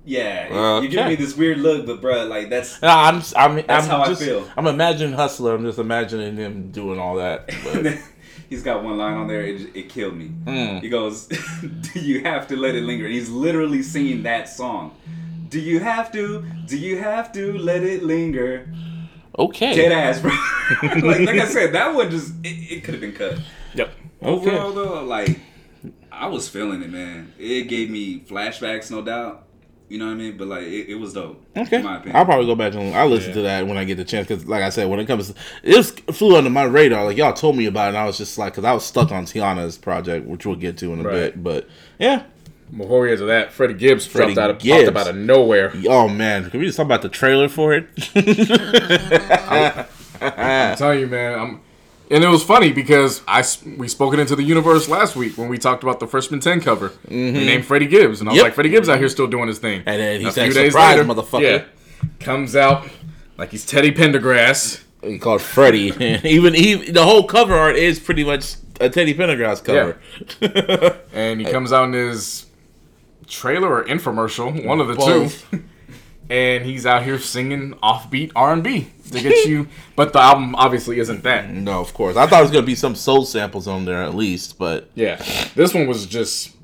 [0.08, 3.56] Yeah, Uh, you give me this weird look, but bruh, like that's No, I'm, I'm,
[3.68, 4.50] That's I'm how I feel.
[4.56, 5.56] I'm imagining Husalah.
[5.56, 7.50] I'm just imagining him doing all that.
[7.74, 7.98] But
[8.50, 9.42] he's got one line on there.
[9.42, 10.32] It, it killed me.
[10.46, 10.82] Mm.
[10.82, 11.26] He goes,
[11.94, 14.96] "Do you have to let it linger?" And he's literally singing that song.
[15.50, 16.46] Do you have to?
[16.68, 18.74] Do you have to let it linger?
[19.38, 19.76] okay.
[19.76, 20.32] Dead ass, bro.
[21.06, 23.40] like, like I said, that one just it, it could have been cut.
[23.74, 23.92] Yep.
[24.22, 25.42] Overall, though, like
[26.12, 27.34] I was feeling it, man.
[27.38, 29.47] It gave me flashbacks, no doubt.
[29.90, 30.36] You know what I mean?
[30.38, 31.42] But like, it, it was dope.
[31.56, 31.78] Okay.
[31.78, 32.16] In my opinion.
[32.18, 33.36] I'll probably go back and I'll listen Yeah.
[33.36, 34.28] to that when I get the chance.
[34.28, 35.34] Because, like I said, when it comes,
[35.64, 37.06] it was flew under my radar.
[37.06, 39.12] Like y'all told me about it, and I was just like, because I was stuck
[39.12, 41.14] on Teyana's project, which we'll get to in a Right.
[41.14, 41.42] bit.
[41.44, 42.24] But yeah,
[42.76, 44.90] Before we get to that, Freddie Gibbs Freddie dropped out of Gibbs.
[44.98, 45.72] out of nowhere.
[45.88, 47.88] oh man, can we just talk about the trailer for it?
[50.22, 51.40] I'm telling you, man.
[51.40, 51.62] I'm,
[52.10, 53.44] and it was funny because I
[53.78, 56.62] we spoke it into the universe last week when we talked about the freshman ten
[56.62, 56.94] cover.
[57.10, 57.34] We mm-hmm.
[57.38, 58.44] named Freddie Gibbs, and I was Yep.
[58.44, 59.84] like, Freddie Gibbs out here still doing his thing.
[59.86, 62.88] And then he A said, few days "Surprise, later, motherfucker." Yeah, comes out
[63.38, 64.84] like he's Teddy Pendergrass.
[65.04, 65.94] He called Freddie.
[66.24, 70.00] even even the whole cover art is pretty much a Teddy Pendergrass cover.
[71.14, 72.46] and he comes out in his
[73.28, 75.50] trailer or infomercial, one of the Both.
[75.52, 75.64] two.
[76.30, 80.56] And he's out here singing offbeat R and B to get you, but the album
[80.56, 81.50] obviously isn't that.
[81.50, 82.18] no, of course.
[82.18, 85.16] I thought it was gonna be some soul samples on there at least, but Yeah,
[85.56, 86.56] this one was just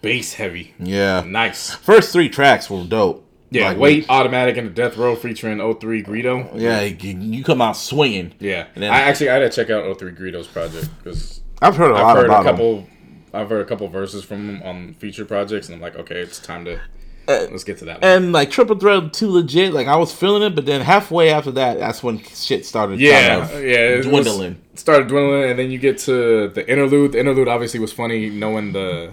[0.00, 1.22] bass heavy, yeah.
[1.26, 1.70] nice.
[1.74, 3.24] First three tracks were dope.
[3.50, 6.58] Yeah, Like, Wait, Automatic, and the Death Row featuring 03 Greedo.
[6.58, 8.32] Yeah, you, you come out swinging.
[8.40, 11.76] Yeah, And then- I actually I had to check out 03 Greedo's project because I've
[11.76, 12.52] heard a I've lot heard a about him.
[12.56, 12.86] couple.
[13.34, 16.38] I've heard a couple verses from him on feature projects, and I'm like, okay, it's
[16.40, 16.80] time to
[17.28, 18.00] let's get to that.
[18.02, 18.10] One.
[18.10, 19.72] And like Triple Threat too legit.
[19.72, 23.00] Like I was feeling it, but then halfway after that, that's when shit started.
[23.00, 24.60] Yeah, kind of yeah, it dwindling.
[24.74, 27.12] started dwindling, and then you get to the interlude.
[27.12, 29.12] The interlude obviously was funny, knowing the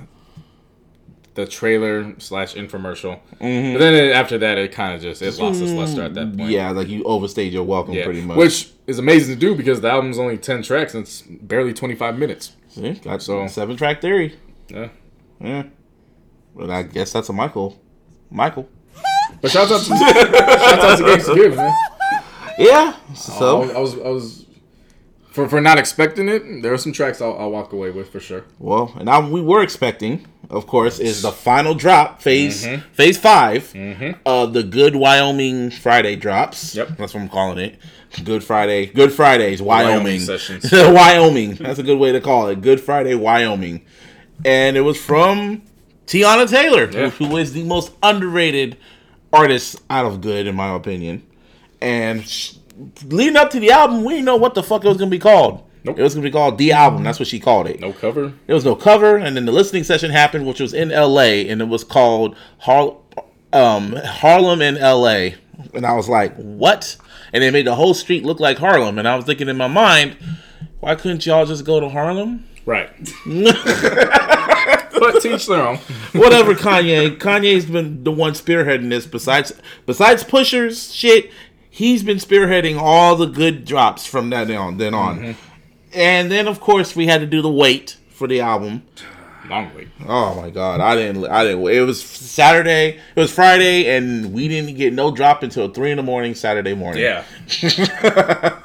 [1.36, 3.20] the trailer slash infomercial.
[3.40, 3.74] Mm-hmm.
[3.74, 6.36] But then it- after that, it kind of just it lost its luster at that
[6.38, 6.50] point.
[6.50, 8.04] Yeah, like you overstayed your welcome Yeah.
[8.06, 8.36] pretty much.
[8.38, 11.96] which is amazing to do because the album's only ten tracks and it's barely twenty
[11.96, 12.54] five minutes.
[12.70, 14.36] See, got So- seven track theory.
[14.68, 14.90] Yeah.
[15.40, 15.64] Yeah,
[16.56, 17.80] but I guess that's a Michael.
[18.32, 18.68] Michael.
[19.42, 21.74] But shout out to shout out to Gangsta Gibbs, man.
[22.58, 22.94] Yeah.
[23.16, 24.46] So was, I was I was
[25.32, 26.62] for for not expecting it.
[26.62, 28.46] There are some tracks I'll, I'll walk away with for sure.
[28.60, 32.82] well, and now we were expecting, of course, is the final drop phase Mm-hmm.
[32.94, 36.76] phase 5 of the Good Wyoming Friday drops.
[36.76, 36.98] Yep.
[36.98, 37.78] that's what I'm calling it.
[38.24, 40.70] Good Friday, Good Fridays, Wyoming, Wyoming sessions.
[40.72, 41.54] Wyoming.
[41.54, 42.60] That's a good way to call it.
[42.62, 43.86] Good Friday, Wyoming,
[44.44, 45.62] and it was from
[46.10, 47.10] Teyana Taylor, Yeah.
[47.12, 48.78] who is the most underrated
[49.32, 51.22] artist out of Good, in my opinion.
[51.82, 52.54] And sh-
[53.06, 55.20] leading up to the album, we didn't know what the fuck it was gonna be
[55.20, 55.62] called.
[55.84, 56.00] Nope.
[56.00, 57.04] It was gonna be called the album.
[57.04, 57.80] That's what she called it.
[57.80, 58.34] No cover.
[58.48, 61.48] There was no cover, and then the listening session happened, which was in L.A.
[61.48, 62.98] and it was called Har-
[63.54, 65.36] um, Harlem in L.A.
[65.76, 66.98] And I was like, "What?"
[67.34, 69.68] And they made the whole street look like Harlem, and I was thinking in my
[69.68, 70.18] mind,
[70.80, 72.92] "Why couldn't y'all just go to Harlem?" Right.
[73.26, 75.78] but teach their own.
[76.14, 77.18] Whatever, Kanye.
[77.18, 79.08] Kanye's been the one spearheading this.
[79.08, 79.54] Besides,
[79.88, 81.32] besides Pusha's shit,
[81.68, 85.18] he's been spearheading all the good drops from that on then on.
[85.18, 85.32] Mm-hmm.
[85.96, 88.84] And then, of course, we had to do the wait for the album.
[89.50, 89.88] Long wait.
[90.08, 91.26] Oh my god, I didn't.
[91.26, 91.68] I didn't.
[91.70, 93.00] It was Saturday.
[93.16, 96.76] It was Friday, and we didn't get no drop until three in the morning Saturday
[96.76, 97.02] morning.
[97.02, 97.24] Yeah.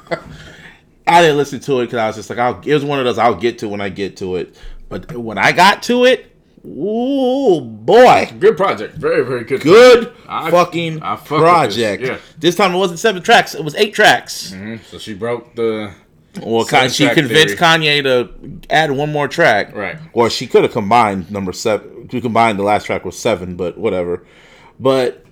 [1.07, 3.05] I didn't listen to it because I was just like, I'll, it was one of
[3.05, 4.55] those I'll get to when I get to it.
[4.89, 6.31] But when I got to it,
[6.65, 8.95] ooh boy, Good project.
[8.95, 9.61] Very, very good.
[9.61, 12.01] good I- fucking I project.
[12.01, 12.17] this, yeah.
[12.39, 14.51] This time it wasn't seven tracks; it was eight tracks.
[14.51, 14.83] Mhm.
[14.85, 15.93] So she broke the.
[16.43, 18.01] Well, she convinced theory.
[18.01, 19.73] Kanye to add one more track.
[19.73, 19.95] Right.
[20.11, 22.09] Or she could have combined number seven.
[22.11, 24.25] We combined the last track with seven, but whatever.
[24.77, 25.25] But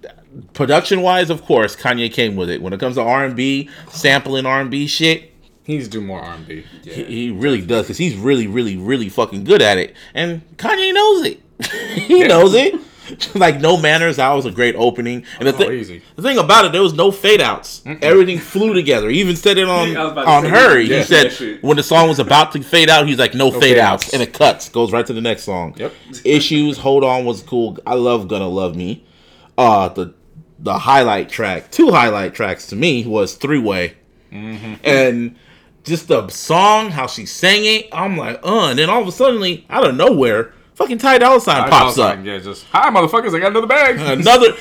[0.53, 2.61] production wise, of course, Kanye came with it.
[2.61, 5.33] When it comes to R and B, sampling R and B shit,
[5.64, 6.66] He needs to do more R&B.
[6.83, 9.95] he, he really does because he's really, really, really fucking good at it.
[10.14, 11.42] And Kanye knows it.
[12.01, 12.75] he knows it.
[13.35, 15.25] like no manners, that was a great opening.
[15.40, 16.01] And the, Oh, thi- easy.
[16.16, 17.82] the thing about it, there was no fade outs.
[17.85, 19.09] Everything flew together.
[19.09, 20.80] He even said it on I was about to on say, her.
[20.80, 23.51] yeah, he said that when the song was about to fade out, he's like, "No,
[23.51, 24.14] fade fade outs," outs.
[24.14, 25.74] and it cuts, goes right to the next song.
[25.77, 25.93] Yep.
[26.24, 27.77] Issues, hold on was cool.
[27.85, 29.03] I love "Gonna Love Me."
[29.58, 30.14] Uh, the
[30.59, 33.95] the highlight track, two highlight tracks to me was three way,
[34.32, 34.74] Mm-hmm.
[34.85, 35.35] and
[35.84, 37.90] just the song, how she sang it.
[37.92, 41.42] I'm like, uh, and then all of a sudden, out of nowhere, fucking Ty Dolla
[41.42, 42.24] Sign pops know, up.
[42.24, 43.36] Yeah, just hi, motherfuckers!
[43.36, 43.98] I got another bag.
[44.20, 44.53] Another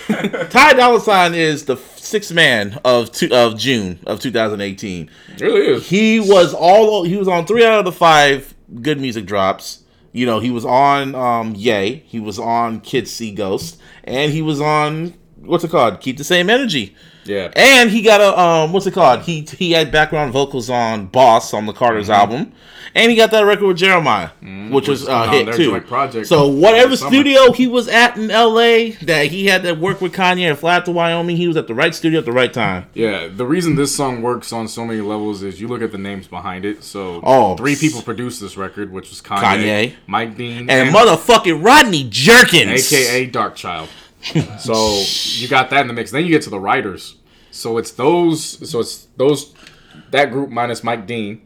[0.49, 5.11] Ty Dolla Sign is the sixth man of two, of June of 2018.
[5.37, 5.89] It really is.
[5.89, 9.81] He was all he was on three out of the five good music drops.
[10.13, 14.43] You know, he was on um Yay, he was on Kids See Ghost, and he
[14.43, 16.01] was on what's it called?
[16.01, 16.95] Keep the same energy.
[17.25, 17.51] Yeah.
[17.55, 19.23] And he got a um what's it called?
[19.23, 22.21] He he had background vocals on Boss on the Carter's mm-hmm.
[22.21, 22.53] album.
[22.95, 24.71] And he got that record with Jeremiah, mm-hmm.
[24.71, 25.81] which was was uh, um, a on hit too.
[25.81, 30.13] project so whatever studio he was at in LA that he had to work with
[30.13, 32.53] Kanye and fly out to Wyoming, he was at the right studio at the right
[32.53, 32.87] time.
[32.95, 35.99] Yeah, the reason this song works on so many levels is you look at the
[35.99, 36.85] names behind it.
[36.85, 39.95] So, Oh, three people produced this record, which was Kanye, Kanye.
[40.07, 42.93] Mike Dean, And motherfucking Rodney Jerkins.
[42.93, 43.89] aka Darkchild.
[44.59, 45.03] so
[45.35, 46.11] you got that in the mix.
[46.11, 47.17] Then you get to the writers.
[47.51, 48.71] So it's those.
[48.71, 49.55] So it's those
[50.11, 51.43] that group minus Mike Dean.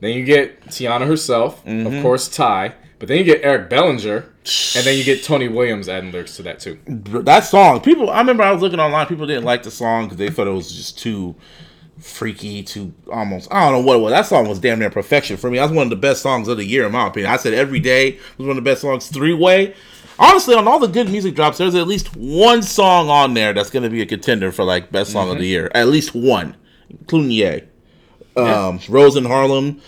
[0.00, 1.86] Then you get Teyana herself, Mm-hmm.
[1.96, 2.74] of course, Ty.
[3.00, 4.16] But then you get Eric Bellinger,
[4.76, 6.78] and then you get Tony Williams adding lyrics to that too.
[6.86, 8.10] that song, people.
[8.10, 9.06] I remember I was looking online.
[9.06, 11.36] People didn't like the song because they thought it was just too
[11.98, 13.52] freaky, too almost.
[13.52, 14.12] I don't know what it was.
[14.12, 15.58] That song was damn near perfection for me.
[15.58, 17.30] That's one of the best songs of the year, in my opinion.
[17.32, 19.08] I said every day was one of the best songs.
[19.08, 19.74] Three way.
[20.18, 23.70] Honestly, on all the good music drops, there's at least one song on there that's
[23.70, 25.70] going to be a contender for like best song of the year.
[25.74, 26.56] At least one,
[26.90, 27.62] including Ye.
[28.36, 29.80] Um, Rose in Harlem.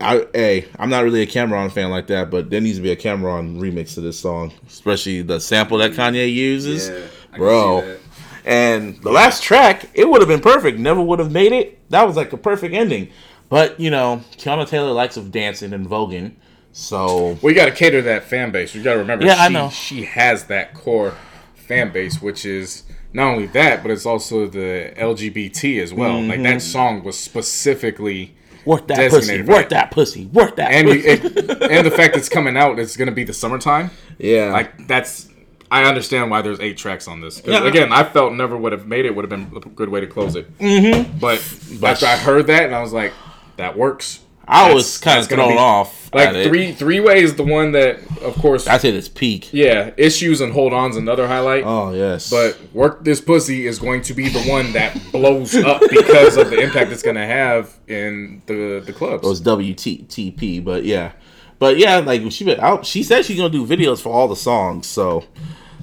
[0.00, 2.90] I, hey, I'm not really a Cam'ron fan like that, but there needs to be
[2.90, 7.96] a Cam'ron remix to this song, especially the sample that Kanye uses, Yeah, bro.
[8.44, 10.78] And the last track, it would have been perfect.
[10.78, 11.88] Never would have made it.
[11.90, 13.10] That was like a perfect ending.
[13.48, 16.34] But you know, Teyana Taylor likes of dancing and voguing,
[16.74, 18.74] so We got to cater that fan base.
[18.74, 19.70] We got to remember, Yeah, she, I know.
[19.70, 21.14] she has that core
[21.54, 26.20] fan base, which is not only that, but it's also the LGBT as well.
[26.20, 26.42] Like Mm-hmm.
[26.42, 29.68] that song was specifically, work that pussy, work right.
[29.70, 30.72] that pussy, work that.
[30.72, 31.08] and pussy.
[31.08, 33.90] it, and the fact it's coming out, it's going to be the summertime.
[34.18, 35.28] yeah, Like that's,
[35.70, 37.40] I understand why there's eight tracks on this.
[37.44, 37.64] Yeah.
[37.66, 39.14] Again, I felt never would have made it.
[39.14, 40.56] Would have been a good way to close it.
[40.58, 41.18] Mm-hmm.
[41.18, 41.38] But,
[41.82, 43.12] after I heard that, and I was like,
[43.56, 44.20] that works.
[44.46, 46.10] I That's- was kind of that's gonna thrown be- off.
[46.14, 46.46] Like at it.
[46.48, 49.52] three three way is the one that, of course, I said it's peak.
[49.52, 51.64] yeah, issues and hold on's another highlight.
[51.66, 55.80] Oh yes, But work this pussy is going to be the one that blows up
[55.90, 59.24] because of the impact it's going to have in the the clubs.
[59.26, 60.62] it was WTTP.
[60.64, 61.12] But yeah,
[61.58, 62.86] but yeah, like she been out.
[62.86, 65.24] She said she's gonna do videos for all the songs, so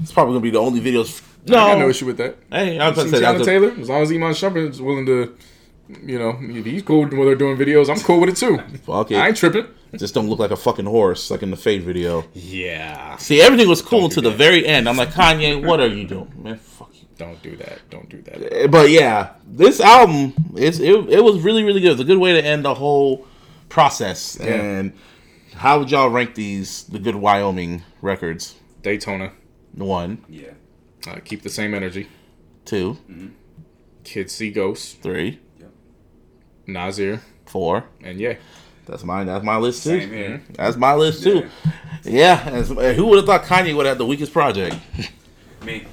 [0.01, 1.21] it's probably gonna be the only videos.
[1.47, 2.37] No, I got no issue with that.
[2.51, 4.69] Hey, I was See gonna say Teyana that's a- Taylor, as long as Iman Shumpert
[4.69, 5.35] is willing to,
[6.05, 8.57] you know, if he's cool when they're doing videos, I'm cool with it too.
[8.85, 9.17] Fuck it.
[9.17, 9.65] I ain't tripping.
[9.97, 12.25] just don't look like a fucking horse like in the Fade video.
[12.33, 13.17] Yeah.
[13.17, 14.87] See, everything was cool Don't until the very end.
[14.87, 16.57] I'm like, Kanye, what are you doing, man?
[16.57, 17.07] Fuck you.
[17.17, 17.79] Don't do that.
[17.89, 18.53] Don't do that.
[18.53, 21.89] Eh, But yeah, this album it's it, it was really really good.
[21.89, 23.27] It was a good way to end the whole
[23.69, 24.37] process.
[24.39, 24.93] And
[25.53, 28.55] how would y'all rank these the good Wyoming records?
[28.81, 29.33] Daytona.
[29.73, 30.51] One, Yeah.
[31.07, 32.07] Uh, keep the same energy.
[32.65, 32.97] two,
[34.03, 34.93] Kids see ghosts.
[34.93, 35.39] three,
[36.67, 37.21] Nasir.
[37.45, 37.83] four.
[38.03, 38.35] And yeah.
[38.85, 39.27] That's mine.
[39.27, 39.99] That's my list too.
[39.99, 40.41] Same here.
[40.53, 41.47] That's my list too.
[42.03, 42.41] Yeah.
[42.51, 44.75] as- uh, who would have thought Kanye would have the weakest project?
[45.65, 45.85] Me.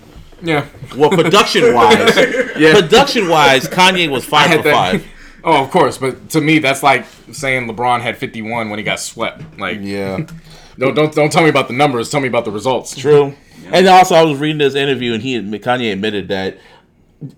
[0.42, 0.66] Yeah.
[0.97, 2.16] Well, production wise,
[2.56, 2.74] Yeah.
[2.80, 5.06] production wise, Kanye was I five had for that- five.
[5.44, 8.98] Oh, of course, but to me, that's like saying LeBron had 51 when he got
[9.00, 9.42] swept.
[9.58, 10.26] Like, Yeah.
[10.78, 12.10] don't don't don't tell me about the numbers.
[12.10, 12.97] Tell me about the results.
[12.97, 13.34] True.
[13.72, 16.58] And also, I was reading this interview, and he admit- Kanye admitted that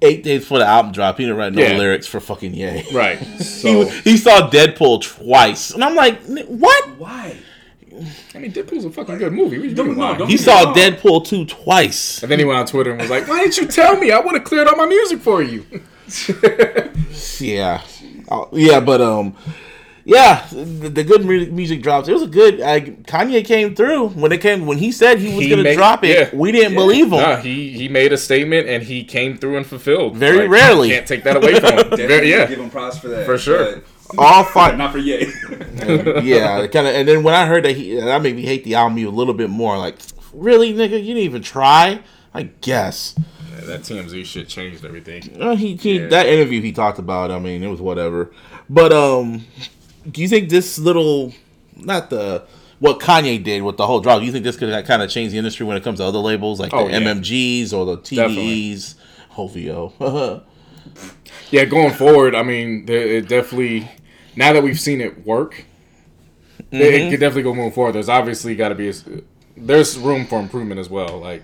[0.02, 1.76] eight days before the album drop, he didn't write no Yeah.
[1.76, 2.84] lyrics for fucking Yay.
[2.92, 3.18] Right.
[3.18, 6.88] He, So, he saw Deadpool twice, and I'm like, what?
[6.98, 7.36] Why?
[8.34, 9.58] I mean, Deadpool's a fucking good movie.
[9.58, 9.98] What Don't- doing?
[9.98, 10.72] no, don't- He saw.
[10.72, 12.22] Deadpool two twice.
[12.22, 14.10] And then he went on Twitter and was like, "Why didn't you tell me?
[14.12, 15.64] I would have cleared all my music for you."
[17.38, 17.82] Yeah,
[18.28, 19.36] Oh, yeah, but um,
[20.04, 22.08] yeah, the, the good mu- music drops.
[22.08, 22.58] It was a good.
[22.58, 26.04] Kanye came through when it came when he said he was He gonna made- drop
[26.04, 26.16] it.
[26.32, 26.38] yeah.
[26.38, 27.20] We didn't believe him.
[27.20, 30.16] Nah, he he made a statement and he came through and fulfilled.
[30.16, 30.90] Very rarely.
[30.90, 31.96] Can't take that away from him.
[31.96, 32.46] Very, yeah.
[32.46, 33.26] give him props for that.
[33.26, 33.82] For sure.
[34.18, 34.76] All But five.
[34.78, 35.32] not for Ye.
[36.22, 36.94] yeah, kind of.
[36.94, 39.34] And then when I heard that he, that made me hate the album a little
[39.34, 39.78] bit more.
[39.78, 39.96] Like,
[40.32, 42.00] really, nigga, you didn't even try.
[42.34, 43.14] I guess.
[43.52, 45.40] Yeah, That TMZ shit changed everything.
[45.42, 46.06] Uh, he, he Yeah.
[46.08, 47.30] that interview he talked about.
[47.32, 48.30] I mean, it was whatever.
[48.68, 49.44] But um,
[50.08, 51.32] do you think this little,
[51.76, 52.44] not the
[52.78, 54.20] what Kanye did with the whole drop?
[54.20, 56.18] Do you think this could kind of change the industry when it comes to other
[56.18, 56.98] labels like Oh, the yeah.
[57.00, 57.98] MMGs or the.
[57.98, 58.94] TDEs?
[59.32, 60.42] Hovio.
[61.50, 63.88] Yeah, going forward, I mean, it definitely.
[64.36, 65.64] Now that we've seen it work,
[66.58, 66.76] it, Mm-hmm.
[66.80, 67.92] it could definitely go moving forward.
[67.92, 68.92] There's obviously got to be a,
[69.56, 71.18] there's room for improvement as well.
[71.18, 71.42] Like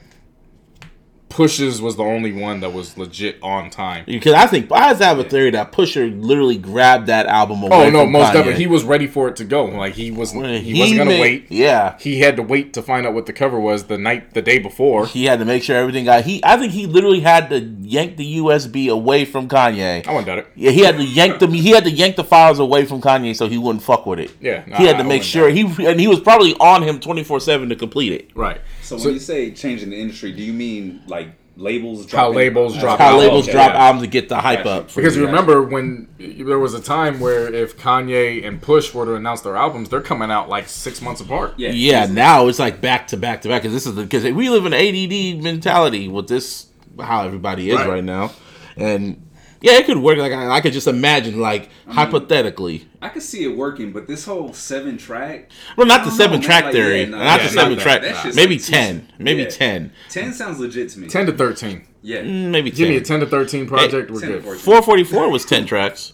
[1.37, 4.05] Pusha's was the only one that was legit on time.
[4.07, 7.89] Because I think I have a theory that Pusha literally grabbed that album away.
[7.89, 8.33] Oh no, most Kanye.
[8.33, 8.61] definitely.
[8.63, 9.67] He was ready for it to go.
[9.67, 10.39] Like he was he,
[10.79, 11.47] wasn't gonna made- wait.
[11.51, 14.41] Yeah, He had to wait to find out what the cover was the night the
[14.41, 15.07] day before.
[15.07, 16.25] he had to make sure everything got.
[16.25, 20.07] He, I think he literally had to yank the USB away from Kanye.
[20.07, 20.47] I wouldn't doubt it.
[20.57, 21.53] Yeah, he had to yank them.
[21.53, 24.31] He had to yank the files away from Kanye so he wouldn't fuck with it.
[24.41, 27.23] Yeah, he had to I make sure he and he was probably on him twenty
[27.25, 28.31] four seven to complete it.
[28.35, 28.61] Right.
[28.87, 32.37] So, So- when you say changing the industry, do you mean like labels How dropping?
[32.37, 33.53] labels drop How albums, labels yeah.
[33.55, 34.71] drop albums to get the hype Gotcha.
[34.83, 34.91] up.
[34.91, 35.23] For Because you.
[35.23, 39.41] you remember when there was a time where if Kanye and Push were to announce
[39.41, 41.55] their albums, they're coming out like six months apart.
[41.57, 41.71] Yeah.
[41.71, 42.15] yeah, easily.
[42.15, 44.73] now it's like back to back to back because this is because we live in
[44.75, 46.67] ADD mentality with this
[47.01, 47.89] how everybody is Right.
[47.89, 48.31] right, now,
[48.77, 49.23] and
[49.67, 50.17] yeah, it could work.
[50.19, 54.25] Like I, I could just imagine, like hypothetically, I could see it working, but this
[54.25, 57.25] whole seven track, well, not the seven know, man, track like, theory, yeah, no, not
[57.25, 57.83] yeah, the not seven that.
[57.83, 59.89] track, That's maybe like too- ten, maybe yeah.
[60.09, 61.09] Ten sounds legit to me.
[61.09, 61.87] Ten to thirteen.
[62.03, 63.19] yeah, Mm, maybe Give me a ten.
[63.19, 64.11] ten to thirteen project.
[64.11, 64.45] we're good.
[64.61, 66.13] Four forty four was ten tracks,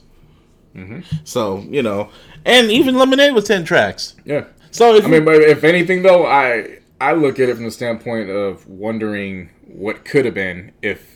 [0.74, 1.00] Mm-hmm.
[1.24, 2.08] so you know,
[2.46, 4.16] and even Lemonade was ten tracks.
[4.24, 4.44] Yeah.
[4.70, 7.70] So if I mean, but if anything though, I I look at it from the
[7.70, 11.11] standpoint of wondering what could have been if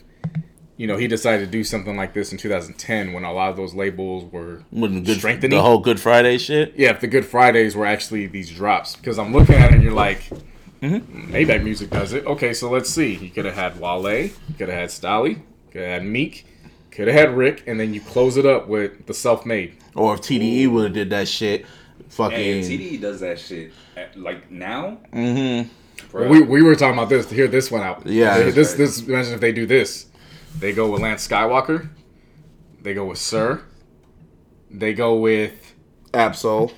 [0.77, 3.57] you know he decided to do something like this in 2010 when a lot of
[3.57, 5.57] those labels were when the good strengthening.
[5.57, 6.75] the whole Good Friday shit.
[6.77, 9.83] yeah, if the Good Fridays were actually these drops, because I'm looking at it and
[9.83, 10.23] you're like,
[10.83, 11.33] Mm-hmm.
[11.35, 12.27] Maybach Music does it.
[12.27, 13.15] Okay, so let's see.
[13.15, 15.41] He could have had Wale, he could have had Stalley,
[15.73, 16.47] could have had Meek,
[16.91, 19.75] could have had Rick, and then you close it up with the self-made.
[19.95, 21.65] Or if TDE would have did that shit,
[22.11, 22.37] fucking.
[22.37, 24.99] Hey, TDE does that shit at, like now.
[25.13, 25.69] mm-hmm.
[26.17, 28.07] We, we were talking about this to hear this one out.
[28.07, 28.39] Yeah.
[28.39, 30.06] They- this this imagine if they do this,
[30.59, 31.89] they go with Lance Skiiiwalker,
[32.83, 33.63] they go with Sir,
[34.71, 35.75] they go with
[36.15, 36.73] Ab-Soul.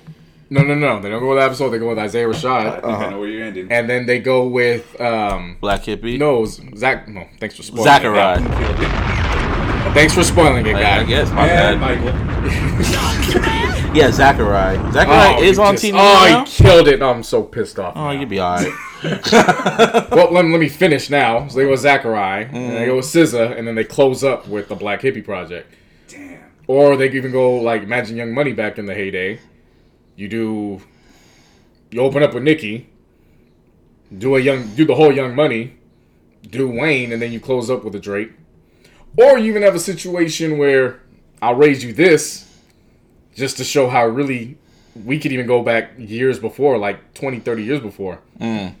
[0.49, 3.05] no no no they don't go with Ab-Soul, they go with Isaiah Rashad, I Uh-huh.
[3.05, 3.71] I know where you're ending.
[3.71, 6.17] and then they go with um Black Hippie.
[6.17, 8.41] no Zach no thanks for spoiling Zachariah.
[8.41, 9.93] it.
[9.93, 10.99] Thanks for spoiling it, I, guy.
[10.99, 12.01] I guess my and bad.
[12.03, 13.65] Michael.
[13.91, 14.91] Yeah, Zachariah.
[14.91, 16.45] Zachariah Oh, is on just- TV Oh, now.
[16.45, 17.01] he killed it.
[17.01, 17.93] Oh, I'm so pissed off.
[17.97, 18.11] Oh, now.
[18.11, 18.71] you'd be alright.
[19.03, 21.47] Well, let, let me finish now.
[21.47, 22.75] So they go with Zachariah, and Mm-hmm.
[22.75, 25.73] they go with SZA, and then they close up with the Black Hippie Project.
[26.07, 26.39] Damn.
[26.67, 29.39] Or they could even go like Imagine Young Money back in the heyday.
[30.15, 30.81] You do,
[31.91, 32.89] you open up with Nicki,
[34.15, 35.77] do a young, do the whole Young Money,
[36.47, 38.31] do Wayne, and then you close up with a Drake.
[39.17, 40.99] Or you even have a situation where
[41.41, 42.48] I'll raise you this,
[43.39, 44.57] just to show how really
[45.05, 48.19] we could even go back years before, like 20, 30 years before.
[48.39, 48.75] Mm.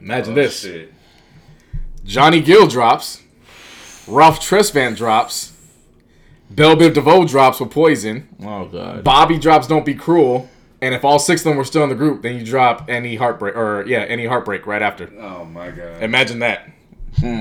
[0.00, 0.60] Imagine Oh, this.
[0.60, 0.92] Shit.
[2.04, 3.22] Johnny Gill drops,
[4.06, 5.52] Ralph Tresvant drops,
[6.50, 9.02] Bell Biv DeVoe drops with Poison, oh god.
[9.02, 10.48] Bobby drops Don't Be Cruel,
[10.82, 13.16] and if all six of them were still in the group, then you drop any
[13.16, 15.10] heartbreak or yeah, any heartbreak right after.
[15.18, 16.02] Oh my god.
[16.02, 16.70] Imagine that.
[17.18, 17.40] Hmm.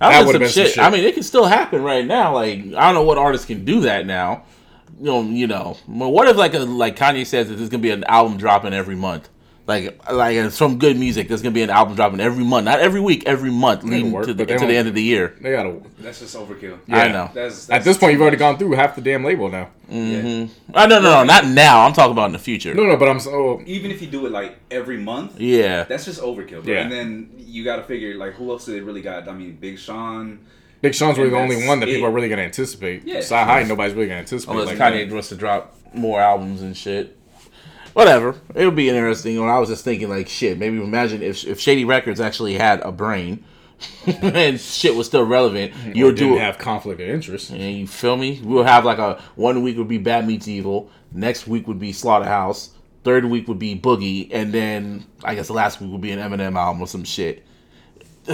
[0.00, 0.74] That, That would've some been shit.
[0.74, 0.78] shit.
[0.84, 2.34] I mean, it can still happen right now.
[2.34, 4.42] Like I don't know what artists can do that now.
[5.00, 5.76] You know, you know.
[5.88, 8.74] But what if like a like Kanye says that there's gonna be an album dropping
[8.74, 9.28] every month?
[9.66, 11.28] Like like uh, it's from good music.
[11.28, 14.26] There's gonna be an album dropping every month, not every week, every month, leading work,
[14.26, 15.36] to the, to the end of the year.
[15.40, 15.80] They gotta.
[16.00, 16.80] That's just overkill.
[16.88, 17.30] I know.
[17.32, 19.68] That's, that's At this point, you've already gone through half the damn label now.
[19.88, 20.48] Yeah.
[20.74, 21.86] Oh, no, no, no, not now.
[21.86, 22.74] I'm talking about in the future.
[22.74, 23.62] No, no, but I'm so.
[23.64, 25.84] Even if you do it like every month, Yeah.
[25.84, 26.64] that's just overkill.
[26.64, 26.74] Bro.
[26.74, 26.80] Yeah.
[26.82, 29.28] And then you got to figure like who else do they really got?
[29.28, 30.40] I mean, Big Sean.
[30.80, 31.94] Big Sean's really the only one that it.
[31.94, 33.04] people are really gonna anticipate.
[33.04, 33.18] Yeah.
[33.18, 34.52] CyHi, nobody's really gonna anticipate.
[34.52, 35.12] Unless like Kanye that.
[35.12, 37.16] wants to drop more albums and shit.
[37.92, 38.36] Whatever.
[38.54, 39.38] It'll be interesting.
[39.40, 42.80] When I was just thinking, like, shit, maybe imagine if, if Shady Records actually had
[42.80, 43.44] a brain
[44.06, 45.72] and shit was still relevant.
[45.94, 47.50] You'll do have conflict of interest.
[47.50, 48.40] And you feel me?
[48.42, 51.92] We'll have like a one week would be Bad Meets Evil, next week would be
[51.92, 52.70] Slaughterhouse,
[53.04, 56.18] third week would be Boogie, and then I guess the last week would be an
[56.18, 57.44] Eminem album or some shit.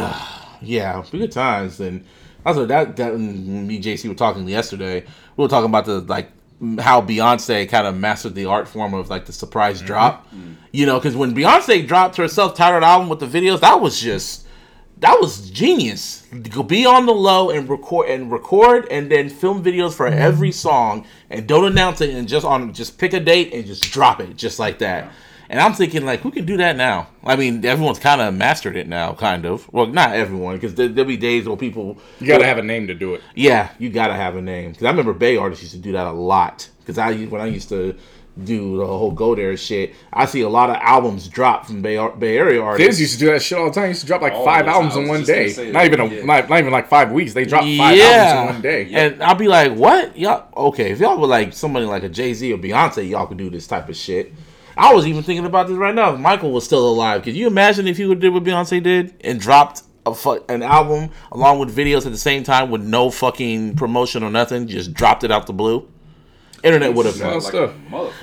[0.60, 1.80] yeah, be good times.
[1.80, 2.04] And
[2.46, 5.04] also that that me and JC were talking yesterday.
[5.36, 6.30] We were talking about the like
[6.78, 9.86] how Beyonce kind of mastered the art form of like the surprise mm-hmm.
[9.88, 10.28] drop.
[10.72, 14.46] You know, because when Beyonce dropped her self-titled album with the videos, that was just
[14.98, 16.26] that was genius.
[16.50, 20.18] Go be on the low and record and record and then film videos for mm-hmm.
[20.18, 23.90] every song and don't announce it and just on just pick a date and just
[23.92, 25.10] drop it just like that.
[25.48, 27.08] And I'm thinking like who can do that now?
[27.24, 29.72] I mean, everyone's kind of mastered it now, kind of.
[29.72, 31.98] Well, not everyone, because there, there'll be days where people.
[32.20, 33.22] You gotta have a name to do it.
[33.34, 34.72] Yeah, you gotta have a name.
[34.72, 36.68] Because I remember Bay artists used to do that a lot.
[36.80, 37.96] Because I when I used to
[38.44, 41.96] do the whole go there shit, I see a lot of albums drop from Bay
[42.18, 42.86] Bay Area artists.
[42.86, 43.88] Kids used to do that shit all the time.
[43.88, 45.46] Used to drop like All five albums in one day.
[45.46, 45.84] Not that.
[45.86, 46.24] even a, Yeah.
[46.24, 47.32] not, not even like five weeks.
[47.32, 48.90] They dropped five albums in one day.
[48.92, 50.16] And I'll be like, what?
[50.18, 53.38] Y'all okay, if y'all were like somebody like a Jay Z or Beyonce, y'all could
[53.38, 54.32] do this type of shit.
[54.76, 56.12] I was even thinking about this right now.
[56.14, 58.82] If Michael was still alive, could you imagine if he would have did what Beyonce
[58.82, 62.82] did and dropped a fu- an album along with videos at the same time with
[62.82, 65.88] no fucking promotion or nothing, just dropped it out the blue?
[66.62, 67.72] Internet would have Sounds like stuff.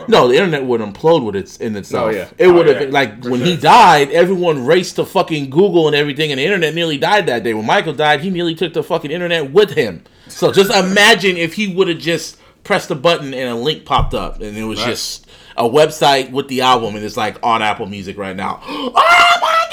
[0.09, 2.07] no, the internet would implode with its in itself.
[2.07, 2.27] Oh, yeah.
[2.37, 2.87] It Oh, would have yeah.
[2.89, 3.47] like For when sure.
[3.47, 7.43] he died, everyone raced to fucking Google and everything, and the internet nearly died that
[7.43, 7.53] day.
[7.53, 10.03] When Michael died, he nearly took the fucking internet with him.
[10.27, 14.13] So just imagine if he would have just pressed a button and a link popped
[14.13, 14.89] up, and it was Right.
[14.89, 15.22] just
[15.57, 18.61] a website with the album, and it's like on Apple Music right now.
[18.95, 19.65] Oh my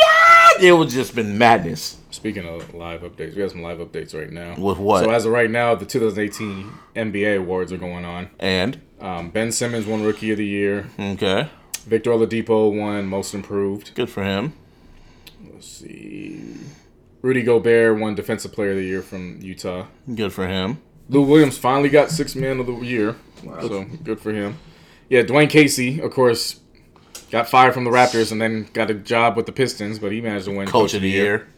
[0.57, 0.63] god!
[0.65, 1.97] It would just been madness.
[2.11, 4.57] Speaking of live updates, we have some live updates right now.
[4.59, 5.05] With what?
[5.05, 8.29] So as of right now, the 2018 NBA awards are going on.
[8.39, 10.87] And Um, ben Simmons won Rookie of the Year.
[10.99, 11.49] okay,
[11.87, 13.95] Victor Oladipo won Most Improved.
[13.95, 14.53] good for him.
[15.53, 16.43] Let's see.
[17.23, 19.87] Rudy Gobert won Defensive Player of the Year from Utah.
[20.15, 20.81] Good for him.
[21.09, 23.17] Lou Williams finally got Six Man of the Year.
[23.45, 23.61] wow.
[23.61, 24.57] So good for him.
[25.11, 26.61] Yeah, Dwane Casey, of course,
[27.31, 30.21] got fired from the Raptors and then got a job with the Pistons, but he
[30.23, 31.49] managed to win Coach of the year.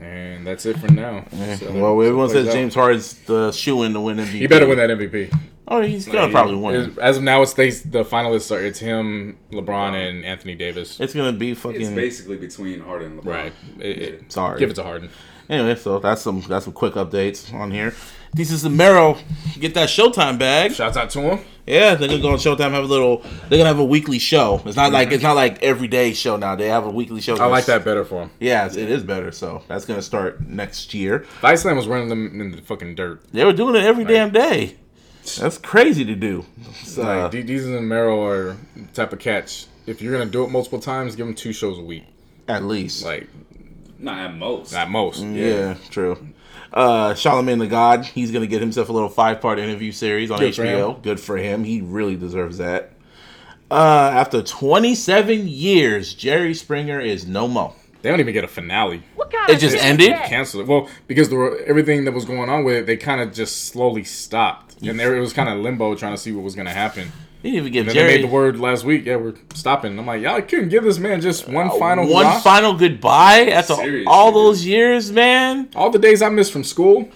[0.00, 1.24] And that's it for now.
[1.56, 2.52] So- Well, everyone says out.
[2.54, 4.38] James Harden's the shoe in to win MVP.
[4.38, 5.30] He better win that MVP.
[5.70, 6.74] Oh, he's gonna probably win.
[6.92, 10.98] As- As of now, it's they, the finalists are it's him, LeBron, and Anthony Davis.
[11.00, 13.26] It's gonna be It's fucking basically between Harden and LeBron.
[13.26, 13.52] Right.
[13.80, 14.58] It- it- Sorry.
[14.60, 15.10] Give it to Harden.
[15.50, 15.74] anyway.
[15.74, 17.92] So that's some that's some quick updates on here.
[18.34, 19.16] This is the Mero.
[19.58, 20.72] Get that Showtime bag.
[20.72, 21.38] Shouts out to him.
[21.66, 22.70] Yeah, they're gonna go on Showtime.
[22.70, 23.18] Have a little.
[23.48, 24.62] They're gonna have a weekly show.
[24.64, 26.54] It's not like it's not like everyday show now.
[26.54, 27.36] They have a weekly show.
[27.36, 28.30] I like that better for him.
[28.40, 29.32] Yeah, it's- it is better.
[29.32, 31.26] So that's gonna start next year.
[31.42, 33.22] Viceland was running them in the fucking dirt.
[33.32, 34.76] They were doing it every damn day.
[35.38, 36.46] That's crazy to do.
[36.84, 38.56] So, Like, uh, D- Desus and Mero are
[38.94, 39.66] type of catch.
[39.86, 42.04] If you're gonna do it multiple times, give them two shows a week,
[42.46, 43.04] at least.
[43.04, 43.28] like
[43.98, 44.72] Not at most.
[44.74, 45.22] at most.
[45.22, 45.74] Mm, yeah.
[45.90, 46.16] true.
[46.78, 50.38] Uh, Charlemagne the God, he's gonna get himself a little five part interview series on
[50.38, 50.94] Good HBO.
[50.94, 51.02] him.
[51.02, 51.64] Good for him.
[51.64, 52.92] He really deserves that.
[53.68, 57.74] Uh, after 27 years, Jerry Springer is no more.
[58.00, 59.02] They don't even get a finale.
[59.48, 60.14] It just ended.
[60.26, 60.68] Cancel it.
[60.68, 63.64] Well, because there were, everything that was going on with it, they kind of just
[63.64, 66.72] slowly stopped, and there it was kind of limbo, trying to see what was gonna
[66.72, 67.10] happen.
[67.48, 69.06] He didn't even give Jerry they made the word last week.
[69.06, 69.98] Yeah, we're stopping.
[69.98, 74.04] I'm like, y'all couldn't give this man just one final one final goodbye after Seriously,
[74.06, 74.36] all dude.
[74.36, 75.70] those years, man.
[75.74, 77.08] All the days I missed from school,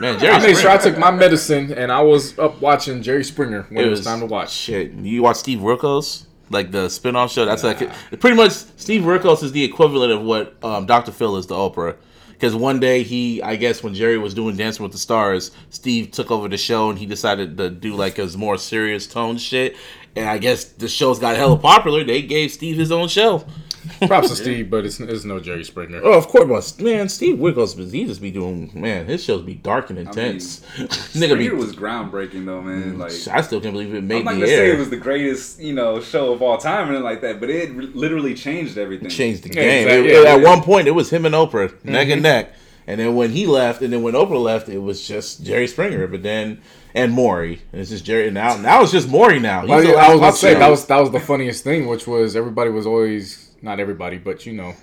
[0.00, 3.22] Man, Jerry I made sure I took my medicine, and I was up watching Jerry
[3.22, 4.50] Springer when it, was, time to watch.
[4.50, 7.44] Shit, you watch Steve Wilkos, like the spin-off show.
[7.44, 7.78] That's like
[8.18, 11.12] pretty much Steve Wilkos is the equivalent of what um, Dr.
[11.12, 11.94] Phil is to Oprah.
[12.34, 16.10] Because one day he, I guess, when Jerry was doing Dancing with the Stars, Steve
[16.10, 19.76] took over the show and he decided to do like his more serious tone shit.
[20.16, 22.04] And I guess the shows got hella popular.
[22.04, 23.44] They gave Steve his own show.
[24.06, 26.00] Props to Steve, but it's, it's no Jerry Springer.
[26.02, 29.06] Oh, of course, but man, Steve Wilkos, he just be doing man.
[29.06, 30.60] His shows be dark and intense.
[30.76, 31.46] Nigga be.
[31.46, 32.94] Springer was groundbreaking though, man.
[32.94, 34.90] Mm, like I still can't believe it made I'm not the gonna say it was
[34.90, 38.34] the greatest, you know, show of all time or anything like that, but it literally
[38.34, 39.08] changed everything.
[39.08, 39.86] changed the Yeah, game.
[39.86, 40.08] exactly.
[40.08, 40.48] It- it- Yeah, at yeah.
[40.48, 41.92] one point, it was him and Oprah mm-hmm.
[41.92, 42.52] neck and neck,
[42.86, 46.06] and then when he left, and then when Oprah left, it was just Jerry Springer.
[46.06, 46.60] But then
[46.94, 48.30] and Maury, and it's just Jerry.
[48.30, 49.40] Now, now it's just Maury.
[49.40, 51.64] Now He's Well, yeah, I was about to say that was that was the funniest
[51.64, 54.74] thing, which was everybody was always not everybody, but you know,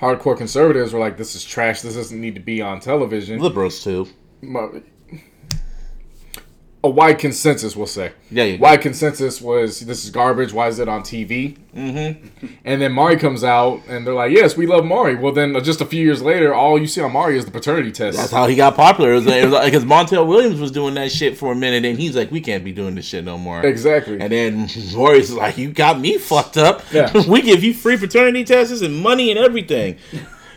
[0.00, 1.82] hardcore conservatives were like, "This is trash.
[1.82, 4.08] This doesn't need to be on television." liberals too.
[6.86, 8.12] A wide consensus, we'll say.
[8.30, 8.62] Yeah, go.
[8.62, 10.52] Wide consensus was this is garbage.
[10.52, 11.58] Why is it on TV?
[11.74, 12.46] Mm-hmm.
[12.64, 15.60] And then Maury comes out, and they're like, "Yes, we love Maury." Well, then uh,
[15.60, 18.16] just a few years later, all you see on Maury is the paternity test.
[18.18, 19.14] That's how he got popular.
[19.14, 22.14] It was, like because Montel Williams was doing that shit for a minute, and he's
[22.14, 24.20] like, "We can't be doing this shit no more." exactly.
[24.20, 26.82] And then Maury's like, "You got me fucked up.
[26.92, 27.10] Yeah.
[27.28, 29.98] we give you free paternity tests and money and everything."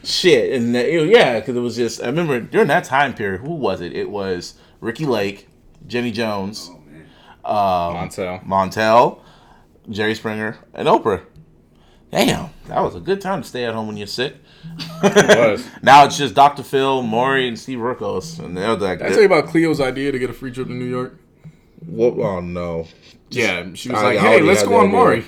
[0.03, 2.03] Shit, and uh, yeah, because it was just.
[2.03, 3.93] I remember during that time period, who was it?
[3.93, 5.48] It was Ricki Lake,
[5.89, 7.01] Jenny Jones, Oh man.
[7.43, 8.45] Um, Montel.
[8.45, 9.19] Montel,
[9.89, 11.23] Jerry Springer, and Oprah.
[12.11, 14.35] Damn, that was a good time to stay at home when you're sick.
[15.03, 15.67] It was.
[15.83, 16.63] Now it's just Dr.
[16.63, 20.11] Phil, Maury, and Steve Ricos, and they're like, Did I tell you about Cleo's idea
[20.11, 21.19] to get a free trip to New York?
[21.85, 22.13] what?
[22.17, 22.87] Oh no.
[23.29, 24.91] Yeah, she was I- like, I "Hey, let's go on idea.
[24.97, 25.25] Maury."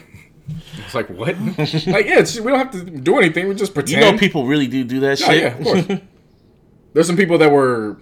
[0.85, 1.39] It's like what?
[1.57, 3.47] like, yeah, it's, we don't have to do anything.
[3.47, 4.03] We just pretend.
[4.03, 5.41] You know, people really do do that Oh, shit.
[5.43, 5.99] yeah, of course.
[6.93, 7.97] There's some people that were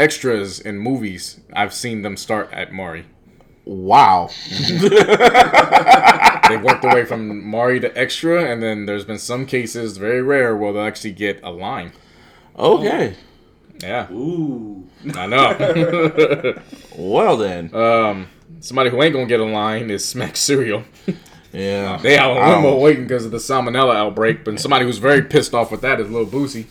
[0.00, 1.40] extras in movies.
[1.52, 3.04] I've seen them start at Maury.
[3.64, 4.30] wow.
[6.48, 10.20] They worked their way from Maury to extra, and then there's been some cases, very
[10.20, 11.92] rare, where they'll actually get a line.
[12.58, 13.14] Okay.
[13.80, 14.88] Yeah, Ooh.
[15.14, 16.54] I know.
[16.98, 17.72] Well then.
[17.74, 18.26] um,
[18.58, 20.82] somebody who ain't gonna get a line is Smack Cereal.
[21.52, 21.96] yeah.
[21.98, 24.44] They out I in waiting because of the salmonella outbreak.
[24.44, 26.66] But somebody who's very pissed off with that is Lil Boosie.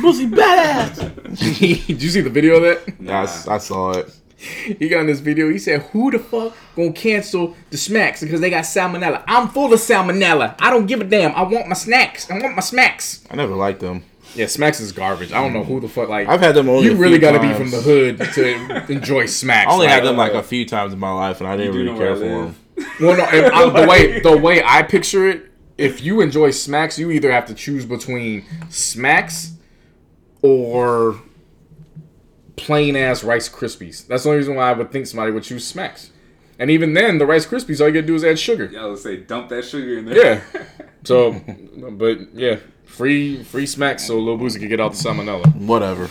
[0.00, 1.86] Pussy badass.
[1.86, 3.48] Did you see the video of that?
[3.48, 4.14] I saw it.
[4.78, 5.48] He got in this video.
[5.50, 9.24] He said, "Who the fuck gonna cancel the smacks because they got salmonella?
[9.26, 10.54] I'm full of salmonella.
[10.58, 11.34] I don't give a damn.
[11.34, 12.30] I want my snacks.
[12.30, 14.04] I want my smacks." I never liked them.
[14.34, 15.32] Yeah, smacks is garbage.
[15.32, 16.28] I don't know who the fuck like.
[16.28, 16.84] I've had them only.
[16.84, 19.70] you a really few got to be from the hood to enjoy smacks.
[19.70, 21.56] I only like, had them uh, like a few times in my life, and I
[21.56, 22.56] didn't really care for I them.
[22.76, 23.00] Live.
[23.00, 26.98] Well, no, and I, the way the way I picture it, if you enjoy smacks,
[26.98, 29.52] you either have to choose between smacks
[30.42, 31.20] or
[32.56, 34.06] plain ass Rice Krispies.
[34.06, 36.10] That's the only reason why I would think somebody would choose smacks.
[36.58, 38.66] And even then, the Rice Krispies, all you gotta do is add sugar.
[38.66, 40.42] Y'all would say dump that sugar in there.
[40.54, 40.62] Yeah.
[41.04, 41.40] So,
[41.92, 45.54] but yeah, free free smacks so Lil Boosie could get out the salmonella.
[45.54, 46.10] Whatever.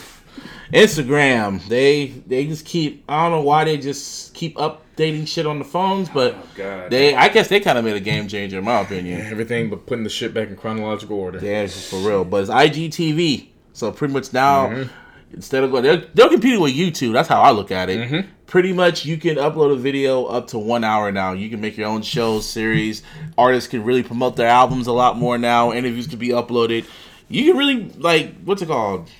[0.72, 3.04] Instagram, they they just keep.
[3.08, 7.14] I don't know why they just keep updating shit on the phones, but Oh, they.
[7.14, 9.20] I guess they kind of made a game changer in my opinion.
[9.22, 11.38] Everything but putting the shit back in chronological order.
[11.38, 12.24] Yeah, it's just for real.
[12.24, 13.48] But it's IGTV.
[13.72, 15.34] So pretty much now, Mm-hmm.
[15.34, 17.12] instead of going, they're, they're competing with YouTube.
[17.12, 17.98] That's how I look at it.
[18.08, 18.28] Mm-hmm.
[18.46, 21.32] Pretty much, you can upload a video up to one hour now.
[21.32, 23.02] You can make your own shows, series.
[23.38, 25.72] Artists can really promote their albums a lot more now.
[25.72, 26.86] Interviews can be uploaded.
[27.28, 29.10] You can really like what's it called?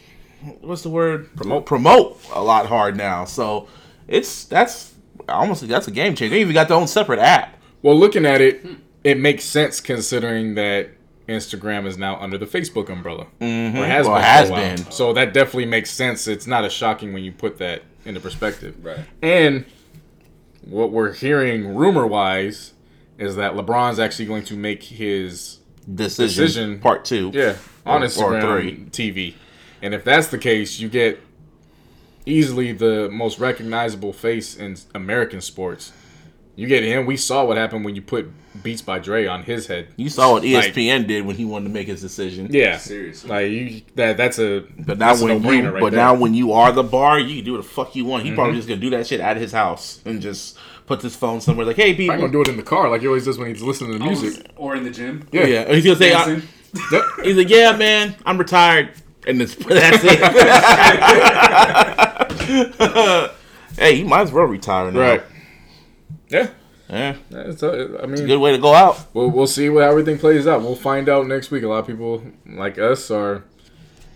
[0.61, 1.35] What's the word?
[1.37, 1.67] Promote.
[1.67, 3.25] Promote a lot hard now.
[3.25, 3.69] So
[4.09, 4.95] it's that's
[5.29, 6.35] almost that's a game changer.
[6.35, 7.57] They even got their own separate app.
[7.83, 8.65] Well, looking at it,
[9.05, 10.91] it makes sense considering that
[11.29, 13.77] Instagram is now under the Facebook umbrella, mm-hmm.
[13.79, 14.23] or has Well, been.
[14.23, 14.51] it has
[14.85, 14.91] been.
[14.93, 16.27] So that definitely makes sense.
[16.29, 18.77] It's not as shocking when you put that into perspective.
[18.85, 19.01] Right.
[19.23, 19.65] And
[20.65, 22.73] what we're hearing rumor wise
[23.19, 25.59] is that LeBron's actually going to make his
[25.93, 26.79] Decision, Decision.
[26.81, 27.31] part two.
[27.33, 29.13] yeah on Or- or Instagram three.
[29.13, 29.35] TV.
[29.83, 31.21] And if that's the case, you get
[32.25, 35.93] easily the most recognizable face in American sports.
[36.57, 37.05] You get him.
[37.05, 38.31] We saw what happened when you put
[38.63, 39.89] Beats by Dre on his head.
[39.97, 42.49] You saw what E Like- ESPN did when he wanted to make his decision.
[42.51, 43.29] Yeah, Seriously.
[43.29, 46.01] Like you, that that's a But now when you, right but there.
[46.01, 48.23] now when you are the bar, you can do what the fuck you want.
[48.23, 48.37] He Mm-hmm.
[48.37, 50.57] probably just gonna do that shit at his house and just
[50.87, 53.07] put his phone somewhere like, "Hey, I'm gonna do it in the car like he
[53.07, 54.47] always does when he's listening to music.
[54.57, 55.29] Or in the gym.
[55.33, 55.45] Yeah.
[55.47, 56.41] yeah, he's gonna say, I,
[57.23, 58.93] "He's like, yeah, man, I'm retired,"
[59.27, 60.19] and it's, that's it.
[63.79, 65.01] hey, you might as well retire now.
[65.01, 65.23] Right.
[66.29, 66.51] Yeah.
[66.89, 69.13] Yeah, That's a, I mean, good way to go out.
[69.13, 70.63] We'll, we'll see how everything plays out.
[70.63, 71.65] We'll find out next week.
[71.65, 73.43] A lot of people like us are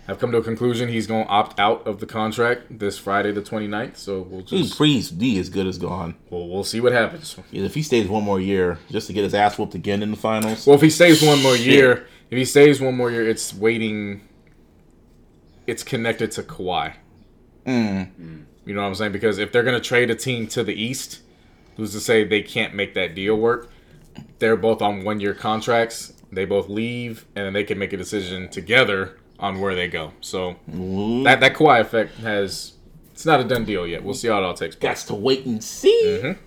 [0.07, 3.33] have come to a conclusion he's going to opt out of the contract this Friday
[3.33, 3.97] the 29th.
[3.97, 6.15] So we'll Dude, just Freeze D is good as gone.
[6.29, 7.35] we'll, we'll see what happens.
[7.51, 10.11] Yeah, If he stays one more year, just to get his ass whooped again in
[10.11, 10.65] the finals.
[10.65, 11.65] Well, if he stays one more Shit.
[11.67, 14.21] year, if he stays one more year, it's waiting.
[15.67, 16.93] It's connected to Kawhi.
[17.65, 18.45] Mm.
[18.65, 19.11] You know what I'm saying?
[19.11, 21.21] Because if they're going to trade a team to the East,
[21.77, 23.69] who's to say they can't make that deal work?
[24.39, 26.13] They're both on one year contracts.
[26.31, 30.13] They both leave, and then they can make a decision together on where they go.
[30.21, 32.73] So that that Kawhi effect has.
[33.11, 34.03] It's not a done deal yet.
[34.03, 35.03] We'll see how it all takes place.
[35.03, 36.01] Got to wait and see.
[36.05, 36.41] Mm-hmm.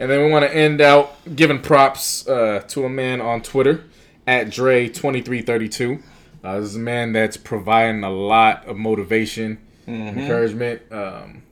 [0.00, 3.84] And then we want to end out giving props uh, to a man on Twitter
[4.26, 6.02] at Dre2332.
[6.44, 9.58] Uh, this is a man that's providing a lot of motivation,
[9.88, 10.18] Mm-hmm.
[10.18, 10.82] encouragement.
[10.92, 11.42] Um,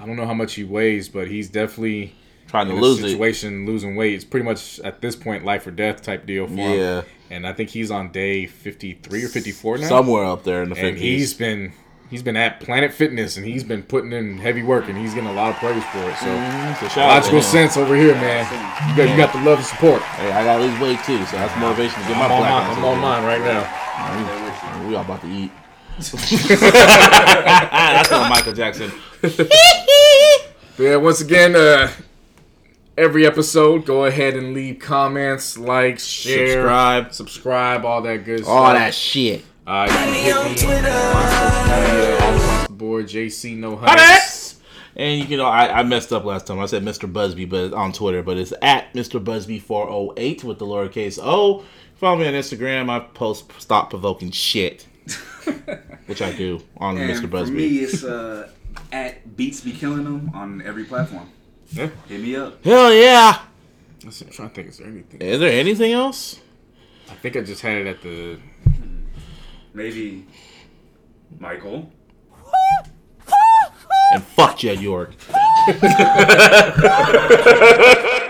[0.00, 2.14] I don't know how much he weighs, but he's definitely
[2.48, 3.10] Trying to lose it.
[3.10, 4.14] situation losing weight.
[4.14, 6.80] It's pretty much at this point life or death type deal for him.
[6.80, 9.88] Yeah, And I think he's on day 53 or 54 now.
[9.88, 11.00] somewhere up there in the and 50s.
[11.00, 11.72] he's been
[12.08, 15.28] he's been at Planet Fitness and he's been putting in heavy work and he's getting
[15.28, 16.16] a lot of praise for it.
[16.16, 18.44] So Mhm, so shout out to logical sense over here, man.
[18.90, 20.00] You got you got the love and support.
[20.02, 22.40] Hey, I got to lose weight too, so that's motivation to get my I'm on
[22.40, 22.78] mine.
[22.78, 23.76] I'm on mine right now.
[24.00, 25.50] We, we all about to eat.
[25.98, 26.10] that's
[28.10, 28.90] not Michael Jackson.
[30.78, 31.90] Yeah, once again, uh,
[32.96, 37.12] every episode, go ahead and leave comments, like, share, Subscribe.
[37.12, 38.48] subscribe, all that good stuff.
[38.48, 39.44] All that shit.
[39.66, 43.06] Uh, you can hit me on social media, all across the board.
[43.08, 44.00] JC No Hunters.
[44.00, 44.60] Hunters!
[44.96, 46.58] And you know, I, I messed up last time.
[46.60, 47.12] I said Mr.
[47.12, 49.22] Busby, but on Twitter, but it's at Mr.
[49.22, 51.62] Busby four oh eight with the lowercase o.
[52.00, 52.88] Follow me on Instagram.
[52.88, 54.86] I post stop provoking shit,
[56.06, 57.30] which I do on And Mr.
[57.30, 58.48] for me, it's uh,
[58.90, 61.28] at Beats Be Killing Them on every platform.
[61.72, 61.90] Yeah.
[62.08, 62.64] Hit me up.
[62.64, 63.42] Hell yeah!
[64.02, 64.68] Let's see, I'm trying to think.
[64.68, 65.20] Is there anything?
[65.20, 66.40] Is there anything else?
[67.10, 68.38] I think I just had it at the.
[69.74, 70.26] Maybe
[71.38, 71.92] Michael.
[74.14, 75.12] And fuck Jed York.